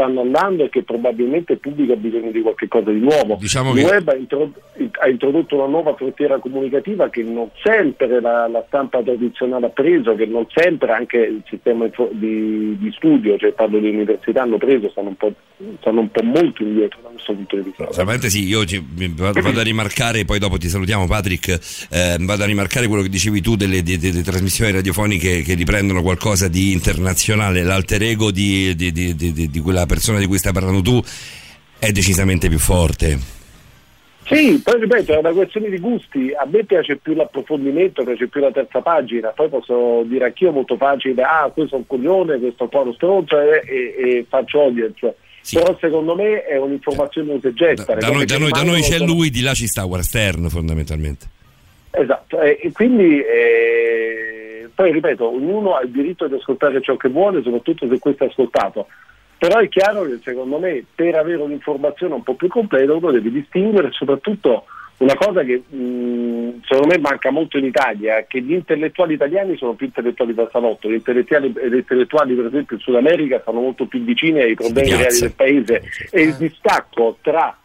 stanno 0.00 0.22
andando 0.22 0.64
e 0.64 0.70
che 0.70 0.82
probabilmente 0.82 1.52
il 1.52 1.58
pubblico 1.58 1.92
ha 1.92 1.96
bisogno 1.96 2.30
di 2.30 2.40
qualcosa 2.40 2.90
di 2.90 3.00
nuovo. 3.00 3.36
Diciamo 3.38 3.72
il 3.72 3.84
che... 3.84 3.84
web 3.84 4.08
ha, 4.08 4.16
introdotto, 4.16 4.60
ha, 4.98 5.08
introdotto 5.08 5.54
una 5.56 5.66
nuova 5.66 5.94
frontiera 5.94 6.38
comunicativa 6.38 7.10
che 7.10 7.22
non 7.22 7.50
sempre 7.62 8.20
la, 8.20 8.48
la, 8.48 8.64
stampa 8.66 9.02
tradizionale 9.02 9.66
ha 9.66 9.68
preso, 9.68 10.14
che 10.14 10.24
non 10.24 10.46
sempre 10.48 10.92
anche 10.92 11.18
il 11.18 11.42
sistema 11.46 11.86
di, 12.12 12.78
di 12.78 12.92
studio, 12.96 13.36
cioè 13.36 13.52
parlo 13.52 13.78
di 13.78 13.90
università, 13.90 14.42
hanno 14.42 14.56
preso, 14.56 14.88
stanno 14.88 15.08
un 15.08 15.16
po', 15.16 15.32
stanno 15.80 16.00
un 16.00 16.10
po 16.10 16.22
molto 16.22 16.62
indietro 16.62 17.00
da 17.02 17.08
questo 17.10 17.34
punto 17.34 17.56
di 17.56 17.62
vista. 17.62 17.92
Solamente 17.92 18.30
sì, 18.30 18.46
io 18.46 18.64
ci, 18.64 18.82
vado, 19.14 19.40
vado, 19.42 19.60
a 19.60 19.62
rimarcare, 19.62 20.24
poi 20.24 20.38
dopo 20.38 20.56
ti 20.56 20.68
salutiamo 20.68 21.06
Patrick, 21.06 21.88
eh, 21.90 22.16
vado 22.20 22.42
a 22.42 22.46
rimarcare 22.46 22.86
quello 22.86 23.02
che 23.02 23.10
dicevi 23.10 23.42
tu 23.42 23.56
delle, 23.56 23.82
delle, 23.82 23.98
delle 23.98 24.22
trasmissioni 24.22 24.72
radiofoniche 24.72 25.42
che 25.42 25.54
riprendono 25.54 26.00
qualcosa 26.00 26.48
di 26.48 26.72
internazionale, 26.72 27.62
l'alter 27.62 28.02
ego 28.02 28.30
di, 28.30 28.74
di, 28.74 29.14
di 29.50 29.60
quella 29.60 29.84
persona 29.90 30.20
di 30.20 30.26
cui 30.26 30.38
stai 30.38 30.52
parlando 30.52 30.82
tu 30.82 31.02
è 31.80 31.90
decisamente 31.90 32.48
più 32.48 32.58
forte. 32.58 33.18
Sì, 34.26 34.60
poi 34.62 34.78
ripeto, 34.78 35.14
è 35.14 35.18
una 35.18 35.32
questione 35.32 35.68
di 35.68 35.80
gusti, 35.80 36.30
a 36.32 36.46
me 36.48 36.62
piace 36.62 36.96
più 36.96 37.14
l'approfondimento, 37.14 38.04
piace 38.04 38.28
più 38.28 38.40
la 38.40 38.52
terza 38.52 38.80
pagina, 38.80 39.30
poi 39.30 39.48
posso 39.48 40.04
dire 40.04 40.26
anch'io 40.26 40.52
molto 40.52 40.76
facile, 40.76 41.22
ah 41.22 41.50
questo 41.52 41.74
è 41.74 41.78
un 41.78 41.86
coglione, 41.88 42.38
questo 42.38 42.60
è 42.60 42.62
un 42.62 42.68
po' 42.68 42.82
uno 42.82 42.92
stronzo 42.92 43.40
e, 43.40 43.62
e, 43.66 43.94
e 43.98 44.26
faccio 44.28 44.60
audience. 44.60 45.16
Sì. 45.40 45.56
Però 45.56 45.76
secondo 45.80 46.14
me 46.14 46.44
è 46.44 46.56
un'informazione 46.58 47.32
usegetta. 47.32 47.94
Da, 47.94 48.06
da, 48.06 48.10
noi, 48.12 48.26
da, 48.26 48.38
noi, 48.38 48.50
da 48.50 48.62
noi 48.62 48.82
c'è 48.82 48.98
sono... 48.98 49.12
lui, 49.12 49.30
di 49.30 49.40
là 49.40 49.54
ci 49.54 49.66
sta 49.66 49.84
Stern 50.00 50.48
fondamentalmente. 50.48 51.26
Esatto, 51.90 52.40
e, 52.40 52.58
e 52.62 52.70
quindi 52.70 53.18
eh, 53.20 54.68
poi 54.72 54.92
ripeto, 54.92 55.34
ognuno 55.34 55.74
ha 55.74 55.82
il 55.82 55.90
diritto 55.90 56.28
di 56.28 56.34
ascoltare 56.34 56.80
ciò 56.80 56.96
che 56.96 57.08
vuole, 57.08 57.42
soprattutto 57.42 57.88
se 57.88 57.98
questo 57.98 58.24
è 58.24 58.28
ascoltato. 58.28 58.86
Però 59.40 59.58
è 59.58 59.70
chiaro 59.70 60.02
che 60.02 60.18
secondo 60.22 60.58
me 60.58 60.84
per 60.94 61.14
avere 61.14 61.40
un'informazione 61.40 62.12
un 62.12 62.22
po' 62.22 62.34
più 62.34 62.48
completa 62.48 62.92
uno 62.92 63.10
deve 63.10 63.30
distinguere 63.30 63.88
soprattutto 63.90 64.66
una 64.98 65.14
cosa 65.14 65.42
che 65.42 65.62
mh, 65.66 66.60
secondo 66.68 66.88
me 66.88 66.98
manca 66.98 67.30
molto 67.30 67.56
in 67.56 67.64
Italia, 67.64 68.26
che 68.28 68.42
gli 68.42 68.52
intellettuali 68.52 69.14
italiani 69.14 69.56
sono 69.56 69.72
più 69.72 69.86
intellettuali 69.86 70.34
da 70.34 70.46
salotto, 70.52 70.90
gli 70.90 70.96
intellettuali, 70.96 71.54
gli 71.54 71.74
intellettuali 71.74 72.34
per 72.34 72.44
esempio 72.44 72.76
in 72.76 72.82
Sud 72.82 72.96
America 72.96 73.40
stanno 73.40 73.60
molto 73.60 73.86
più 73.86 74.04
vicini 74.04 74.42
ai 74.42 74.54
problemi 74.54 74.90
reali 74.90 75.18
del 75.18 75.32
paese. 75.32 75.82
E 76.10 76.20
il 76.20 76.34
distacco 76.34 77.16
tra 77.22 77.56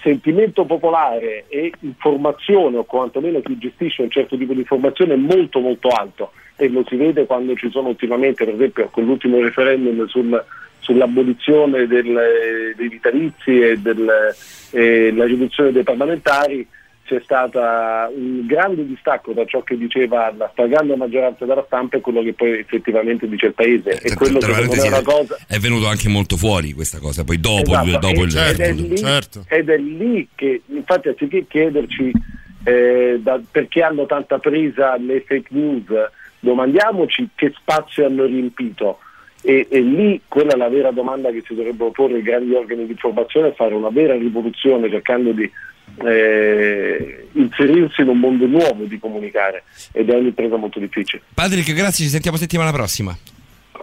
sentimento 0.00 0.66
popolare 0.66 1.46
e 1.48 1.72
informazione 1.80 2.76
o 2.76 2.84
quantomeno 2.84 3.40
chi 3.40 3.56
gestisce 3.56 4.02
un 4.02 4.10
certo 4.10 4.36
tipo 4.36 4.52
di 4.52 4.58
informazione 4.58 5.14
è 5.14 5.16
molto 5.16 5.60
molto 5.60 5.88
alto. 5.88 6.32
E 6.54 6.68
lo 6.68 6.84
si 6.86 6.96
vede 6.96 7.24
quando 7.24 7.54
ci 7.54 7.70
sono 7.70 7.88
ultimamente 7.88 8.44
per 8.44 8.52
esempio 8.52 8.90
con 8.90 9.04
l'ultimo 9.04 9.40
referendum 9.40 10.06
sul 10.06 10.44
sull'abolizione 10.88 11.86
del, 11.86 12.74
dei 12.74 12.88
vitalizi 12.88 13.60
e 13.60 13.78
della 13.78 15.24
riduzione 15.26 15.70
dei 15.70 15.82
parlamentari 15.82 16.66
c'è 17.04 17.20
stato 17.22 17.58
un 17.58 18.44
grande 18.46 18.86
distacco 18.86 19.32
tra 19.32 19.46
ciò 19.46 19.62
che 19.62 19.78
diceva 19.78 20.32
la 20.36 20.48
stragrande 20.52 20.94
maggioranza 20.94 21.46
della 21.46 21.64
stampa 21.66 21.96
e 21.96 22.00
quello 22.00 22.22
che 22.22 22.34
poi 22.34 22.58
effettivamente 22.58 23.26
dice 23.26 23.46
il 23.46 23.54
paese. 23.54 23.98
Eh, 23.98 24.10
e 24.10 24.14
quello 24.14 24.38
tra, 24.38 24.52
tra 24.52 24.98
è, 24.98 25.02
cosa... 25.02 25.38
è 25.46 25.58
venuto 25.58 25.86
anche 25.86 26.08
molto 26.08 26.36
fuori 26.36 26.72
questa 26.72 26.98
cosa, 26.98 27.24
poi 27.24 27.40
dopo, 27.40 27.70
esatto, 27.70 27.86
il, 27.86 27.98
dopo 27.98 28.22
il 28.24 28.30
certo, 28.30 28.62
ed, 28.62 28.68
è 28.68 28.72
lì, 28.72 28.96
certo. 28.98 29.44
ed 29.48 29.68
è 29.70 29.78
lì 29.78 30.28
che 30.34 30.62
infatti 30.66 31.08
anziché 31.08 31.46
chiederci 31.48 32.12
eh, 32.64 33.18
da, 33.22 33.40
perché 33.50 33.82
hanno 33.82 34.04
tanta 34.04 34.38
presa 34.38 34.96
le 34.98 35.24
fake 35.26 35.48
news, 35.48 35.86
domandiamoci 36.40 37.30
che 37.34 37.54
spazio 37.56 38.04
hanno 38.04 38.26
riempito 38.26 38.98
e, 39.42 39.66
e, 39.70 39.80
lì 39.80 40.20
quella 40.26 40.52
è 40.52 40.56
la 40.56 40.68
vera 40.68 40.90
domanda 40.90 41.30
che 41.30 41.42
si 41.46 41.54
dovrebbero 41.54 41.90
porre 41.90 42.18
i 42.18 42.22
grandi 42.22 42.54
organi 42.54 42.84
di 42.86 42.92
informazione, 42.92 43.52
fare 43.52 43.74
una 43.74 43.90
vera 43.90 44.14
rivoluzione 44.14 44.90
cercando 44.90 45.32
di 45.32 45.50
eh, 46.04 47.28
inserirsi 47.32 48.02
in 48.02 48.08
un 48.08 48.18
mondo 48.18 48.46
nuovo 48.46 48.84
di 48.84 48.98
comunicare 48.98 49.64
ed 49.92 50.10
è 50.10 50.14
un'impresa 50.14 50.56
molto 50.56 50.78
difficile. 50.78 51.22
Patrick, 51.34 51.72
grazie, 51.72 52.04
ci 52.04 52.10
sentiamo 52.10 52.36
settimana 52.36 52.72
prossima. 52.72 53.16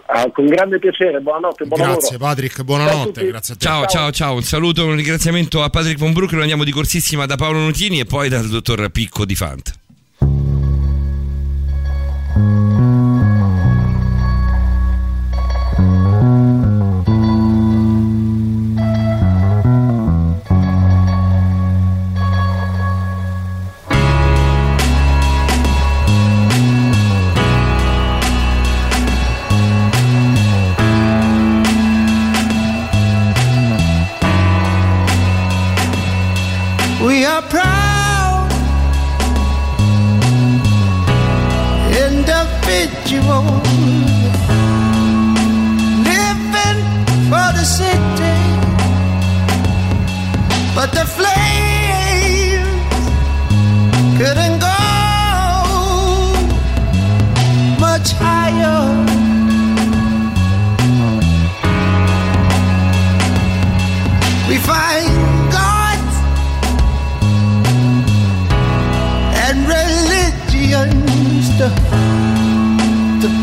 Ah, 0.08 0.30
con 0.30 0.46
grande 0.46 0.78
piacere, 0.78 1.20
buonanotte, 1.20 1.64
buon 1.64 1.80
Grazie 1.80 2.12
lavoro. 2.12 2.30
Patrick, 2.30 2.62
buonanotte, 2.62 3.20
ciao 3.20 3.30
grazie 3.30 3.54
a 3.54 3.56
te. 3.56 3.64
Ciao, 3.64 3.86
ciao, 3.86 4.10
ciao, 4.12 4.34
un 4.34 4.42
saluto, 4.42 4.86
un 4.86 4.94
ringraziamento 4.94 5.62
a 5.62 5.70
Patrick 5.70 5.98
Von 5.98 6.12
Brook, 6.12 6.32
lo 6.32 6.42
andiamo 6.42 6.64
di 6.64 6.70
corsissima 6.70 7.26
da 7.26 7.36
Paolo 7.36 7.58
Nutini 7.58 7.98
e 8.00 8.04
poi 8.04 8.28
dal 8.28 8.46
dottor 8.46 8.88
Picco 8.90 9.24
di 9.24 9.34
Fant. 9.34 9.85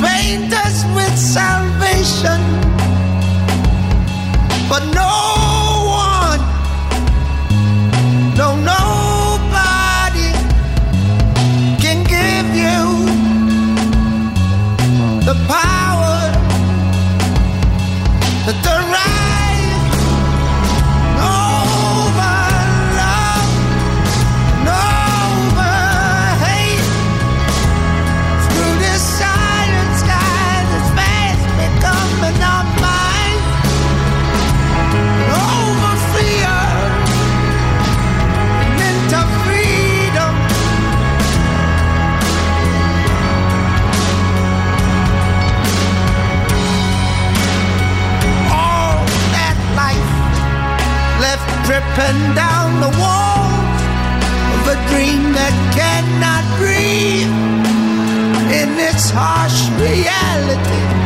Paint 0.02 0.53
us 0.53 0.86
with 0.95 1.15
salvation. 1.18 2.40
But 4.70 4.84
no 4.94 5.14
one, 6.07 6.41
no, 8.38 8.56
nobody 8.56 8.82
dripping 51.84 52.35
down 52.35 52.80
the 52.80 52.91
walls 52.99 53.81
of 54.55 54.68
a 54.68 54.77
dream 54.89 55.34
that 55.34 55.53
cannot 55.76 56.43
breathe 56.57 57.27
in 58.51 58.69
its 58.80 59.10
harsh 59.10 59.69
reality. 59.80 61.02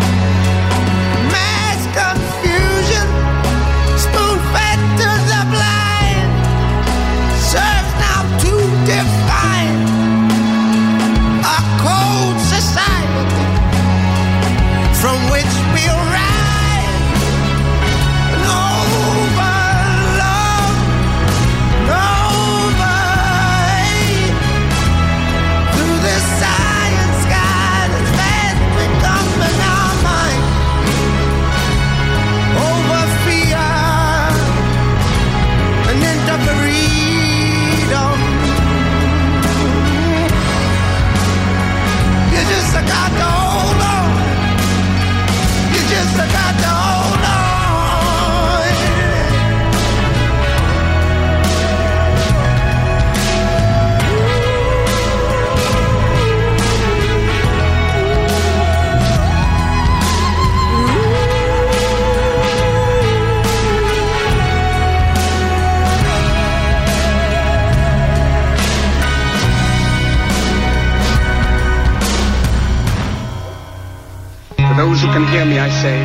Those 74.98 75.06
who 75.06 75.14
can 75.14 75.28
hear 75.30 75.46
me, 75.46 75.60
I 75.60 75.70
say, 75.70 75.98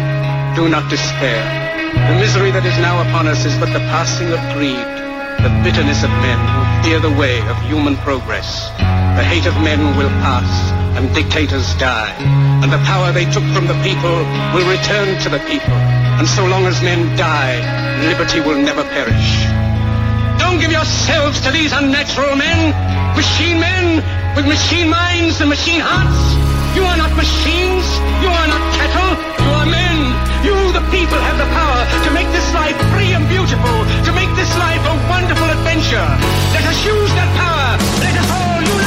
do 0.52 0.68
not 0.68 0.84
despair. 0.90 1.40
The 2.12 2.20
misery 2.20 2.50
that 2.52 2.66
is 2.68 2.76
now 2.76 3.00
upon 3.00 3.24
us 3.24 3.40
is 3.48 3.56
but 3.56 3.72
the 3.72 3.80
passing 3.88 4.28
of 4.28 4.40
greed, 4.52 4.84
the 5.40 5.48
bitterness 5.64 6.04
of 6.04 6.12
men 6.20 6.36
who 6.36 6.60
fear 6.84 7.00
the 7.00 7.16
way 7.16 7.40
of 7.48 7.56
human 7.64 7.96
progress. 8.04 8.68
The 9.16 9.24
hate 9.24 9.48
of 9.48 9.56
men 9.64 9.96
will 9.96 10.12
pass, 10.20 10.44
and 10.92 11.08
dictators 11.16 11.72
die, 11.80 12.12
and 12.60 12.68
the 12.68 12.84
power 12.84 13.16
they 13.16 13.24
took 13.32 13.44
from 13.56 13.64
the 13.64 13.78
people 13.80 14.12
will 14.52 14.68
return 14.68 15.16
to 15.24 15.28
the 15.32 15.40
people. 15.48 15.78
And 16.20 16.28
so 16.28 16.44
long 16.44 16.68
as 16.68 16.76
men 16.84 17.16
die, 17.16 17.64
liberty 18.04 18.44
will 18.44 18.60
never 18.60 18.84
perish. 18.92 19.48
Don't 20.36 20.60
give 20.60 20.68
yourselves 20.68 21.40
to 21.48 21.50
these 21.50 21.72
unnatural 21.72 22.36
men, 22.36 22.76
machine 23.16 23.56
men 23.56 24.04
with 24.36 24.44
machine 24.44 24.92
minds 24.92 25.40
and 25.40 25.48
machine 25.48 25.80
hearts. 25.80 26.51
You 26.74 26.84
are 26.84 26.96
not 26.96 27.12
machines. 27.16 27.86
You 28.24 28.30
are 28.32 28.48
not 28.48 28.62
cattle. 28.76 29.12
You 29.44 29.50
are 29.60 29.68
men. 29.68 29.96
You, 30.46 30.56
the 30.72 30.84
people, 30.90 31.18
have 31.28 31.38
the 31.38 31.50
power 31.52 31.80
to 32.04 32.10
make 32.10 32.28
this 32.32 32.48
life 32.54 32.76
free 32.92 33.12
and 33.12 33.28
beautiful, 33.28 33.78
to 34.06 34.12
make 34.12 34.32
this 34.34 34.52
life 34.58 34.82
a 34.92 34.94
wonderful 35.08 35.48
adventure. 35.48 36.08
Let 36.56 36.64
us 36.66 36.78
use 36.84 37.10
that 37.18 37.30
power. 37.36 37.68
Let 38.00 38.14
us 38.16 38.28
all 38.30 38.60
unite. 38.62 38.81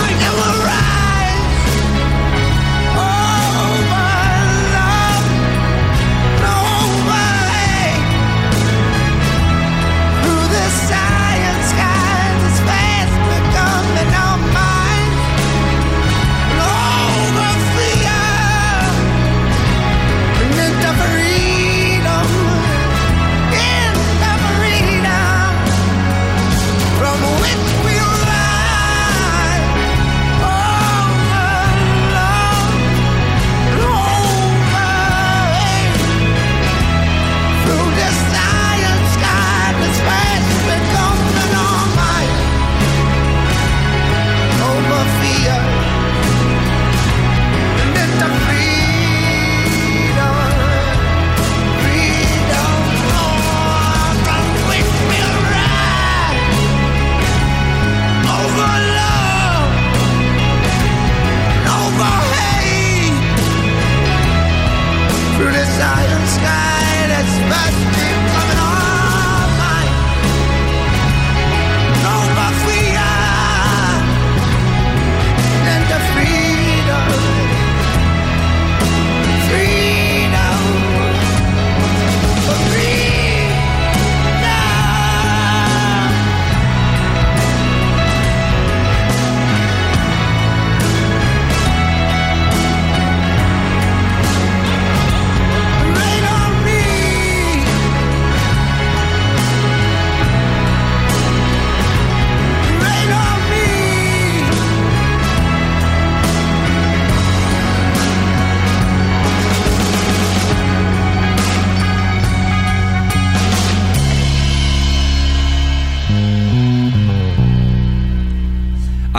Through 65.46 65.54
the 65.54 65.66
silent 65.78 66.28
sky. 66.28 67.06
That's 67.08 67.38
fast 67.54 68.25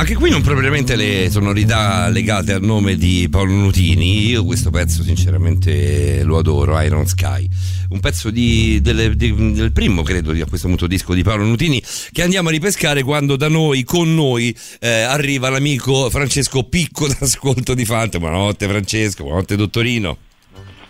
Anche 0.06 0.18
qui 0.18 0.30
non 0.30 0.40
propriamente 0.40 0.94
le 0.94 1.28
sonorità 1.30 2.06
legate 2.06 2.52
al 2.52 2.62
nome 2.62 2.94
di 2.94 3.26
Paolo 3.28 3.50
Nutini. 3.50 4.28
Io 4.28 4.44
questo 4.44 4.70
pezzo 4.70 5.02
sinceramente 5.02 6.22
lo 6.22 6.38
adoro, 6.38 6.80
Iron 6.80 7.06
Sky. 7.06 7.48
Un 7.88 7.98
pezzo 7.98 8.30
di, 8.30 8.80
delle, 8.80 9.16
di, 9.16 9.52
del 9.52 9.72
primo, 9.72 10.04
credo, 10.04 10.30
di 10.30 10.40
a 10.40 10.46
questo 10.46 10.68
punto 10.68 10.86
disco 10.86 11.12
di 11.12 11.24
Paolo 11.24 11.42
Nutini 11.42 11.82
che 12.12 12.22
andiamo 12.22 12.50
a 12.50 12.52
ripescare 12.52 13.02
quando 13.02 13.34
da 13.34 13.48
noi, 13.48 13.82
con 13.82 14.14
noi, 14.14 14.56
eh, 14.78 15.00
arriva 15.00 15.48
l'amico 15.48 16.08
Francesco 16.08 16.62
Picco 16.62 17.08
d'ascolto 17.10 17.74
di 17.74 17.84
Fante. 17.84 18.20
Buonanotte 18.20 18.68
Francesco, 18.68 19.24
buonanotte 19.24 19.56
dottorino. 19.56 20.16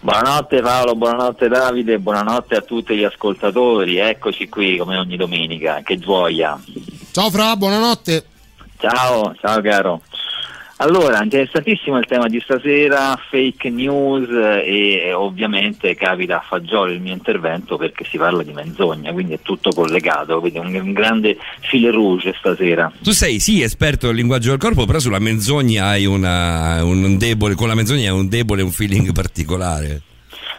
Buonanotte 0.00 0.60
Paolo, 0.60 0.94
buonanotte 0.94 1.48
Davide, 1.48 1.98
buonanotte 1.98 2.54
a 2.54 2.60
tutti 2.60 2.94
gli 2.94 3.04
ascoltatori, 3.04 3.96
eccoci 3.96 4.50
qui 4.50 4.76
come 4.76 4.98
ogni 4.98 5.16
domenica, 5.16 5.80
che 5.82 5.98
gioia. 5.98 6.62
Ciao 7.12 7.30
Fra, 7.30 7.56
buonanotte. 7.56 8.34
Ciao, 8.78 9.34
ciao 9.40 9.60
caro. 9.60 10.00
Allora, 10.78 11.22
interessantissimo 11.22 11.96
il 11.98 12.04
tema 12.04 12.28
di 12.28 12.38
stasera, 12.44 13.18
fake 13.30 13.70
news 13.70 14.28
e, 14.28 15.10
ovviamente 15.14 15.94
capita 15.94 16.36
a 16.36 16.44
fagiolo 16.46 16.92
il 16.92 17.00
mio 17.00 17.14
intervento 17.14 17.78
perché 17.78 18.04
si 18.04 18.18
parla 18.18 18.42
di 18.42 18.52
menzogna, 18.52 19.10
quindi 19.10 19.32
è 19.32 19.38
tutto 19.40 19.70
collegato, 19.70 20.38
quindi 20.40 20.58
un, 20.58 20.74
un 20.74 20.92
grande 20.92 21.38
fil 21.60 21.90
rouge 21.90 22.34
stasera. 22.38 22.92
Tu 23.02 23.12
sei 23.12 23.40
sì 23.40 23.62
esperto 23.62 24.08
del 24.08 24.16
linguaggio 24.16 24.50
del 24.50 24.58
corpo, 24.58 24.84
però 24.84 24.98
sulla 24.98 25.18
menzogna 25.18 25.86
hai 25.86 26.04
una, 26.04 26.84
un 26.84 27.16
debole, 27.16 27.54
con 27.54 27.68
la 27.68 27.74
menzogna 27.74 28.10
hai 28.10 28.18
un 28.18 28.28
debole, 28.28 28.60
un 28.60 28.70
feeling 28.70 29.12
particolare. 29.12 30.02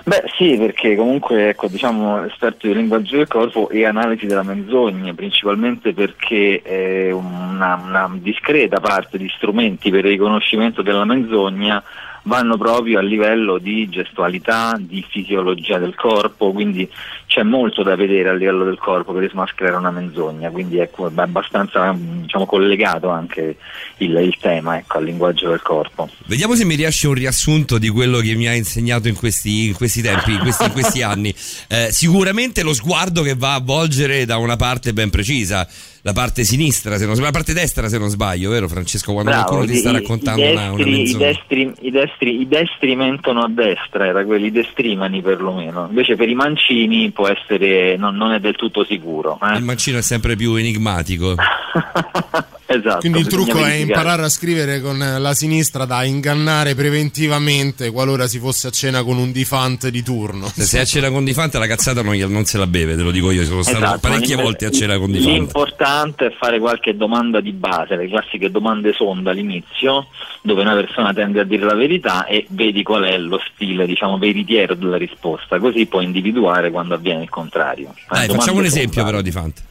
Beh 0.08 0.24
sì, 0.38 0.56
perché 0.58 0.96
comunque 0.96 1.50
ecco, 1.50 1.68
diciamo 1.68 2.24
esperto 2.24 2.66
di 2.66 2.74
linguaggio 2.74 3.18
del 3.18 3.28
corpo 3.28 3.68
e 3.68 3.86
analisi 3.86 4.26
della 4.26 4.42
menzogna, 4.42 5.14
principalmente 5.14 5.94
perché 5.94 6.62
eh, 6.62 7.12
una, 7.12 7.76
una 7.76 8.10
discreta 8.14 8.80
parte 8.80 9.18
di 9.18 9.30
strumenti 9.36 9.90
per 9.90 10.06
il 10.06 10.12
riconoscimento 10.12 10.82
della 10.82 11.04
menzogna 11.04 11.84
vanno 12.28 12.58
proprio 12.58 13.00
a 13.00 13.02
livello 13.02 13.58
di 13.58 13.88
gestualità, 13.90 14.78
di 14.78 15.04
fisiologia 15.08 15.80
del 15.80 15.96
corpo, 15.96 16.52
quindi 16.52 16.88
c'è 17.26 17.42
molto 17.44 17.84
da 17.84 17.96
vedere 17.96 18.30
a 18.30 18.34
livello 18.34 18.66
del 18.66 18.78
corpo 18.78 19.14
per 19.14 19.30
smascherare 19.30 19.78
una 19.78 19.92
menzogna, 19.92 20.50
quindi 20.50 20.78
è 20.78 20.90
abbastanza 21.16 21.96
diciamo, 21.98 22.46
collegato 22.46 23.10
anche 23.10 23.56
il, 23.98 24.16
il 24.16 24.36
tema 24.40 24.78
ecco, 24.78 24.98
al 24.98 25.06
linguaggio 25.06 25.50
del 25.50 25.62
corpo. 25.62 26.10
Vediamo 26.26 26.56
se 26.56 26.66
mi 26.66 26.76
riesce 26.76 27.08
un 27.08 27.14
riassunto 27.14 27.78
di 27.78 27.90
quello 27.90 28.20
che 28.20 28.36
mi 28.36 28.48
ha 28.48 28.54
insegnato 28.54 29.08
in 29.08 29.16
questi, 29.16 29.68
in 29.68 29.74
questi 29.74 30.02
tempi, 30.02 30.34
in 30.34 30.40
questi, 30.40 30.66
in 30.66 30.72
questi 30.72 31.02
anni. 31.02 31.34
Eh, 31.70 31.88
sicuramente 31.92 32.62
lo 32.62 32.74
sguardo 32.74 33.22
che 33.22 33.36
va 33.36 33.54
a 33.54 33.62
volgere 33.62 34.26
da 34.26 34.38
una 34.38 34.58
parte 34.58 34.92
ben 34.92 35.10
precisa 35.10 35.68
la 36.02 36.14
parte 36.14 36.44
sinistra, 36.44 36.98
se 36.98 37.06
non 37.06 37.16
sbaglio, 37.16 37.32
la 37.32 37.38
parte 37.38 37.54
destra 37.54 37.90
se 37.90 37.98
non 37.98 38.10
sbaglio, 38.10 38.50
vero 38.50 38.68
Francesco? 38.68 39.14
Quando 39.14 39.32
Bravo, 39.32 39.48
qualcuno 39.48 39.72
ti 39.72 39.78
sta 39.78 39.90
i, 39.90 39.94
raccontando 39.94 40.42
i 40.42 40.46
destri, 40.46 40.64
una, 40.64 40.72
una 40.72 40.84
i, 40.84 41.16
destri, 41.16 41.74
i, 41.80 41.92
destri, 41.92 42.42
I 42.42 42.48
destri 42.48 42.96
mentono 42.96 43.42
a 43.44 43.50
destra, 43.50 44.06
era 44.06 44.26
quelli 44.26 44.52
destrimani 44.52 45.22
perlomeno. 45.22 45.88
Invece 45.90 46.16
per 46.16 46.30
i 46.30 46.36
mancini 46.36 47.12
può 47.12 47.28
essere, 47.28 47.98
non, 47.98 48.16
non 48.16 48.32
è 48.32 48.40
del 48.40 48.56
tutto 48.56 48.84
sicuro. 48.84 49.40
Eh? 49.42 49.58
Il 49.58 49.64
mancino 49.64 49.98
è 49.98 50.02
sempre 50.02 50.36
più 50.36 50.56
enigmatico. 50.56 51.36
esatto. 52.68 53.00
Quindi 53.00 53.20
il 53.20 53.28
trucco 53.28 53.52
è 53.52 53.54
verificare. 53.54 53.80
imparare 53.80 54.24
a 54.24 54.30
scrivere 54.30 54.82
con 54.82 54.98
la 54.98 55.34
sinistra 55.34 55.86
da 55.86 56.04
ingannare 56.04 56.76
preventivamente 56.76 57.90
qualora 57.92 58.28
si 58.28 58.40
fosse 58.40 58.68
a 58.68 58.70
cena 58.70 59.04
con 59.04 59.18
un 59.18 59.32
difante 59.32 59.90
di 59.92 60.04
turno. 60.04 60.48
Se 60.48 60.64
sei 60.64 60.82
a 60.82 60.86
cena 60.86 61.10
con 61.10 61.24
Difante 61.24 61.58
la 61.58 61.68
cazzata 61.68 62.02
non, 62.02 62.16
non 62.16 62.46
se 62.46 62.58
la 62.58 62.68
beve, 62.68 62.96
te 62.96 63.02
lo 63.02 63.12
dico 63.12 63.32
io, 63.32 63.44
sono 63.44 63.62
stato 63.62 63.78
Esatto, 63.78 64.00
parecchie 64.00 64.36
ma 64.36 64.44
volte 64.44 64.66
a 64.66 64.72
cena 64.72 64.98
con 64.98 65.12
Difante. 65.12 65.32
L'importante 65.32 66.26
è 66.28 66.36
fare 66.38 66.60
qualche 66.60 66.96
domanda 66.96 67.40
di 67.42 67.52
base, 67.52 67.96
le 67.96 68.08
classiche 68.08 68.50
domande 68.52 68.94
sonda 68.94 69.32
all'inizio, 69.32 70.08
dove 70.42 70.62
una 70.62 70.74
persona 70.74 71.14
tende 71.14 71.42
a 71.42 71.44
dire 71.44 71.66
la 71.66 71.76
verità 71.76 72.26
e 72.26 72.46
vedi 72.50 72.84
qual 72.84 73.04
è 73.04 73.18
lo 73.18 73.40
stile, 73.54 73.86
diciamo, 73.86 74.18
veritiero 74.18 74.76
della 74.76 74.98
risposta, 74.98 75.60
così 75.60 75.86
puoi 75.86 76.06
individuare 76.06 76.72
quando 76.72 76.96
avviene 76.96 77.24
il 77.24 77.30
contrario. 77.30 77.94
Dai, 78.10 78.28
facciamo 78.28 78.60
un 78.60 78.66
esempio 78.66 78.94
sonda. 78.94 79.10
però 79.10 79.22
Difante. 79.22 79.62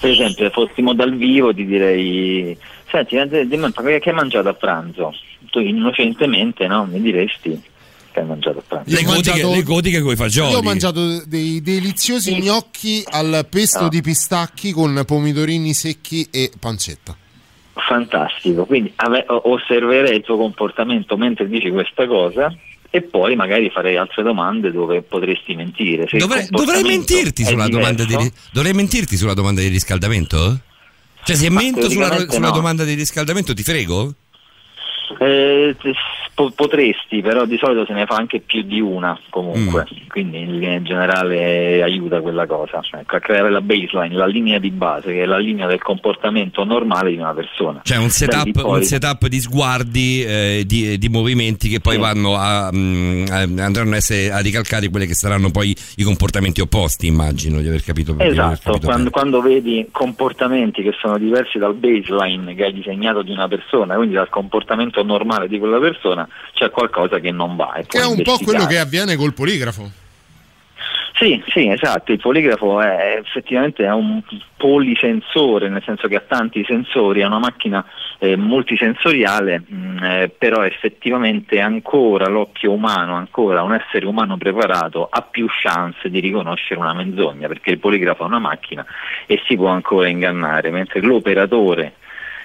Per 0.00 0.10
esempio, 0.10 0.44
se 0.46 0.50
fossimo 0.50 0.94
dal 0.94 1.14
vivo 1.14 1.52
ti 1.54 1.66
direi, 1.66 2.56
senti, 2.90 3.16
eh, 3.16 3.46
dimmi, 3.46 3.70
che 3.72 4.00
hai 4.04 4.14
mangiato 4.14 4.48
a 4.48 4.54
pranzo? 4.54 5.14
Tu 5.50 5.60
innocentemente 5.60 6.66
no, 6.66 6.86
mi 6.86 7.00
diresti 7.00 7.60
che 8.12 8.20
hai 8.20 8.26
mangiato 8.26 8.58
a 8.58 8.62
pranzo. 8.66 8.94
Le 8.94 9.02
gotiche, 9.02 9.46
le 9.46 9.62
gotiche 9.62 10.00
coi 10.00 10.16
fagioli. 10.16 10.52
Io 10.52 10.58
ho 10.58 10.62
mangiato 10.62 11.22
dei 11.26 11.60
deliziosi 11.60 12.40
gnocchi 12.40 13.04
al 13.10 13.46
pesto 13.48 13.82
No. 13.82 13.88
di 13.88 14.00
pistacchi 14.00 14.72
con 14.72 15.02
pomodorini 15.06 15.74
secchi 15.74 16.26
e 16.30 16.50
pancetta. 16.58 17.14
Fantastico, 17.74 18.64
quindi 18.64 18.92
ave- 18.96 19.24
osserverei 19.28 20.16
il 20.16 20.22
tuo 20.22 20.36
comportamento 20.36 21.16
mentre 21.16 21.48
dici 21.48 21.70
questa 21.70 22.06
cosa 22.06 22.54
e 22.90 23.02
poi 23.02 23.36
magari 23.36 23.70
farei 23.70 23.96
altre 23.96 24.22
domande 24.22 24.72
dove 24.72 25.02
potresti 25.02 25.54
mentire. 25.54 26.06
Dovrei, 26.10 26.46
dovrei 26.50 26.82
mentirti 26.82 27.42
è 27.42 27.46
sulla 27.46 27.68
domanda 27.68 28.04
di, 28.04 28.32
dovrei 28.52 28.72
mentirti 28.72 29.16
sulla 29.16 29.34
domanda 29.34 29.60
di 29.60 29.68
riscaldamento? 29.68 30.58
Cioè, 31.22 31.36
se 31.36 31.50
mento 31.50 31.88
sulla, 31.88 32.26
sulla 32.28 32.48
no. 32.48 32.54
domanda 32.54 32.82
di 32.84 32.94
riscaldamento 32.94 33.54
ti 33.54 33.62
frego? 33.62 34.12
Eh, 35.20 35.76
po- 36.34 36.50
potresti, 36.54 37.20
però 37.20 37.44
di 37.44 37.56
solito 37.58 37.84
se 37.86 37.92
ne 37.92 38.06
fa 38.06 38.16
anche 38.16 38.40
più 38.40 38.62
di 38.62 38.80
una 38.80 39.18
comunque, 39.30 39.86
Mm. 39.90 40.06
quindi 40.08 40.40
in 40.40 40.58
linea 40.58 40.82
generale 40.82 41.82
aiuta 41.82 42.20
quella 42.20 42.46
cosa, 42.46 42.80
ecco, 42.98 43.16
a 43.16 43.20
creare 43.20 43.50
la 43.50 43.60
baseline, 43.60 44.14
la 44.14 44.26
linea 44.26 44.58
di 44.58 44.70
base, 44.70 45.12
che 45.12 45.22
è 45.22 45.26
la 45.26 45.38
linea 45.38 45.66
del 45.66 45.80
comportamento 45.82 46.64
normale 46.64 47.10
di 47.10 47.16
una 47.16 47.34
persona. 47.34 47.80
Cioè 47.84 47.98
un 47.98 48.08
setup, 48.10 48.50
poi- 48.50 48.78
un 48.78 48.82
setup 48.82 49.26
di 49.26 49.40
sguardi, 49.40 50.22
eh, 50.24 50.64
di, 50.66 50.98
di 50.98 51.08
movimenti 51.08 51.68
che 51.68 51.80
poi 51.80 51.98
vanno 51.98 52.36
a, 52.36 52.70
mm, 52.72 53.24
a- 53.30 53.62
andranno 53.64 53.92
a, 53.94 53.96
essere, 53.96 54.30
a 54.30 54.38
ricalcare 54.38 54.88
quelli 54.88 55.06
che 55.06 55.14
saranno 55.14 55.50
poi 55.50 55.74
i 55.96 56.02
comportamenti 56.02 56.60
opposti, 56.60 57.06
immagino 57.06 57.60
di 57.60 57.68
aver 57.68 57.82
capito 57.82 58.12
aver 58.12 58.26
Esatto, 58.28 58.72
capito 58.72 58.86
quando, 58.86 59.10
quando 59.10 59.40
vedi 59.40 59.86
comportamenti 59.90 60.82
che 60.82 60.92
sono 61.00 61.18
diversi 61.18 61.58
dal 61.58 61.74
baseline 61.74 62.54
che 62.54 62.64
hai 62.64 62.72
disegnato 62.72 63.22
di 63.22 63.30
una 63.32 63.48
persona, 63.48 63.94
quindi 63.96 64.14
dal 64.14 64.28
comportamento 64.28 65.02
normale 65.02 65.48
di 65.48 65.58
quella 65.58 65.78
persona, 65.78 66.19
c'è 66.52 66.70
qualcosa 66.70 67.18
che 67.18 67.30
non 67.30 67.56
va. 67.56 67.80
Che 67.86 67.98
è 67.98 68.06
un 68.06 68.22
po' 68.22 68.38
quello 68.42 68.66
che 68.66 68.78
avviene 68.78 69.16
col 69.16 69.34
poligrafo. 69.34 69.90
Sì, 71.20 71.42
sì, 71.48 71.68
esatto, 71.68 72.12
il 72.12 72.18
poligrafo 72.18 72.80
è 72.80 73.20
effettivamente 73.22 73.84
è 73.84 73.92
un 73.92 74.22
polisensore, 74.56 75.68
nel 75.68 75.82
senso 75.84 76.08
che 76.08 76.16
ha 76.16 76.24
tanti 76.26 76.64
sensori, 76.66 77.20
è 77.20 77.26
una 77.26 77.38
macchina 77.38 77.84
eh, 78.18 78.38
multisensoriale, 78.38 79.62
mh, 79.66 79.98
eh, 80.02 80.34
però 80.36 80.64
effettivamente 80.64 81.60
ancora 81.60 82.26
l'occhio 82.26 82.72
umano, 82.72 83.16
ancora 83.16 83.62
un 83.62 83.74
essere 83.74 84.06
umano 84.06 84.38
preparato 84.38 85.08
ha 85.10 85.20
più 85.20 85.46
chance 85.48 86.08
di 86.08 86.20
riconoscere 86.20 86.80
una 86.80 86.94
menzogna, 86.94 87.48
perché 87.48 87.72
il 87.72 87.78
poligrafo 87.78 88.22
è 88.22 88.26
una 88.26 88.38
macchina 88.38 88.86
e 89.26 89.42
si 89.44 89.56
può 89.56 89.68
ancora 89.68 90.08
ingannare, 90.08 90.70
mentre 90.70 91.02
l'operatore 91.02 91.96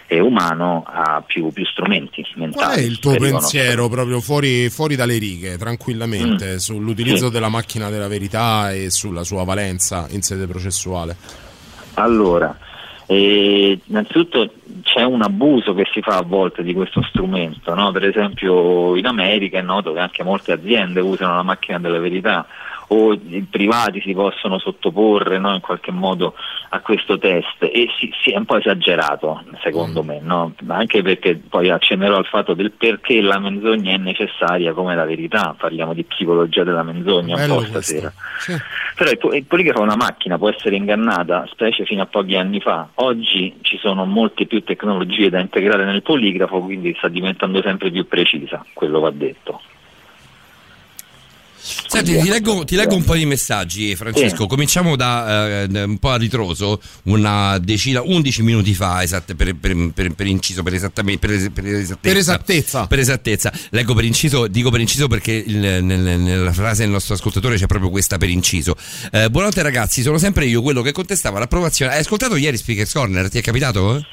eh, 0.07 0.19
umano 0.19 0.83
ha 0.85 1.23
più, 1.25 1.51
più 1.51 1.65
strumenti 1.65 2.25
mentali. 2.35 2.65
Qual 2.65 2.77
è 2.77 2.81
il 2.81 2.99
tuo 2.99 3.15
pensiero 3.15 3.89
proprio 3.89 4.19
fuori, 4.21 4.69
fuori 4.69 4.95
dalle 4.95 5.17
righe, 5.17 5.57
tranquillamente, 5.57 6.53
Mm. 6.53 6.57
sull'utilizzo 6.57 7.27
Sì. 7.27 7.31
della 7.31 7.49
macchina 7.49 7.89
della 7.89 8.07
verità 8.07 8.71
e 8.71 8.89
sulla 8.91 9.23
sua 9.23 9.43
valenza 9.43 10.07
in 10.11 10.21
sede 10.21 10.45
processuale? 10.47 11.15
Allora, 11.95 12.57
eh, 13.07 13.79
innanzitutto 13.85 14.51
c'è 14.83 15.03
un 15.03 15.21
abuso 15.21 15.73
che 15.73 15.85
si 15.91 16.01
fa 16.01 16.17
a 16.17 16.23
volte 16.23 16.63
di 16.63 16.73
questo 16.73 17.01
strumento, 17.03 17.73
no? 17.73 17.91
per 17.91 18.03
esempio 18.05 18.95
in 18.95 19.05
America 19.05 19.57
è 19.57 19.61
noto 19.61 19.93
che 19.93 19.99
anche 19.99 20.23
molte 20.23 20.51
aziende 20.51 20.99
usano 20.99 21.35
la 21.35 21.43
macchina 21.43 21.79
della 21.79 21.99
verità 21.99 22.45
o 22.87 23.13
i 23.13 23.45
privati 23.49 24.01
si 24.01 24.13
possono 24.13 24.59
sottoporre 24.59 25.37
no, 25.39 25.53
in 25.53 25.61
qualche 25.61 25.91
modo 25.91 26.35
a 26.69 26.79
questo 26.81 27.17
test 27.17 27.63
e 27.63 27.87
si, 27.97 28.11
si 28.21 28.31
è 28.31 28.37
un 28.37 28.45
po' 28.45 28.57
esagerato 28.57 29.43
secondo 29.61 30.03
me, 30.03 30.19
no? 30.21 30.53
anche 30.67 31.01
perché 31.01 31.35
poi 31.35 31.69
accennerò 31.69 32.17
al 32.17 32.25
fatto 32.25 32.53
del 32.53 32.71
perché 32.71 33.21
la 33.21 33.39
menzogna 33.39 33.93
è 33.93 33.97
necessaria 33.97 34.73
come 34.73 34.95
la 34.95 35.05
verità, 35.05 35.55
parliamo 35.57 35.93
di 35.93 36.03
psicologia 36.03 36.63
della 36.63 36.83
menzogna 36.83 37.35
un 37.35 37.41
Bello 37.41 37.53
po' 37.55 37.59
questo. 37.59 37.81
stasera. 37.81 38.13
Sì. 38.39 38.53
Però 38.95 39.09
il, 39.09 39.17
po- 39.17 39.33
il 39.33 39.43
poligrafo 39.45 39.79
è 39.79 39.83
una 39.83 39.95
macchina, 39.95 40.37
può 40.37 40.49
essere 40.49 40.75
ingannata, 40.75 41.47
specie 41.51 41.85
fino 41.85 42.03
a 42.03 42.05
pochi 42.05 42.35
anni 42.35 42.59
fa. 42.59 42.87
Oggi 42.95 43.57
ci 43.61 43.77
sono 43.77 44.05
molte 44.05 44.45
più 44.45 44.63
tecnologie 44.63 45.29
da 45.29 45.39
integrare 45.39 45.85
nel 45.85 46.01
poligrafo, 46.01 46.59
quindi 46.59 46.93
sta 46.97 47.07
diventando 47.07 47.61
sempre 47.61 47.91
più 47.91 48.07
precisa, 48.07 48.65
quello 48.73 48.99
va 48.99 49.11
detto. 49.11 49.61
Senti, 51.87 52.19
ti 52.19 52.27
leggo, 52.29 52.63
ti 52.63 52.75
leggo 52.75 52.95
un 52.95 53.03
po' 53.03 53.15
di 53.15 53.25
messaggi, 53.25 53.95
Francesco. 53.95 54.43
Sì. 54.43 54.47
Cominciamo 54.47 54.95
da 54.95 55.63
eh, 55.63 55.83
un 55.83 55.97
po' 55.97 56.11
a 56.11 56.17
ritroso, 56.17 56.79
una 57.03 57.57
decina, 57.57 58.01
11 58.03 58.43
minuti 58.43 58.73
fa, 58.75 59.01
esatte, 59.01 59.33
per, 59.35 59.55
per, 59.55 59.75
per- 59.93 60.11
per 60.13 60.27
inciso, 60.27 60.61
per, 60.61 60.75
esattamente, 60.75 61.27
per, 61.27 61.51
per 61.51 61.65
esattezza. 61.65 61.97
Per 62.01 62.17
esattezza. 62.17 62.87
Per 62.87 62.99
esattezza. 62.99 63.51
Leggo 63.71 63.93
per 63.95 64.03
inciso, 64.05 64.47
dico 64.47 64.69
per 64.69 64.79
inciso 64.81 65.07
perché 65.07 65.31
il- 65.31 65.57
nel- 65.83 66.19
nella 66.19 66.53
frase 66.53 66.83
del 66.83 66.91
nostro 66.91 67.15
ascoltatore 67.15 67.57
c'è 67.57 67.65
proprio 67.65 67.89
questa 67.89 68.17
per 68.17 68.29
inciso. 68.29 68.75
Eh, 69.11 69.29
buonanotte 69.29 69.61
ragazzi, 69.63 70.01
sono 70.03 70.17
sempre 70.19 70.45
io 70.45 70.61
quello 70.61 70.81
che 70.83 70.91
contestava 70.91 71.39
l'approvazione. 71.39 71.93
Hai 71.93 71.99
ascoltato 72.01 72.35
ieri 72.35 72.57
Speakers 72.57 72.91
Corner? 72.93 73.27
Ti 73.29 73.39
è 73.39 73.41
capitato? 73.41 74.05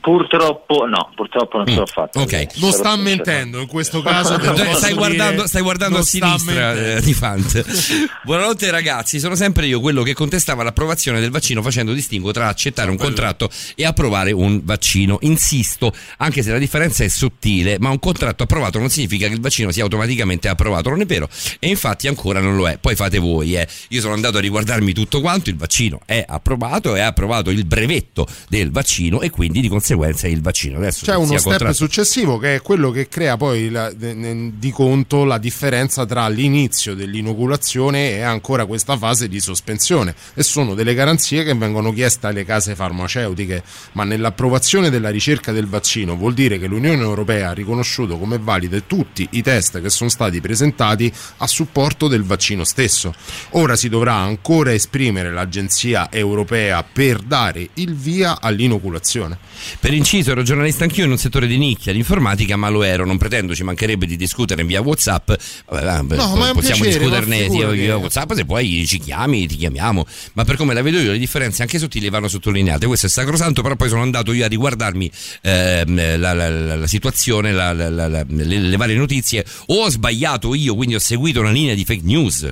Purtroppo 0.00 0.84
no, 0.86 1.12
purtroppo 1.14 1.58
non 1.58 1.66
ce 1.68 1.74
l'ho 1.76 1.86
fatta. 1.86 2.20
Ok. 2.20 2.56
Non 2.56 2.72
sta 2.72 2.96
mentendo, 2.96 3.60
in 3.60 3.68
questo 3.68 4.02
caso 4.02 4.36
Stai 4.74 4.94
guardando, 4.94 5.46
stai 5.46 5.62
guardando 5.62 5.98
a 5.98 6.02
sinistra 6.02 6.96
eh, 6.96 7.00
di 7.00 7.14
Fant. 7.14 7.64
Buonanotte 8.24 8.68
ragazzi, 8.72 9.20
sono 9.20 9.36
sempre 9.36 9.66
io 9.66 9.78
quello 9.78 10.02
che 10.02 10.12
contestava 10.12 10.64
l'approvazione 10.64 11.20
del 11.20 11.30
vaccino 11.30 11.62
facendo 11.62 11.92
distinguo 11.92 12.32
tra 12.32 12.48
accettare 12.48 12.90
un 12.90 12.96
contratto 12.96 13.48
e 13.76 13.84
approvare 13.84 14.32
un 14.32 14.60
vaccino. 14.64 15.18
Insisto, 15.20 15.92
anche 16.16 16.42
se 16.42 16.50
la 16.50 16.58
differenza 16.58 17.04
è 17.04 17.08
sottile, 17.08 17.76
ma 17.78 17.90
un 17.90 18.00
contratto 18.00 18.42
approvato 18.42 18.80
non 18.80 18.90
significa 18.90 19.28
che 19.28 19.34
il 19.34 19.40
vaccino 19.40 19.70
sia 19.70 19.84
automaticamente 19.84 20.48
approvato, 20.48 20.88
non 20.88 21.00
è 21.00 21.06
vero? 21.06 21.28
E 21.60 21.68
infatti 21.68 22.08
ancora 22.08 22.40
non 22.40 22.56
lo 22.56 22.68
è. 22.68 22.78
Poi 22.78 22.96
fate 22.96 23.18
voi, 23.18 23.54
eh. 23.54 23.68
Io 23.90 24.00
sono 24.00 24.14
andato 24.14 24.38
a 24.38 24.40
riguardarmi 24.40 24.92
tutto 24.92 25.20
quanto, 25.20 25.48
il 25.48 25.56
vaccino 25.56 26.00
è 26.04 26.24
approvato, 26.26 26.96
è 26.96 27.00
approvato 27.00 27.50
il 27.50 27.64
brevetto 27.64 28.26
del 28.48 28.72
vaccino 28.72 29.20
e 29.20 29.30
quindi 29.30 29.60
di 29.60 29.74
conseguenza 29.76 30.26
il 30.26 30.40
vaccino. 30.40 30.78
Adesso 30.78 31.04
C'è 31.04 31.14
uno 31.16 31.26
step 31.26 31.42
contratto- 31.42 31.74
successivo 31.74 32.38
che 32.38 32.54
è 32.56 32.62
quello 32.62 32.90
che 32.90 33.08
crea 33.08 33.36
poi 33.36 33.68
la- 33.68 33.92
di 33.92 34.70
conto 34.72 35.24
la 35.24 35.36
differenza 35.38 36.06
tra 36.06 36.28
l'inizio 36.28 36.94
dell'inoculazione 36.94 38.12
e 38.12 38.22
ancora 38.22 38.64
questa 38.64 38.96
fase 38.96 39.28
di 39.28 39.38
sospensione. 39.38 40.14
E 40.34 40.42
sono 40.42 40.74
delle 40.74 40.94
garanzie 40.94 41.44
che 41.44 41.54
vengono 41.54 41.92
chieste 41.92 42.26
alle 42.26 42.44
case 42.44 42.74
farmaceutiche 42.74 43.62
ma 43.92 44.04
nell'approvazione 44.04 44.88
della 44.88 45.10
ricerca 45.10 45.52
del 45.52 45.66
vaccino 45.66 46.16
vuol 46.16 46.32
dire 46.32 46.58
che 46.58 46.66
l'Unione 46.66 47.02
Europea 47.02 47.50
ha 47.50 47.52
riconosciuto 47.52 48.16
come 48.18 48.38
valide 48.38 48.86
tutti 48.86 49.26
i 49.32 49.42
test 49.42 49.80
che 49.82 49.90
sono 49.90 50.08
stati 50.08 50.40
presentati 50.40 51.12
a 51.38 51.46
supporto 51.46 52.08
del 52.08 52.22
vaccino 52.24 52.64
stesso. 52.64 53.12
Ora 53.50 53.76
si 53.76 53.88
dovrà 53.90 54.14
ancora 54.14 54.72
esprimere 54.72 55.30
l'agenzia 55.30 56.10
europea 56.10 56.82
per 56.82 57.20
dare 57.20 57.68
il 57.74 57.94
via 57.94 58.40
all'inoculazione 58.40 59.38
Per 59.80 59.92
inciso, 59.92 60.30
ero 60.32 60.42
giornalista 60.42 60.84
anch'io 60.84 61.04
in 61.04 61.10
un 61.10 61.18
settore 61.18 61.46
di 61.46 61.58
nicchia, 61.58 61.92
l'informatica, 61.92 62.56
ma 62.56 62.68
lo 62.68 62.82
ero. 62.82 63.04
Non 63.06 63.18
pretendo, 63.18 63.54
ci 63.54 63.62
mancherebbe 63.62 64.06
di 64.06 64.16
discutere 64.16 64.64
via 64.64 64.80
WhatsApp. 64.80 65.32
Vabbè, 65.68 66.14
No, 66.16 66.34
possiamo 66.52 66.54
piacere, 66.60 66.98
discuterne 66.98 67.36
figurati. 67.42 67.76
via 67.76 67.96
WhatsApp, 67.96 68.32
se 68.32 68.44
poi 68.44 68.84
ci 68.86 68.98
chiami, 68.98 69.46
ti 69.46 69.56
chiamiamo. 69.56 70.06
Ma 70.34 70.44
per 70.44 70.56
come 70.56 70.74
la 70.74 70.82
vedo 70.82 70.98
io, 70.98 71.12
le 71.12 71.18
differenze 71.18 71.62
anche 71.62 71.78
sottili 71.78 72.08
vanno 72.10 72.28
sottolineate. 72.28 72.86
Questo 72.86 73.06
è 73.06 73.08
sacrosanto, 73.08 73.62
però 73.62 73.76
poi 73.76 73.88
sono 73.88 74.02
andato 74.02 74.32
io 74.32 74.44
a 74.44 74.48
riguardarmi 74.48 75.10
ehm, 75.42 76.18
la, 76.18 76.32
la- 76.32 76.48
la- 76.50 76.76
la 76.76 76.86
situazione, 76.86 77.52
le, 77.52 77.88
le 78.28 78.76
varie 78.76 78.96
notizie. 78.96 79.44
O 79.66 79.84
ho 79.84 79.88
sbagliato 79.90 80.54
io, 80.54 80.74
quindi 80.74 80.94
ho 80.94 80.98
seguito 81.00 81.40
una 81.40 81.50
linea 81.50 81.74
di 81.74 81.84
fake 81.84 82.02
news. 82.04 82.48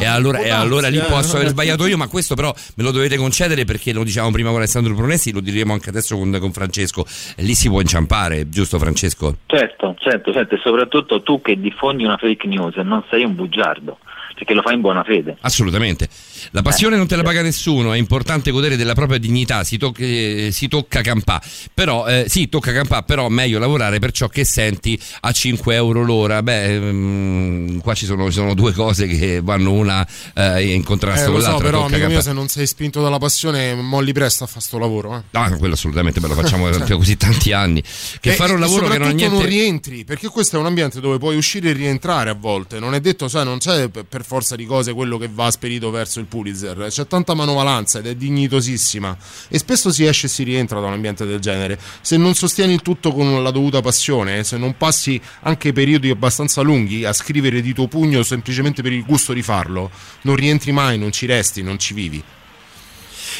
E 0.00 0.06
allora, 0.06 0.38
e 0.38 0.50
allora 0.50 0.88
lì 0.88 1.00
posso 1.00 1.36
aver 1.36 1.48
sbagliato 1.48 1.86
io, 1.86 1.96
ma 1.96 2.08
questo 2.08 2.34
però 2.34 2.52
me 2.76 2.84
lo 2.84 2.90
dovete 2.90 3.16
concedere 3.16 3.64
perché 3.64 3.92
lo 3.92 4.04
dicevamo 4.04 4.32
prima 4.32 4.50
con 4.50 4.58
Alessandro 4.58 4.94
Brunessi, 4.94 5.32
lo 5.32 5.40
diremo 5.40 5.72
anche 5.72 5.88
adesso 5.90 6.16
con, 6.16 6.36
con 6.38 6.52
Francesco. 6.52 7.04
E 7.36 7.42
lì 7.42 7.54
si 7.54 7.68
può 7.68 7.80
inciampare, 7.80 8.48
giusto 8.48 8.78
Francesco? 8.78 9.38
Certo, 9.46 9.96
certo, 9.98 10.32
certo, 10.32 10.54
e 10.54 10.58
soprattutto 10.62 11.22
tu 11.22 11.40
che 11.40 11.58
diffondi 11.60 12.04
una 12.04 12.16
fake 12.16 12.46
news 12.46 12.76
non 12.76 13.02
sei 13.10 13.24
un 13.24 13.34
bugiardo, 13.34 13.98
perché 14.38 14.54
lo 14.54 14.62
fai 14.62 14.74
in 14.74 14.80
buona 14.80 15.02
fede. 15.02 15.36
Assolutamente. 15.40 16.08
La 16.52 16.62
passione 16.62 16.96
non 16.96 17.06
te 17.06 17.16
la 17.16 17.22
paga 17.24 17.42
nessuno, 17.42 17.92
è 17.92 17.98
importante 17.98 18.50
godere 18.52 18.76
della 18.76 18.94
propria 18.94 19.18
dignità, 19.18 19.64
si, 19.64 19.76
toc- 19.76 19.98
eh, 20.00 20.50
si 20.52 20.68
tocca 20.68 21.00
campà, 21.00 21.42
però 21.74 22.06
eh, 22.06 22.26
sì, 22.28 22.48
tocca 22.48 22.72
campà, 22.72 23.02
però 23.02 23.28
meglio 23.28 23.58
lavorare 23.58 23.98
per 23.98 24.12
ciò 24.12 24.28
che 24.28 24.44
senti 24.44 24.98
a 25.20 25.32
5 25.32 25.74
euro 25.74 26.02
l'ora. 26.04 26.42
Beh, 26.42 26.74
ehm, 26.74 27.80
qua 27.80 27.94
ci 27.94 28.06
sono, 28.06 28.26
ci 28.26 28.32
sono 28.32 28.54
due 28.54 28.72
cose 28.72 29.06
che 29.06 29.40
vanno 29.42 29.72
una 29.72 30.06
eh, 30.34 30.72
in 30.72 30.84
contrasto 30.84 31.22
Eh, 31.22 31.24
con 31.26 31.34
lo 31.34 31.40
so, 31.40 31.46
l'altra. 31.50 31.70
però, 31.70 31.84
amico 31.86 32.06
mio, 32.06 32.20
se 32.20 32.32
non 32.32 32.48
sei 32.48 32.66
spinto 32.66 33.02
dalla 33.02 33.18
passione, 33.18 33.74
molli 33.74 34.12
presto 34.12 34.44
a 34.44 34.46
fare 34.46 34.60
sto 34.60 34.78
lavoro. 34.78 35.16
Eh. 35.16 35.22
No, 35.30 35.56
quello 35.58 35.74
assolutamente, 35.74 36.20
beh, 36.20 36.28
lo 36.28 36.34
facciamo 36.34 36.70
Cioè. 36.72 36.86
da 36.86 36.96
così 36.96 37.16
tanti 37.16 37.52
anni. 37.52 37.82
Che 38.20 38.32
fare 38.32 38.52
un 38.52 38.60
lavoro 38.60 38.88
che 38.88 38.98
non 38.98 39.08
ha 39.08 39.12
niente. 39.12 39.46
rientri, 39.46 40.04
perché 40.04 40.28
questo 40.28 40.56
è 40.56 40.60
un 40.60 40.66
ambiente 40.66 41.00
dove 41.00 41.18
puoi 41.18 41.36
uscire 41.36 41.70
e 41.70 41.72
rientrare 41.72 42.30
a 42.30 42.34
volte. 42.34 42.78
Non 42.78 42.94
è 42.94 43.00
detto, 43.00 43.26
sai, 43.28 43.44
non 43.44 43.58
c'è 43.58 43.88
per 43.88 44.04
per 44.04 44.24
forza 44.28 44.54
di 44.54 44.66
cose 44.66 44.92
quello 44.92 45.16
che 45.16 45.30
va 45.32 45.50
spedito 45.50 45.90
verso 45.90 46.20
il 46.20 46.26
Pulitzer. 46.26 46.86
C'è 46.90 47.06
tanta 47.06 47.32
manovalanza 47.32 47.98
ed 47.98 48.06
è 48.06 48.14
dignitosissima. 48.14 49.16
E 49.48 49.58
spesso 49.58 49.90
si 49.90 50.04
esce 50.04 50.26
e 50.26 50.28
si 50.28 50.42
rientra 50.42 50.80
da 50.80 50.86
un 50.86 50.92
ambiente 50.92 51.24
del 51.24 51.40
genere. 51.40 51.80
Se 52.02 52.18
non 52.18 52.34
sostieni 52.34 52.74
il 52.74 52.82
tutto 52.82 53.12
con 53.12 53.42
la 53.42 53.50
dovuta 53.50 53.80
passione, 53.80 54.44
se 54.44 54.58
non 54.58 54.76
passi 54.76 55.18
anche 55.40 55.72
periodi 55.72 56.10
abbastanza 56.10 56.60
lunghi 56.60 57.06
a 57.06 57.14
scrivere 57.14 57.62
di 57.62 57.72
tuo 57.72 57.88
pugno 57.88 58.22
semplicemente 58.22 58.82
per 58.82 58.92
il 58.92 59.04
gusto 59.04 59.32
di 59.32 59.42
farlo, 59.42 59.90
non 60.22 60.36
rientri 60.36 60.70
mai, 60.70 60.98
non 60.98 61.10
ci 61.10 61.24
resti, 61.24 61.62
non 61.62 61.78
ci 61.78 61.94
vivi. 61.94 62.22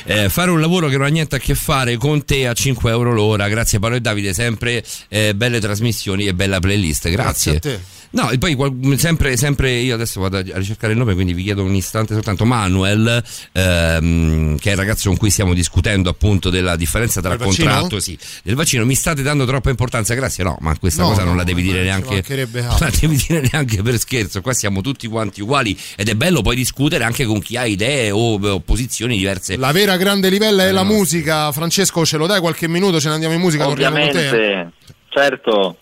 Eh, 0.04 0.28
fare 0.28 0.50
un 0.50 0.60
lavoro 0.60 0.88
che 0.88 0.96
non 0.96 1.06
ha 1.06 1.10
niente 1.10 1.36
a 1.36 1.38
che 1.38 1.54
fare 1.54 1.96
con 1.96 2.24
te 2.24 2.46
a 2.46 2.54
5 2.54 2.90
euro 2.90 3.12
l'ora. 3.12 3.48
Grazie 3.48 3.78
Paolo 3.78 3.96
e 3.96 4.00
Davide, 4.00 4.32
sempre 4.32 4.82
eh, 5.08 5.34
belle 5.34 5.60
trasmissioni 5.60 6.26
e 6.26 6.34
bella 6.34 6.60
playlist. 6.60 7.08
Grazie. 7.10 7.52
Grazie 7.52 7.72
a 7.72 7.76
te. 7.76 7.97
No, 8.10 8.30
e 8.30 8.38
poi 8.38 8.56
sempre, 8.96 9.36
sempre 9.36 9.70
io 9.72 9.94
adesso 9.94 10.20
vado 10.20 10.38
a 10.38 10.42
ricercare 10.42 10.92
il 10.92 10.98
nome, 10.98 11.14
quindi 11.14 11.34
vi 11.34 11.42
chiedo 11.42 11.62
un 11.62 11.74
istante 11.74 12.14
soltanto. 12.14 12.44
Manuel, 12.44 13.22
ehm, 13.52 14.58
che 14.58 14.68
è 14.70 14.72
il 14.72 14.78
ragazzo 14.78 15.08
con 15.08 15.18
cui 15.18 15.30
stiamo 15.30 15.52
discutendo 15.54 16.08
appunto 16.08 16.50
della 16.50 16.76
differenza 16.76 17.20
tra 17.20 17.36
vaccino? 17.36 17.68
contratto, 17.70 18.00
sì, 18.00 18.18
del 18.42 18.54
vaccino. 18.54 18.84
Mi 18.84 18.94
state 18.94 19.22
dando 19.22 19.44
troppa 19.44 19.70
importanza, 19.70 20.14
grazie. 20.14 20.44
No, 20.44 20.56
ma 20.60 20.76
questa 20.78 21.02
No, 21.02 21.08
cosa 21.08 21.22
non 21.22 21.32
no, 21.32 21.38
la 21.38 21.44
devi 21.44 21.62
dire 21.62 21.82
neanche. 21.82 22.24
la 22.78 22.90
devi 22.98 23.16
dire 23.26 23.48
neanche 23.52 23.82
per 23.82 23.98
scherzo. 23.98 24.40
Qua 24.40 24.52
siamo 24.52 24.80
tutti 24.80 25.06
quanti 25.06 25.42
uguali 25.42 25.78
ed 25.96 26.08
è 26.08 26.14
bello 26.14 26.40
poi 26.42 26.56
discutere 26.56 27.04
anche 27.04 27.24
con 27.24 27.40
chi 27.40 27.56
ha 27.56 27.66
idee 27.66 28.10
o, 28.10 28.34
o 28.40 28.60
posizioni 28.60 29.18
diverse. 29.18 29.56
La 29.56 29.72
vera 29.72 29.96
grande 29.96 30.28
livella 30.30 30.64
è 30.64 30.72
la 30.72 30.84
musica. 30.84 31.52
Francesco, 31.52 32.04
ce 32.06 32.16
lo 32.16 32.26
dai 32.26 32.40
qualche 32.40 32.68
minuto? 32.68 33.00
Ce 33.00 33.08
ne 33.08 33.14
andiamo 33.14 33.34
in 33.34 33.40
musica, 33.40 33.64
torniamo 33.64 33.98
con 33.98 34.10
te. 34.10 34.28
Ovviamente, 34.28 34.72
certo. 35.10 35.76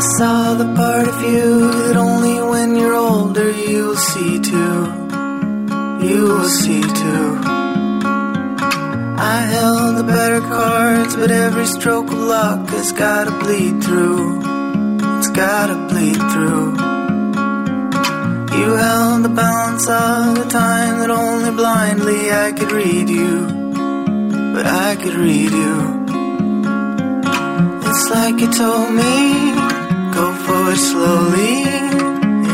I 0.00 0.02
saw 0.16 0.54
the 0.54 0.64
part 0.76 1.08
of 1.08 1.22
you 1.30 1.72
that 1.82 1.94
only 1.94 2.40
when 2.40 2.74
you're 2.74 2.94
older 2.94 3.50
you'll 3.50 3.96
see 3.96 4.40
too. 4.40 4.78
You 6.08 6.22
will 6.24 6.48
see 6.48 6.80
too. 6.80 7.26
I 9.34 9.38
held 9.54 9.98
the 9.98 10.04
better 10.04 10.40
cards, 10.40 11.16
but 11.16 11.30
every 11.30 11.66
stroke 11.66 12.06
of 12.06 12.18
luck 12.18 12.66
has 12.70 12.92
gotta 12.92 13.30
bleed 13.44 13.84
through. 13.84 14.40
It's 15.18 15.28
gotta 15.28 15.76
bleed 15.90 16.22
through. 16.32 16.68
You 18.58 18.68
held 18.86 19.22
the 19.22 19.34
balance 19.44 19.86
of 19.86 20.34
the 20.40 20.48
time 20.48 21.00
that 21.00 21.10
only 21.10 21.50
blindly 21.50 22.32
I 22.32 22.52
could 22.52 22.72
read 22.72 23.10
you. 23.10 23.34
But 24.54 24.64
I 24.64 24.96
could 24.96 25.16
read 25.26 25.52
you. 25.52 25.76
It's 27.86 28.08
like 28.08 28.40
you 28.40 28.50
told 28.50 28.94
me, 28.94 29.59
go 30.20 30.32
forward 30.44 30.80
slowly. 30.90 31.54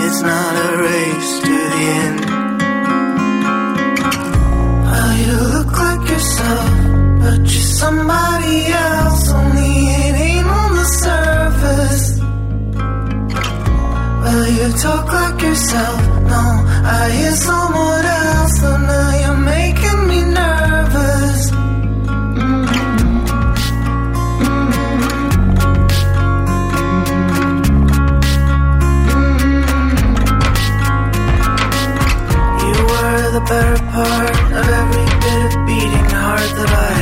It's 0.04 0.20
not 0.30 0.52
a 0.66 0.70
race 0.86 1.32
to 1.46 1.56
the 1.72 1.82
end. 2.02 2.20
Well, 4.88 5.12
you 5.24 5.34
look 5.54 5.72
like 5.84 6.04
yourself, 6.14 6.70
but 7.22 7.40
you're 7.52 7.70
somebody 7.82 8.56
else. 8.88 9.24
Only 9.38 9.72
it 10.04 10.14
ain't 10.26 10.48
on 10.60 10.70
the 10.80 10.88
surface. 11.04 12.04
Well, 14.22 14.46
you 14.58 14.66
talk 14.84 15.06
like 15.20 15.38
yourself. 15.48 16.00
No, 16.32 16.44
I 16.98 17.02
hear 17.16 17.34
someone 17.48 18.06
else. 18.22 18.56
Better 33.48 33.78
part 33.92 34.30
of 34.58 34.68
every 34.80 35.06
bit 35.22 35.40
of 35.46 35.66
beating 35.66 36.10
heart 36.10 36.50
that 36.58 36.68
I 36.68 36.95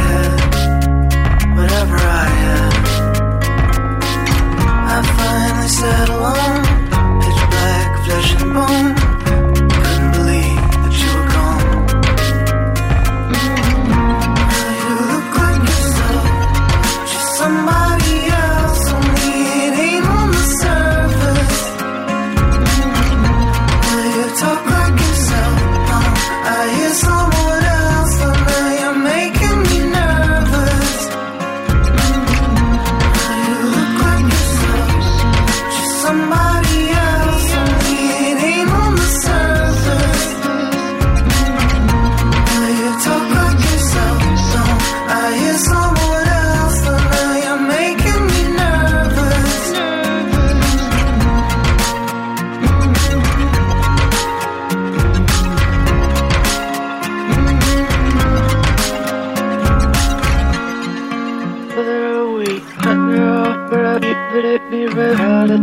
You 65.55 65.60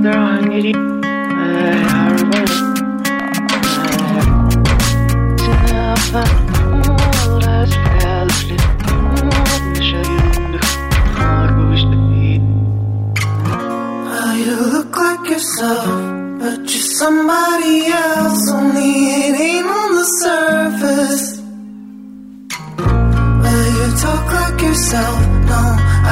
look 14.72 14.95
like 14.95 15.30
yourself, 15.30 15.86
but 16.40 16.60
you're 16.60 16.90
somebody 17.00 17.88
else. 17.88 18.52
Only 18.53 18.92
on 19.68 19.92
the 20.00 20.08
surface. 20.24 21.42
Well, 22.80 23.68
you 23.78 23.88
talk 24.00 24.26
like 24.40 24.61
yourself. 24.61 25.20
No, 25.52 25.61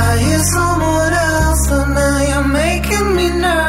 I 0.03 0.17
hear 0.25 0.39
someone 0.39 1.13
else, 1.13 1.69
but 1.69 1.87
now 1.93 2.19
you're 2.29 2.47
making 2.49 3.15
me 3.15 3.29
nervous. 3.29 3.68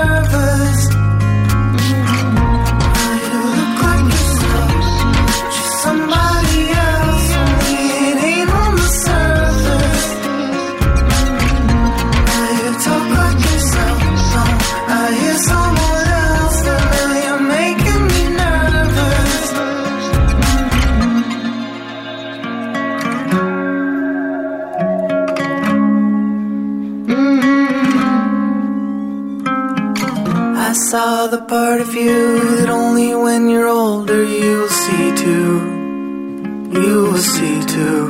The 31.28 31.42
part 31.42 31.80
of 31.80 31.94
you 31.94 32.56
that 32.56 32.70
only 32.70 33.14
when 33.14 33.50
you're 33.50 33.68
older 33.68 34.24
you'll 34.24 34.68
see 34.68 35.14
too. 35.16 36.70
You 36.72 37.02
will 37.12 37.18
see 37.18 37.60
too. 37.66 38.09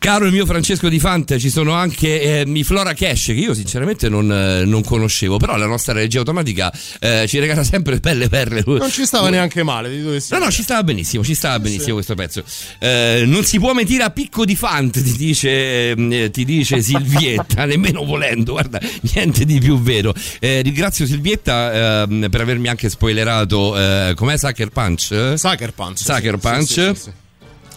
Caro 0.00 0.24
il 0.24 0.32
mio 0.32 0.46
Francesco 0.46 0.88
Di 0.88 0.98
Fante, 0.98 1.38
ci 1.38 1.50
sono 1.50 1.72
anche 1.72 2.40
eh, 2.40 2.64
Flora 2.64 2.94
Cash 2.94 3.26
che 3.26 3.32
io 3.32 3.52
sinceramente 3.52 4.08
non, 4.08 4.32
eh, 4.32 4.64
non 4.64 4.82
conoscevo, 4.82 5.36
però 5.36 5.58
la 5.58 5.66
nostra 5.66 5.92
regia 5.92 6.20
automatica 6.20 6.72
eh, 6.98 7.26
ci 7.28 7.38
regala 7.38 7.62
sempre 7.64 7.98
belle 8.00 8.30
perle. 8.30 8.62
Non 8.64 8.90
ci 8.90 9.04
stava 9.04 9.28
neanche 9.28 9.62
male, 9.62 9.90
di 9.90 10.00
dove 10.00 10.22
No, 10.30 10.38
no, 10.38 10.50
ci 10.50 10.62
stava 10.62 10.82
benissimo, 10.84 11.22
ci 11.22 11.34
stava 11.34 11.60
benissimo 11.60 11.92
questo 11.96 12.14
pezzo. 12.14 12.42
Eh, 12.78 13.24
non 13.26 13.44
si 13.44 13.58
può 13.58 13.74
mentire 13.74 14.02
a 14.02 14.08
picco 14.08 14.46
di 14.46 14.56
Fante, 14.56 15.02
ti 15.02 15.18
dice, 15.18 15.90
eh, 15.90 16.30
ti 16.32 16.46
dice 16.46 16.80
Silvietta, 16.82 17.66
nemmeno 17.66 18.02
volendo, 18.02 18.52
guarda, 18.52 18.80
niente 19.02 19.44
di 19.44 19.58
più 19.60 19.78
vero. 19.82 20.14
Eh, 20.38 20.62
ringrazio 20.62 21.04
Silvietta 21.04 22.04
ehm, 22.04 22.28
per 22.30 22.40
avermi 22.40 22.68
anche 22.68 22.88
spoilerato, 22.88 23.76
com'è 24.14 24.38
Sucker 24.38 24.70
Punch? 24.70 25.34
Sucker 25.36 25.74
Punch. 25.74 25.98
Sucker 25.98 26.38
Punch. 26.38 26.64
sì, 26.64 26.72
sì, 26.94 26.94
sì. 26.94 27.10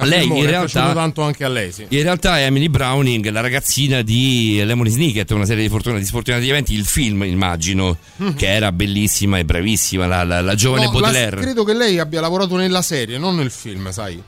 Lei 0.06 0.20
filmone, 0.22 0.40
in 0.42 0.46
realtà 0.48 0.94
tanto 0.94 1.22
anche 1.22 1.44
a 1.44 1.48
lei, 1.50 1.72
sì. 1.72 1.86
in 1.88 2.02
realtà 2.04 2.40
è 2.40 2.44
Emily 2.46 2.68
Browning, 2.70 3.30
la 3.30 3.42
ragazzina 3.42 4.02
di 4.02 4.62
Lemony 4.64 4.90
Snicket, 4.90 5.30
una 5.32 5.46
serie 5.46 5.64
di, 5.64 5.70
fortuna, 5.70 5.98
di 5.98 6.06
sfortunati 6.06 6.48
eventi, 6.48 6.74
il 6.74 6.86
film 6.86 7.24
immagino, 7.24 7.98
Mhm. 8.18 8.36
che 8.36 8.48
era 8.48 8.72
bellissima 8.72 9.38
e 9.38 9.46
bravissima, 9.46 10.06
la, 10.08 10.24
la- 10.24 10.42
la 10.42 10.56
giovane 10.56 10.86
No, 10.86 10.92
la- 10.94 11.00
Baudelaire. 11.00 11.38
credo 11.42 11.64
che 11.64 11.74
lei 11.74 12.00
abbia 12.00 12.22
lavorato 12.22 12.56
nella 12.56 12.82
serie, 12.82 13.18
non 13.18 13.36
nel 13.36 13.52
film, 13.52 13.92
sai. 13.92 14.22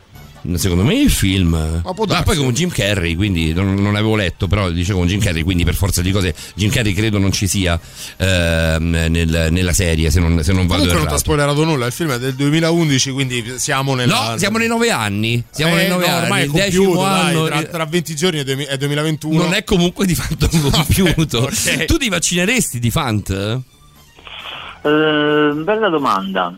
Secondo 0.56 0.84
me 0.84 0.96
il 0.96 1.10
film. 1.10 1.82
Ma 1.84 1.94
può 1.94 2.06
Ma 2.06 2.22
poi 2.24 2.38
con 2.38 2.52
Jim 2.54 2.70
Carrey, 2.70 3.16
quindi 3.16 3.54
non, 3.54 3.74
non 3.76 3.96
avevo 3.96 4.16
letto, 4.16 4.48
però 4.48 4.70
dice 4.70 4.94
con 4.94 5.08
Jim 5.08 5.20
Carrey, 5.20 5.42
quindi 5.44 5.64
per 5.64 5.74
forza 5.76 6.02
di 6.02 6.12
cose 6.12 6.34
Jim 6.56 6.70
Carrey 6.70 6.94
credo 6.94 7.18
non 7.18 7.32
ci 7.32 7.48
sia 7.48 7.80
ehm, 8.18 8.90
nel- 9.10 9.48
nella 9.52 9.74
serie, 9.74 10.12
se 10.12 10.20
non, 10.20 10.44
se 10.44 10.52
non 10.54 10.68
vado 10.68 10.82
Comunque 10.84 10.86
non 10.86 10.88
ti 10.88 10.96
ha 10.98 11.00
errato. 11.02 11.18
spoilerato 11.18 11.64
nulla, 11.64 11.86
il 11.88 11.92
film 11.92 12.12
è 12.12 12.20
del 12.20 12.34
2011, 12.36 13.12
quindi 13.12 13.54
siamo 13.58 13.96
nella... 13.96 14.32
No, 14.32 14.38
siamo 14.38 14.58
nei 14.58 14.68
nove 14.68 14.92
anni. 14.92 15.44
Siamo 15.50 15.74
Eh, 15.74 15.78
nei 15.78 15.88
nove 15.90 16.06
no, 16.08 16.14
anni. 16.14 16.24
ormai 16.24 16.42
è 16.42 16.46
il 16.46 16.52
decimo 16.52 16.84
compiuto, 16.94 17.06
dai, 17.08 17.30
anno. 17.30 17.46
tra, 17.46 17.64
tra 17.64 17.86
20 17.86 18.16
giorni 18.16 18.40
è, 18.40 18.44
duemi- 18.44 18.66
è 18.66 18.78
2021. 18.78 19.42
Non 19.44 19.54
è 19.54 19.64
comunque 19.64 20.06
di 20.06 20.16
fatto 20.16 20.48
compiuto. 20.72 21.38
ok. 21.40 21.86
Tu 21.86 21.98
ti 21.98 22.10
vaccineresti 22.10 22.80
di 22.80 22.92
Fant? 22.92 23.30
Eh, 23.30 23.62
bella 25.64 25.90
domanda. 25.90 26.56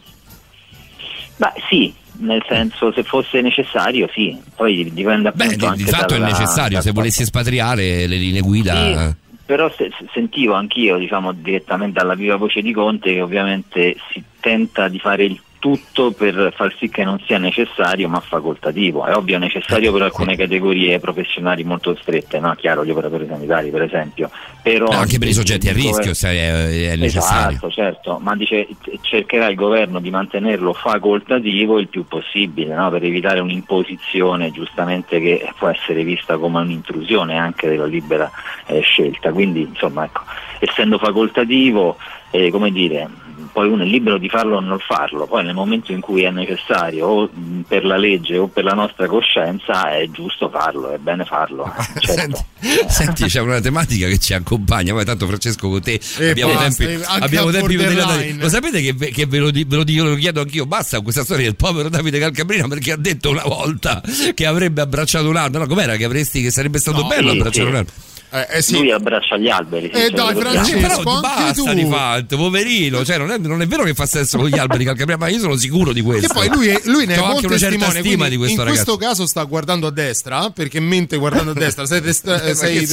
Beh, 1.38 1.54
sì, 1.70 1.94
nel 2.20 2.44
senso 2.48 2.92
se 2.92 3.04
fosse 3.04 3.42
necessario, 3.42 4.10
sì. 4.14 4.38
Poi 4.56 4.92
dipende 4.94 5.32
Beh, 5.32 5.44
appunto 5.46 5.56
di, 5.58 5.66
anche 5.66 5.84
di 5.84 5.90
fatto 5.90 6.14
è 6.16 6.20
dalla- 6.20 6.32
necessario. 6.32 6.74
dal 6.74 6.82
Se 6.84 6.92
volessi 6.92 7.22
espatriare 7.22 8.08
le 8.08 8.16
linee 8.18 8.42
guida. 8.42 8.74
Sì, 8.76 9.16
però 9.46 9.72
se- 9.76 9.92
sentivo 10.14 10.54
anch'io, 10.54 10.98
diciamo, 10.98 11.32
direttamente 11.32 12.00
dalla 12.00 12.16
viva 12.16 12.36
voce 12.36 12.62
di 12.62 12.74
Conte 12.74 13.14
che 13.14 13.22
ovviamente 13.22 13.96
si 14.12 14.22
tenta 14.40 14.88
di 14.88 15.00
fare 15.00 15.24
il 15.26 15.40
tutto 15.60 16.12
per 16.12 16.54
far 16.56 16.74
sì 16.78 16.90
che 16.90 17.04
non 17.04 17.22
sia 17.26 17.38
necessario 17.38 18.08
ma 18.08 18.20
facoltativo. 18.20 19.06
È 19.06 19.16
ovvio 19.16 19.38
necessario 19.38 19.92
per 19.92 20.04
alcune 20.04 20.36
categorie 20.36 21.00
professionali 21.00 21.64
molto 21.64 21.96
strette, 22.00 22.40
no? 22.40 22.54
chiaro 22.56 22.86
gli 22.86 22.92
operatori 22.92 23.26
sanitari 23.28 23.70
per 23.70 23.84
esempio. 23.84 24.30
Però 24.62 24.88
Eh, 24.88 24.96
anche 24.96 25.18
per 25.18 25.28
i 25.28 25.34
soggetti 25.34 25.70
a 25.70 25.74
rischio 25.74 26.12
è, 26.12 26.92
è 26.92 26.96
necessario. 26.96 27.58
Esatto, 27.58 27.72
certo, 27.72 28.20
ma 28.22 28.36
dice 28.36 28.68
cercherà 29.02 29.48
il 29.48 29.56
governo 29.56 30.00
di 30.00 30.10
mantenerlo 30.10 30.74
facoltativo 30.74 31.80
il 31.80 31.88
più 31.88 32.06
possibile, 32.06 32.76
no? 32.76 32.90
per 32.90 33.04
evitare 33.04 33.40
un'imposizione 33.40 34.52
giustamente 34.52 35.20
che 35.20 35.52
può 35.58 35.68
essere 35.70 36.04
vista 36.04 36.38
come 36.38 36.60
un'intrusione 36.62 37.38
anche 37.38 37.68
della 37.68 37.86
libera 37.86 38.30
eh, 38.66 38.82
scelta. 38.82 39.32
Quindi, 39.32 39.62
insomma, 39.62 40.06
ecco, 40.06 40.22
essendo 40.60 40.98
facoltativo, 40.98 41.98
eh, 42.32 42.50
come 42.52 42.72
dire, 42.72 43.08
poi 43.52 43.68
uno 43.68 43.84
è 43.84 43.86
libero 43.86 44.18
di 44.18 44.30
farlo 44.30 44.58
o 44.58 44.60
non 44.60 44.80
farlo, 44.80 45.26
poi 45.26 45.44
nel 45.44 45.54
momento 45.54 45.92
in 45.92 46.02
cui 46.02 46.24
è 46.24 46.32
necessario 46.32 47.08
o 47.08 47.30
per 47.68 47.86
la 47.86 47.98
legge 47.98 48.38
o 48.38 48.48
per 48.48 48.64
la 48.64 48.74
nostra 48.74 49.08
coscienza 49.08 49.92
è 49.92 50.08
giusto 50.12 50.50
farlo, 50.50 50.92
è 50.92 50.98
bene 50.98 51.26
farlo. 51.26 51.72
Certo. 52.00 52.46
Senti, 52.88 53.26
c'è 53.26 53.42
una 53.42 53.60
tematica 53.60 54.08
che 54.08 54.18
ci 54.18 54.34
accompagna. 54.34 54.94
Poi 54.94 55.06
tanto 55.06 55.28
Francesco 55.28 55.70
con 55.70 55.82
te 55.82 56.00
E 56.18 56.30
abbiamo 56.30 56.54
basta, 56.54 56.86
tempi, 56.86 57.02
eh, 57.02 57.06
abbiamo 57.20 57.52
tempi. 57.52 58.38
Lo 58.38 58.50
sapete 58.50 58.82
che, 58.82 58.94
ve- 58.94 59.12
che 59.12 59.26
ve, 59.26 59.40
lo, 59.40 59.52
ve 59.52 59.66
lo 59.70 59.84
dico, 59.84 60.04
lo 60.04 60.16
chiedo 60.16 60.42
anch'io? 60.42 60.66
Basta 60.66 60.96
con 60.96 61.04
questa 61.04 61.24
storia 61.24 61.46
del 61.46 61.56
povero 61.56 61.90
Davide 61.90 62.20
Calcabrina 62.20 62.68
perché 62.68 62.94
ha 62.94 62.98
detto 62.98 63.30
una 63.30 63.44
volta 63.44 64.02
che 64.34 64.46
avrebbe 64.46 64.82
abbracciato 64.82 65.30
un 65.30 65.36
albero. 65.36 65.64
No, 65.64 65.70
com'era? 65.70 65.96
Che 65.96 66.06
avresti 66.06 66.42
che 66.42 66.52
sarebbe 66.52 66.80
stato 66.80 67.02
No, 67.02 67.08
bello 67.08 67.32
sì, 67.32 67.38
abbracciare 67.38 67.70
sì. 67.70 67.76
un 67.76 67.86
albero. 68.30 68.78
Lui 68.80 68.92
abbraccia 68.92 69.38
gli 69.38 69.50
alberi. 69.50 69.90
sì, 69.94 70.02
Eh, 70.02 70.10
dai, 70.10 70.28
ricordiamo. 70.28 70.66
Francesco, 70.66 70.80
Però 70.80 71.12
anche 71.12 71.22
basta 71.22 71.54
tu. 71.54 71.74
di 71.74 71.86
fatto, 71.86 72.38
poverino. 72.38 73.06
Cioè, 73.06 73.18
non, 73.18 73.32
è, 73.32 73.38
non 73.38 73.62
è 73.62 73.68
vero 73.68 73.84
che 73.84 73.94
fa 73.94 74.06
sesso 74.06 74.38
con 74.38 74.48
gli 74.48 74.58
alberi 74.58 74.84
Calcabrina, 74.84 75.18
ma 75.18 75.28
io 75.30 75.40
sono 75.40 75.56
sicuro 75.56 75.94
di 75.94 76.02
questo. 76.02 76.28
Che 76.28 76.34
poi 76.34 76.48
lui, 76.50 76.68
è- 76.68 76.82
lui 76.86 77.06
ne 77.06 77.14
è 77.14 77.18
certa 77.58 77.68
testimone, 77.70 78.00
stima 78.00 78.16
quindi 78.16 78.30
di 78.30 78.38
questo 78.38 78.60
in 78.62 78.68
ragazzo. 78.68 78.84
questo 78.86 79.06
caso 79.08 79.26
sta 79.28 79.44
guardando 79.44 79.88
a 79.88 79.92
destra, 79.92 80.50
perché 80.50 80.80
mente 80.80 81.16
guardando 81.18 81.52
a 81.52 81.54
destra, 81.54 81.86
sei, 81.86 82.02
destra- 82.02 82.34
Ma 82.44 82.54
sei 82.54 82.86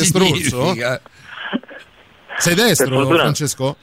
significa? 0.62 1.00
Sei 2.38 2.54
destro, 2.54 2.94
fortuna- 2.96 3.18
Francesco? 3.20 3.76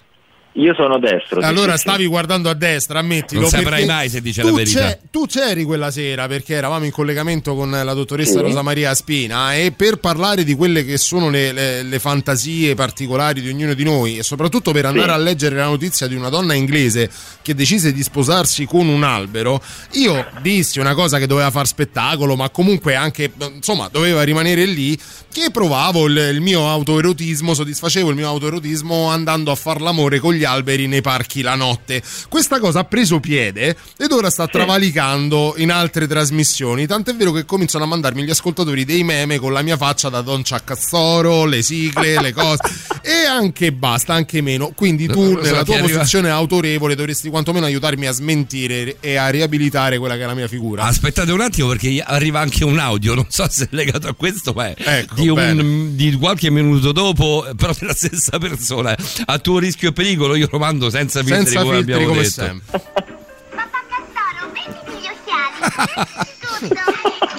Io 0.56 0.74
sono 0.74 1.00
destro. 1.00 1.40
sì, 1.40 1.48
Allora 1.48 1.72
sì, 1.74 1.78
sì. 1.78 1.88
stavi 1.88 2.06
guardando 2.08 2.50
a 2.50 2.54
destra, 2.54 3.00
ammettilo. 3.00 3.42
Non 3.42 3.50
saprai 3.50 3.86
mai 3.86 4.10
se 4.10 4.22
dice 4.22 4.44
la 4.44 4.52
verità. 4.52 4.80
c'è- 4.82 5.00
tu 5.10 5.26
c'eri 5.26 5.64
quella 5.64 5.92
sera 5.92 6.28
perché 6.28 6.56
eravamo 6.56 6.84
in 6.84 6.92
collegamento 6.92 7.56
con 7.56 7.72
la 7.72 7.94
dottoressa 7.94 8.34
Sì. 8.40 8.42
Rosa 8.42 8.62
Maria 8.62 8.94
Spina 8.94 9.56
e 9.56 9.72
per 9.72 9.98
parlare 9.98 10.44
di 10.44 10.54
quelle 10.54 10.84
che 10.84 10.98
sono 10.98 11.30
le, 11.30 11.54
le- 11.54 11.84
le 11.84 12.00
fantasie 12.00 12.76
particolari 12.76 13.40
di 13.40 13.48
ognuno 13.48 13.74
di 13.74 13.84
noi 13.86 14.18
e 14.18 14.24
soprattutto 14.24 14.74
per 14.74 14.86
andare 14.86 15.12
a 15.14 15.18
leggere 15.18 15.56
la 15.56 15.66
notizia 15.68 16.08
di 16.08 16.16
una 16.16 16.28
donna 16.28 16.54
inglese 16.54 17.10
che 17.42 17.56
decise 17.56 17.94
di 17.94 18.04
sposarsi 18.04 18.66
con 18.66 18.90
un 18.90 19.04
albero, 19.04 19.62
io 19.94 20.26
dissi 20.42 20.80
una 20.80 20.94
cosa 20.96 21.18
che 21.18 21.28
doveva 21.28 21.50
far 21.50 21.66
spettacolo, 21.66 22.36
ma 22.36 22.50
comunque 22.50 22.96
anche 22.96 23.32
insomma 23.56 23.88
doveva 23.90 24.22
rimanere 24.24 24.66
lì, 24.66 25.00
che 25.32 25.50
provavo 25.50 26.08
il, 26.08 26.18
il 26.34 26.42
mio 26.42 26.68
autoerotismo, 26.70 27.54
soddisfacevo 27.54 28.10
il 28.10 28.16
mio 28.16 28.28
autoerotismo 28.28 29.06
andando 29.08 29.52
a 29.52 29.56
far 29.56 29.82
l'amore 29.82 30.20
con 30.20 30.34
gli 30.34 30.44
alberi 30.44 30.88
nei 30.88 31.02
parchi 31.02 31.42
la 31.42 31.56
notte. 31.56 32.02
Questa 32.28 32.60
cosa 32.60 32.80
ha 32.80 32.84
preso 32.84 33.20
piede 33.20 33.76
ed 33.98 34.12
ora 34.12 34.30
sta 34.30 34.48
travalicando 34.48 35.56
in 35.58 35.72
altre 35.72 36.06
trasmissioni, 36.06 36.86
tant'è 36.86 37.16
vero 37.16 37.32
che 37.32 37.46
cominciano 37.46 37.86
a 37.86 37.88
mandarmi 37.88 38.24
gli 38.24 38.30
ascoltatori 38.30 38.84
dei 38.84 39.04
meme 39.04 39.40
con 39.40 39.54
la 39.54 39.62
mia 39.62 39.78
faccia 39.78 40.10
da 40.10 40.22
Don 40.22 40.44
Ciaccazzoro, 40.44 41.46
le 41.46 41.62
sigle, 41.62 42.20
le 42.22 42.34
cose 42.34 42.62
e 43.02 43.26
anche 43.26 43.72
basta, 43.72 44.14
anche 44.14 44.42
meno. 44.42 44.72
Quindi 44.76 45.08
tu 45.08 45.34
Lo 45.34 45.38
so 45.38 45.42
nella 45.42 45.58
che 45.60 45.64
tua 45.64 45.76
arriva- 45.76 45.98
posizione 45.98 46.30
autorevole 46.30 46.96
dovresti 46.96 47.30
quantomeno 47.30 47.66
aiutarmi 47.66 48.06
a 48.06 48.12
smentire 48.12 48.98
e 49.00 49.16
a 49.16 49.30
riabilitare 49.30 49.98
quella 49.98 50.16
che 50.16 50.24
è 50.24 50.26
la 50.26 50.36
mia 50.36 50.50
figura. 50.50 50.84
Aspettate 50.84 51.32
un 51.32 51.42
attimo 51.42 51.70
perché 51.70 52.04
arriva 52.06 52.42
anche 52.42 52.66
un 52.66 52.80
audio, 52.80 53.16
non 53.16 53.28
so 53.30 53.48
se 53.50 53.64
è 53.64 53.68
legato 53.72 54.08
a 54.08 54.14
questo, 54.14 54.52
ma 54.54 54.68
è 54.74 54.76
Ecco, 54.84 55.21
di, 55.22 55.30
un- 55.30 55.96
di 55.96 56.16
qualche 56.18 56.50
minuto 56.50 56.92
dopo, 56.92 57.46
però 57.56 57.74
della 57.78 57.94
stessa 57.96 58.38
persona. 58.40 58.96
A 59.26 59.40
tuo 59.40 59.60
rischio 59.60 59.90
e 59.90 59.94
pericolo 59.94 60.36
io 60.36 60.48
lo 60.52 60.58
mando 60.60 60.90
senza 60.90 61.20
filtri 61.24 61.46
Senza 61.46 61.62
come 61.62 61.76
filtri 61.78 61.94
abbiamo 61.94 62.12
come 62.12 62.24
detto. 62.24 62.42
sempre. 62.42 62.82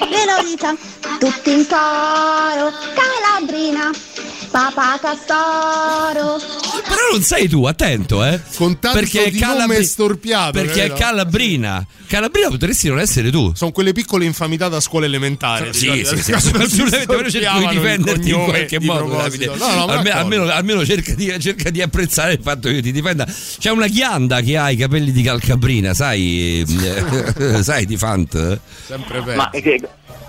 Glielo 0.09 0.36
Lolita, 0.43 0.75
tutti 1.19 1.51
in 1.52 1.67
coro, 1.69 2.70
Calabrina, 2.94 3.91
papà 4.52 4.98
Castoro. 5.00 6.36
Però 6.82 7.00
non 7.10 7.22
sei 7.22 7.48
tu, 7.48 7.64
attento, 7.64 8.22
eh. 8.22 8.39
Con 8.55 8.78
tanto 8.78 8.98
perché 8.98 9.31
di 9.31 9.39
Calabri- 9.39 9.66
nome 9.66 9.82
storpiato. 9.82 10.52
Perché 10.52 10.84
è? 10.84 10.92
Calabrina. 10.92 11.84
Calabrina 12.06 12.48
potresti 12.48 12.89
non 12.89 13.00
essere 13.00 13.31
tu. 13.31 13.52
Sono 13.55 13.72
quelle 13.72 13.92
piccole 13.92 14.26
infamità 14.26 14.68
da 14.68 14.81
scuola 14.81 15.06
elementare. 15.06 15.72
Sì, 15.72 15.90
ricordi? 15.90 16.18
sì, 16.18 16.22
sì, 16.22 16.32
assolutamente, 16.32 17.06
però 17.06 17.28
cerco 17.28 17.58
di 17.58 17.68
difenderti 17.68 18.31
in 18.31 18.44
qualche 18.44 18.78
di 18.78 18.86
modo. 18.86 19.16
Davide. 19.16 19.47
No, 19.47 19.74
no, 19.74 19.86
ma 19.86 20.00
almeno, 20.12 20.48
almeno, 20.50 20.84
cerca, 20.84 21.14
di, 21.14 21.34
cerca 21.40 21.70
di 21.70 21.81
apprezzare 21.81 22.34
il 22.34 22.40
fatto 22.42 22.68
che 22.68 22.74
io 22.74 22.82
ti 22.82 22.92
difenda. 22.92 23.26
C'è 23.58 23.70
una 23.70 23.86
ghianda 23.86 24.40
che 24.42 24.58
ha 24.58 24.70
i 24.70 24.76
capelli 24.76 25.12
di 25.12 25.22
calcabrina, 25.22 25.94
sai, 25.94 26.62
eh, 27.39 27.62
sai 27.64 27.86
di 27.86 27.97
Fant? 27.97 28.60
Sempre 28.86 29.22
peggio. 29.22 29.36
Ma 29.36 29.50
che- 29.50 29.81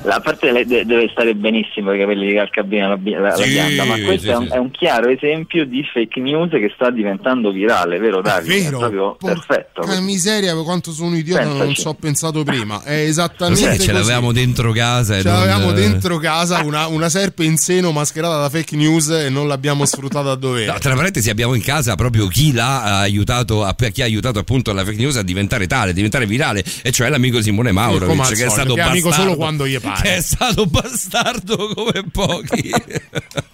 la 0.03 0.19
parte 0.19 0.51
le- 0.51 0.65
de- 0.65 0.85
deve 0.85 1.07
stare 1.11 1.33
benissimo 1.35 1.93
i 1.93 1.99
capelli 1.99 2.27
di 2.27 2.33
calcabrina 2.35 2.87
la, 2.89 2.99
la, 3.01 3.19
la 3.29 3.35
Sì, 3.35 3.49
bianda, 3.49 3.83
ma 3.85 3.99
questo 4.01 4.21
sì, 4.27 4.29
è, 4.29 4.35
un, 4.35 4.47
sì. 4.47 4.53
è 4.53 4.57
un 4.57 4.71
chiaro 4.71 5.09
esempio 5.09 5.65
di 5.65 5.83
fake 5.91 6.19
news 6.19 6.49
che 6.51 6.71
sta 6.75 6.89
diventando 6.91 7.51
virale, 7.51 7.97
vero 7.99 8.21
Davide? 8.21 8.61
vero, 8.63 8.77
È 8.77 8.79
proprio 8.79 9.17
perfetto. 9.19 9.81
Porca 9.81 9.99
miseria, 10.01 10.53
quanto 10.55 10.91
sono 10.91 11.15
idiota, 11.15 11.43
non 11.45 11.57
Pensaci. 11.57 11.81
ci 11.81 11.87
ho 11.87 11.93
pensato 11.93 12.43
prima. 12.43 12.81
È 12.83 13.01
Lo 13.03 13.09
esattamente 13.09 13.61
sai 13.61 13.71
che 13.71 13.77
così. 13.77 13.87
ce 13.87 13.93
l'avevamo 13.93 14.31
dentro 14.31 14.71
casa 14.71 15.15
Ce 15.21 15.23
non- 15.29 15.33
l'avevamo 15.39 15.71
dentro 15.71 16.17
casa 16.17 16.61
una, 16.63 16.87
una 16.87 17.09
serpe 17.09 17.43
in 17.43 17.57
seno 17.57 17.91
mascherata 17.91 18.39
da 18.39 18.49
fake 18.49 18.75
news 18.75 19.09
e 19.09 19.29
non 19.29 19.47
l'abbiamo 19.47 19.85
sfruttata 19.85 20.31
a 20.31 20.35
dovere. 20.35 20.65
No, 20.71 20.77
tra 20.79 20.93
parentesi 20.95 21.29
abbiamo 21.29 21.53
in 21.53 21.61
casa 21.61 21.95
proprio 21.95 22.27
chi 22.27 22.51
l'ha 22.53 22.99
aiutato, 22.99 23.63
a- 23.63 23.75
chi 23.91 24.01
ha 24.01 24.05
aiutato 24.05 24.39
appunto 24.39 24.73
la 24.73 24.83
fake 24.83 24.97
news 24.97 25.15
a 25.17 25.23
diventare 25.23 25.67
tale, 25.67 25.91
a 25.91 25.93
diventare 25.93 26.25
virale, 26.25 26.63
e 26.81 26.91
cioè 26.91 27.09
l'amico 27.09 27.41
Simone 27.41 27.71
Mauro, 27.71 28.07
che 28.07 28.45
è 28.45 28.49
stato 28.49 28.73
che 28.73 28.81
è 28.81 28.83
amico 28.83 29.11
solo 29.11 29.35
quando 29.35 29.65
gli 29.67 29.75
pare. 29.93 30.01
Che 30.09 30.15
è 30.15 30.21
stato 30.21 30.65
bastardo 30.65 31.71
come 31.73 32.03
pochi. 32.11 32.71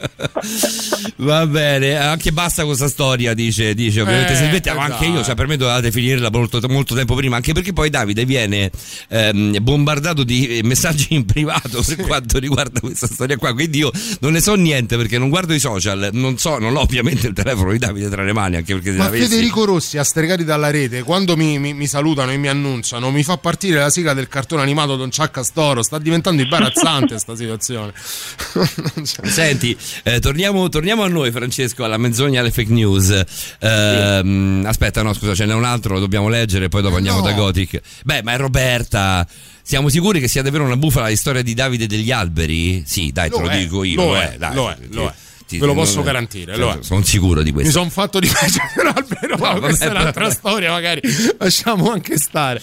Va 1.17 1.45
bene, 1.45 1.97
anche 1.97 2.31
basta 2.31 2.65
questa 2.65 2.87
storia, 2.87 3.33
dice, 3.33 3.73
dice 3.73 4.01
ovviamente 4.01 4.33
Eh, 4.33 4.35
Silvetta, 4.35 4.73
ma 4.73 4.87
eh, 4.87 4.91
anche 4.91 5.05
io, 5.05 5.23
cioè 5.23 5.35
per 5.35 5.47
me 5.47 5.57
dovevate 5.57 5.91
finirla 5.91 6.29
molto, 6.29 6.59
molto 6.67 6.95
tempo 6.95 7.15
prima, 7.15 7.35
anche 7.35 7.53
perché 7.53 7.73
poi 7.73 7.89
Davide 7.89 8.25
viene 8.25 8.71
ehm, 9.09 9.57
bombardato 9.61 10.23
di 10.23 10.61
messaggi 10.63 11.07
in 11.09 11.25
privato 11.25 11.83
per 11.83 11.97
quanto 11.97 12.39
riguarda 12.39 12.79
questa 12.79 13.07
storia 13.07 13.37
qua, 13.37 13.53
quindi 13.53 13.79
io 13.79 13.91
non 14.19 14.33
ne 14.33 14.41
so 14.41 14.55
niente 14.55 14.97
perché 14.97 15.17
non 15.17 15.29
guardo 15.29 15.53
i 15.53 15.59
social, 15.59 16.09
non 16.13 16.37
so, 16.37 16.57
non 16.57 16.75
ho 16.75 16.81
ovviamente 16.81 17.27
il 17.27 17.33
telefono 17.33 17.71
di 17.71 17.77
Davide 17.77 18.09
tra 18.09 18.23
le 18.23 18.33
mani, 18.33 18.57
anche 18.57 18.73
perché 18.73 18.91
Ma. 18.91 19.09
Federico 19.09 19.65
Rossi, 19.65 19.97
astregati 19.97 20.43
dalla 20.43 20.69
rete, 20.69 21.03
quando 21.03 21.35
mi, 21.35 21.59
mi- 21.59 21.73
mi 21.73 21.87
salutano 21.87 22.31
e 22.31 22.37
mi 22.37 22.47
annunciano, 22.47 23.11
mi 23.11 23.23
fa 23.23 23.37
partire 23.37 23.79
la 23.79 23.89
sigla 23.89 24.13
del 24.13 24.27
cartone 24.27 24.61
animato 24.61 24.95
Don 24.95 25.11
Ciacca 25.11 25.43
Storo. 25.43 25.83
Sta 25.83 25.97
diventando 25.99 26.28
imbarazzante 26.37 27.17
sta 27.17 27.35
situazione. 27.35 27.93
Senti, 29.23 29.75
eh, 30.03 30.19
torniamo, 30.19 30.69
torniamo 30.69 31.03
a 31.03 31.07
noi, 31.07 31.31
Francesco, 31.31 31.83
alla 31.83 31.97
menzogna 31.97 32.39
alle 32.41 32.51
fake 32.51 32.71
news. 32.71 33.23
Ehm, 33.59 34.63
Aspetta, 34.65 35.01
no, 35.01 35.13
scusa, 35.13 35.33
ce 35.33 35.45
n'è 35.45 35.53
un 35.53 35.63
altro, 35.65 35.95
lo 35.95 35.99
dobbiamo 35.99 36.29
leggere, 36.29 36.69
poi 36.69 36.81
dopo 36.81 36.95
andiamo 36.97 37.19
no. 37.19 37.25
da 37.25 37.33
Gothic. 37.33 37.81
Beh, 38.03 38.23
ma 38.23 38.33
è 38.33 38.37
Roberta. 38.37 39.27
Siamo 39.61 39.89
sicuri 39.89 40.19
che 40.19 40.27
sia 40.27 40.41
davvero 40.41 40.63
una 40.63 40.77
bufala 40.77 41.09
la 41.09 41.15
storia 41.15 41.41
di 41.43 41.53
Davide 41.53 41.85
degli 41.85 42.11
alberi? 42.11 42.83
Sì, 42.85 43.11
dai, 43.11 43.29
te 43.29 43.37
Lo 43.37 43.43
lo 43.43 43.49
è, 43.49 43.57
dico 43.59 43.83
io. 43.83 43.95
lo 44.01 44.07
Lo, 44.07 44.15
è, 44.17 44.33
è, 44.33 44.37
dai. 44.37 44.53
lo 44.55 44.69
è, 44.71 44.77
lo 44.89 45.07
è. 45.07 45.13
Ve 45.57 45.65
lo 45.65 45.73
non- 45.73 45.83
posso 45.83 46.03
garantire, 46.03 46.55
lo 46.57 46.71
è. 46.71 46.77
Sono 46.81 47.03
sicuro 47.03 47.41
di 47.41 47.49
Mi 47.49 47.55
questo. 47.61 47.71
sono 47.79 47.89
fatto 47.89 48.19
di 48.19 48.29
albero, 48.29 49.37
ma 49.37 49.53
vabbè, 49.53 49.59
questa 49.59 49.85
è 49.85 49.89
un'altra 49.89 50.23
vabbè. 50.25 50.35
storia, 50.35 50.71
magari 50.71 51.01
lasciamo 51.39 51.91
anche 51.91 52.17
stare. 52.17 52.59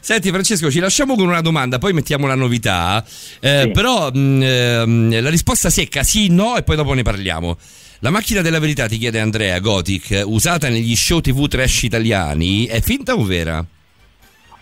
Senti 0.00 0.28
Francesco, 0.30 0.70
ci 0.70 0.78
lasciamo 0.78 1.16
con 1.16 1.26
una 1.26 1.40
domanda, 1.40 1.78
poi 1.78 1.92
mettiamo 1.92 2.26
la 2.26 2.34
novità. 2.34 3.04
Eh, 3.40 3.70
Però 3.72 4.10
mh, 4.12 4.42
ehm, 4.42 5.20
la 5.22 5.30
risposta 5.30 5.70
secca 5.70 6.02
sì, 6.02 6.28
no 6.28 6.56
e 6.56 6.62
poi 6.62 6.76
dopo 6.76 6.92
ne 6.94 7.02
parliamo. 7.02 7.56
La 8.00 8.10
macchina 8.10 8.42
della 8.42 8.60
verità, 8.60 8.86
ti 8.86 8.96
chiede 8.96 9.18
Andrea 9.18 9.58
Gothic, 9.58 10.22
usata 10.24 10.68
negli 10.68 10.94
show 10.94 11.20
TV 11.20 11.48
trash 11.48 11.82
italiani, 11.82 12.66
è 12.66 12.80
finta 12.80 13.14
o 13.14 13.24
vera? 13.24 13.64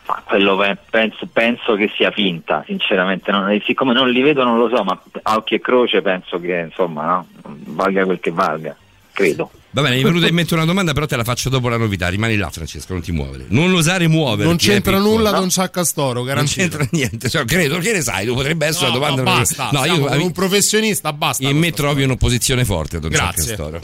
Ma 0.07 0.23
quello 0.25 0.57
pe- 0.57 0.76
penso, 0.89 1.26
penso 1.33 1.75
che 1.75 1.91
sia 1.97 2.10
finta, 2.12 2.62
sinceramente. 2.67 3.31
Non- 3.33 3.60
siccome 3.65 3.93
non 3.93 4.09
li 4.10 4.23
vedo 4.23 4.44
non 4.44 4.57
lo 4.59 4.68
so, 4.75 4.85
ma 4.85 5.01
a 5.23 5.35
occhio 5.36 5.57
e 5.57 5.60
croce 5.60 6.01
penso 6.02 6.39
che 6.39 6.67
insomma 6.68 7.05
no, 7.07 7.26
valga 7.43 8.05
quel 8.05 8.20
che 8.20 8.31
valga, 8.31 8.76
credo. 9.12 9.51
Va 9.70 9.83
bene, 9.83 9.97
mi 9.97 10.02
è 10.02 10.05
venuta 10.05 10.26
in 10.28 10.35
mente 10.35 10.55
una 10.55 10.65
domanda, 10.65 10.93
però 10.94 11.05
te 11.07 11.17
la 11.17 11.25
faccio 11.25 11.49
dopo 11.51 11.68
la 11.68 11.76
novità. 11.76 12.09
Rimani 12.09 12.36
là, 12.36 12.49
Francesco, 12.51 12.93
non 12.94 13.02
ti 13.02 13.10
muovere. 13.12 13.44
Non 13.49 13.75
osare 13.75 14.07
muoverti. 14.07 14.44
Non 14.44 14.57
c'entra 14.57 14.97
nulla 14.99 15.33
No, 15.33 15.41
Don 15.41 15.51
Ciacca 15.51 15.85
Storo, 15.85 16.15
Non 16.20 16.25
garantito. 16.25 16.60
c'entra 16.60 16.86
niente, 16.93 17.28
cioè, 17.28 17.44
credo, 17.44 17.76
che 17.78 17.93
ne 17.93 18.01
sai, 18.01 18.25
tu 18.26 18.33
potrebbe 18.35 18.65
essere 18.67 18.91
No, 18.93 18.97
una 18.99 19.09
domanda. 19.10 19.31
no, 19.33 19.36
basta, 19.39 19.68
no, 19.73 19.85
io 19.85 20.01
con 20.07 20.20
un 20.20 20.33
professionista, 20.33 21.12
basta. 21.12 21.47
in 21.47 21.59
me 21.59 21.73
trovi 21.73 22.05
un'opposizione 22.05 22.65
forte, 22.65 23.01
Don 23.01 23.10
Grazie. 23.10 23.57
Castoro. 23.57 23.81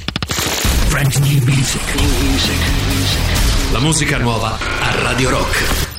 La 3.72 3.80
musica 3.80 4.16
nuova 4.18 4.56
a 4.80 5.02
Radio 5.02 5.28
Rock. 5.30 5.91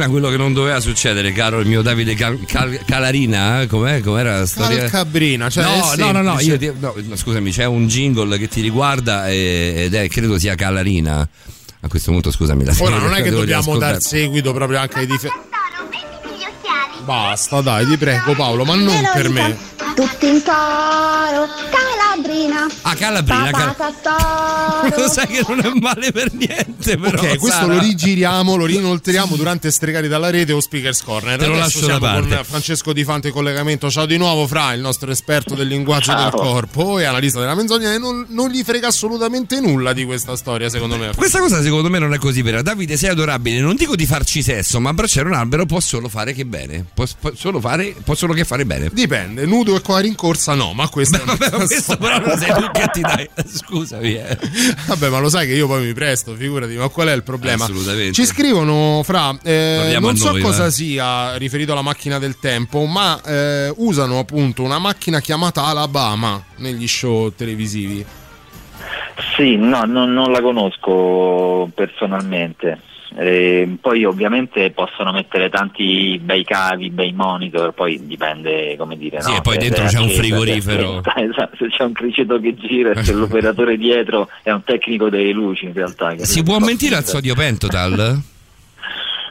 Scatena 0.00 0.08
quello 0.08 0.28
che 0.30 0.36
non 0.36 0.52
doveva 0.52 0.80
succedere, 0.80 1.32
caro 1.32 1.60
il 1.60 1.66
mio 1.66 1.82
Davide 1.82 2.14
Cal- 2.14 2.38
Cal- 2.46 2.80
Calarina. 2.86 3.62
eh? 3.62 3.66
Com'è? 3.66 4.00
Com'era 4.00 4.38
la 4.38 4.46
storia? 4.46 4.78
Calcabrina, 4.78 5.50
cioè 5.50 5.64
no, 5.64 5.94
no, 5.96 6.12
no, 6.12 6.22
no, 6.22 6.40
io 6.40 6.56
ti- 6.58 6.72
no, 6.78 6.94
scusami, 7.14 7.50
c'è 7.50 7.64
un 7.66 7.86
jingle 7.86 8.38
che 8.38 8.48
ti 8.48 8.60
riguarda 8.60 9.28
e- 9.28 9.74
ed 9.84 9.94
è, 9.94 10.08
credo 10.08 10.38
sia 10.38 10.54
Calarina. 10.54 11.28
A 11.82 11.88
questo 11.88 12.10
punto, 12.12 12.30
scusami, 12.30 12.64
la 12.64 12.74
Ora 12.78 12.96
non 12.98 13.14
è 13.14 13.22
che 13.22 13.30
dobbiamo 13.30 13.76
dar 13.76 14.00
seguito 14.00 14.52
proprio 14.52 14.78
anche 14.78 15.00
ai 15.00 15.06
difetti. 15.06 15.48
Basta, 17.04 17.60
dai, 17.60 17.86
ti 17.86 17.96
prego 17.96 18.34
Paolo, 18.34 18.64
ma 18.64 18.74
non 18.76 19.08
per 19.12 19.28
me. 19.30 19.56
Tutti 19.96 20.26
in 20.26 20.42
coro, 20.44 21.46
Calabrina. 22.14 22.66
Ah, 22.82 22.94
Calabrina, 22.96 23.50
Castoro. 23.52 24.96
Lo 25.00 25.08
sai 25.08 25.26
che 25.28 25.44
non 25.46 25.60
è 25.60 25.70
male 25.78 26.10
per 26.10 26.32
niente, 26.32 26.98
però. 26.98 27.16
ok, 27.22 27.38
questo 27.38 27.60
Sara. 27.60 27.74
lo 27.74 27.78
rigiriamo, 27.78 28.56
lo 28.56 28.64
rinoltriamo 28.64 29.36
durante 29.36 29.70
Stregati 29.70 30.08
dalla 30.08 30.28
rete 30.28 30.52
o 30.52 30.60
Speakers 30.60 31.02
Corner. 31.02 31.38
Te 31.38 31.46
lo 31.46 31.52
Adesso 31.52 31.64
lascio 31.64 31.80
da 31.80 31.84
siamo 31.86 32.00
parte. 32.00 32.34
con 32.34 32.44
Francesco 32.44 32.92
Di 32.92 33.04
Fante 33.04 33.28
in 33.28 33.34
collegamento. 33.34 33.88
Ciao 33.90 34.06
di 34.06 34.16
nuovo, 34.16 34.48
Fra, 34.48 34.72
il 34.72 34.80
nostro 34.80 35.10
esperto 35.12 35.54
del 35.54 35.68
linguaggio 35.68 36.10
Ciao. 36.10 36.30
del 36.30 36.40
corpo 36.40 36.98
e 36.98 37.04
analista 37.04 37.38
della 37.38 37.54
menzogna. 37.54 37.92
E 37.94 37.98
non, 37.98 38.26
non 38.30 38.48
gli 38.50 38.62
frega 38.64 38.88
assolutamente 38.88 39.60
nulla 39.60 39.92
di 39.92 40.04
questa 40.04 40.34
storia, 40.34 40.68
secondo 40.68 40.96
me. 40.96 41.12
Questa 41.14 41.38
cosa 41.38 41.62
secondo 41.62 41.88
me 41.90 42.00
non 42.00 42.12
è 42.12 42.18
così 42.18 42.42
vera. 42.42 42.60
Davide, 42.60 42.96
sei 42.96 43.10
adorabile. 43.10 43.60
Non 43.60 43.76
dico 43.76 43.94
di 43.94 44.06
farci 44.06 44.42
sesso, 44.42 44.80
ma 44.80 44.90
abbracciare 44.90 45.28
un 45.28 45.34
albero 45.34 45.64
può 45.64 45.78
solo 45.78 46.08
fare 46.08 46.32
che 46.32 46.44
bene. 46.44 46.84
Può, 46.92 47.06
può 47.20 47.30
solo 47.36 47.60
fare, 47.60 47.94
può 48.02 48.16
solo 48.16 48.32
che 48.32 48.44
fare 48.44 48.66
bene. 48.66 48.90
Dipende, 48.92 49.46
nudo 49.46 49.76
e 49.76 49.80
qua 49.80 50.00
rincorsa 50.00 50.54
no, 50.54 50.72
ma 50.72 50.88
questo 50.88 51.16
è 51.22 51.24
Vabbè, 51.24 51.50
questo 51.50 51.96
però 52.00 52.09
non 52.18 52.36
sei 52.38 52.52
tu 52.54 52.70
che 52.72 52.88
ti 52.92 53.00
dai. 53.00 53.28
Scusami, 53.46 54.14
eh. 54.14 54.38
Vabbè, 54.86 55.08
ma 55.08 55.18
lo 55.18 55.28
sai 55.28 55.46
che 55.46 55.54
io 55.54 55.66
poi 55.66 55.84
mi 55.84 55.92
presto, 55.92 56.34
figurati, 56.34 56.76
ma 56.76 56.88
qual 56.88 57.08
è 57.08 57.12
il 57.12 57.22
problema? 57.22 57.64
Assolutamente. 57.64 58.12
Ci 58.12 58.24
scrivono 58.24 59.02
fra, 59.04 59.36
eh, 59.42 59.96
non 60.00 60.16
so 60.16 60.32
noi, 60.32 60.40
cosa 60.40 60.64
va. 60.64 60.70
sia 60.70 61.36
riferito 61.36 61.72
alla 61.72 61.82
macchina 61.82 62.18
del 62.18 62.38
tempo, 62.38 62.84
ma 62.84 63.20
eh, 63.22 63.72
usano 63.76 64.18
appunto 64.18 64.62
una 64.62 64.78
macchina 64.78 65.20
chiamata 65.20 65.64
Alabama 65.64 66.42
negli 66.56 66.86
show 66.86 67.32
televisivi. 67.34 68.04
Sì, 69.36 69.56
no, 69.56 69.84
non, 69.84 70.12
non 70.12 70.32
la 70.32 70.40
conosco 70.40 71.70
personalmente. 71.74 72.88
Eh, 73.16 73.76
poi 73.80 74.04
ovviamente 74.04 74.70
possono 74.70 75.10
mettere 75.10 75.48
tanti 75.48 76.20
bei 76.22 76.44
cavi, 76.44 76.90
bei 76.90 77.12
monitor, 77.12 77.72
poi 77.72 78.06
dipende 78.06 78.76
come 78.76 78.96
dire. 78.96 79.20
Sì, 79.20 79.32
no? 79.32 79.38
e 79.38 79.40
poi 79.40 79.58
dentro 79.58 79.84
c'è 79.86 79.98
un 79.98 80.08
frigorifero. 80.08 81.02
esatto, 81.16 81.56
se 81.56 81.68
c'è 81.68 81.82
un 81.82 81.92
criceto 81.92 82.38
che 82.38 82.54
gira 82.54 82.92
e 82.92 83.02
se 83.02 83.12
l'operatore 83.12 83.76
dietro 83.76 84.28
è 84.42 84.50
un 84.50 84.62
tecnico 84.62 85.08
delle 85.08 85.32
luci 85.32 85.64
in 85.66 85.72
realtà. 85.72 86.16
Si 86.18 86.42
può 86.42 86.58
mentire 86.58 86.96
al 86.96 87.04
sodio 87.04 87.34
pentotal? 87.34 88.22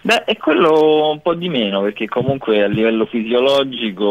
Beh, 0.02 0.24
è 0.24 0.38
quello 0.38 1.12
un 1.12 1.22
po' 1.22 1.34
di 1.34 1.50
meno, 1.50 1.82
perché 1.82 2.08
comunque 2.08 2.64
a 2.64 2.68
livello 2.68 3.06
fisiologico 3.06 4.10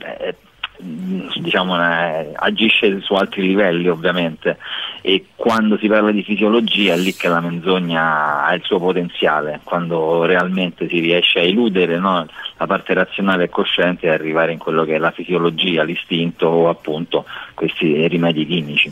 eh, 0.00 0.34
diciamo, 0.78 1.76
eh, 1.80 2.32
agisce 2.34 3.00
su 3.00 3.14
altri 3.14 3.42
livelli 3.42 3.88
ovviamente 3.88 4.58
e 5.06 5.26
quando 5.36 5.76
si 5.76 5.86
parla 5.86 6.10
di 6.10 6.22
fisiologia 6.22 6.94
è 6.94 6.96
lì 6.96 7.14
che 7.14 7.28
la 7.28 7.40
menzogna 7.40 8.46
ha 8.46 8.54
il 8.54 8.62
suo 8.64 8.78
potenziale, 8.78 9.60
quando 9.62 10.24
realmente 10.24 10.88
si 10.88 10.98
riesce 10.98 11.40
a 11.40 11.42
eludere 11.42 11.98
no, 11.98 12.26
la 12.56 12.66
parte 12.66 12.94
razionale 12.94 13.44
e 13.44 13.48
cosciente 13.50 14.06
e 14.06 14.10
arrivare 14.10 14.52
in 14.52 14.58
quello 14.58 14.86
che 14.86 14.94
è 14.94 14.98
la 14.98 15.10
fisiologia, 15.10 15.82
l'istinto 15.82 16.46
o 16.46 16.70
appunto 16.70 17.26
questi 17.52 18.08
rimedi 18.08 18.46
chimici. 18.46 18.90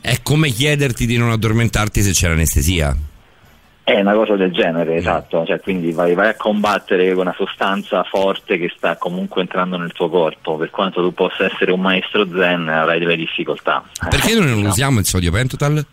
È 0.00 0.20
come 0.20 0.48
chiederti 0.48 1.06
di 1.06 1.16
non 1.16 1.30
addormentarti 1.30 2.00
se 2.00 2.10
c'è 2.10 2.26
l'anestesia. 2.26 2.96
È 3.84 3.98
una 3.98 4.14
cosa 4.14 4.36
del 4.36 4.52
genere, 4.52 4.94
esatto, 4.94 5.44
cioè, 5.44 5.60
quindi 5.60 5.90
vai, 5.92 6.14
vai 6.14 6.28
a 6.28 6.36
combattere 6.36 7.10
con 7.14 7.22
una 7.22 7.34
sostanza 7.36 8.04
forte 8.04 8.56
che 8.56 8.72
sta 8.76 8.96
comunque 8.96 9.40
entrando 9.40 9.76
nel 9.76 9.92
tuo 9.92 10.08
corpo, 10.08 10.56
per 10.56 10.70
quanto 10.70 11.02
tu 11.02 11.12
possa 11.12 11.44
essere 11.44 11.72
un 11.72 11.80
maestro 11.80 12.24
zen 12.28 12.68
avrai 12.68 13.00
delle 13.00 13.16
difficoltà. 13.16 13.82
Perché 14.08 14.34
noi 14.34 14.48
non 14.48 14.64
usiamo 14.66 15.00
il 15.00 15.04
sodio 15.04 15.32
pentotal? 15.32 15.84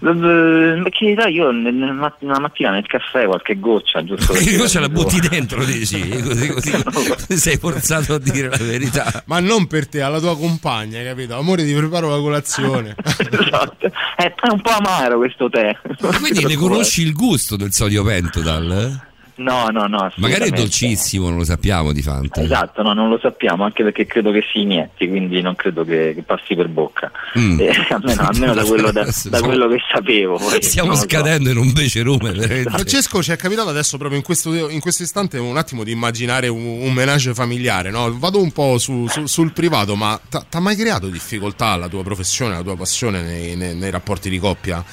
Eh, 0.00 0.80
Perché 0.82 1.14
dai, 1.14 1.32
io 1.34 1.48
una 1.48 2.38
mattina 2.38 2.70
nel 2.70 2.86
caffè 2.86 3.26
qualche 3.26 3.58
goccia, 3.58 4.04
giusto? 4.04 4.32
Che 4.32 4.38
perché- 4.44 4.56
cosa 4.58 4.80
la 4.80 4.88
butti 4.90 5.18
dentro, 5.20 5.64
dici? 5.64 6.06
Così, 6.22 6.48
così 6.52 7.36
sei 7.36 7.56
forzato 7.56 8.14
a 8.14 8.18
dire 8.18 8.48
la 8.48 8.56
verità. 8.58 9.22
Ma 9.26 9.40
non 9.40 9.66
per 9.66 9.88
te, 9.88 10.00
alla 10.02 10.20
tua 10.20 10.36
compagna, 10.36 11.02
capito? 11.02 11.36
Amore, 11.36 11.64
ti 11.64 11.74
preparo 11.74 12.10
la 12.10 12.20
colazione. 12.20 12.94
Esatto. 13.30 13.90
È 14.16 14.32
è 14.34 14.50
un 14.50 14.60
po' 14.60 14.70
amaro 14.70 15.16
questo 15.18 15.48
tè. 15.48 15.76
Quindi 16.20 16.44
ne 16.44 16.54
conosci 16.56 17.02
il 17.02 17.12
gusto 17.12 17.56
del 17.56 17.72
sodio 17.72 18.04
pentotal? 18.04 19.06
No, 19.38 19.68
no, 19.68 19.86
no. 19.86 20.10
Magari 20.16 20.46
è 20.46 20.50
dolcissimo, 20.50 21.28
non 21.28 21.38
lo 21.38 21.44
sappiamo 21.44 21.92
di 21.92 22.02
Fanta. 22.02 22.42
Esatto, 22.42 22.82
no, 22.82 22.92
non 22.92 23.08
lo 23.08 23.18
sappiamo, 23.20 23.62
anche 23.64 23.84
perché 23.84 24.04
credo 24.04 24.32
che 24.32 24.42
si 24.52 24.62
inietti, 24.62 25.06
quindi 25.08 25.40
non 25.40 25.54
credo 25.54 25.84
che, 25.84 26.12
che 26.14 26.22
passi 26.22 26.56
per 26.56 26.66
bocca. 26.68 27.10
Mm. 27.38 27.60
Eh, 27.60 27.70
almeno, 27.90 28.22
almeno 28.22 28.54
da, 28.54 28.64
quello, 28.64 28.90
da, 28.90 29.08
da 29.24 29.40
quello 29.40 29.68
che 29.68 29.78
sapevo. 29.92 30.38
poi, 30.38 30.60
Stiamo 30.62 30.90
lo 30.90 30.96
so. 30.96 31.02
scadendo 31.02 31.50
in 31.50 31.56
un 31.56 31.72
becerume, 31.72 32.32
veramente. 32.32 32.70
Francesco, 32.70 33.22
ci 33.22 33.30
è 33.30 33.36
capitato 33.36 33.68
adesso 33.68 33.96
proprio 33.96 34.18
in 34.18 34.24
questo, 34.24 34.68
in 34.68 34.80
questo 34.80 35.04
istante 35.04 35.38
un 35.38 35.56
attimo 35.56 35.84
di 35.84 35.92
immaginare 35.92 36.48
un, 36.48 36.64
un 36.82 36.92
menage 36.92 37.32
familiare, 37.32 37.90
no? 37.90 38.12
Vado 38.18 38.40
un 38.42 38.50
po' 38.50 38.76
su- 38.78 39.06
su- 39.08 39.26
sul 39.26 39.52
privato, 39.52 39.94
ma 39.94 40.18
ti 40.28 40.36
ha 40.50 40.60
mai 40.60 40.74
creato 40.74 41.06
difficoltà 41.08 41.76
la 41.76 41.88
tua 41.88 42.02
professione, 42.02 42.54
la 42.54 42.62
tua 42.62 42.76
passione 42.76 43.22
nei, 43.22 43.54
nei- 43.54 43.74
nei 43.76 43.90
rapporti 43.90 44.28
di 44.30 44.38
coppia? 44.40 44.84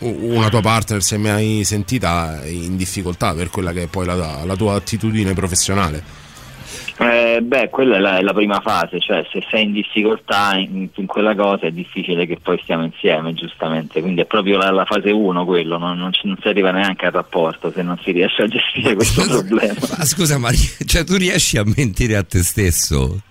Una 0.00 0.48
tua 0.48 0.60
partner 0.60 1.02
è 1.06 1.16
mai 1.18 1.62
sentita 1.64 2.40
in 2.46 2.76
difficoltà 2.76 3.34
per 3.34 3.50
quella 3.50 3.72
che 3.72 3.82
è 3.82 3.86
poi 3.86 4.06
la, 4.06 4.44
la 4.44 4.56
tua 4.56 4.74
attitudine 4.74 5.34
professionale? 5.34 6.20
Eh, 7.00 7.40
beh, 7.40 7.70
quella 7.70 7.96
è 7.96 7.98
la, 7.98 8.18
è 8.18 8.20
la 8.20 8.34
prima 8.34 8.60
fase, 8.60 9.00
cioè 9.00 9.26
se 9.32 9.42
sei 9.50 9.64
in 9.64 9.72
difficoltà 9.72 10.54
in, 10.56 10.86
in 10.92 11.06
quella 11.06 11.34
cosa 11.34 11.66
è 11.66 11.70
difficile 11.70 12.26
che 12.26 12.38
poi 12.42 12.60
stiamo 12.62 12.84
insieme, 12.84 13.32
giustamente, 13.32 14.02
quindi 14.02 14.20
è 14.20 14.26
proprio 14.26 14.58
la, 14.58 14.70
la 14.70 14.84
fase 14.84 15.10
1 15.10 15.44
quello, 15.46 15.78
non, 15.78 15.96
non 15.96 16.10
non 16.22 16.36
si 16.38 16.48
arriva 16.48 16.70
neanche 16.72 17.06
al 17.06 17.12
rapporto 17.12 17.72
se 17.74 17.80
non 17.80 17.98
si 18.02 18.12
riesce 18.12 18.42
a 18.42 18.48
gestire 18.48 18.94
questo 18.96 19.24
problema. 19.26 19.80
Ma 19.96 20.04
scusa, 20.04 20.36
ma 20.36 20.50
ri- 20.50 20.84
cioè, 20.84 21.04
tu 21.04 21.16
riesci 21.16 21.56
a 21.56 21.62
mentire 21.64 22.16
a 22.16 22.22
te 22.22 22.42
stesso? 22.42 23.22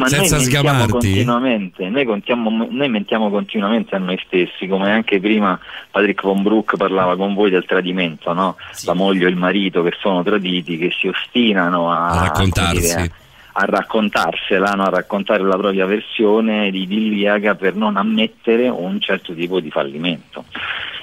Ma 0.00 0.08
senza 0.08 0.36
noi 0.36 0.44
sgamarti? 0.44 0.90
continuamente, 0.90 1.88
noi, 1.88 2.04
contiamo- 2.04 2.66
noi 2.70 2.88
mentiamo 2.88 3.30
continuamente 3.30 3.94
a 3.94 3.98
noi 3.98 4.20
stessi, 4.26 4.66
come 4.66 4.90
anche 4.90 5.20
prima 5.20 5.58
Patrick 5.90 6.22
Von 6.22 6.42
Broek 6.42 6.76
parlava 6.76 7.16
con 7.16 7.34
voi 7.34 7.50
del 7.50 7.64
tradimento, 7.64 8.32
no? 8.32 8.56
la 8.84 8.94
moglie 8.94 9.26
o 9.26 9.28
il 9.28 9.36
marito 9.36 9.82
che 9.82 9.92
sono 10.00 10.22
traditi, 10.22 10.76
che 10.78 10.90
si 10.98 11.08
ostinano 11.08 11.90
a, 11.90 12.08
A 12.08 12.22
raccontarsi. 12.22 13.10
a 13.52 13.64
raccontarsela, 13.64 14.72
no? 14.72 14.84
a 14.84 14.90
raccontare 14.90 15.42
la 15.42 15.56
propria 15.56 15.86
versione 15.86 16.68
idilliaca 16.68 17.54
per 17.54 17.74
non 17.74 17.96
ammettere 17.96 18.68
un 18.68 19.00
certo 19.00 19.34
tipo 19.34 19.60
di 19.60 19.70
fallimento. 19.70 20.44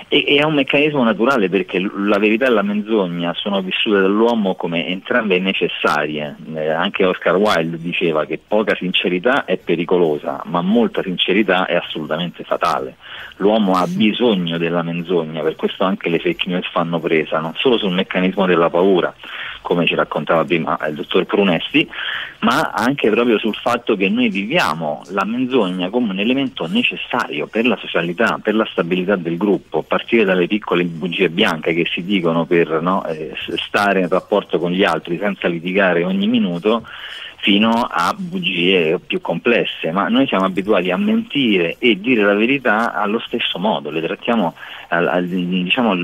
E, 0.09 0.23
e 0.25 0.37
è 0.37 0.43
un 0.43 0.53
meccanismo 0.53 1.03
naturale 1.03 1.49
perché 1.49 1.79
la 1.79 2.17
verità 2.17 2.45
e 2.45 2.49
la 2.49 2.61
menzogna 2.61 3.33
sono 3.33 3.61
vissute 3.61 3.99
dall'uomo 3.99 4.55
come 4.55 4.87
entrambe 4.87 5.37
necessarie. 5.39 6.35
Eh, 6.55 6.69
anche 6.69 7.05
Oscar 7.05 7.35
Wilde 7.35 7.77
diceva 7.77 8.25
che 8.25 8.39
poca 8.45 8.73
sincerità 8.75 9.43
è 9.43 9.57
pericolosa, 9.57 10.41
ma 10.45 10.61
molta 10.61 11.01
sincerità 11.01 11.65
è 11.65 11.75
assolutamente 11.75 12.43
fatale. 12.45 12.95
L'uomo 13.37 13.73
ha 13.73 13.85
bisogno 13.85 14.57
della 14.57 14.81
menzogna, 14.81 15.41
per 15.41 15.55
questo 15.55 15.83
anche 15.83 16.09
le 16.09 16.19
fake 16.19 16.47
news 16.47 16.67
fanno 16.71 16.99
presa, 16.99 17.39
non 17.39 17.53
solo 17.55 17.77
sul 17.77 17.91
meccanismo 17.91 18.45
della 18.45 18.69
paura, 18.69 19.13
come 19.61 19.85
ci 19.85 19.95
raccontava 19.95 20.43
prima 20.43 20.77
il 20.87 20.95
dottor 20.95 21.25
Prunesti, 21.25 21.87
ma 22.39 22.71
anche 22.73 23.09
proprio 23.09 23.37
sul 23.39 23.55
fatto 23.55 23.95
che 23.95 24.09
noi 24.09 24.29
viviamo 24.29 25.03
la 25.09 25.25
menzogna 25.25 25.89
come 25.89 26.11
un 26.11 26.19
elemento 26.19 26.67
necessario 26.67 27.47
per 27.47 27.65
la 27.65 27.77
socialità, 27.77 28.39
per 28.41 28.55
la 28.55 28.67
stabilità 28.71 29.15
del 29.15 29.37
gruppo, 29.37 29.79
a 29.79 29.83
partire 29.83 30.23
dalle 30.23 30.47
piccole 30.47 30.83
bugie 30.83 31.29
bianche 31.29 31.73
che 31.73 31.85
si 31.91 32.03
dicono 32.03 32.45
per 32.45 32.81
no, 32.81 33.05
eh, 33.05 33.33
stare 33.55 34.01
in 34.01 34.09
rapporto 34.09 34.59
con 34.59 34.71
gli 34.71 34.83
altri 34.83 35.17
senza 35.17 35.47
litigare 35.47 36.03
ogni 36.03 36.27
minuto 36.27 36.83
fino 37.39 37.69
a 37.89 38.13
bugie 38.17 38.99
più 39.05 39.21
complesse, 39.21 39.91
ma 39.91 40.07
noi 40.09 40.27
siamo 40.27 40.45
abituati 40.45 40.91
a 40.91 40.97
mentire 40.97 41.75
e 41.79 41.99
dire 41.99 42.23
la 42.23 42.33
verità 42.33 42.93
allo 42.93 43.19
stesso 43.25 43.57
modo, 43.59 43.89
le 43.89 44.01
trattiamo 44.01 44.55
diciamo, 45.21 45.95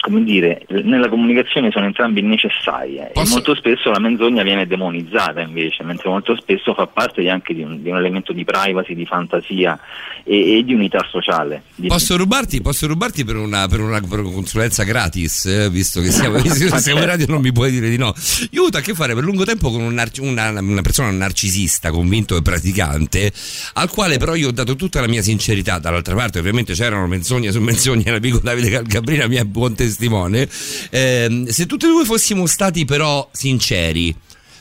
come 0.00 0.24
dire, 0.24 0.62
nella 0.68 1.08
comunicazione 1.08 1.70
sono 1.70 1.84
entrambi 1.84 2.22
necessarie 2.22 3.12
e 3.12 3.22
molto 3.28 3.54
spesso 3.54 3.90
la 3.90 4.00
menzogna 4.00 4.42
viene 4.42 4.66
demonizzata 4.66 5.40
invece, 5.40 5.84
mentre 5.84 6.08
molto 6.08 6.34
spesso 6.36 6.74
fa 6.74 6.86
parte 6.86 7.28
anche 7.28 7.54
di 7.54 7.62
un, 7.62 7.82
di 7.82 7.90
un 7.90 7.96
elemento 7.98 8.32
di 8.32 8.44
privacy, 8.44 8.94
di 8.94 9.06
fantasia 9.06 9.78
e, 10.24 10.58
e 10.58 10.64
di 10.64 10.74
unità 10.74 11.06
sociale. 11.08 11.62
Posso 11.86 12.16
rubarti, 12.16 12.60
posso 12.62 12.86
rubarti 12.88 13.24
per, 13.24 13.36
una, 13.36 13.68
per 13.68 13.80
una- 13.80 14.00
per 14.00 14.20
una 14.20 14.30
consulenza 14.32 14.82
gratis, 14.84 15.44
eh, 15.46 15.70
visto 15.70 16.00
che 16.00 16.10
siamo, 16.10 16.38
siamo 16.42 17.00
in 17.00 17.06
radio 17.06 17.26
non 17.28 17.40
mi 17.42 17.52
puoi 17.52 17.70
dire 17.70 17.88
di 17.90 17.96
no. 17.98 18.12
Io 18.50 18.60
ho 18.60 18.62
avuto 18.62 18.78
a 18.78 18.80
che 18.80 18.94
fare 18.94 19.14
per 19.14 19.22
lungo 19.22 19.44
tempo 19.44 19.70
con 19.70 19.82
un, 19.82 19.92
nar- 19.94 20.18
una 20.20 20.49
una 20.58 20.82
persona 20.82 21.10
narcisista, 21.10 21.90
convinto 21.90 22.36
e 22.36 22.42
praticante, 22.42 23.32
al 23.74 23.88
quale 23.90 24.18
però 24.18 24.34
io 24.34 24.48
ho 24.48 24.52
dato 24.52 24.76
tutta 24.76 25.00
la 25.00 25.08
mia 25.08 25.22
sincerità. 25.22 25.78
Dall'altra 25.78 26.14
parte, 26.14 26.38
ovviamente 26.38 26.74
c'erano 26.74 27.06
menzogne 27.06 27.52
su 27.52 27.60
menzogne, 27.60 28.10
l'amico 28.10 28.38
Davide 28.38 28.70
Calcabrina 28.70 29.26
mi 29.26 29.36
è 29.36 29.44
buon 29.44 29.74
testimone. 29.74 30.48
Eh, 30.90 31.44
se 31.48 31.66
tutti 31.66 31.86
e 31.86 31.88
due 31.88 32.04
fossimo 32.04 32.46
stati 32.46 32.84
però 32.84 33.28
sinceri, 33.32 34.14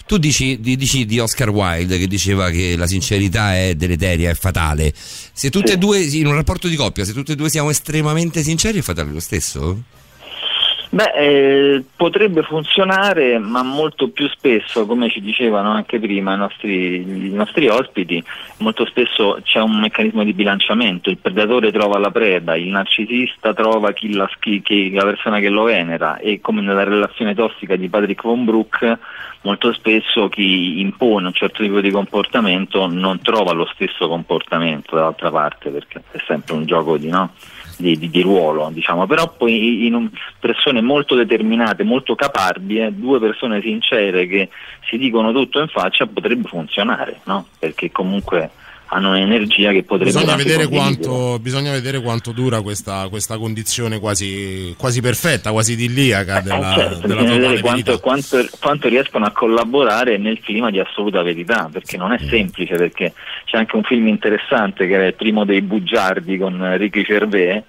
tu 0.10 0.18
dici, 0.18 0.60
dici, 0.60 1.06
di 1.06 1.20
Oscar 1.20 1.50
Wilde 1.50 2.00
che 2.00 2.08
diceva 2.08 2.50
che 2.50 2.76
la 2.76 2.88
sincerità 2.88 3.56
è 3.56 3.76
deleteria, 3.76 4.32
è 4.32 4.34
fatale. 4.34 4.92
Se 4.96 5.52
tutte 5.52 5.74
e 5.74 5.78
due, 5.78 6.00
in 6.00 6.26
un 6.26 6.34
rapporto 6.34 6.68
di 6.68 6.76
coppia, 6.76 7.06
se 7.06 7.14
tutte 7.14 7.34
e 7.34 7.36
due 7.36 7.50
siamo 7.50 7.70
estremamente 7.70 8.42
sinceri, 8.42 8.80
è 8.80 8.82
fatale 8.82 9.12
lo 9.12 9.20
stesso? 9.20 9.84
Beh, 10.92 11.12
eh, 11.14 11.84
potrebbe 11.96 12.42
funzionare, 12.42 13.38
ma 13.38 13.62
molto 13.62 14.10
più 14.10 14.28
spesso, 14.28 14.88
come 14.88 15.08
ci 15.12 15.22
dicevano 15.22 15.70
anche 15.70 16.00
prima 16.00 16.34
i 16.34 16.38
nostri, 16.38 17.28
i 17.28 17.32
nostri, 17.32 17.68
ospiti, 17.68 18.24
molto 18.58 18.88
spesso 18.88 19.40
c'è 19.44 19.60
un 19.60 19.80
meccanismo 19.80 20.24
di 20.24 20.34
bilanciamento, 20.34 21.12
il 21.12 21.20
predatore 21.20 21.72
trova 21.72 22.00
la 22.00 22.10
preda, 22.10 22.56
il 22.56 22.70
narcisista 22.70 23.54
trova 23.54 23.92
chi 23.92 24.16
la, 24.16 24.28
chi, 24.40 24.64
chi, 24.64 24.90
la 24.92 25.04
persona 25.04 25.38
che 25.38 25.50
lo 25.50 25.62
venera 25.62 26.18
e 26.18 26.42
come 26.42 26.62
nella 26.62 26.84
relazione 26.84 27.36
tossica 27.36 27.76
di 27.76 27.88
Patrick 27.88 28.24
Von 28.24 28.46
Brook, 28.46 28.98
molto 29.42 29.72
spesso 29.74 30.28
chi 30.28 30.80
impone 30.80 31.28
un 31.28 31.34
certo 31.34 31.62
tipo 31.62 31.82
di 31.82 31.92
comportamento 31.92 32.88
non 32.88 33.22
trova 33.22 33.54
lo 33.54 33.70
stesso 33.76 34.08
comportamento 34.08 34.96
dall'altra 34.96 35.30
parte, 35.30 35.70
perché 35.70 36.02
è 36.10 36.18
sempre 36.26 36.56
un 36.56 36.66
gioco 36.66 36.98
di 36.98 37.10
no 37.10 37.34
di, 37.80 37.98
di, 37.98 38.10
di, 38.10 38.22
ruolo, 38.22 38.70
diciamo. 38.74 39.08
però 39.08 39.34
poi 39.36 39.86
in 39.88 40.10
persone 40.38 40.82
molto 40.82 41.16
determinate, 41.16 41.84
molto 41.84 42.14
caparbie, 42.14 42.94
due 42.94 43.20
persone 43.20 43.62
sincere 43.62 44.28
che 44.28 44.50
si 44.90 44.98
dicono 44.98 45.32
tutto 45.32 45.62
in 45.62 45.70
faccia 45.70 46.06
potrebbe 46.06 46.48
funzionare, 46.48 47.22
no? 47.24 47.48
perché 47.58 47.90
comunque 47.90 48.52
hanno 48.90 49.10
un'energia 49.10 49.72
che 49.72 49.84
potrebbe 49.84 50.12
bisogna 50.12 50.36
vedere, 50.36 50.68
quanto, 50.68 51.38
bisogna 51.40 51.72
vedere 51.72 52.02
quanto 52.02 52.32
dura 52.32 52.62
questa, 52.62 53.08
questa 53.10 53.38
condizione 53.38 54.00
quasi, 54.00 54.74
quasi, 54.78 55.02
perfetta, 55.02 55.52
quasi 55.52 55.74
idilliaca 55.74 56.42
della, 56.42 56.74
eh, 56.74 56.80
certo, 56.80 57.08
della 57.08 57.22
bisogna 57.22 57.40
vedere 57.40 57.62
quanto, 57.62 58.00
quanto, 58.00 58.50
quanto, 58.60 58.88
riescono 58.88 59.26
a 59.26 59.32
collaborare 59.32 60.18
nel 60.18 60.40
clima 60.40 60.72
di 60.72 60.80
assoluta 60.80 61.22
verità 61.22 61.70
perché 61.72 61.98
non 61.98 62.14
è 62.14 62.18
semplice 62.18 62.76
perché 62.76 63.14
c'è 63.46 63.58
anche 63.58 63.76
un 63.76 63.84
film 63.84 64.08
interessante 64.08 64.88
che 64.88 64.94
era 64.94 65.06
il 65.06 65.14
primo 65.14 65.46
dei 65.46 65.62
bugiardi 65.62 66.38
con 66.38 66.78
Ricky 66.78 67.04
Gervais 67.04 67.62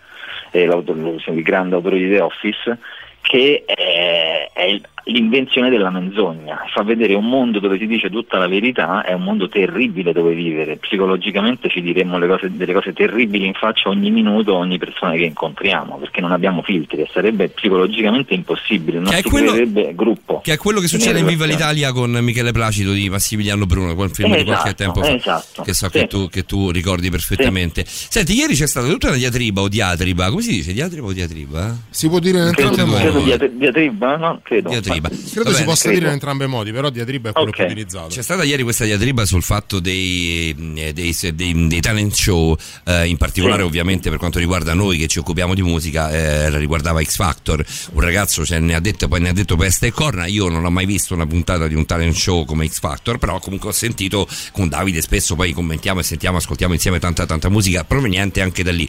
eh, 0.53 0.63
il 0.63 1.43
grande 1.43 1.75
autore 1.75 1.99
di 1.99 2.09
The 2.09 2.21
Office 2.21 2.79
che 3.21 3.65
è, 3.67 4.51
è, 4.53 4.81
l'invenzione 5.05 5.71
della 5.71 5.91
menzogna, 5.91 6.65
fa 6.73 6.83
vedere 6.83 7.15
un 7.15 7.27
mondo 7.27 7.59
dove 7.59 7.79
si 7.79 7.87
dice 7.87 8.11
tutta 8.11 8.39
la 8.39 8.47
verità, 8.47 9.03
è 9.03 9.13
un 9.13 9.23
mondo 9.23 9.49
terribile 9.49 10.13
dove 10.13 10.35
vivere, 10.35 10.77
psicologicamente 10.77 11.69
ci 11.69 11.81
diremmo 11.81 12.19
cose, 12.27 12.51
delle 12.55 12.73
cose 12.73 12.93
terribili 12.93 13.47
in 13.47 13.55
faccia 13.55 13.89
ogni 13.89 14.11
minuto, 14.11 14.55
ogni 14.55 14.79
persona 14.79 15.13
che 15.13 15.25
incontriamo, 15.25 15.97
perché 15.97 16.21
non 16.21 16.33
abbiamo 16.33 16.63
filtri 16.63 17.03
e 17.03 17.09
sarebbe 17.13 17.49
psicologicamente 17.49 18.35
impossibile, 18.35 18.99
non 18.99 19.13
si 19.13 19.23
creerebbe 19.23 19.95
gruppo. 19.95 20.41
Che 20.43 20.53
è 20.53 20.57
quello 20.57 20.81
che 20.81 20.89
succede 20.89 21.21
in 21.21 21.27
Viva 21.27 21.47
l'Italia 21.47 21.93
con 21.93 22.11
Michele 22.11 22.53
Placido 22.53 22.93
di 22.93 23.09
Massimiliano 23.09 23.67
Bruno, 23.67 23.95
quel 23.95 24.11
film 24.11 24.33
esatto, 24.33 24.43
di 24.43 24.51
qualche 24.51 24.69
esatto, 24.69 24.83
tempo 24.83 25.03
fa, 25.03 25.15
esatto, 25.15 25.63
che 25.63 25.73
so 25.73 25.87
sì. 25.87 25.99
che, 25.99 26.07
tu, 26.07 26.29
che, 26.29 26.45
tu, 26.45 26.71
ricordi 26.71 27.11
perfettamente. 27.11 27.85
Sì. 27.87 28.07
Senti, 28.11 28.35
ieri 28.35 28.55
c'è 28.55 28.67
stata 28.67 28.87
tutta 28.87 29.09
una 29.09 29.17
diatriba 29.17 29.61
o 29.61 29.69
diatriba, 29.69 30.29
come 30.31 30.43
si 30.43 30.51
dice? 30.51 30.73
Diatriba 30.73 31.07
o 31.07 31.13
diatriba? 31.13 31.77
Si 31.91 32.09
può 32.09 32.19
dire 32.19 32.39
in 32.39 32.45
entrambi 32.47 32.83
modi. 32.85 33.39
Diatriba? 33.57 34.17
No, 34.17 34.41
credo. 34.43 34.69
Diatriba 34.69 34.90
diatriba. 34.93 35.09
Credo 35.09 35.43
bene, 35.45 35.57
si 35.57 35.65
possa 35.65 35.83
credo. 35.83 35.99
dire 35.99 36.07
in 36.07 36.13
entrambi 36.15 36.45
i 36.45 36.49
modi, 36.49 36.73
però 36.73 36.91
diatriba 36.91 37.31
è 37.31 37.33
quello 37.33 37.49
okay. 37.49 37.67
più 37.67 37.75
utilizzato. 37.75 38.09
C'è 38.09 38.23
stata 38.23 38.45
ieri 38.45 38.63
questa 38.63 38.85
diatriba 38.85 39.25
sul 39.25 39.43
fatto 39.43 39.81
dei, 39.81 40.55
eh, 40.77 40.93
dei, 40.93 41.17
dei, 41.35 41.67
dei 41.69 41.81
talent 41.81 42.15
show, 42.15 42.57
eh, 42.85 43.07
in 43.07 43.17
particolare 43.17 43.63
sì. 43.63 43.67
ovviamente 43.67 44.11
per 44.11 44.19
quanto 44.19 44.39
riguarda 44.39 44.75
noi 44.75 44.99
che 44.99 45.07
ci 45.07 45.19
occupiamo 45.19 45.55
di 45.55 45.63
musica, 45.63 46.11
eh, 46.11 46.59
riguardava 46.59 47.03
X 47.03 47.17
Factor. 47.17 47.65
Un 47.93 48.01
ragazzo 48.01 48.45
cioè, 48.45 48.59
ne 48.59 48.75
ha 48.75 48.81
detto, 48.81 49.09
poi 49.09 49.21
ne 49.21 49.29
ha 49.31 49.33
detto 49.33 49.57
peste 49.57 49.89
e 49.89 49.93
corna. 49.93 50.27
Io 50.27 50.49
non 50.49 50.65
ho 50.65 50.71
mai 50.71 50.87
visto 50.87 51.15
una 51.15 51.27
puntata 51.27 51.67
di 51.67 51.75
un 51.75 51.87
talent 51.87 52.15
show 52.15 52.45
come 52.45 52.67
X 52.69 52.81
Factor, 52.81 53.19
però 53.19 53.39
comunque 53.39 53.71
ho 53.71 53.73
sentito 53.73 54.29
con 54.53 54.69
Davide 54.69 55.01
spesso 55.01 55.35
poi 55.35 55.53
commentiamo 55.53 56.01
e 56.01 56.03
sentiamo, 56.03 56.37
ascoltiamo 56.37 56.75
insieme 56.75 56.99
tanta 56.99 57.27
tanta 57.27 57.49
musica 57.49 57.85
proveniente 57.85 58.41
anche 58.41 58.63
da 58.63 58.73
lì. 58.73 58.89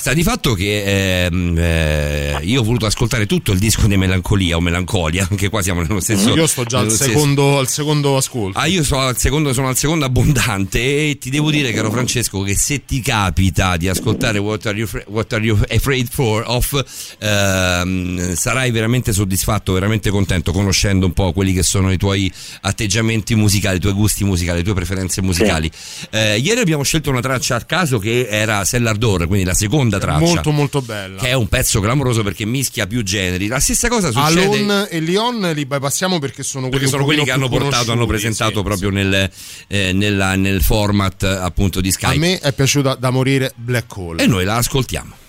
Sta 0.00 0.14
di 0.14 0.22
fatto 0.22 0.54
che 0.54 1.26
ehm, 1.26 1.58
eh, 1.58 2.38
io 2.44 2.62
ho 2.62 2.64
voluto 2.64 2.86
ascoltare 2.86 3.26
tutto 3.26 3.52
il 3.52 3.58
disco 3.58 3.86
di 3.86 3.98
Melancolia 3.98 4.56
o 4.56 4.60
Melancolia, 4.60 5.28
anche 5.30 5.50
qua 5.50 5.60
siamo 5.60 5.82
nello 5.82 6.00
stesso. 6.00 6.34
Io 6.34 6.46
sto 6.46 6.64
già 6.64 6.78
al 6.78 6.90
secondo, 6.90 7.58
al 7.58 7.68
secondo, 7.68 8.16
ascolto. 8.16 8.58
Ah, 8.58 8.64
io 8.64 8.82
sono 8.82 9.02
al 9.02 9.18
secondo, 9.18 9.52
sono 9.52 9.68
al 9.68 9.76
secondo 9.76 10.06
abbondante 10.06 11.10
e 11.10 11.18
ti 11.20 11.28
devo 11.28 11.50
dire, 11.50 11.70
caro 11.72 11.90
Francesco, 11.90 12.40
che 12.40 12.56
se 12.56 12.86
ti 12.86 13.02
capita 13.02 13.76
di 13.76 13.90
ascoltare 13.90 14.38
What 14.38 14.64
Are 14.64 14.78
You, 14.78 14.88
What 15.08 15.34
Are 15.34 15.44
you 15.44 15.58
Afraid 15.68 16.08
For 16.10 16.44
of, 16.46 16.82
ehm, 17.18 18.34
sarai 18.34 18.70
veramente 18.70 19.12
soddisfatto, 19.12 19.74
veramente 19.74 20.08
contento, 20.08 20.52
conoscendo 20.52 21.04
un 21.04 21.12
po' 21.12 21.34
quelli 21.34 21.52
che 21.52 21.62
sono 21.62 21.92
i 21.92 21.98
tuoi 21.98 22.32
atteggiamenti 22.62 23.34
musicali, 23.34 23.76
i 23.76 23.80
tuoi 23.80 23.92
gusti 23.92 24.24
musicali, 24.24 24.60
le 24.60 24.64
tue 24.64 24.72
preferenze 24.72 25.20
musicali. 25.20 25.70
Sì. 25.70 26.06
Eh, 26.12 26.38
ieri 26.38 26.60
abbiamo 26.60 26.84
scelto 26.84 27.10
una 27.10 27.20
traccia 27.20 27.56
a 27.56 27.60
caso 27.60 27.98
che 27.98 28.28
era 28.30 28.64
Cellar 28.64 28.96
quindi 28.98 29.44
la 29.44 29.52
seconda 29.52 29.89
seconda 29.90 29.98
traccia. 29.98 30.18
Molto 30.18 30.50
molto 30.52 30.82
bella. 30.82 31.20
Che 31.20 31.28
è 31.28 31.32
un 31.32 31.48
pezzo 31.48 31.80
clamoroso 31.80 32.22
perché 32.22 32.44
mischia 32.46 32.86
più 32.86 33.02
generi. 33.02 33.46
La 33.48 33.60
stessa 33.60 33.88
cosa 33.88 34.10
succede. 34.10 34.44
Alon 34.44 34.86
e 34.88 35.00
Leon 35.00 35.50
li 35.54 35.66
bypassiamo 35.66 36.18
perché 36.18 36.42
sono 36.42 36.68
quelli, 36.68 36.76
perché 36.76 36.90
sono 36.90 37.04
quelli 37.04 37.24
che 37.24 37.30
hanno 37.32 37.48
portato, 37.48 37.92
hanno 37.92 38.06
presentato 38.06 38.58
sì, 38.58 38.62
proprio 38.62 38.88
sì. 38.88 38.94
Nel, 38.94 39.30
eh, 39.66 39.92
nella, 39.92 40.36
nel 40.36 40.62
format 40.62 41.22
appunto 41.24 41.80
di 41.80 41.90
Skype. 41.90 42.14
A 42.14 42.18
me 42.18 42.38
è 42.38 42.52
piaciuta 42.52 42.94
da 42.94 43.10
morire 43.10 43.52
Black 43.56 43.96
Hole. 43.96 44.22
E 44.22 44.26
noi 44.26 44.44
la 44.44 44.56
ascoltiamo. 44.56 45.19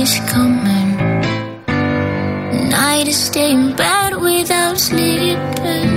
Is 0.00 0.18
coming. 0.28 0.96
Night 2.68 3.06
is 3.06 3.16
staying 3.16 3.76
bed 3.76 4.16
without 4.16 4.76
sleeping. 4.78 5.90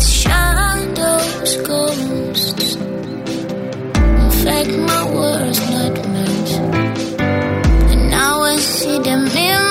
Shadows, 0.00 1.56
ghosts 1.68 2.76
affect 4.26 4.72
my 4.90 5.02
worst 5.14 5.62
nightmares. 5.70 6.52
And 7.90 8.10
now 8.10 8.42
I 8.42 8.56
see 8.56 8.98
them 8.98 9.26
in 9.26 9.67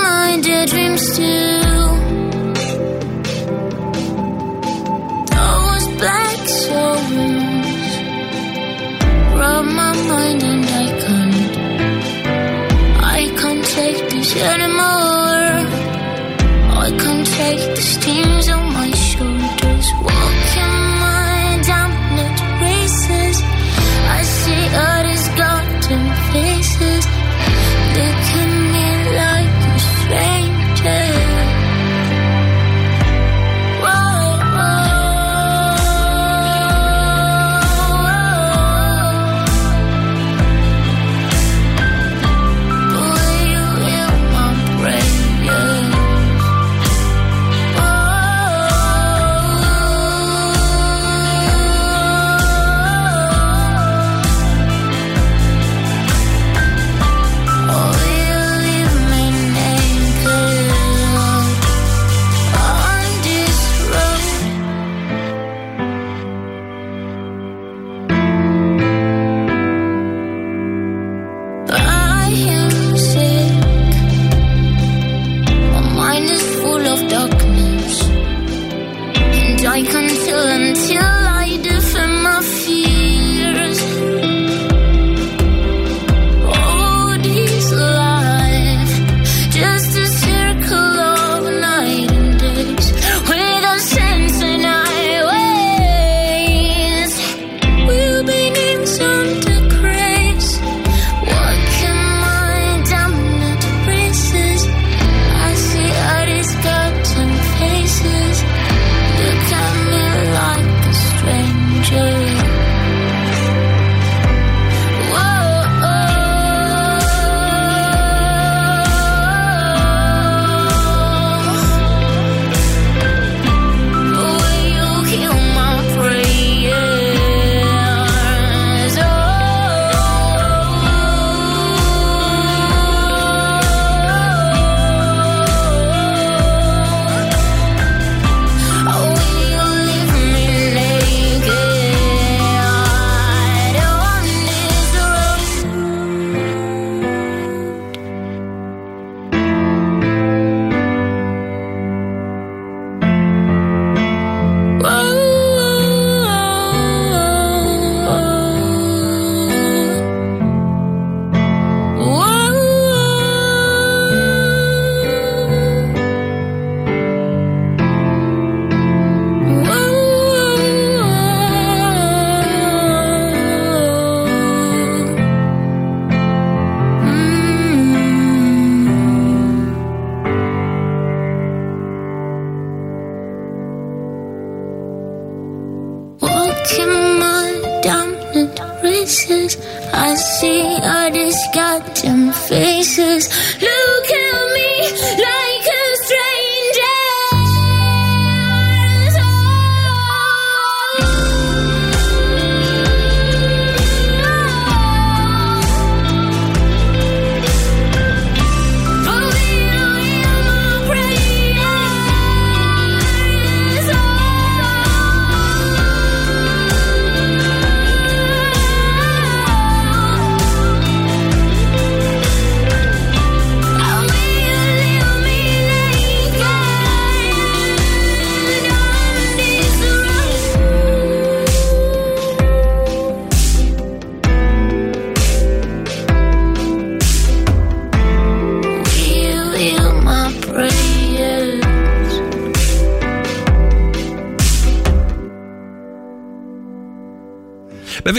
take 14.38 14.45
this 14.45 14.53
anymore 14.53 15.07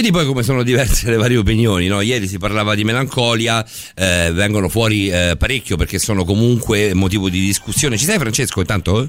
vedi 0.09 0.11
poi 0.11 0.27
come 0.27 0.43
sono 0.43 0.63
diverse 0.63 1.11
le 1.11 1.17
varie 1.17 1.37
opinioni, 1.37 1.87
no? 1.87 2.01
Ieri 2.01 2.27
si 2.27 2.39
parlava 2.39 2.75
di 2.75 2.85
melancolia, 2.85 3.65
eh, 3.95 4.31
vengono 4.33 4.69
fuori 4.69 5.09
eh, 5.09 5.35
parecchio 5.39 5.77
perché 5.77 5.99
sono 5.99 6.25
comunque 6.25 6.95
motivo 6.95 7.29
di 7.29 7.41
discussione. 7.41 7.97
Ci 7.97 8.05
sei 8.05 8.19
Francesco 8.19 8.61
intanto? 8.61 9.09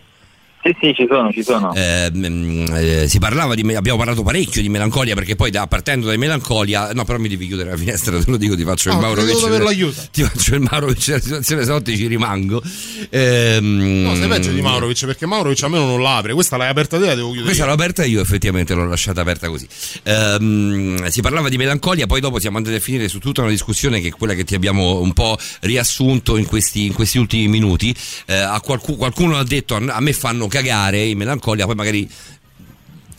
Sì, 0.62 0.76
sì, 0.82 0.94
ci 0.94 1.08
sono, 1.10 1.32
ci 1.32 1.42
sono. 1.42 1.74
Eh, 1.74 2.12
mm, 2.14 2.66
eh, 2.74 3.08
si 3.08 3.18
parlava 3.18 3.56
di 3.56 3.62
abbiamo 3.74 3.98
parlato 3.98 4.24
parecchio 4.24 4.62
di 4.62 4.68
melancolia 4.68 5.16
perché 5.16 5.38
poi 5.38 5.52
da, 5.52 5.68
partendo 5.68 6.08
da 6.08 6.18
melancolia 6.18 6.92
no 6.92 7.06
però 7.06 7.18
mi 7.18 7.30
devi 7.30 7.48
chiudere 7.48 7.70
la 7.70 7.78
finestra 7.78 8.18
te 8.22 8.30
lo 8.30 8.36
dico 8.36 8.58
ti 8.58 8.66
faccio 8.66 8.90
il 8.90 8.98
No, 8.98 9.08
averlo 9.08 9.70
aiutato. 9.70 10.10
ti 10.12 10.22
faccio 10.22 10.56
il 10.56 10.62
Maurovic 10.70 11.06
della 11.06 11.20
situazione 11.22 11.64
Sotti 11.64 11.96
ci 11.96 12.08
rimango 12.08 12.62
Ehm, 13.10 14.02
No, 14.04 14.16
sei 14.16 14.28
peggio 14.28 14.52
di 14.52 14.62
Maurovic 14.62 15.06
perché 15.06 15.26
Maurovic 15.26 15.62
almeno 15.64 15.86
non 15.86 16.02
l'apre. 16.02 16.34
Questa 16.34 16.58
l'hai 16.58 16.70
aperta 16.70 16.98
te, 17.00 17.06
la 17.08 17.16
devo 17.16 17.28
chiudere. 17.28 17.46
Questa 17.48 17.66
l'ho 17.66 17.72
aperta 17.74 18.06
io, 18.06 18.22
effettivamente 18.22 18.74
l'ho 18.74 18.86
lasciata 18.88 19.22
aperta 19.22 19.48
così. 19.50 19.68
Ehm, 20.04 21.08
si 21.10 21.22
parlava 21.22 21.50
di 21.50 21.58
melancolia, 21.58 22.06
poi 22.06 22.22
dopo 22.22 22.40
siamo 22.40 22.58
andati 22.58 22.76
a 22.76 22.80
finire 22.80 23.08
su 23.08 23.20
tutta 23.20 23.42
una 23.42 23.50
discussione 23.50 24.00
che 24.02 24.10
è 24.10 24.12
quella 24.12 24.34
che 24.34 24.44
ti 24.44 24.56
abbiamo 24.56 25.00
un 25.00 25.14
po' 25.14 25.38
riassunto 25.62 26.38
in 26.38 26.46
questi, 26.46 26.86
in 26.86 26.94
questi 26.94 27.18
ultimi 27.18 27.48
minuti. 27.48 27.96
Eh, 28.26 28.36
a 28.36 28.60
qualcu- 28.62 28.98
qualcuno 28.98 29.38
ha 29.38 29.44
detto 29.44 29.76
a, 29.76 29.82
a 29.88 30.00
me 30.00 30.14
fanno 30.14 30.48
cagare 30.48 31.04
in 31.04 31.18
melancolia, 31.18 31.66
poi 31.66 31.76
magari 31.76 32.10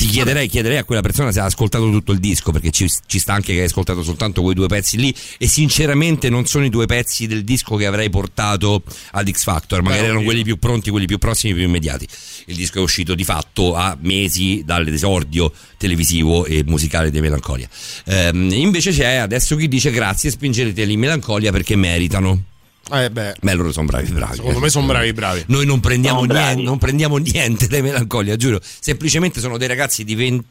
ti 0.00 0.06
chiederei, 0.06 0.48
chiederei 0.48 0.78
a 0.78 0.84
quella 0.84 1.02
persona 1.02 1.30
se 1.30 1.40
ha 1.40 1.44
ascoltato 1.44 1.90
tutto 1.90 2.12
il 2.12 2.20
disco, 2.20 2.52
perché 2.52 2.70
ci, 2.70 2.90
ci 3.06 3.18
sta 3.18 3.34
anche 3.34 3.52
che 3.52 3.58
hai 3.58 3.66
ascoltato 3.66 4.02
soltanto 4.02 4.40
quei 4.40 4.54
due 4.54 4.66
pezzi 4.66 4.96
lì, 4.96 5.14
e 5.36 5.46
sinceramente 5.46 6.30
non 6.30 6.46
sono 6.46 6.64
i 6.64 6.70
due 6.70 6.86
pezzi 6.86 7.26
del 7.26 7.44
disco 7.44 7.76
che 7.76 7.84
avrei 7.84 8.08
portato 8.08 8.82
ad 9.10 9.30
X 9.30 9.42
Factor, 9.42 9.82
magari 9.82 10.00
Beh, 10.00 10.06
erano 10.06 10.22
quelli 10.22 10.42
più 10.42 10.58
pronti, 10.58 10.88
quelli 10.88 11.04
più 11.04 11.18
prossimi, 11.18 11.52
più 11.52 11.64
immediati. 11.64 12.08
Il 12.46 12.56
disco 12.56 12.78
è 12.78 12.80
uscito 12.80 13.14
di 13.14 13.24
fatto 13.24 13.74
a 13.74 13.94
mesi 14.00 14.62
dall'esordio 14.64 15.52
televisivo 15.76 16.46
e 16.46 16.64
musicale 16.64 17.10
di 17.10 17.20
Melancolia. 17.20 17.68
Ehm, 18.06 18.50
invece 18.52 18.92
c'è 18.92 19.16
adesso 19.16 19.54
chi 19.56 19.68
dice 19.68 19.90
grazie, 19.90 20.30
spingerete 20.30 20.82
in 20.82 20.98
Melancolia 20.98 21.52
perché 21.52 21.76
meritano. 21.76 22.49
Eh 22.92 23.10
beh, 23.10 23.34
Beh, 23.40 23.54
loro 23.54 23.72
sono 23.72 23.86
bravi, 23.86 24.10
bravi. 24.10 24.36
secondo 24.36 24.58
me 24.58 24.68
sono 24.68 24.86
bravi, 24.86 25.12
bravi. 25.12 25.44
Noi 25.46 25.64
non 25.66 25.80
prendiamo, 25.80 26.24
niente, 26.24 26.62
non 26.62 26.78
prendiamo 26.78 27.16
niente 27.18 27.66
dai 27.68 27.82
Melancolia, 27.82 28.36
giuro. 28.36 28.60
Semplicemente 28.62 29.40
sono 29.40 29.56
dei 29.58 29.68
ragazzi 29.68 30.04
di 30.04 30.14
20 30.14 30.46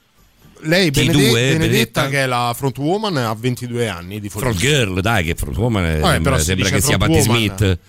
Lei, 0.64 0.92
Chi 0.92 1.06
Benede- 1.06 1.18
due? 1.30 1.32
Benedetta, 1.32 1.58
Benedetta? 1.58 2.08
che 2.10 2.24
è 2.24 2.26
la 2.26 2.54
front 2.56 2.78
woman, 2.80 3.16
ha 3.16 3.34
22 3.34 3.88
anni 3.88 4.20
di 4.20 4.28
Front. 4.28 4.58
Girl, 4.58 5.00
dai, 5.00 5.24
che 5.24 5.36
Front 5.36 5.56
Woman 5.58 5.86
eh, 5.86 6.00
Vabbè, 6.00 6.14
sembra, 6.14 6.38
sembra 6.40 6.70
che 6.70 6.82
sia 6.82 6.98
Patti 6.98 7.12
woman. 7.12 7.24
Smith. 7.24 7.80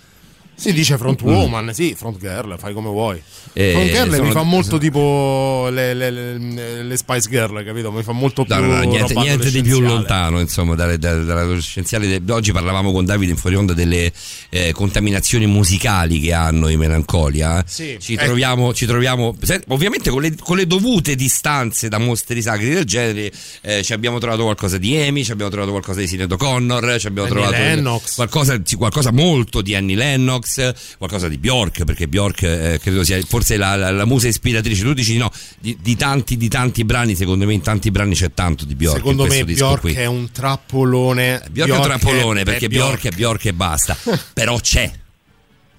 Si 0.61 0.73
dice 0.73 0.95
front 0.97 1.23
Mm. 1.23 1.27
woman, 1.27 1.73
sì, 1.73 1.95
front 1.97 2.19
girl, 2.19 2.55
fai 2.59 2.71
come 2.73 2.89
vuoi. 2.89 3.19
Eh, 3.53 3.71
front 3.71 3.89
girl 3.89 4.11
sono- 4.11 4.23
mi 4.27 4.31
fa 4.31 4.43
molto 4.43 4.77
tipo 4.77 5.67
le, 5.71 5.95
le- 5.95 6.11
le- 6.11 6.83
le 6.83 6.97
Spice 6.97 7.27
Girl, 7.29 7.63
capito? 7.65 7.91
Mi 7.91 8.03
fa 8.03 8.11
molto 8.11 8.45
più 8.45 8.53
No, 8.53 8.61
no, 8.61 8.75
no, 8.75 8.83
niente, 8.83 9.13
niente 9.15 9.49
di 9.49 9.63
più 9.63 9.79
lontano, 9.79 10.39
insomma, 10.39 10.75
dall'adolescenziale. 10.75 12.21
Oggi 12.29 12.51
parlavamo 12.51 12.91
con 12.91 13.05
Davide 13.05 13.31
in 13.31 13.37
fuori 13.37 13.55
onda 13.55 13.73
delle 13.73 14.11
eh, 14.49 14.71
contaminazioni 14.71 15.47
musicali 15.47 16.19
che 16.19 16.33
hanno 16.33 16.69
i 16.69 16.77
Melancolia. 16.77 17.63
Sì, 17.67 17.97
ci, 17.99 18.13
ecco. 18.13 18.25
troviamo, 18.25 18.73
ci 18.73 18.85
troviamo, 18.85 19.35
ovviamente 19.69 20.09
con 20.11 20.21
le, 20.21 20.35
con 20.39 20.57
le 20.57 20.67
dovute 20.67 21.15
distanze 21.15 21.89
da 21.89 21.97
mostri 21.97 22.39
sacri 22.41 22.69
del 22.69 22.85
genere, 22.85 23.31
eh, 23.61 23.81
ci 23.83 23.93
abbiamo 23.93 24.19
trovato 24.19 24.43
qualcosa 24.43 24.77
di 24.77 24.95
Amy, 24.97 25.23
ci 25.23 25.31
abbiamo 25.31 25.49
trovato 25.49 25.71
qualcosa 25.71 25.99
di 26.01 26.07
Sinead 26.07 26.31
O'Connor, 26.31 26.99
ci 26.99 27.07
abbiamo 27.07 27.27
Annie 27.29 27.41
trovato 27.41 27.63
Lennox. 27.63 28.15
Qualcosa, 28.15 28.61
qualcosa 28.77 29.11
molto 29.11 29.61
di 29.61 29.73
Annie 29.75 29.95
Lennox, 29.95 30.50
qualcosa 30.97 31.27
di 31.27 31.37
Bjork, 31.37 31.83
perché 31.83 32.07
Bjork 32.07 32.41
eh, 32.43 32.79
credo 32.81 33.03
sia 33.03 33.19
forse 33.27 33.57
la, 33.57 33.75
la- 33.75 33.91
la 33.91 34.05
musa 34.05 34.27
ispiratrice. 34.27 34.83
Tu 34.83 34.93
dici 34.93 35.17
no, 35.17 35.31
di, 35.59 35.77
di 35.81 35.95
tanti, 35.95 36.37
di 36.37 36.47
tanti 36.49 36.83
brani, 36.83 37.15
secondo 37.15 37.45
me 37.45 37.53
in 37.53 37.61
tanti 37.61 37.91
brani 37.91 38.15
c'è 38.15 38.33
tanto 38.33 38.65
di 38.65 38.75
Bjork. 38.75 38.97
Secondo 38.97 39.25
me 39.25 39.43
disco 39.43 39.65
Bjork 39.65 39.81
qui. 39.81 39.93
è 39.93 40.05
un 40.05 40.31
trappolone. 40.31 41.43
Bjork 41.51 41.69
è 41.71 41.75
un 41.75 41.81
trappolone 41.81 42.43
perché 42.43 42.67
Bjork 42.67 43.05
è 43.07 43.11
Bjork 43.11 43.45
e 43.45 43.53
basta. 43.53 43.95
Però 44.33 44.57
c'è. 44.59 44.91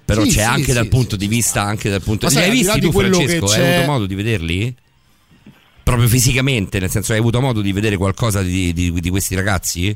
Però 0.05 0.23
Sì, 0.23 0.29
c'è 0.31 0.33
sì, 0.33 0.41
anche 0.41 0.63
sì, 0.65 0.73
dal 0.73 0.83
sì, 0.83 0.89
punto 0.89 1.15
di 1.15 1.27
vista, 1.27 1.61
anche 1.63 1.89
dal 1.89 2.01
punto 2.01 2.25
hai 2.27 2.33
di 2.33 2.39
là 2.63 2.73
visti 2.73 2.79
di 2.81 2.85
tu, 2.87 2.91
Francesco? 2.91 3.45
Hai 3.51 3.71
avuto 3.77 3.91
modo 3.91 4.05
di 4.05 4.15
vederli? 4.15 4.75
Proprio 5.81 6.07
fisicamente, 6.07 6.79
nel 6.79 6.89
senso 6.89 7.13
hai 7.13 7.19
avuto 7.19 7.39
modo 7.41 7.61
di 7.61 7.71
vedere 7.71 7.95
qualcosa 7.97 8.41
di, 8.41 8.73
di- 8.73 8.91
di 8.91 9.09
questi 9.09 9.35
ragazzi? 9.35 9.95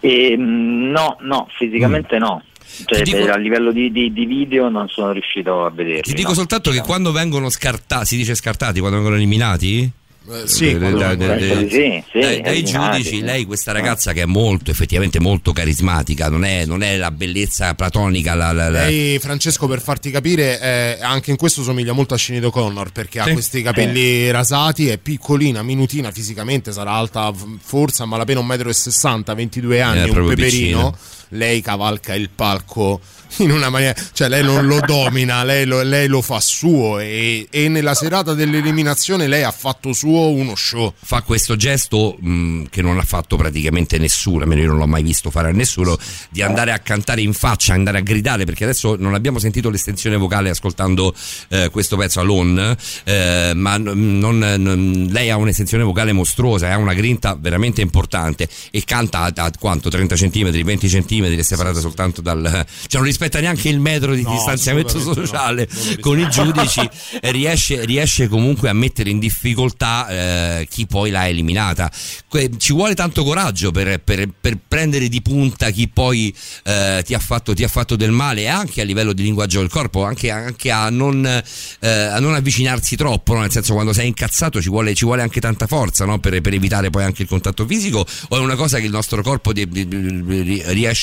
E, 0.00 0.34
mm, 0.36 0.90
no, 0.90 1.16
no, 1.20 1.48
fisicamente 1.58 2.18
no. 2.18 2.42
Cioè, 2.84 3.02
dico- 3.02 3.30
a 3.30 3.36
livello 3.36 3.72
di, 3.72 3.90
di- 3.92 4.12
di 4.12 4.24
video 4.26 4.68
non 4.68 4.88
sono 4.88 5.12
riuscito 5.12 5.64
a 5.64 5.70
vederli. 5.70 6.02
Ti 6.02 6.14
dico 6.14 6.28
no. 6.28 6.34
soltanto 6.34 6.70
che 6.70 6.80
quando 6.80 7.12
vengono 7.12 7.48
scartati, 7.50 8.06
si 8.06 8.16
dice 8.16 8.34
scartati, 8.34 8.78
quando 8.80 8.96
vengono 8.98 9.16
eliminati? 9.16 9.90
Eh, 10.32 10.46
sì, 10.46 10.68
Eh, 10.68 10.78
da- 10.78 11.16
penso 11.16 11.54
di 11.62 11.70
sì, 11.70 12.04
sì, 12.12 12.18
dai, 12.20 12.40
dai 12.42 12.62
giudici, 12.62 13.08
sì. 13.16 13.20
lei 13.22 13.44
questa 13.46 13.72
ragazza 13.72 14.12
che 14.12 14.22
è 14.22 14.26
molto, 14.26 14.70
effettivamente 14.70 15.18
molto 15.18 15.52
carismatica, 15.52 16.28
non 16.28 16.44
è, 16.44 16.66
non 16.66 16.82
è 16.82 16.96
la 16.98 17.10
bellezza 17.10 17.74
platonica, 17.74 18.34
la, 18.34 18.52
la- 18.52 18.68
la- 18.68 18.84
Lei, 18.84 19.18
Francesco, 19.18 19.66
per 19.66 19.80
farti 19.80 20.10
capire, 20.10 20.60
eh, 20.60 20.98
anche 21.00 21.30
in 21.30 21.36
questo 21.36 21.62
somiglia 21.62 21.92
molto 21.92 22.14
a 22.14 22.18
Sinead 22.18 22.44
O'Connor 22.44 22.92
perché 22.92 23.20
Sì. 23.22 23.28
ha 23.30 23.32
questi 23.32 23.62
capelli 23.62 24.30
rasati, 24.30 24.88
è 24.88 24.98
piccolina, 24.98 25.62
minutina 25.62 26.10
fisicamente, 26.12 26.70
sarà 26.70 26.92
alta 26.92 27.32
f- 27.32 27.44
forse 27.60 28.02
a 28.02 28.06
malapena 28.06 28.40
1,60 28.40 29.32
m, 29.32 29.36
22 29.36 29.80
anni, 29.80 29.98
È 30.00 30.02
un 30.18 30.26
peperino. 30.28 30.90
piccina. 30.90 31.18
Lei 31.30 31.60
cavalca 31.62 32.14
il 32.14 32.30
palco 32.34 33.00
in 33.38 33.50
una 33.52 33.68
maniera, 33.70 33.94
cioè 34.12 34.28
lei 34.28 34.42
non 34.42 34.66
lo 34.66 34.80
domina, 34.80 35.44
lei 35.44 35.64
lo, 35.64 35.82
lei 35.82 36.08
lo 36.08 36.20
fa 36.20 36.40
suo 36.40 36.98
e, 36.98 37.46
e 37.48 37.68
nella 37.68 37.94
serata 37.94 38.34
dell'eliminazione 38.34 39.28
lei 39.28 39.44
ha 39.44 39.52
fatto 39.52 39.92
suo 39.92 40.30
uno 40.30 40.56
show. 40.56 40.92
fa 41.00 41.22
questo 41.22 41.54
gesto 41.54 42.16
mh, 42.18 42.64
che 42.70 42.82
non 42.82 42.98
ha 42.98 43.02
fatto 43.02 43.36
praticamente 43.36 43.98
nessuno, 43.98 44.42
almeno 44.42 44.62
io 44.62 44.68
non 44.68 44.78
l'ho 44.78 44.86
mai 44.88 45.04
visto 45.04 45.30
fare 45.30 45.48
a 45.48 45.52
nessuno, 45.52 45.96
di 46.30 46.42
andare 46.42 46.72
a 46.72 46.80
cantare 46.80 47.20
in 47.20 47.32
faccia, 47.32 47.72
andare 47.74 47.98
a 47.98 48.00
gridare, 48.00 48.44
perché 48.44 48.64
adesso 48.64 48.96
non 48.98 49.14
abbiamo 49.14 49.38
sentito 49.38 49.70
l'estensione 49.70 50.16
vocale 50.16 50.50
ascoltando 50.50 51.14
eh, 51.50 51.68
questo 51.70 51.96
pezzo 51.96 52.18
Alone, 52.18 52.76
eh, 53.04 53.52
ma 53.54 53.76
non- 53.76 54.18
non- 54.18 55.06
lei 55.08 55.30
ha 55.30 55.36
un'estensione 55.36 55.84
vocale 55.84 56.12
mostruosa, 56.12 56.68
ha 56.72 56.76
una 56.76 56.94
grinta 56.94 57.36
veramente 57.38 57.80
importante 57.80 58.48
e 58.72 58.82
canta 58.84 59.20
a, 59.20 59.32
a 59.34 59.50
quanto? 59.56 59.88
30 59.88 60.16
cm, 60.16 60.50
20 60.50 60.88
cm, 60.88 61.19
è 61.26 61.42
separata 61.42 61.80
soltanto 61.80 62.20
dal... 62.20 62.42
cioè 62.42 62.66
non 63.00 63.04
rispetta 63.04 63.40
neanche 63.40 63.68
il 63.68 63.80
metro 63.80 64.14
di 64.14 64.22
No, 64.22 64.32
distanziamento 64.32 64.98
sociale 65.00 65.68
no, 65.70 65.96
con 66.00 66.18
i 66.18 66.28
giudici, 66.28 66.80
eh, 67.20 67.30
riesce, 67.32 67.84
riesce 67.84 68.28
comunque 68.28 68.68
a 68.68 68.72
mettere 68.72 69.10
in 69.10 69.18
difficoltà 69.18 70.08
eh, 70.08 70.66
chi 70.70 70.86
poi 70.86 71.10
l'ha 71.10 71.26
eliminata. 71.28 71.90
Que- 72.28 72.50
ci 72.58 72.72
vuole 72.72 72.94
tanto 72.94 73.24
coraggio 73.24 73.70
per, 73.70 74.00
per- 74.00 74.28
per 74.40 74.58
prendere 74.66 75.08
di 75.08 75.22
punta 75.22 75.70
chi 75.70 75.88
poi 75.88 76.34
eh, 76.64 77.02
ti, 77.04 77.14
ha 77.14 77.18
fatto, 77.18 77.54
ti 77.54 77.64
ha 77.64 77.68
fatto 77.68 77.96
del 77.96 78.10
male, 78.10 78.48
anche 78.48 78.80
a 78.80 78.84
livello 78.84 79.12
di 79.12 79.22
linguaggio 79.22 79.60
del 79.60 79.68
corpo, 79.70 80.04
anche, 80.04 80.30
anche 80.30 80.70
a, 80.70 80.88
non, 80.90 81.24
eh, 81.24 81.88
a 81.88 82.18
non 82.20 82.34
avvicinarsi 82.34 82.96
troppo, 82.96 83.34
no? 83.34 83.40
nel 83.40 83.50
senso 83.50 83.72
quando 83.74 83.92
sei 83.92 84.06
incazzato 84.08 84.60
ci 84.60 84.68
vuole, 84.68 84.94
ci 84.94 85.04
vuole 85.04 85.22
anche 85.22 85.40
tanta 85.40 85.66
forza 85.66 86.04
no? 86.04 86.18
per, 86.18 86.40
per 86.40 86.54
evitare 86.54 86.90
poi 86.90 87.04
anche 87.04 87.22
il 87.22 87.28
contatto 87.28 87.66
fisico, 87.66 88.06
o 88.28 88.36
è 88.36 88.40
una 88.40 88.54
cosa 88.56 88.78
che 88.78 88.84
il 88.84 88.90
nostro 88.90 89.22
corpo 89.22 89.52
di- 89.52 89.68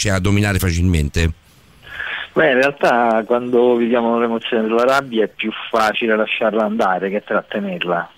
riesce 0.07 0.11
a 0.11 0.19
dominare 0.19 0.59
facilmente? 0.59 1.31
Beh, 2.33 2.51
in 2.51 2.55
realtà 2.55 3.23
quando 3.25 3.75
viviamo 3.75 4.19
l'emozione 4.19 4.67
della 4.67 4.85
rabbia 4.85 5.23
è 5.23 5.27
più 5.27 5.51
facile 5.69 6.15
lasciarla 6.15 6.63
andare 6.63 7.09
che 7.09 7.23
trattenerla. 7.23 8.11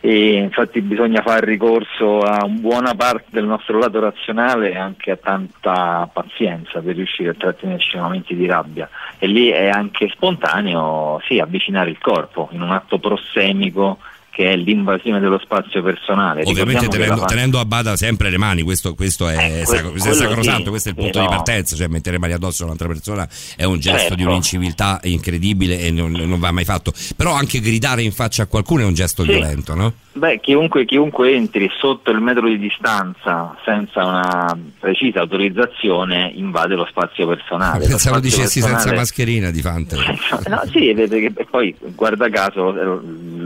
e 0.00 0.32
infatti 0.32 0.80
bisogna 0.80 1.20
fare 1.20 1.44
ricorso 1.44 2.20
a 2.20 2.46
buona 2.48 2.94
parte 2.94 3.26
del 3.28 3.44
nostro 3.44 3.78
lato 3.78 4.00
razionale 4.00 4.70
e 4.72 4.76
anche 4.76 5.10
a 5.10 5.16
tanta 5.16 6.08
pazienza 6.10 6.80
per 6.80 6.94
riuscire 6.96 7.30
a 7.30 7.34
trattenerci 7.34 7.90
nei 7.94 8.02
momenti 8.02 8.34
di 8.34 8.46
rabbia 8.46 8.88
e 9.18 9.26
lì 9.26 9.50
è 9.50 9.68
anche 9.68 10.08
spontaneo 10.08 11.20
sì, 11.26 11.38
avvicinare 11.38 11.90
il 11.90 11.98
corpo 11.98 12.48
in 12.52 12.62
un 12.62 12.70
atto 12.70 12.98
prossemico 12.98 13.98
che 14.30 14.52
è 14.52 14.56
l'invasione 14.56 15.18
dello 15.20 15.38
spazio 15.38 15.82
personale. 15.82 16.42
Ovviamente 16.44 16.88
tenendo, 16.88 17.24
tenendo, 17.24 17.58
a 17.58 17.64
bada 17.64 17.96
sempre 17.96 18.30
le 18.30 18.38
mani, 18.38 18.62
questo, 18.62 18.94
questo 18.94 19.28
è, 19.28 19.60
Eh, 19.60 19.66
sacro- 19.66 19.92
è 19.92 19.98
sacrosanto, 19.98 20.64
sì, 20.64 20.68
questo 20.70 20.88
è 20.88 20.92
il 20.92 20.98
punto 20.98 21.18
di 21.18 21.24
no. 21.24 21.30
partenza, 21.30 21.76
cioè 21.76 21.88
mettere 21.88 22.12
le 22.16 22.20
mani 22.20 22.32
addosso 22.32 22.62
a 22.62 22.66
un'altra 22.66 22.86
persona 22.88 23.28
è 23.56 23.64
un 23.64 23.78
gesto 23.80 23.98
Certo. 24.00 24.14
di 24.14 24.24
un'inciviltà 24.24 25.00
incredibile 25.04 25.80
e 25.80 25.90
non, 25.90 26.12
non 26.12 26.38
va 26.38 26.50
mai 26.52 26.64
fatto. 26.64 26.92
Però 27.16 27.32
anche 27.32 27.60
gridare 27.60 28.02
in 28.02 28.12
faccia 28.12 28.44
a 28.44 28.46
qualcuno 28.46 28.82
è 28.82 28.86
un 28.86 28.94
gesto 28.94 29.22
Sì. 29.24 29.28
violento, 29.30 29.74
no? 29.74 29.92
Beh, 30.12 30.40
chiunque, 30.40 30.84
chiunque 30.86 31.32
entri 31.34 31.70
sotto 31.78 32.10
il 32.10 32.20
metro 32.20 32.48
di 32.48 32.58
distanza 32.58 33.56
senza 33.64 34.04
una 34.04 34.58
precisa 34.80 35.20
autorizzazione 35.20 36.32
invade 36.34 36.74
lo 36.74 36.86
spazio 36.88 37.26
personale. 37.28 37.80
Lo 37.80 37.86
Pensavo 37.86 38.16
spazio 38.16 38.20
dicessi 38.36 38.60
senza 38.60 38.68
personale- 38.74 38.96
mascherina 38.98 39.50
di 39.50 39.60
Fante. 39.60 39.96
No, 40.50 40.62
sì, 40.70 40.92
che 40.94 41.32
e 41.36 41.46
poi 41.48 41.74
guarda 41.94 42.28
caso 42.28 42.74
eh, 42.76 43.00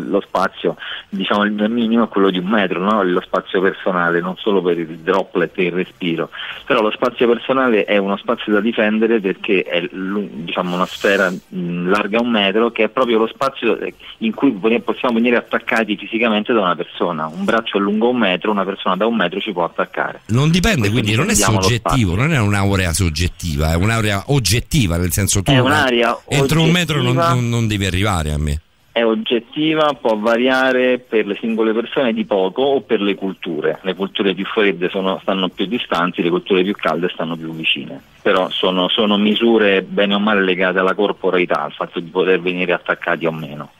lo 0.06 0.20
spazio, 0.26 0.76
diciamo 1.08 1.44
il 1.44 1.52
minimo 1.70 2.04
è 2.04 2.08
quello 2.08 2.30
di 2.30 2.38
un 2.38 2.46
metro, 2.46 2.80
no? 2.80 3.02
lo 3.02 3.20
spazio 3.20 3.60
personale, 3.60 4.20
non 4.20 4.36
solo 4.36 4.62
per 4.62 4.78
il 4.78 4.98
droplet 4.98 5.52
e 5.58 5.64
il 5.64 5.72
respiro, 5.72 6.30
però 6.64 6.82
lo 6.82 6.90
spazio 6.90 7.28
personale 7.28 7.84
è 7.84 7.96
uno 7.96 8.16
spazio 8.16 8.52
da 8.52 8.60
difendere 8.60 9.20
perché 9.20 9.62
è 9.62 9.88
diciamo, 9.90 10.74
una 10.74 10.86
sfera 10.86 11.30
mh, 11.30 11.88
larga 11.88 12.20
un 12.20 12.30
metro 12.30 12.70
che 12.70 12.84
è 12.84 12.88
proprio 12.88 13.18
lo 13.18 13.26
spazio 13.26 13.78
in 14.18 14.34
cui 14.34 14.52
possiamo 14.82 15.14
venire 15.14 15.36
attaccati 15.36 15.96
fisicamente 15.96 16.52
da 16.52 16.60
una 16.60 16.76
persona, 16.76 17.26
un 17.26 17.44
braccio 17.44 17.78
è 17.78 17.80
lungo 17.80 18.08
un 18.08 18.18
metro, 18.18 18.50
una 18.50 18.64
persona 18.64 18.96
da 18.96 19.06
un 19.06 19.16
metro 19.16 19.40
ci 19.40 19.52
può 19.52 19.64
attaccare. 19.64 20.22
Non 20.26 20.50
dipende, 20.50 20.88
Questo 20.88 20.98
quindi 21.00 21.16
non 21.16 21.30
è 21.30 21.34
soggettivo, 21.34 22.14
non 22.14 22.32
è 22.32 22.40
un'aurea 22.40 22.92
soggettiva, 22.92 23.72
è 23.72 23.76
un'aurea 23.76 24.24
oggettiva, 24.26 24.96
nel 24.96 25.12
senso 25.12 25.42
tu 25.42 25.52
È 25.52 25.58
un'area 25.58 26.16
entro 26.28 26.62
un 26.62 26.70
metro 26.70 27.02
non, 27.02 27.14
non- 27.14 27.48
non 27.48 27.66
devi 27.66 27.86
arrivare 27.86 28.32
a 28.32 28.38
me. 28.38 28.60
È 28.94 29.04
oggettiva, 29.04 29.92
può 30.00 30.16
variare 30.16 31.00
per 31.00 31.26
le 31.26 31.36
singole 31.40 31.72
persone 31.72 32.12
di 32.12 32.24
poco 32.24 32.62
o 32.62 32.80
per 32.82 33.00
le 33.00 33.16
culture. 33.16 33.80
Le 33.82 33.96
culture 33.96 34.34
più 34.34 34.44
fredde 34.44 34.88
sono- 34.88 35.18
stanno 35.20 35.48
più 35.48 35.66
distanti, 35.66 36.22
le 36.22 36.30
culture 36.30 36.62
più 36.62 36.74
calde 36.74 37.10
stanno 37.12 37.36
più 37.36 37.52
vicine. 37.52 38.00
Però 38.22 38.48
sono, 38.50 38.88
sono 38.88 39.16
misure 39.16 39.82
bene 39.82 40.14
o 40.14 40.20
male 40.20 40.44
legate 40.44 40.78
alla 40.78 40.94
corporeità, 40.94 41.64
al 41.64 41.72
fatto 41.72 41.98
di 41.98 42.08
poter 42.08 42.40
venire 42.40 42.72
attaccati 42.72 43.26
o 43.26 43.32
meno. 43.32 43.72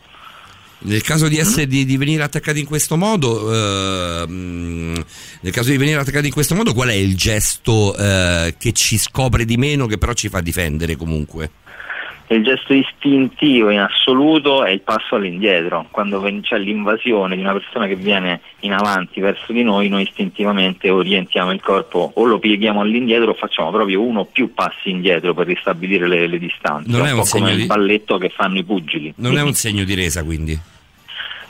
Nel 0.78 1.02
caso 1.02 1.28
di, 1.28 1.38
essere, 1.38 1.68
di, 1.68 1.84
di 1.84 1.96
venire 1.96 2.24
attaccati 2.24 2.58
in 2.58 2.66
questo 2.66 2.96
modo, 2.96 3.54
ehm, 3.54 5.04
nel 5.42 5.52
caso 5.52 5.70
di 5.70 5.76
venire 5.76 6.00
attaccati 6.00 6.26
in 6.26 6.32
questo 6.32 6.56
modo, 6.56 6.74
qual 6.74 6.88
è 6.88 6.94
il 6.94 7.16
gesto 7.16 7.96
eh, 7.96 8.56
che 8.58 8.72
ci 8.72 8.98
scopre 8.98 9.44
di 9.44 9.56
meno, 9.56 9.86
che 9.86 9.96
però 9.96 10.12
ci 10.12 10.28
fa 10.28 10.40
difendere 10.40 10.96
comunque? 10.96 11.62
Il 12.28 12.42
gesto 12.42 12.72
istintivo 12.72 13.68
in 13.68 13.80
assoluto 13.80 14.64
è 14.64 14.70
il 14.70 14.80
passo 14.80 15.16
all'indietro, 15.16 15.86
quando 15.90 16.22
c'è 16.40 16.58
l'invasione 16.58 17.36
di 17.36 17.42
una 17.42 17.52
persona 17.52 17.86
che 17.86 17.96
viene 17.96 18.40
in 18.60 18.72
avanti 18.72 19.20
verso 19.20 19.52
di 19.52 19.62
noi, 19.62 19.88
noi 19.88 20.02
istintivamente 20.02 20.88
orientiamo 20.88 21.52
il 21.52 21.60
corpo 21.60 22.12
o 22.14 22.24
lo 22.24 22.38
pieghiamo 22.38 22.80
all'indietro 22.80 23.30
o 23.30 23.34
facciamo 23.34 23.70
proprio 23.70 24.00
uno 24.00 24.20
o 24.20 24.24
più 24.24 24.54
passi 24.54 24.88
indietro 24.88 25.34
per 25.34 25.46
ristabilire 25.46 26.08
le, 26.08 26.26
le 26.26 26.38
distanze. 26.38 26.90
Non 26.90 27.06
è 27.06 27.12
un 27.12 27.18
un 27.18 27.24
po' 27.24 27.28
come 27.30 27.44
segno 27.44 27.50
il 27.50 27.56
di- 27.56 27.66
balletto 27.66 28.16
che 28.16 28.30
fanno 28.30 28.58
i 28.58 28.64
pugili. 28.64 29.12
Non 29.16 29.36
è 29.36 29.42
un 29.42 29.52
segno 29.52 29.84
di 29.84 29.94
resa, 29.94 30.24
quindi. 30.24 30.58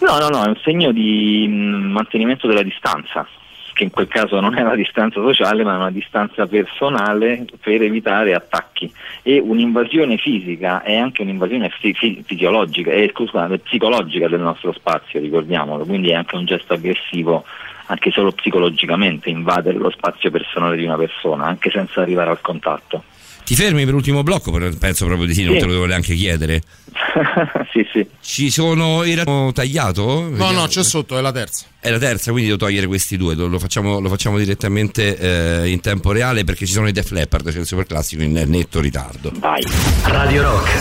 No, 0.01 0.19
no, 0.19 0.29
no, 0.29 0.45
è 0.45 0.49
un 0.49 0.59
segno 0.63 0.91
di 0.91 1.47
mh, 1.49 1.93
mantenimento 1.93 2.49
della 2.49 2.63
distanza, 2.63 3.27
che 3.75 3.83
in 3.85 3.91
quel 3.91 4.09
caso 4.09 4.41
non 4.41 4.57
è 4.57 4.63
una 4.63 4.77
distanza 4.77 5.21
sociale, 5.21 5.65
ma 5.65 5.75
è 5.75 5.77
una 5.77 5.91
distanza 5.91 6.47
personale 6.47 7.45
per 7.61 7.83
evitare 7.83 8.33
attacchi. 8.33 8.91
E 9.23 9.39
un'invasione 9.39 10.17
fisica 10.17 10.83
è 10.83 10.97
anche 10.97 11.21
un'invasione 11.21 11.69
fi- 11.69 11.93
fi- 11.93 12.23
fisiologica, 12.25 12.91
eh, 12.91 13.11
scusate, 13.13 13.59
psicologica 13.59 14.29
del 14.29 14.41
nostro 14.41 14.73
spazio, 14.73 15.21
ricordiamolo, 15.21 15.85
quindi 15.85 16.11
è 16.11 16.15
anche 16.15 16.37
un 16.37 16.47
gesto 16.47 16.73
aggressivo 16.73 17.45
anche 17.87 18.11
solo 18.11 18.33
psicologicamente 18.33 19.29
invadere 19.29 19.77
lo 19.77 19.91
spazio 19.91 20.31
personale 20.31 20.77
di 20.77 20.85
una 20.85 20.97
persona, 20.97 21.45
anche 21.45 21.71
senza 21.71 22.01
arrivare 22.01 22.31
al 22.31 22.41
contatto. 22.41 23.03
Ti 23.45 23.55
fermi 23.55 23.85
per 23.85 23.93
l'ultimo 23.93 24.23
blocco? 24.23 24.51
Penso 24.79 25.05
proprio 25.05 25.27
di 25.27 25.35
sì, 25.35 25.45
non 25.45 25.55
Sì. 25.55 25.61
te 25.61 25.67
lo 25.67 25.73
devo 25.73 25.85
neanche 25.87 26.15
chiedere. 26.15 26.63
sì, 27.73 27.87
sì. 27.93 28.07
Ci 28.23 28.51
sono. 28.51 29.03
Erano 29.03 29.53
tagliato? 29.53 30.29
No, 30.31 30.51
no, 30.51 30.67
c'è 30.67 30.83
sotto, 30.83 31.19
è 31.19 31.21
la 31.21 31.31
terza. 31.33 31.67
È 31.79 31.91
la 31.91 31.99
terza, 31.99 32.31
quindi 32.31 32.49
devo 32.51 32.65
togliere 32.65 32.87
questi 32.87 33.19
due. 33.19 33.35
Lo, 33.35 33.47
lo 33.47 33.59
facciamo, 33.59 34.01
lo 34.01 34.09
facciamo 34.09 34.39
direttamente 34.39 35.19
eh, 35.63 35.69
in 35.69 35.81
tempo 35.81 36.13
reale 36.13 36.45
perché 36.45 36.65
ci 36.67 36.73
sono 36.73 36.89
i 36.89 36.93
Def 36.93 37.11
Leppard, 37.11 37.53
c'è 37.53 37.59
il 37.59 37.67
super 37.67 37.87
classico 37.87 38.23
in 38.23 38.33
netto 38.47 38.81
ritardo. 38.81 39.31
Vai. 39.37 39.63
Radio 40.05 40.43
Rock, 40.43 40.81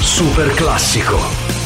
super 0.00 0.52
classico. 0.54 1.61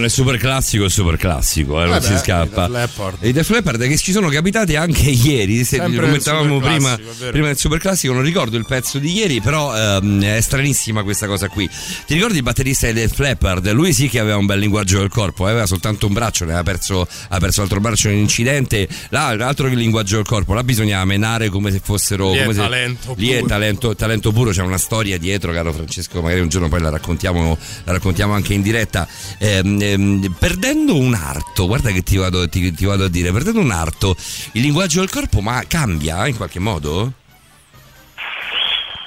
Quando 0.00 0.06
è 0.06 0.08
super 0.08 0.38
classico, 0.38 0.84
è 0.86 0.88
super 0.88 1.16
classico, 1.18 1.82
eh, 1.82 1.84
non 1.84 1.96
Eh 1.96 2.00
si 2.00 2.16
scappa. 2.16 2.64
i 2.64 2.70
Def 2.70 2.70
Leppard. 2.70 3.16
E 3.20 3.28
i 3.28 3.32
Def 3.32 3.50
Leppard 3.50 3.86
che 3.86 3.98
ci 3.98 4.12
sono 4.12 4.30
capitati 4.30 4.74
anche 4.76 5.10
ieri, 5.10 5.62
se 5.64 5.76
commentavamo 5.76 6.58
prima, 6.58 6.94
è 6.94 7.30
prima 7.30 7.48
del 7.48 7.58
super 7.58 7.78
classico, 7.78 8.14
non 8.14 8.22
ricordo 8.22 8.56
il 8.56 8.64
pezzo 8.64 8.98
di 8.98 9.12
ieri, 9.12 9.42
però 9.42 9.76
ehm, 9.76 10.22
è 10.22 10.40
stranissima 10.40 11.02
questa 11.02 11.26
cosa 11.26 11.48
qui. 11.48 11.68
Ti 12.06 12.14
ricordi 12.14 12.38
il 12.38 12.42
batterista 12.42 12.90
dei 12.90 12.94
Def 12.94 13.18
Leppard? 13.18 13.70
Lui 13.72 13.92
sì 13.92 14.08
che 14.08 14.18
aveva 14.18 14.38
un 14.38 14.46
bel 14.46 14.58
linguaggio 14.58 15.00
del 15.00 15.10
corpo, 15.10 15.46
eh, 15.46 15.50
aveva 15.50 15.66
soltanto 15.66 16.06
un 16.06 16.14
braccio, 16.14 16.44
ne 16.44 16.52
aveva 16.52 16.64
perso, 16.64 17.06
ha 17.28 17.38
perso 17.38 17.60
l'altro 17.60 17.80
braccio 17.80 18.08
in 18.08 18.14
un 18.14 18.20
incidente, 18.20 18.88
là 19.10 19.26
altro 19.26 19.68
che 19.68 19.74
linguaggio 19.74 20.16
del 20.16 20.24
corpo, 20.24 20.54
là 20.54 20.64
bisognava 20.64 21.04
menare 21.04 21.50
come 21.50 21.70
se 21.70 21.80
fossero... 21.84 22.30
Lì 22.30 22.38
è 22.38 22.42
come 22.42 22.54
se- 22.54 22.60
talento 22.60 23.14
lì 23.18 23.28
è 23.28 23.36
puro. 23.36 23.48
talento, 23.48 23.94
talento 23.94 24.32
puro, 24.32 24.50
c'è 24.50 24.62
una 24.62 24.78
storia 24.78 25.18
dietro, 25.18 25.52
caro 25.52 25.74
Francesco, 25.74 26.22
magari 26.22 26.40
un 26.40 26.48
giorno 26.48 26.68
poi 26.68 26.80
la 26.80 26.88
raccontiamo, 26.88 27.58
la 27.84 27.92
raccontiamo 27.92 28.32
anche 28.32 28.54
in 28.54 28.62
diretta. 28.62 29.06
Ehm, 29.36 29.89
ehm, 29.92 30.34
perdendo 30.38 30.96
un 30.96 31.14
arto, 31.14 31.66
guarda 31.66 31.90
che 31.90 32.02
ti 32.02 32.16
vado, 32.16 32.48
ti- 32.48 32.72
ti 32.72 32.84
vado 32.84 33.04
a 33.04 33.08
dire, 33.08 33.32
perdendo 33.32 33.60
un 33.60 33.70
arto, 33.70 34.16
il 34.52 34.62
linguaggio 34.62 35.00
del 35.00 35.10
corpo 35.10 35.40
ma 35.40 35.62
cambia 35.66 36.26
in 36.26 36.36
qualche 36.36 36.58
modo? 36.58 37.12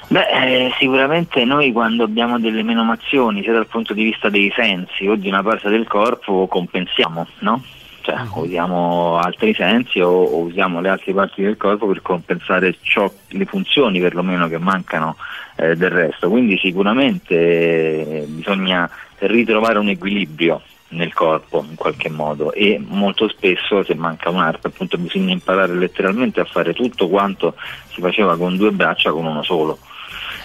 Beh, 0.08 0.26
eh, 0.28 0.74
sicuramente 0.78 1.44
noi 1.44 1.72
quando 1.72 2.04
abbiamo 2.04 2.38
delle 2.38 2.62
menomazioni, 2.62 3.42
sia 3.42 3.52
dal 3.52 3.66
punto 3.66 3.94
di 3.94 4.04
vista 4.04 4.28
dei 4.28 4.52
sensi 4.54 5.06
o 5.06 5.16
di 5.16 5.28
una 5.28 5.42
parte 5.42 5.70
del 5.70 5.86
corpo, 5.88 6.46
compensiamo, 6.46 7.26
no? 7.40 7.64
Cioè, 8.02 8.16
usiamo 8.34 9.16
altri 9.16 9.54
sensi 9.54 9.98
o, 10.00 10.10
o 10.10 10.38
usiamo 10.40 10.80
le 10.82 10.90
altre 10.90 11.14
parti 11.14 11.42
del 11.42 11.56
corpo 11.56 11.86
per 11.86 12.02
compensare 12.02 12.76
ciò, 12.82 13.10
le 13.28 13.44
funzioni 13.46 13.98
perlomeno 13.98 14.46
che 14.46 14.58
mancano 14.58 15.16
eh, 15.56 15.74
del 15.74 15.90
resto. 15.90 16.28
Quindi 16.28 16.58
sicuramente 16.58 17.34
eh, 17.34 18.24
bisogna 18.28 18.88
ritrovare 19.20 19.78
un 19.78 19.88
equilibrio 19.88 20.60
nel 20.94 21.12
corpo 21.12 21.64
in 21.68 21.74
qualche 21.74 22.08
modo. 22.08 22.52
E 22.52 22.82
molto 22.84 23.28
spesso 23.28 23.82
se 23.82 23.94
manca 23.94 24.30
un'arte 24.30 24.68
appunto 24.68 24.96
bisogna 24.96 25.32
imparare 25.32 25.74
letteralmente 25.74 26.40
a 26.40 26.44
fare 26.44 26.72
tutto 26.72 27.08
quanto 27.08 27.54
si 27.92 28.00
faceva 28.00 28.36
con 28.36 28.56
due 28.56 28.70
braccia 28.70 29.10
con 29.10 29.26
uno 29.26 29.42
solo. 29.42 29.78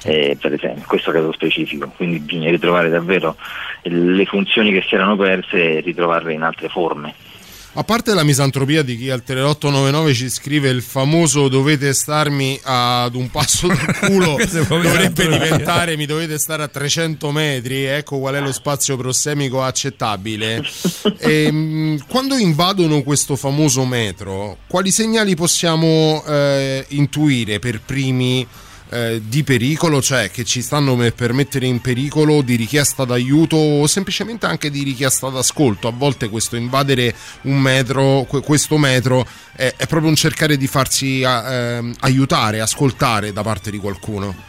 Eh, 0.03 0.38
per 0.40 0.53
esempio, 0.53 0.80
in 0.80 0.88
questo 0.88 1.11
caso 1.11 1.32
specifico, 1.32 1.92
quindi 1.95 2.19
bisogna 2.19 2.50
ritrovare 2.50 2.90
davvero 2.90 3.36
le 3.84 4.26
funzioni 4.26 4.72
che 4.72 4.84
si 4.88 4.95
erano 4.95 5.16
perse 5.16 5.78
e 5.78 5.80
ritrovarle 5.82 6.34
in 6.34 6.42
altre 6.42 6.69
forme. 6.69 7.14
A 7.73 7.83
parte 7.83 8.15
la 8.15 8.23
misantropia 8.23 8.81
di 8.81 8.98
chi 8.98 9.11
al 9.11 9.23
3899 9.23 10.14
ci 10.15 10.30
scrive 10.30 10.69
il 10.69 10.81
famoso 10.81 11.48
dovete 11.49 11.93
starmi 11.93 12.59
ad 12.64 13.14
un 13.14 13.30
passo 13.30 13.67
dal 13.67 13.95
culo, 14.01 14.38
dovrebbe 14.67 15.27
diventare 15.27 15.95
mi 15.95 16.07
dovete 16.07 16.39
stare 16.39 16.64
a 16.64 16.67
300 16.67 17.31
metri, 17.31 17.83
ecco 17.83 18.17
qual 18.17 18.35
è 18.35 18.39
lo 18.39 18.51
spazio 18.51 18.98
prossemico 18.98 19.61
accettabile. 19.61 20.64
Ehm, 21.19 22.03
quando 22.07 22.38
invadono 22.38 23.03
questo 23.03 23.35
famoso 23.35 23.85
metro, 23.85 24.57
quali 24.67 24.89
segnali 24.89 25.35
possiamo 25.35 26.23
eh, 26.25 26.83
intuire 26.89 27.59
per 27.59 27.81
primi? 27.81 28.48
Eh, 28.92 29.22
di 29.24 29.43
pericolo, 29.43 30.01
cioè 30.01 30.32
che 30.32 30.43
ci 30.43 30.61
stanno 30.61 30.95
per- 31.16 31.34
mettere 31.34 31.66
in 31.66 31.80
pericolo 31.80 32.42
di 32.42 32.56
richiesta 32.56 33.06
d'aiuto 33.06 33.56
o 33.56 33.88
semplicemente 33.88 34.45
anche 34.45 34.69
di 34.69 34.84
richiesta 34.84 35.30
d'ascolto. 35.30 35.88
A 35.88 35.93
volte 35.95 36.30
questo 36.30 36.56
invadere 36.56 37.14
un 37.43 37.59
metro, 37.59 38.26
que- 38.27 38.42
questo 38.42 38.77
metro 38.77 39.26
è, 39.56 39.74
è 39.77 39.88
proprio 39.88 40.09
un 40.09 40.16
cercare 40.16 40.58
di 40.58 40.68
farsi 40.68 41.22
ehm, 41.22 41.93
aiutare, 42.00 42.61
ascoltare 42.61 43.32
da 43.32 43.43
parte 43.43 43.72
di 43.72 43.77
qualcuno. 43.77 44.48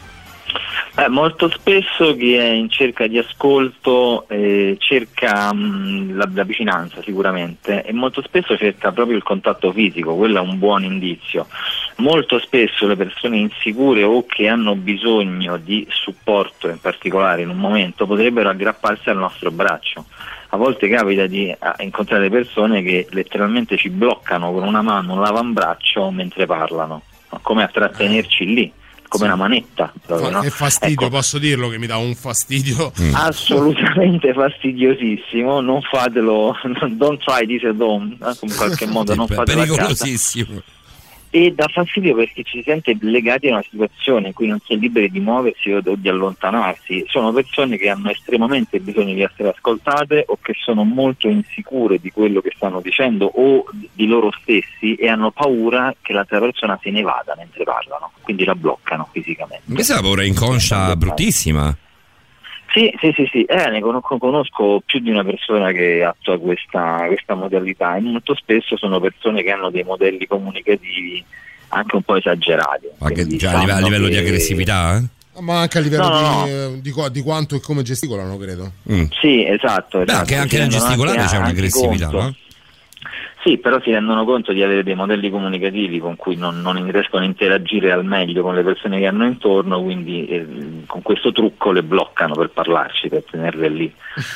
Eh, 0.93 1.07
molto 1.07 1.49
spesso 1.49 2.13
chi 2.17 2.33
è 2.33 2.49
in 2.49 2.69
cerca 2.69 3.07
di 3.07 3.17
ascolto 3.17 4.27
eh, 4.27 4.75
cerca 4.77 5.53
mh, 5.53 6.17
la, 6.17 6.29
la 6.33 6.43
vicinanza 6.43 7.01
sicuramente 7.01 7.83
e 7.83 7.93
molto 7.93 8.21
spesso 8.21 8.57
cerca 8.57 8.91
proprio 8.91 9.15
il 9.15 9.23
contatto 9.23 9.71
fisico, 9.71 10.15
quello 10.15 10.39
è 10.39 10.41
un 10.41 10.59
buon 10.59 10.83
indizio. 10.83 11.47
Molto 11.97 12.39
spesso 12.39 12.87
le 12.87 12.95
persone 12.95 13.37
insicure 13.37 14.03
o 14.03 14.25
che 14.25 14.47
hanno 14.47 14.75
bisogno 14.75 15.57
di 15.57 15.85
supporto 15.89 16.67
in 16.67 16.79
particolare 16.79 17.41
in 17.43 17.49
un 17.49 17.57
momento 17.57 18.05
potrebbero 18.07 18.49
aggrapparsi 18.49 19.09
al 19.09 19.17
nostro 19.17 19.51
braccio. 19.51 20.05
A 20.53 20.57
volte 20.57 20.89
capita 20.89 21.27
di 21.27 21.55
incontrare 21.79 22.29
persone 22.29 22.81
che 22.81 23.07
letteralmente 23.11 23.77
ci 23.77 23.89
bloccano 23.89 24.51
con 24.51 24.63
una 24.63 24.81
mano 24.81 25.13
un 25.13 25.23
avambraccio 25.23 26.09
mentre 26.11 26.45
parlano, 26.45 27.01
no? 27.29 27.39
come 27.41 27.63
a 27.63 27.67
trattenerci 27.67 28.45
lì, 28.45 28.71
come 29.07 29.25
una 29.25 29.35
manetta. 29.35 29.93
proprio, 30.05 30.29
no? 30.29 30.39
Che 30.41 30.49
fastidio, 30.49 31.05
Ecco, 31.05 31.15
posso 31.15 31.37
dirlo 31.37 31.69
che 31.69 31.77
mi 31.77 31.87
dà 31.87 31.97
un 31.97 32.15
fastidio. 32.15 32.91
assolutamente 33.13 34.33
fastidiosissimo, 34.33 35.61
non 35.61 35.81
fatelo, 35.81 36.55
don't 36.91 37.23
try 37.23 37.45
this 37.45 37.63
at 37.63 37.79
home, 37.79 38.17
eh, 38.21 38.33
in 38.41 38.55
qualche 38.55 38.87
modo, 38.91 39.15
non 39.15 39.27
fatelo 39.27 39.61
a 39.61 39.65
casa. 39.65 39.75
pericolosissimo. 39.75 40.61
E 41.33 41.53
dà 41.53 41.67
fastidio 41.67 42.13
perché 42.13 42.43
ci 42.43 42.57
si 42.57 42.63
sente 42.63 42.95
legati 42.99 43.47
a 43.47 43.53
una 43.53 43.63
situazione 43.69 44.27
in 44.27 44.33
cui 44.33 44.47
non 44.47 44.59
si 44.59 44.73
è 44.73 44.75
liberi 44.75 45.09
di 45.09 45.21
muoversi 45.21 45.71
o 45.71 45.81
di 45.81 46.09
allontanarsi. 46.09 47.05
Sono 47.07 47.31
persone 47.31 47.77
che 47.77 47.89
hanno 47.89 48.09
estremamente 48.09 48.79
bisogno 48.81 49.13
di 49.13 49.21
essere 49.21 49.49
ascoltate 49.49 50.25
o 50.27 50.37
che 50.41 50.53
sono 50.59 50.83
molto 50.83 51.29
insicure 51.29 51.99
di 51.99 52.11
quello 52.11 52.41
che 52.41 52.51
stanno 52.53 52.81
dicendo 52.81 53.25
o 53.25 53.63
di 53.71 54.07
loro 54.07 54.31
stessi 54.41 54.95
e 54.95 55.07
hanno 55.07 55.31
paura 55.31 55.95
che 56.01 56.11
l'altra 56.11 56.39
persona 56.39 56.77
se 56.83 56.91
ne 56.91 57.01
vada 57.01 57.33
mentre 57.37 57.63
parlano, 57.63 58.11
quindi 58.21 58.43
la 58.43 58.55
bloccano 58.55 59.07
fisicamente. 59.11 59.71
Questa 59.73 59.93
è 59.93 59.97
una 59.99 60.07
paura 60.07 60.25
inconscia 60.25 60.95
bruttissima. 60.97 61.75
Sì, 62.73 62.93
sì, 62.99 63.11
sì, 63.15 63.27
sì. 63.31 63.43
Eh, 63.43 63.69
ne 63.69 63.81
conosco, 63.81 64.17
conosco 64.17 64.81
più 64.85 64.99
di 64.99 65.09
una 65.09 65.23
persona 65.23 65.71
che 65.71 66.03
attua 66.03 66.39
questa, 66.39 67.03
questa 67.07 67.35
modalità 67.35 67.95
e 67.97 68.01
molto 68.01 68.33
spesso 68.35 68.77
sono 68.77 68.99
persone 68.99 69.43
che 69.43 69.51
hanno 69.51 69.69
dei 69.69 69.83
modelli 69.83 70.25
comunicativi 70.27 71.23
anche 71.69 71.95
un 71.95 72.01
po' 72.03 72.15
esagerati. 72.15 72.87
Ma 72.99 73.09
che 73.11 73.27
già 73.27 73.51
a 73.51 73.59
livello, 73.59 73.85
livello 73.87 74.07
di 74.07 74.13
che- 74.13 74.19
aggressività? 74.19 74.97
eh? 74.97 75.03
Ma 75.39 75.61
anche 75.61 75.77
a 75.77 75.81
livello 75.81 76.07
No, 76.09 76.19
no, 76.19 76.43
di, 76.45 76.49
eh, 76.51 76.81
di 76.81 76.91
qua- 76.91 77.09
di 77.09 77.21
quanto 77.21 77.55
e 77.55 77.61
come 77.61 77.81
gesticolano, 77.83 78.37
credo. 78.37 78.71
Mm. 78.91 79.03
Sì, 79.21 79.45
esatto. 79.45 79.97
Beh, 79.99 80.03
esatto. 80.03 80.19
anche, 80.19 80.35
anche 80.35 80.55
Si 80.55 80.61
nel 80.61 80.69
gesticolare 80.69 81.17
anche- 81.19 81.29
c'è 81.31 81.37
anche 81.37 81.49
un'aggressività, 81.51 82.09
no? 82.09 82.35
Sì, 83.43 83.57
però 83.57 83.81
si 83.81 83.91
rendono 83.91 84.23
conto 84.23 84.53
di 84.53 84.61
avere 84.61 84.83
dei 84.83 84.93
modelli 84.93 85.31
comunicativi 85.31 85.97
con 85.99 86.15
cui 86.15 86.35
non, 86.35 86.61
non 86.61 86.91
riescono 86.91 87.23
a 87.23 87.27
interagire 87.27 87.91
al 87.91 88.05
meglio 88.05 88.43
con 88.43 88.53
le 88.53 88.61
persone 88.61 88.99
che 88.99 89.07
hanno 89.07 89.25
intorno, 89.25 89.81
quindi 89.81 90.27
eh, 90.27 90.45
con 90.85 91.01
questo 91.01 91.31
trucco 91.31 91.71
le 91.71 91.81
bloccano 91.81 92.35
per 92.35 92.51
parlarci, 92.51 93.09
per 93.09 93.23
tenerle 93.23 93.69
lì. 93.69 93.93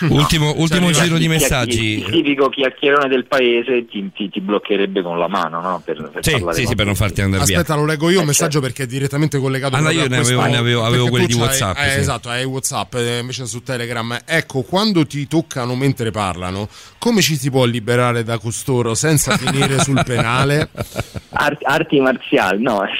Ultimo, 0.09 0.53
ultimo 0.57 0.91
Cioè, 0.93 1.03
giro 1.03 1.17
di 1.17 1.27
messaggi. 1.27 1.99
Il, 1.99 2.05
tipico 2.09 2.49
chiacchierone 2.49 3.07
del 3.09 3.25
paese 3.25 3.85
ti, 3.87 4.09
ti- 4.13 4.29
ti 4.29 4.39
bloccherebbe 4.41 5.01
con 5.01 5.17
la 5.19 5.27
mano, 5.27 5.59
no? 5.61 5.81
Per, 5.83 6.09
per 6.11 6.23
Sì, 6.23 6.43
sì, 6.51 6.65
sì, 6.65 6.75
per 6.75 6.85
non 6.85 6.95
farti 6.95 7.21
andare 7.21 7.43
via. 7.45 7.57
Aspetta, 7.59 7.75
lo 7.77 7.85
leggo 7.85 8.09
io 8.09 8.21
un 8.21 8.25
messaggio 8.25 8.61
perché 8.61 8.83
è 8.83 8.85
direttamente 8.87 9.37
collegato 9.39 9.75
Ah, 9.75 9.79
no, 9.79 9.83
proprio 9.85 10.03
io 10.03 10.09
ne 10.09 10.17
avevo- 10.17 10.45
ne 10.45 10.57
avevo- 10.57 10.83
avevo 10.85 11.07
quelli 11.09 11.25
di 11.27 11.33
WhatsApp, 11.33 11.77
eh, 11.77 11.89
sì. 11.91 11.99
Esatto, 11.99 12.29
hai 12.29 12.43
WhatsApp 12.45 12.93
eh, 12.95 13.17
invece 13.19 13.45
su 13.45 13.61
Telegram. 13.63 14.17
Ecco, 14.25 14.61
quando 14.61 15.05
ti 15.05 15.27
toccano 15.27 15.75
mentre 15.75 16.11
parlano, 16.11 16.69
come 16.97 17.21
ci 17.21 17.35
si 17.35 17.49
può 17.51 17.65
liberare 17.65 18.23
da 18.23 18.37
costoro 18.37 18.95
senza 18.95 19.35
finire 19.37 19.79
sul 19.83 20.01
penale? 20.05 20.69
Ar- 21.37 21.57
arti 21.63 21.99
marziali, 21.99 22.61
no. 22.63 22.81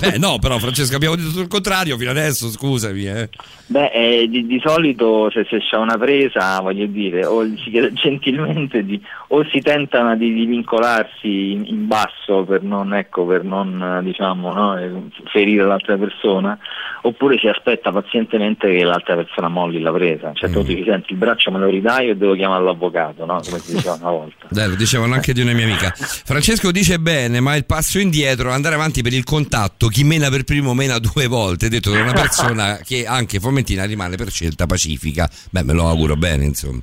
Eh 0.00 0.16
no, 0.18 0.38
però 0.38 0.58
Francesco 0.58 0.96
abbiamo 0.96 1.16
detto 1.16 1.28
tutto 1.28 1.40
il 1.42 1.48
contrario 1.48 1.96
fino 1.98 2.10
adesso, 2.10 2.48
scusami. 2.50 3.04
Eh. 3.06 3.28
Beh, 3.66 3.90
eh, 3.92 4.28
di, 4.28 4.46
di 4.46 4.60
solito 4.64 5.30
se, 5.30 5.44
se 5.48 5.58
c'è 5.58 5.76
una 5.76 5.97
presa, 5.98 6.60
voglio 6.60 6.86
dire, 6.86 7.26
o 7.26 7.44
si 7.56 7.70
chiede 7.70 7.92
gentilmente 7.98 8.84
di, 8.84 9.00
o 9.28 9.44
si 9.50 9.60
tentano 9.60 10.16
di, 10.16 10.32
di 10.32 10.46
vincolarsi 10.46 11.52
in, 11.52 11.64
in 11.66 11.86
basso 11.86 12.44
per 12.44 12.62
non, 12.62 12.94
ecco, 12.94 13.26
per 13.26 13.44
non 13.44 14.00
diciamo, 14.02 14.52
no, 14.52 14.78
eh, 14.78 14.90
ferire 15.30 15.64
l'altra 15.64 15.96
persona, 15.96 16.58
oppure 17.02 17.38
si 17.38 17.48
aspetta 17.48 17.92
pazientemente 17.92 18.68
che 18.70 18.84
l'altra 18.84 19.14
persona 19.14 19.48
molli 19.48 19.80
la 19.80 19.92
presa. 19.92 20.32
Cioè 20.34 20.50
tu 20.50 20.64
ti 20.64 20.82
senti 20.86 21.12
il 21.12 21.18
braccio 21.18 21.50
me 21.50 21.58
lo 21.58 21.68
ridai 21.68 22.10
o 22.10 22.14
devo 22.14 22.34
chiamare 22.34 22.64
l'avvocato, 22.64 23.24
no? 23.24 23.40
come 23.44 23.58
si 23.58 23.74
diceva 23.74 23.94
una 23.94 24.10
volta. 24.10 24.46
Dai, 24.50 24.68
lo 24.68 24.74
dicevano 24.74 25.14
anche 25.14 25.32
di 25.32 25.40
una 25.40 25.52
mia 25.52 25.64
amica. 25.64 25.92
Francesco 25.94 26.70
dice 26.70 26.98
bene, 26.98 27.40
ma 27.40 27.54
il 27.56 27.64
passo 27.64 27.98
indietro, 27.98 28.50
andare 28.50 28.74
avanti 28.74 29.02
per 29.02 29.12
il 29.12 29.24
contatto, 29.24 29.88
chi 29.88 30.04
mena 30.04 30.28
per 30.28 30.44
primo 30.44 30.74
mena 30.74 30.98
due 30.98 31.26
volte, 31.26 31.68
detto 31.68 31.90
da 31.90 32.00
una 32.00 32.12
persona 32.18 32.78
che 32.84 33.06
anche 33.06 33.40
fomentina 33.40 33.84
rimane 33.84 34.16
per 34.16 34.30
scelta 34.30 34.66
pacifica. 34.66 35.28
Beh, 35.50 35.62
me 35.62 35.72
lo 35.72 35.87
auguro 35.88 36.16
bene, 36.16 36.44
insomma. 36.44 36.80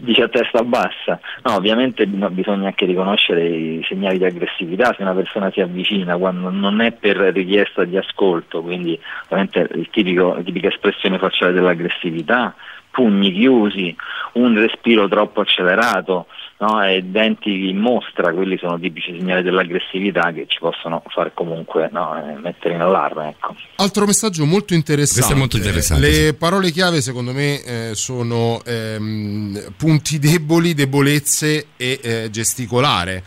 Dice 0.00 0.22
a 0.22 0.28
testa 0.28 0.62
bassa. 0.62 1.18
No, 1.42 1.54
ovviamente 1.56 2.06
no, 2.06 2.30
bisogna 2.30 2.68
anche 2.68 2.86
riconoscere 2.86 3.44
i 3.44 3.84
segnali 3.88 4.18
di 4.18 4.24
aggressività 4.24 4.94
se 4.96 5.02
una 5.02 5.12
persona 5.12 5.50
si 5.50 5.60
avvicina 5.60 6.16
quando 6.16 6.50
non 6.50 6.80
è 6.80 6.92
per 6.92 7.16
richiesta 7.16 7.84
di 7.84 7.96
ascolto, 7.96 8.62
quindi 8.62 8.98
ovviamente 9.24 9.88
tipico, 9.90 10.34
la 10.34 10.42
tipica 10.42 10.68
espressione 10.68 11.18
facciale 11.18 11.52
dell'aggressività, 11.52 12.54
pugni 12.92 13.32
chiusi, 13.32 13.94
un 14.34 14.54
respiro 14.54 15.08
troppo 15.08 15.40
accelerato, 15.40 16.26
no? 16.58 16.84
e 16.84 17.02
denti 17.02 17.68
in 17.68 17.78
mostra, 17.78 18.32
quelli 18.32 18.58
sono 18.58 18.78
tipici 18.78 19.16
segnali 19.18 19.42
dell'aggressività 19.42 20.32
che 20.32 20.46
ci 20.48 20.58
possono 20.58 21.02
fare 21.08 21.32
comunque 21.34 21.88
no? 21.92 22.16
eh, 22.16 22.38
mettere 22.38 22.74
in 22.74 22.80
allarme. 22.80 23.28
Ecco. 23.30 23.54
Altro 23.76 24.06
messaggio 24.06 24.44
molto 24.44 24.74
interessante. 24.74 25.20
Questo 25.20 25.34
è 25.34 25.38
molto 25.38 25.56
interessante, 25.56 26.10
Le 26.10 26.34
parole 26.34 26.70
chiave 26.70 27.00
secondo 27.00 27.32
me 27.32 27.62
eh, 27.62 27.90
sono 27.94 28.60
ehm, 28.64 29.72
punti 29.76 30.18
deboli, 30.18 30.74
debolezze 30.74 31.68
e 31.76 32.00
eh, 32.02 32.28
gesticolare. 32.30 33.22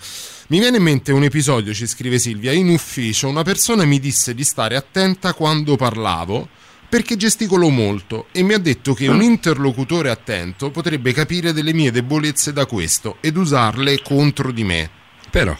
Mi 0.47 0.59
viene 0.59 0.77
in 0.77 0.83
mente 0.83 1.13
un 1.13 1.23
episodio, 1.23 1.73
ci 1.73 1.87
scrive 1.87 2.19
Silvia, 2.19 2.51
in 2.51 2.67
ufficio 2.67 3.29
una 3.29 3.43
persona 3.43 3.85
mi 3.85 3.99
disse 3.99 4.35
di 4.35 4.43
stare 4.43 4.75
attenta 4.75 5.33
quando 5.33 5.77
parlavo 5.77 6.59
perché 6.91 7.15
gesticolo 7.15 7.69
molto 7.69 8.25
e 8.33 8.43
mi 8.43 8.53
ha 8.53 8.59
detto 8.59 8.93
che 8.93 9.07
un 9.07 9.21
interlocutore 9.21 10.09
attento 10.09 10.71
potrebbe 10.71 11.13
capire 11.13 11.53
delle 11.53 11.71
mie 11.71 11.89
debolezze 11.89 12.51
da 12.51 12.65
questo 12.65 13.15
ed 13.21 13.37
usarle 13.37 14.01
contro 14.01 14.51
di 14.51 14.65
me. 14.65 14.89
Però 15.29 15.55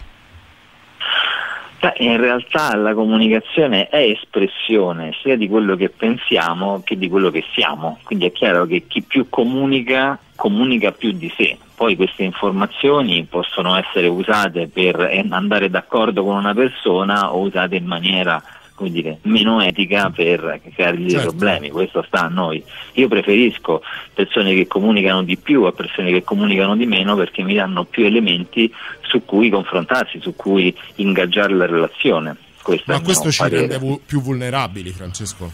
Beh, 1.80 1.94
in 2.00 2.18
realtà 2.18 2.76
la 2.76 2.94
comunicazione 2.94 3.88
è 3.88 4.00
espressione 4.00 5.14
sia 5.24 5.38
di 5.38 5.48
quello 5.48 5.78
che 5.78 5.88
pensiamo 5.88 6.82
che 6.84 6.98
di 6.98 7.08
quello 7.08 7.32
che 7.32 7.46
siamo, 7.54 8.00
quindi 8.04 8.26
è 8.26 8.34
chiaro 8.34 8.66
che 8.66 8.84
chi 8.88 9.02
più 9.02 9.30
comunica 9.30 10.20
comunica 10.36 10.92
più 10.92 11.14
di 11.14 11.32
sé. 11.38 11.58
Poi 11.74 11.96
queste 11.96 12.24
informazioni 12.24 13.24
possono 13.24 13.78
essere 13.78 14.08
usate 14.08 14.68
per 14.68 15.00
andare 15.30 15.70
d'accordo 15.70 16.26
con 16.26 16.36
una 16.36 16.54
persona 16.54 17.34
o 17.34 17.40
usate 17.40 17.78
in 17.78 17.86
maniera 17.86 18.44
come 18.82 18.90
dire, 18.90 19.20
meno 19.24 19.62
etica 19.62 20.10
per 20.10 20.60
creargli 20.74 21.02
dei 21.02 21.10
Certo. 21.12 21.30
problemi, 21.30 21.70
questo 21.70 22.04
sta 22.08 22.22
a 22.22 22.28
noi. 22.30 22.64
Io 22.94 23.08
preferisco 23.08 23.84
persone 24.14 24.56
che 24.56 24.66
comunicano 24.66 25.22
di 25.22 25.38
più 25.38 25.64
a 25.66 25.72
persone 25.72 26.12
che 26.12 26.24
comunicano 26.24 26.76
di 26.76 26.88
meno 26.88 27.16
perché 27.16 27.44
mi 27.44 27.54
danno 27.54 27.84
più 27.84 28.06
elementi 28.06 28.74
su 29.02 29.24
cui 29.24 29.52
confrontarsi, 29.52 30.20
su 30.20 30.36
cui 30.36 30.76
ingaggiare 30.96 31.54
la 31.54 31.68
relazione. 31.68 32.36
Questo 32.64 32.92
Ma 32.92 33.02
questo 33.02 33.32
ci 33.32 33.40
parere. 33.40 33.68
rende 33.68 34.00
più 34.04 34.20
vulnerabili, 34.20 34.90
Francesco. 34.90 35.52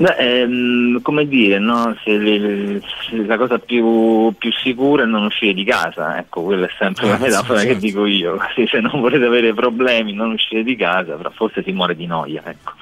Beh, 0.00 0.14
ehm, 0.16 1.02
come 1.02 1.26
dire, 1.26 1.58
no? 1.58 1.96
se 2.04 2.16
le- 2.16 2.80
se 3.10 3.16
la 3.26 3.36
cosa 3.36 3.58
più, 3.58 4.32
più 4.38 4.52
sicura 4.52 5.02
è 5.02 5.06
non 5.06 5.24
uscire 5.24 5.52
di 5.54 5.64
casa, 5.64 6.16
ecco, 6.18 6.42
quella 6.42 6.66
è 6.66 6.70
sempre 6.78 7.08
la 7.08 7.16
sì, 7.16 7.22
metafora 7.22 7.60
che 7.62 7.66
certo. 7.66 7.80
dico 7.80 8.06
io, 8.06 8.36
Così, 8.54 8.68
se 8.68 8.78
non 8.78 9.00
volete 9.00 9.24
avere 9.24 9.52
problemi 9.54 10.12
non 10.12 10.30
uscire 10.30 10.62
di 10.62 10.76
casa, 10.76 11.18
forse 11.34 11.64
si 11.64 11.72
muore 11.72 11.96
di 11.96 12.06
noia, 12.06 12.42
ecco. 12.44 12.72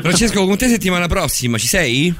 Francesco, 0.00 0.44
con 0.44 0.58
te 0.58 0.68
settimana 0.68 1.06
prossima 1.06 1.56
ci 1.56 1.66
sei? 1.66 2.14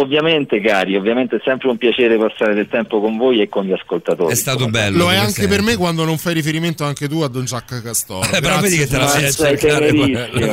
Ovviamente 0.00 0.60
cari, 0.60 0.96
ovviamente 0.96 1.36
è 1.36 1.40
sempre 1.44 1.68
un 1.68 1.76
piacere 1.76 2.16
passare 2.16 2.54
del 2.54 2.68
tempo 2.68 3.00
con 3.00 3.16
voi 3.16 3.40
e 3.40 3.48
con 3.48 3.64
gli 3.64 3.72
ascoltatori. 3.72 4.32
È 4.32 4.36
stato 4.36 4.68
bello. 4.68 4.98
Lo 4.98 5.10
è 5.12 5.16
anche 5.16 5.32
sempre. 5.32 5.56
per 5.56 5.64
me 5.64 5.76
quando 5.76 6.04
non 6.04 6.18
fai 6.18 6.34
riferimento 6.34 6.84
anche 6.84 7.08
tu 7.08 7.20
a 7.20 7.28
Don 7.28 7.44
Giacca 7.44 7.80
Castoro. 7.82 8.26
Eh, 8.38 8.40
però 8.40 8.58
Grazie, 8.58 8.60
vedi 8.68 8.76
che 8.76 8.86
te 8.86 8.96
la 8.98 9.08
sei 9.08 9.24
a 9.24 9.30
cercare. 9.32 9.92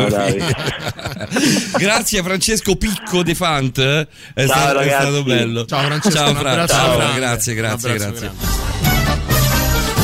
dai. 0.10 0.44
Grazie 1.78 2.24
Francesco 2.24 2.76
Picco 2.76 3.24
De 3.24 3.36
Fant. 3.36 3.80
È, 3.80 4.08
Ciao, 4.34 4.46
stato, 4.46 4.70
è 4.70 4.74
ragazzi. 4.74 5.02
stato 5.08 5.24
bello. 5.24 5.66
Ciao, 5.66 5.82
Francesco, 5.84 6.16
Ciao, 6.16 6.30
un 6.30 6.36
Fra. 6.36 6.50
abbraccio 6.52 6.74
Ciao, 6.74 6.98
grazie, 7.16 7.52
Un 7.54 7.58
grazie, 7.60 7.90
abbraccio 7.92 8.20
grazie. 8.20 9.35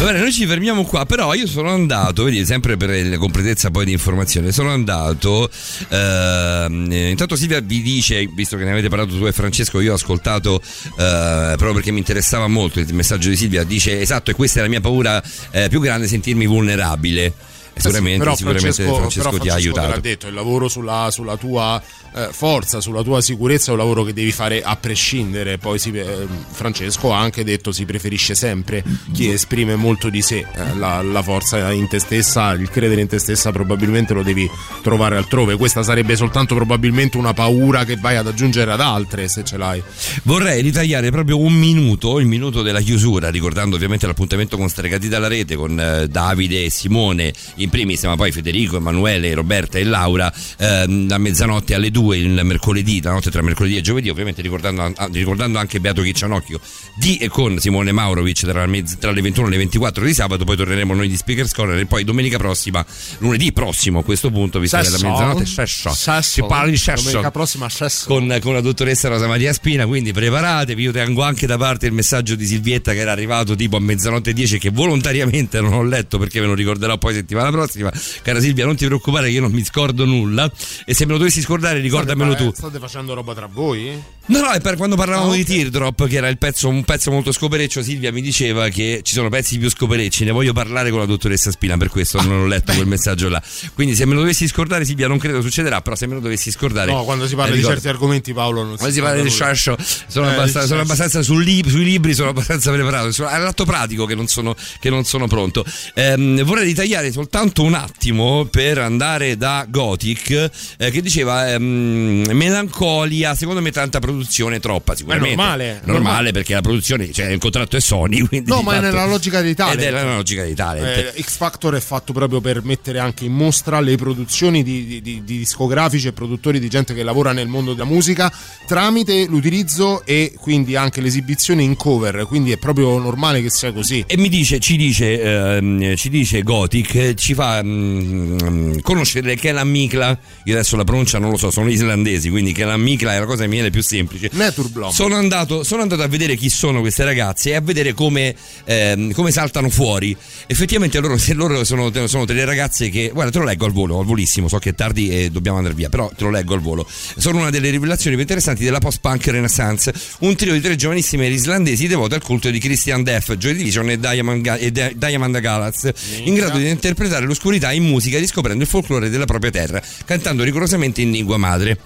Va 0.01 0.07
bene, 0.07 0.19
noi 0.19 0.31
ci 0.31 0.47
fermiamo 0.47 0.83
qua, 0.83 1.05
però 1.05 1.35
io 1.35 1.45
sono 1.45 1.69
andato, 1.69 2.23
vedi, 2.23 2.43
sempre 2.43 2.75
per 2.75 2.89
la 3.05 3.19
completezza 3.19 3.69
poi 3.69 3.85
di 3.85 3.91
informazione, 3.91 4.51
sono 4.51 4.71
andato, 4.71 5.47
ehm, 5.89 6.91
eh, 6.91 7.09
intanto 7.11 7.35
Silvia 7.35 7.59
vi 7.59 7.83
dice, 7.83 8.27
visto 8.33 8.57
che 8.57 8.63
ne 8.63 8.71
avete 8.71 8.89
parlato 8.89 9.15
tu 9.15 9.27
e 9.27 9.31
Francesco, 9.31 9.79
io 9.79 9.91
ho 9.91 9.95
ascoltato 9.95 10.59
eh, 10.59 11.53
proprio 11.55 11.73
perché 11.73 11.91
mi 11.91 11.99
interessava 11.99 12.47
molto 12.47 12.79
il 12.79 12.91
messaggio 12.95 13.29
di 13.29 13.35
Silvia, 13.35 13.63
dice 13.63 14.01
esatto, 14.01 14.31
e 14.31 14.33
questa 14.33 14.57
è 14.57 14.63
la 14.63 14.69
mia 14.69 14.81
paura 14.81 15.21
eh, 15.51 15.69
più 15.69 15.79
grande, 15.79 16.07
sentirmi 16.07 16.47
vulnerabile. 16.47 17.50
Sicuramente, 17.81 18.19
però 18.19 18.35
sicuramente 18.35 18.71
Francesco, 18.73 18.95
Francesco, 18.99 19.29
però 19.29 19.43
ti 19.43 19.49
ha 19.49 19.53
aiutato. 19.53 19.89
l'ha 19.89 19.99
detto, 19.99 20.27
il 20.27 20.33
lavoro 20.33 20.67
sulla, 20.67 21.09
sulla 21.11 21.37
tua 21.37 21.81
eh, 22.13 22.29
forza, 22.31 22.81
sulla 22.81 23.03
tua 23.03 23.21
sicurezza 23.21 23.69
è 23.69 23.73
un 23.73 23.79
lavoro 23.79 24.03
che 24.03 24.13
devi 24.13 24.31
fare 24.31 24.61
a 24.61 24.75
prescindere. 24.75 25.57
Poi 25.57 25.79
si- 25.79 25.91
eh, 25.91 26.27
Francesco 26.51 27.13
ha 27.13 27.19
anche 27.19 27.43
detto 27.43 27.71
si 27.71 27.85
preferisce 27.85 28.35
sempre 28.35 28.83
chi 29.13 29.29
esprime 29.29 29.75
molto 29.75 30.09
di 30.09 30.21
sé. 30.21 30.45
Eh, 30.53 30.75
la, 30.75 31.01
la 31.01 31.21
forza 31.21 31.71
in 31.71 31.87
te 31.87 31.99
stessa, 31.99 32.51
il 32.51 32.69
credere 32.69 33.01
in 33.01 33.07
te 33.07 33.19
stessa 33.19 33.51
probabilmente 33.51 34.13
lo 34.13 34.23
devi 34.23 34.49
trovare 34.81 35.17
altrove. 35.17 35.55
Questa 35.55 35.83
sarebbe 35.83 36.15
soltanto 36.15 36.55
probabilmente 36.55 37.17
una 37.17 37.33
paura 37.33 37.85
che 37.85 37.97
vai 37.97 38.17
ad 38.17 38.27
aggiungere 38.27 38.71
ad 38.71 38.81
altre 38.81 39.27
se 39.27 39.43
ce 39.43 39.57
l'hai. 39.57 39.81
Vorrei 40.23 40.61
ritagliare 40.61 41.09
proprio 41.11 41.39
un 41.39 41.53
minuto, 41.53 42.19
il 42.19 42.27
minuto 42.27 42.61
della 42.61 42.81
chiusura, 42.81 43.29
ricordando 43.29 43.75
ovviamente 43.75 44.05
l'appuntamento 44.05 44.57
con 44.57 44.69
Stregati 44.69 45.07
dalla 45.07 45.27
Rete, 45.27 45.55
con 45.55 45.79
eh, 45.79 46.07
Davide 46.07 46.65
e 46.65 46.69
Simone 46.69 47.33
in 47.55 47.69
primis, 47.71 48.03
ma 48.03 48.15
poi 48.15 48.31
Federico, 48.31 48.77
Emanuele, 48.77 49.33
Roberta 49.33 49.79
e 49.79 49.83
Laura, 49.83 50.31
ehm, 50.57 51.07
da 51.07 51.17
mezzanotte 51.17 51.73
alle 51.73 51.89
2 51.89 52.17
il 52.17 52.41
mercoledì, 52.43 53.01
la 53.01 53.13
notte 53.13 53.31
tra 53.31 53.41
mercoledì 53.41 53.77
e 53.77 53.81
giovedì, 53.81 54.09
ovviamente 54.09 54.43
ricordando, 54.43 54.93
ricordando 55.11 55.57
anche 55.57 55.79
Beato 55.79 56.03
Chiccianocchio 56.03 56.59
di 56.95 57.17
e 57.17 57.29
con 57.29 57.57
Simone 57.59 57.91
Maurovic 57.91 58.41
tra, 58.41 58.65
mezz- 58.67 58.99
tra 58.99 59.11
le 59.11 59.21
21 59.21 59.47
e 59.47 59.49
le 59.49 59.57
24 59.57 60.05
di 60.05 60.13
sabato, 60.13 60.43
poi 60.43 60.55
torneremo 60.55 60.93
noi 60.93 61.07
di 61.07 61.15
Speakers 61.15 61.53
Corner 61.53 61.79
e 61.79 61.85
poi 61.85 62.03
domenica 62.03 62.37
prossima, 62.37 62.85
lunedì 63.19 63.51
prossimo 63.51 63.99
a 63.99 64.03
questo 64.03 64.29
punto, 64.29 64.59
visto 64.59 64.77
che 64.77 64.87
è 64.87 64.89
la 64.89 65.09
mezzanotte, 65.09 65.45
sesso. 65.45 65.89
Sesso. 65.91 66.21
si 66.21 66.43
parla 66.43 66.69
di 66.69 66.77
sesso 66.77 67.03
Domenica 67.03 67.31
prossima 67.31 67.69
sesso. 67.69 68.07
con, 68.07 68.37
con 68.41 68.53
la 68.53 68.61
dottoressa 68.61 69.07
Rosa 69.07 69.27
Maria 69.27 69.53
Spina, 69.53 69.85
quindi 69.85 70.11
preparatevi, 70.11 70.81
io 70.81 70.91
tengo 70.91 71.23
anche 71.23 71.47
da 71.47 71.57
parte 71.57 71.85
il 71.85 71.93
messaggio 71.93 72.35
di 72.35 72.45
Silvietta 72.45 72.93
che 72.93 72.99
era 72.99 73.11
arrivato 73.11 73.55
tipo 73.55 73.77
a 73.77 73.79
mezzanotte 73.79 74.33
10 74.33 74.59
che 74.59 74.69
volontariamente 74.69 75.61
non 75.61 75.73
ho 75.73 75.83
letto 75.83 76.17
perché 76.17 76.39
me 76.39 76.47
lo 76.47 76.53
ricorderò 76.53 76.97
poi 76.97 77.13
settimana 77.13 77.50
prossima. 77.51 77.91
Cara 78.21 78.39
Silvia, 78.39 78.65
non 78.65 78.75
ti 78.75 78.85
preoccupare 78.85 79.27
che 79.27 79.33
io 79.33 79.41
non 79.41 79.51
mi 79.51 79.63
scordo 79.63 80.05
nulla 80.05 80.51
e 80.85 80.93
se 80.93 81.05
me 81.05 81.11
lo 81.11 81.17
dovessi 81.17 81.41
scordare 81.41 81.79
ricordamelo 81.79 82.31
state, 82.31 82.49
tu. 82.49 82.55
State 82.55 82.79
facendo 82.79 83.13
roba 83.13 83.33
tra 83.33 83.47
voi? 83.47 84.01
No, 84.27 84.39
no, 84.39 84.51
è 84.51 84.61
per 84.61 84.77
quando 84.77 84.95
parlavamo 84.95 85.31
Ah, 85.31 85.35
di 85.35 85.41
ok. 85.41 85.47
Teardrop, 85.47 86.07
che 86.07 86.15
era 86.15 86.27
il 86.29 86.37
pezzo, 86.37 86.69
un 86.69 86.83
pezzo 86.85 87.11
molto 87.11 87.31
scopereccio, 87.31 87.81
Silvia 87.81 88.11
mi 88.11 88.21
diceva 88.21 88.69
che 88.69 89.01
ci 89.03 89.13
sono 89.13 89.29
pezzi 89.29 89.57
più 89.57 89.69
scoperecci, 89.69 90.23
ne 90.23 90.31
voglio 90.31 90.53
parlare 90.53 90.89
con 90.89 90.99
la 90.99 91.05
dottoressa 91.05 91.51
Spina, 91.51 91.75
per 91.75 91.89
questo 91.89 92.21
non 92.21 92.41
ho 92.41 92.45
letto 92.45 92.71
quel 92.71 92.85
messaggio 92.87 93.27
là. 93.29 93.41
Quindi 93.73 93.95
se 93.95 94.05
me 94.05 94.13
lo 94.13 94.19
dovessi 94.21 94.47
scordare, 94.47 94.85
Silvia, 94.85 95.07
non 95.07 95.17
credo 95.17 95.41
succederà, 95.41 95.81
però 95.81 95.95
se 95.95 96.07
me 96.07 96.13
lo 96.13 96.19
dovessi 96.21 96.49
scordare... 96.51 96.91
No, 96.91 97.03
quando 97.03 97.27
si 97.27 97.35
parla 97.35 97.55
eh, 97.55 97.57
di 97.57 97.63
certi 97.63 97.87
argomenti, 97.89 98.31
Paolo, 98.31 98.61
non 98.63 98.71
si 98.73 98.77
quando 98.77 98.95
si 98.95 99.01
parla 99.01 99.21
di 99.21 99.29
sciascio, 99.29 99.75
sono, 100.07 100.27
Eh, 100.27 100.33
abbastanza, 100.33 100.61
il 100.61 100.67
sono 100.67 100.81
abbastanza 100.81 101.21
sul 101.23 101.43
lib- 101.43 101.67
sui 101.69 101.83
libri, 101.83 102.13
sono 102.13 102.29
abbastanza 102.29 102.71
preparato. 102.71 103.11
Sono, 103.11 103.27
è 103.29 103.37
l'atto 103.37 103.65
pratico 103.65 104.05
che 104.05 104.15
non 104.15 104.27
sono, 104.27 104.55
che 104.79 104.89
non 104.89 105.03
sono 105.03 105.27
pronto. 105.27 105.65
Ehm, 105.95 106.43
vorrei 106.43 106.65
ritagliare 106.65 107.11
soltanto 107.11 107.63
un 107.63 107.73
attimo 107.73 108.45
per 108.45 108.77
andare 108.77 109.35
da 109.35 109.65
Gothic, 109.67 110.49
eh, 110.77 110.91
che 110.91 111.01
diceva 111.01 111.51
ehm, 111.51 112.31
melancolia, 112.31 113.35
secondo 113.35 113.61
me 113.61 113.71
tanta 113.71 113.97
produzione, 113.99 114.19
troppa 114.59 114.95
sicuramente. 114.95 115.35
normale, 115.35 115.65
normale, 115.83 115.91
normale. 115.91 116.31
perché 116.31 116.53
la 116.53 116.61
produzione, 116.61 117.11
cioè 117.11 117.27
il 117.27 117.39
contratto 117.39 117.77
è 117.77 117.79
Sony, 117.81 118.19
quindi 118.27 118.49
No, 118.49 118.57
di 118.59 118.63
ma 118.63 118.71
è 118.71 118.75
fatto- 118.75 118.85
nella 118.87 119.05
logica 119.05 119.41
dei 119.41 119.55
talent. 119.55 119.79
Ed 119.79 119.85
è 119.87 119.91
nella 119.91 120.15
logica 120.15 120.43
di. 120.43 120.53
Eh, 120.57 121.13
X 121.21 121.37
Factor 121.37 121.75
è 121.75 121.79
fatto 121.79 122.13
proprio 122.13 122.41
per 122.41 122.63
mettere 122.63 122.99
anche 122.99 123.25
in 123.25 123.33
mostra 123.33 123.79
le 123.79 123.95
produzioni 123.97 124.63
di, 124.63 124.85
di- 124.85 125.01
di- 125.01 125.23
di 125.23 125.37
discografici 125.39 126.07
e 126.07 126.13
produttori 126.13 126.59
di 126.59 126.69
gente 126.69 126.93
che 126.93 127.03
lavora 127.03 127.31
nel 127.31 127.47
mondo 127.47 127.73
della 127.73 127.85
musica 127.85 128.31
tramite 128.67 129.25
l'utilizzo 129.25 130.03
e 130.05 130.33
quindi 130.39 130.75
anche 130.75 131.01
l'esibizione 131.01 131.63
in 131.63 131.75
cover. 131.75 132.25
Quindi 132.27 132.51
è 132.51 132.57
proprio 132.57 132.97
normale 132.99 133.41
che 133.41 133.49
sia 133.49 133.71
così. 133.73 134.03
E 134.07 134.17
mi 134.17 134.29
dice, 134.29 134.59
ci 134.59 134.75
dice, 134.77 135.21
ehm, 135.21 135.95
ci 135.95 136.09
dice 136.09 136.41
Gothic, 136.43 136.95
eh, 136.95 137.15
ci 137.15 137.33
fa 137.33 137.61
mm, 137.63 138.79
conoscere 138.81 139.35
Kelan 139.35 139.67
Mikla, 139.69 140.17
io 140.45 140.53
adesso 140.53 140.75
la 140.75 140.83
pronuncia 140.83 141.17
non 141.19 141.31
lo 141.31 141.37
so, 141.37 141.49
sono 141.51 141.69
islandesi, 141.69 142.29
quindi 142.29 142.51
Kelan 142.51 142.79
Mikla 142.81 143.15
è 143.15 143.19
la 143.19 143.25
cosa 143.25 143.41
che 143.43 143.47
mi 143.47 143.55
viene 143.55 143.69
più 143.69 143.81
semplice. 143.81 144.00
Naturblom. 144.31 144.91
Sono 144.91 145.15
andato, 145.15 145.63
sono 145.63 145.81
andato 145.81 146.01
a 146.01 146.07
vedere 146.07 146.35
chi 146.35 146.49
sono 146.49 146.79
queste 146.81 147.03
ragazze 147.03 147.51
e 147.51 147.55
a 147.55 147.61
vedere 147.61 147.93
come, 147.93 148.35
ehm, 148.65 149.11
come 149.13 149.31
saltano 149.31 149.69
fuori. 149.69 150.15
Effettivamente 150.47 150.99
loro, 150.99 151.17
loro 151.33 151.63
sono, 151.63 151.91
sono 152.07 152.25
delle 152.25 152.45
ragazze 152.45 152.89
che, 152.89 153.09
guarda, 153.13 153.31
te 153.31 153.39
lo 153.39 153.45
leggo 153.45 153.65
al 153.65 153.71
volo, 153.71 153.99
al 153.99 154.05
volissimo, 154.05 154.47
so 154.47 154.57
che 154.59 154.69
è 154.69 154.75
tardi 154.75 155.09
e 155.09 155.29
dobbiamo 155.29 155.57
andare 155.57 155.75
via, 155.75 155.89
però 155.89 156.11
te 156.15 156.23
lo 156.23 156.29
leggo 156.29 156.53
al 156.53 156.61
volo. 156.61 156.87
Sono 156.87 157.39
una 157.39 157.49
delle 157.49 157.69
rivelazioni 157.69 158.15
più 158.15 158.23
interessanti 158.23 158.63
della 158.63 158.79
post-punk 158.79 159.27
renaissance, 159.27 159.93
un 160.19 160.35
trio 160.35 160.53
di 160.53 160.61
tre 160.61 160.75
giovanissime 160.75 161.27
islandesi 161.27 161.87
devoti 161.87 162.15
al 162.15 162.23
culto 162.23 162.49
di 162.49 162.59
Christian 162.59 163.03
Deff, 163.03 163.33
Joy 163.33 163.55
Division 163.55 163.89
e 163.89 163.99
Diamond, 163.99 164.41
Ga- 164.41 164.57
e 164.57 164.71
Di- 164.71 164.93
Diamond 164.95 165.39
Galaz, 165.39 165.89
in 166.23 166.33
grado 166.33 166.57
di 166.57 166.69
interpretare 166.69 167.25
l'oscurità 167.25 167.71
in 167.71 167.83
musica 167.83 168.17
riscoprendo 168.17 168.63
il 168.63 168.69
folklore 168.69 169.09
della 169.09 169.25
propria 169.25 169.51
terra, 169.51 169.81
cantando 170.05 170.43
rigorosamente 170.43 171.01
in 171.01 171.11
lingua 171.11 171.37
madre. 171.37 171.77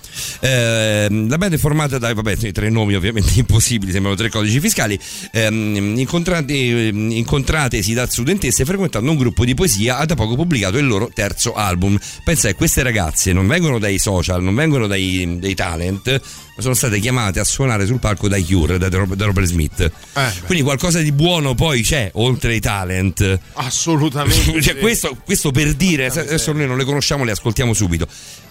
Ehm, 0.42 1.30
la 1.30 1.38
band 1.38 1.54
è 1.54 1.58
formata 1.58 1.98
strada, 2.06 2.14
vabbè, 2.14 2.52
tre 2.52 2.70
nomi 2.70 2.96
ovviamente 2.96 3.34
impossibili, 3.40 3.92
sembrano 3.92 4.16
tre 4.16 4.30
codici 4.30 4.60
fiscali, 4.60 5.00
ehm, 5.32 5.98
incontrate, 5.98 6.54
incontratesi 6.54 7.94
da 7.94 8.08
studentesse 8.08 8.66
frequentando 8.66 9.10
un 9.10 9.18
gruppo 9.18 9.46
di 9.46 9.54
poesia 9.54 9.98
ha 9.98 10.06
da 10.06 10.16
poco 10.16 10.36
pubblicato 10.36 10.78
il 10.78 10.86
loro 10.86 11.10
terzo 11.14 11.54
album. 11.54 11.98
Pensa 12.24 12.48
che 12.50 12.56
queste 12.56 12.84
ragazze 12.84 13.34
non 13.34 13.48
vengono 13.48 13.80
dai 13.80 13.98
social, 13.98 14.44
non 14.44 14.54
vengono 14.54 14.88
dai, 14.88 15.38
dai 15.40 15.56
talent, 15.56 16.22
ma 16.56 16.62
sono 16.62 16.74
state 16.74 17.00
chiamate 17.00 17.40
a 17.40 17.44
suonare 17.44 17.86
sul 17.86 18.00
palco 18.00 18.28
da 18.28 18.42
Cure, 18.42 18.78
da, 18.78 18.90
da 18.90 19.26
Robert 19.26 19.48
Smith. 19.48 19.80
Eh, 19.80 20.32
Quindi 20.46 20.64
qualcosa 20.64 21.00
di 21.02 21.12
buono 21.12 21.54
poi 21.54 21.82
c'è, 21.82 22.12
oltre 22.14 22.54
ai 22.54 22.60
talent. 22.60 23.40
Assolutamente. 23.54 24.62
cioè, 24.64 24.78
questo, 24.78 25.18
questo 25.24 25.52
per 25.52 25.74
dire, 25.74 26.08
adesso 26.08 26.52
noi 26.52 26.68
non 26.68 26.78
le 26.78 26.86
conosciamo, 26.86 27.24
le 27.24 27.32
ascoltiamo 27.32 27.74
subito. 27.74 28.08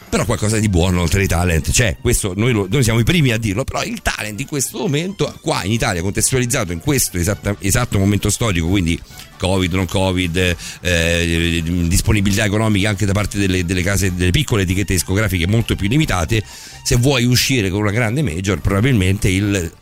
Però 0.08 0.24
qualcosa 0.26 0.58
di 0.60 0.68
buono 0.68 1.00
oltre 1.00 1.23
ai 1.23 1.26
talent 1.26 1.70
c'è, 1.73 1.97
questo 2.00 2.34
noi, 2.36 2.52
lo- 2.52 2.68
noi 2.70 2.84
siamo 2.84 3.00
i 3.00 3.05
primi 3.05 3.33
a 3.33 3.36
dirlo, 3.39 3.65
però 3.65 3.83
il 3.83 4.00
talent 4.00 4.39
in 4.39 4.47
questo 4.47 4.78
momento, 4.78 5.36
qua 5.41 5.65
in 5.65 5.73
Italia, 5.73 6.02
contestualizzato 6.02 6.70
in 6.73 6.78
questo 6.78 7.18
esatta- 7.18 7.57
esatto 7.58 7.99
momento 7.99 8.31
storico, 8.31 8.68
quindi 8.68 9.00
Covid, 9.36 9.73
non 9.73 9.86
Covid, 9.86 10.57
eh, 10.83 11.62
disponibilità 11.89 12.44
economica 12.44 12.89
anche 12.89 13.07
da 13.07 13.12
parte 13.12 13.39
delle, 13.39 13.65
delle 13.65 13.83
case, 13.83 14.15
delle 14.15 14.31
piccole 14.31 14.62
etichette 14.62 14.92
discografiche 14.92 15.49
molto 15.49 15.74
più 15.74 15.89
limitate, 15.89 16.44
se 16.84 16.94
vuoi 16.97 17.24
uscire 17.24 17.68
con 17.70 17.81
una 17.81 17.91
grande 17.91 18.23
major 18.23 18.60
probabilmente 18.60 19.28
il 19.28 19.73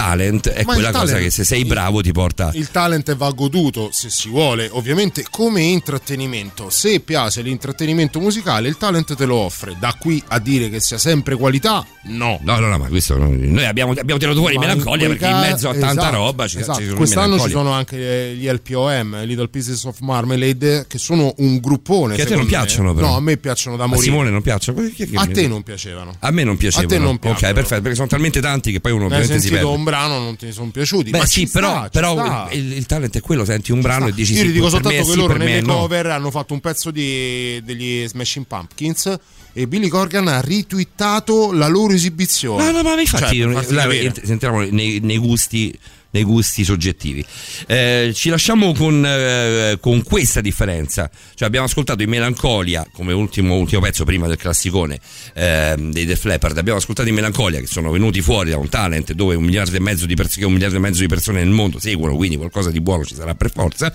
talent 0.00 0.48
è 0.48 0.64
Ma 0.64 0.72
quella 0.72 0.90
cosa 0.90 1.04
talent- 1.06 1.22
che 1.24 1.30
se 1.30 1.44
sei 1.44 1.64
bravo 1.64 2.00
ti 2.00 2.12
porta... 2.12 2.50
Il 2.54 2.70
talent 2.70 3.14
va 3.16 3.30
goduto 3.30 3.90
se 3.92 4.08
si 4.10 4.28
vuole, 4.28 4.68
ovviamente 4.70 5.24
come 5.30 5.62
intrattenimento. 5.62 6.70
Se 6.70 7.00
piace 7.00 7.42
l'intrattenimento 7.42 8.20
musicale, 8.20 8.68
il 8.68 8.76
talent 8.76 9.14
te 9.14 9.24
lo 9.24 9.36
offre. 9.36 9.76
Da 9.78 9.94
qui 9.98 10.22
a 10.28 10.38
dire 10.38 10.68
che 10.70 10.80
sia 10.80 10.98
sempre 10.98 11.36
qualità, 11.36 11.84
no. 12.04 12.38
No, 12.42 12.58
no, 12.58 12.68
no, 12.68 12.78
ma 12.78 12.86
questo 12.88 13.16
no. 13.16 13.28
noi 13.30 13.64
abbiamo, 13.64 13.92
abbiamo 13.92 14.18
tirato 14.18 14.38
fuori 14.38 14.54
Ma 14.54 14.66
melancolia 14.66 15.08
perché 15.08 15.26
in 15.26 15.38
mezzo 15.38 15.68
a 15.68 15.74
tanta 15.74 15.90
esatto, 15.90 16.16
roba 16.16 16.48
ci, 16.48 16.58
esatto. 16.58 16.78
ci 16.78 16.84
sono 16.86 16.96
Quest'anno 16.96 17.38
ci 17.38 17.50
sono 17.50 17.72
anche 17.72 18.34
gli 18.36 18.48
LPOM, 18.48 19.24
Little 19.24 19.48
Pieces 19.48 19.84
of 19.84 19.98
Marmalade, 20.00 20.86
che 20.88 20.98
sono 20.98 21.34
un 21.38 21.58
gruppone. 21.58 22.14
Che 22.14 22.22
a 22.22 22.26
te 22.26 22.34
non 22.34 22.44
me. 22.44 22.48
piacciono, 22.48 22.94
però. 22.94 23.08
No, 23.08 23.16
a 23.16 23.20
me 23.20 23.36
piacciono 23.36 23.76
da 23.76 23.84
A 23.84 23.86
morire. 23.86 24.04
Simone 24.04 24.30
non 24.30 24.42
piacciono? 24.42 24.80
A 25.14 25.26
te 25.26 25.46
non 25.46 25.62
piacevano. 25.62 26.14
A 26.18 26.30
me 26.30 26.44
non 26.44 26.56
piacevano. 26.56 26.88
A 26.88 26.96
te 26.96 27.02
non 27.02 27.14
Ok, 27.14 27.20
piacciono. 27.20 27.52
perfetto, 27.52 27.82
perché 27.82 27.96
sono 27.96 28.08
talmente 28.08 28.40
tanti 28.40 28.72
che 28.72 28.80
poi 28.80 28.92
uno 28.92 29.08
Ne 29.08 29.16
ovviamente 29.16 29.40
si 29.40 29.50
perde. 29.50 29.64
Brano, 29.90 30.18
non 30.18 30.36
ti 30.36 30.52
sono 30.52 30.70
piaciuti. 30.70 31.10
Beh, 31.10 31.18
ma 31.18 31.26
sì, 31.26 31.40
ci 31.40 31.46
sta, 31.46 31.58
però, 31.60 31.88
però 31.90 32.24
sta. 32.24 32.48
il, 32.52 32.72
il 32.72 32.86
talent 32.86 33.16
è 33.16 33.20
quello, 33.20 33.44
senti 33.44 33.72
un 33.72 33.80
brano 33.80 34.06
e 34.06 34.12
dici 34.12 34.32
Io 34.34 34.40
sì, 34.44 34.52
dico 34.52 34.68
soltanto 34.68 34.96
che 34.98 35.04
sì, 35.04 35.16
loro 35.16 35.36
nelle 35.36 35.60
no. 35.60 35.74
cover 35.78 36.06
hanno 36.06 36.30
fatto 36.30 36.54
un 36.54 36.60
pezzo 36.60 36.90
di- 36.90 37.60
degli 37.64 38.06
Smashing 38.06 38.46
Pumpkins 38.46 39.18
e 39.52 39.66
Billy 39.66 39.88
Corgan 39.88 40.28
ha 40.28 40.40
ritwittato 40.40 41.52
la 41.52 41.66
loro 41.66 41.92
esibizione. 41.92 42.64
No, 42.64 42.70
no, 42.70 42.82
ma 42.82 43.00
infatti, 43.00 43.38
Cioè, 43.38 43.52
capire. 43.52 44.00
ent- 44.04 44.20
entriamo 44.28 44.60
nei, 44.70 45.00
nei 45.00 45.18
gusti 45.18 45.76
nei 46.10 46.24
gusti 46.24 46.64
soggettivi. 46.64 47.24
Eh, 47.66 48.12
ci 48.14 48.28
lasciamo 48.28 48.72
con, 48.74 49.04
eh, 49.04 49.78
con 49.80 50.02
questa 50.02 50.40
differenza. 50.40 51.10
Cioè 51.34 51.46
abbiamo 51.46 51.66
ascoltato 51.66 52.02
i 52.02 52.06
Melancolia 52.06 52.86
come 52.92 53.12
ultimo, 53.12 53.56
ultimo 53.56 53.80
pezzo 53.80 54.04
prima 54.04 54.26
del 54.26 54.36
classicone 54.36 54.98
ehm, 55.34 55.92
dei 55.92 56.04
Def 56.04 56.24
Leppard. 56.24 56.56
Abbiamo 56.58 56.78
ascoltato 56.78 57.08
i 57.08 57.12
Melancolia 57.12 57.60
che 57.60 57.66
sono 57.66 57.90
venuti 57.90 58.20
fuori 58.20 58.50
da 58.50 58.56
un 58.56 58.68
talent 58.68 59.12
dove 59.12 59.34
un 59.34 59.44
miliardo 59.44 59.76
e 59.76 59.80
mezzo 59.80 60.06
di, 60.06 60.14
pers- 60.14 60.36
un 60.36 60.52
miliardo 60.52 60.76
e 60.76 60.80
mezzo 60.80 61.00
di 61.00 61.08
persone 61.08 61.42
nel 61.42 61.52
mondo 61.52 61.78
seguono, 61.78 62.16
quindi 62.16 62.36
qualcosa 62.36 62.70
di 62.70 62.80
buono 62.80 63.04
ci 63.04 63.14
sarà 63.14 63.34
per 63.34 63.50
forza. 63.50 63.92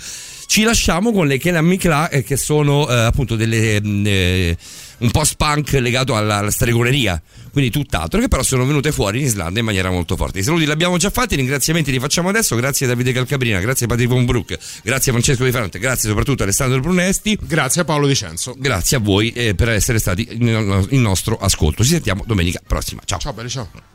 Ci 0.47 0.63
lasciamo 0.63 1.11
con 1.11 1.27
le 1.27 1.37
Kenan 1.37 1.65
Mikla 1.65 2.09
eh, 2.09 2.23
che 2.23 2.37
sono 2.37 2.87
eh, 2.87 2.93
appunto 2.93 3.35
delle, 3.35 3.81
mm, 3.81 4.05
eh, 4.05 4.57
un 4.99 5.11
post-punk 5.11 5.71
legato 5.73 6.15
alla, 6.15 6.37
alla 6.37 6.51
stregoneria, 6.51 7.21
quindi 7.55 7.71
tutt'altro, 7.71 8.19
che 8.19 8.27
però 8.27 8.43
sono 8.43 8.65
venute 8.65 8.91
fuori 8.91 9.19
in 9.19 9.23
Islanda 9.27 9.59
in 9.59 9.65
maniera 9.65 9.89
molto 9.89 10.17
forte. 10.17 10.39
I 10.39 10.43
saluti 10.43 10.65
li 10.65 10.71
abbiamo 10.71 10.97
già 10.97 11.09
fatti, 11.09 11.35
i 11.35 11.37
ringraziamenti 11.37 11.89
li 11.89 12.01
facciamo 12.01 12.27
adesso. 12.27 12.53
Grazie 12.57 12.85
a 12.85 12.89
Davide 12.89 13.13
Calcabrina, 13.13 13.61
grazie 13.61 13.85
a 13.85 13.87
Patrick 13.87 14.11
Von 14.11 14.25
Brook, 14.25 14.57
grazie 14.83 15.11
a 15.11 15.13
Francesco 15.13 15.45
Di 15.45 15.51
Fronte, 15.51 15.79
grazie 15.79 16.09
soprattutto 16.09 16.41
a 16.41 16.43
Alessandro 16.43 16.81
Brunesti. 16.81 17.39
Grazie 17.41 17.83
a 17.83 17.85
Paolo 17.85 18.07
Dicenzo. 18.07 18.55
Grazie 18.57 18.97
a 18.97 18.99
voi 18.99 19.31
eh, 19.31 19.55
per 19.55 19.69
essere 19.69 19.99
stati 19.99 20.27
in 20.31 21.01
nostro 21.01 21.37
ascolto. 21.37 21.81
Ci 21.81 21.91
sentiamo 21.91 22.25
domenica 22.27 22.59
prossima. 22.67 23.01
Ciao. 23.05 23.19
Ciao 23.19 23.31
belli, 23.31 23.47
ciao. 23.47 23.94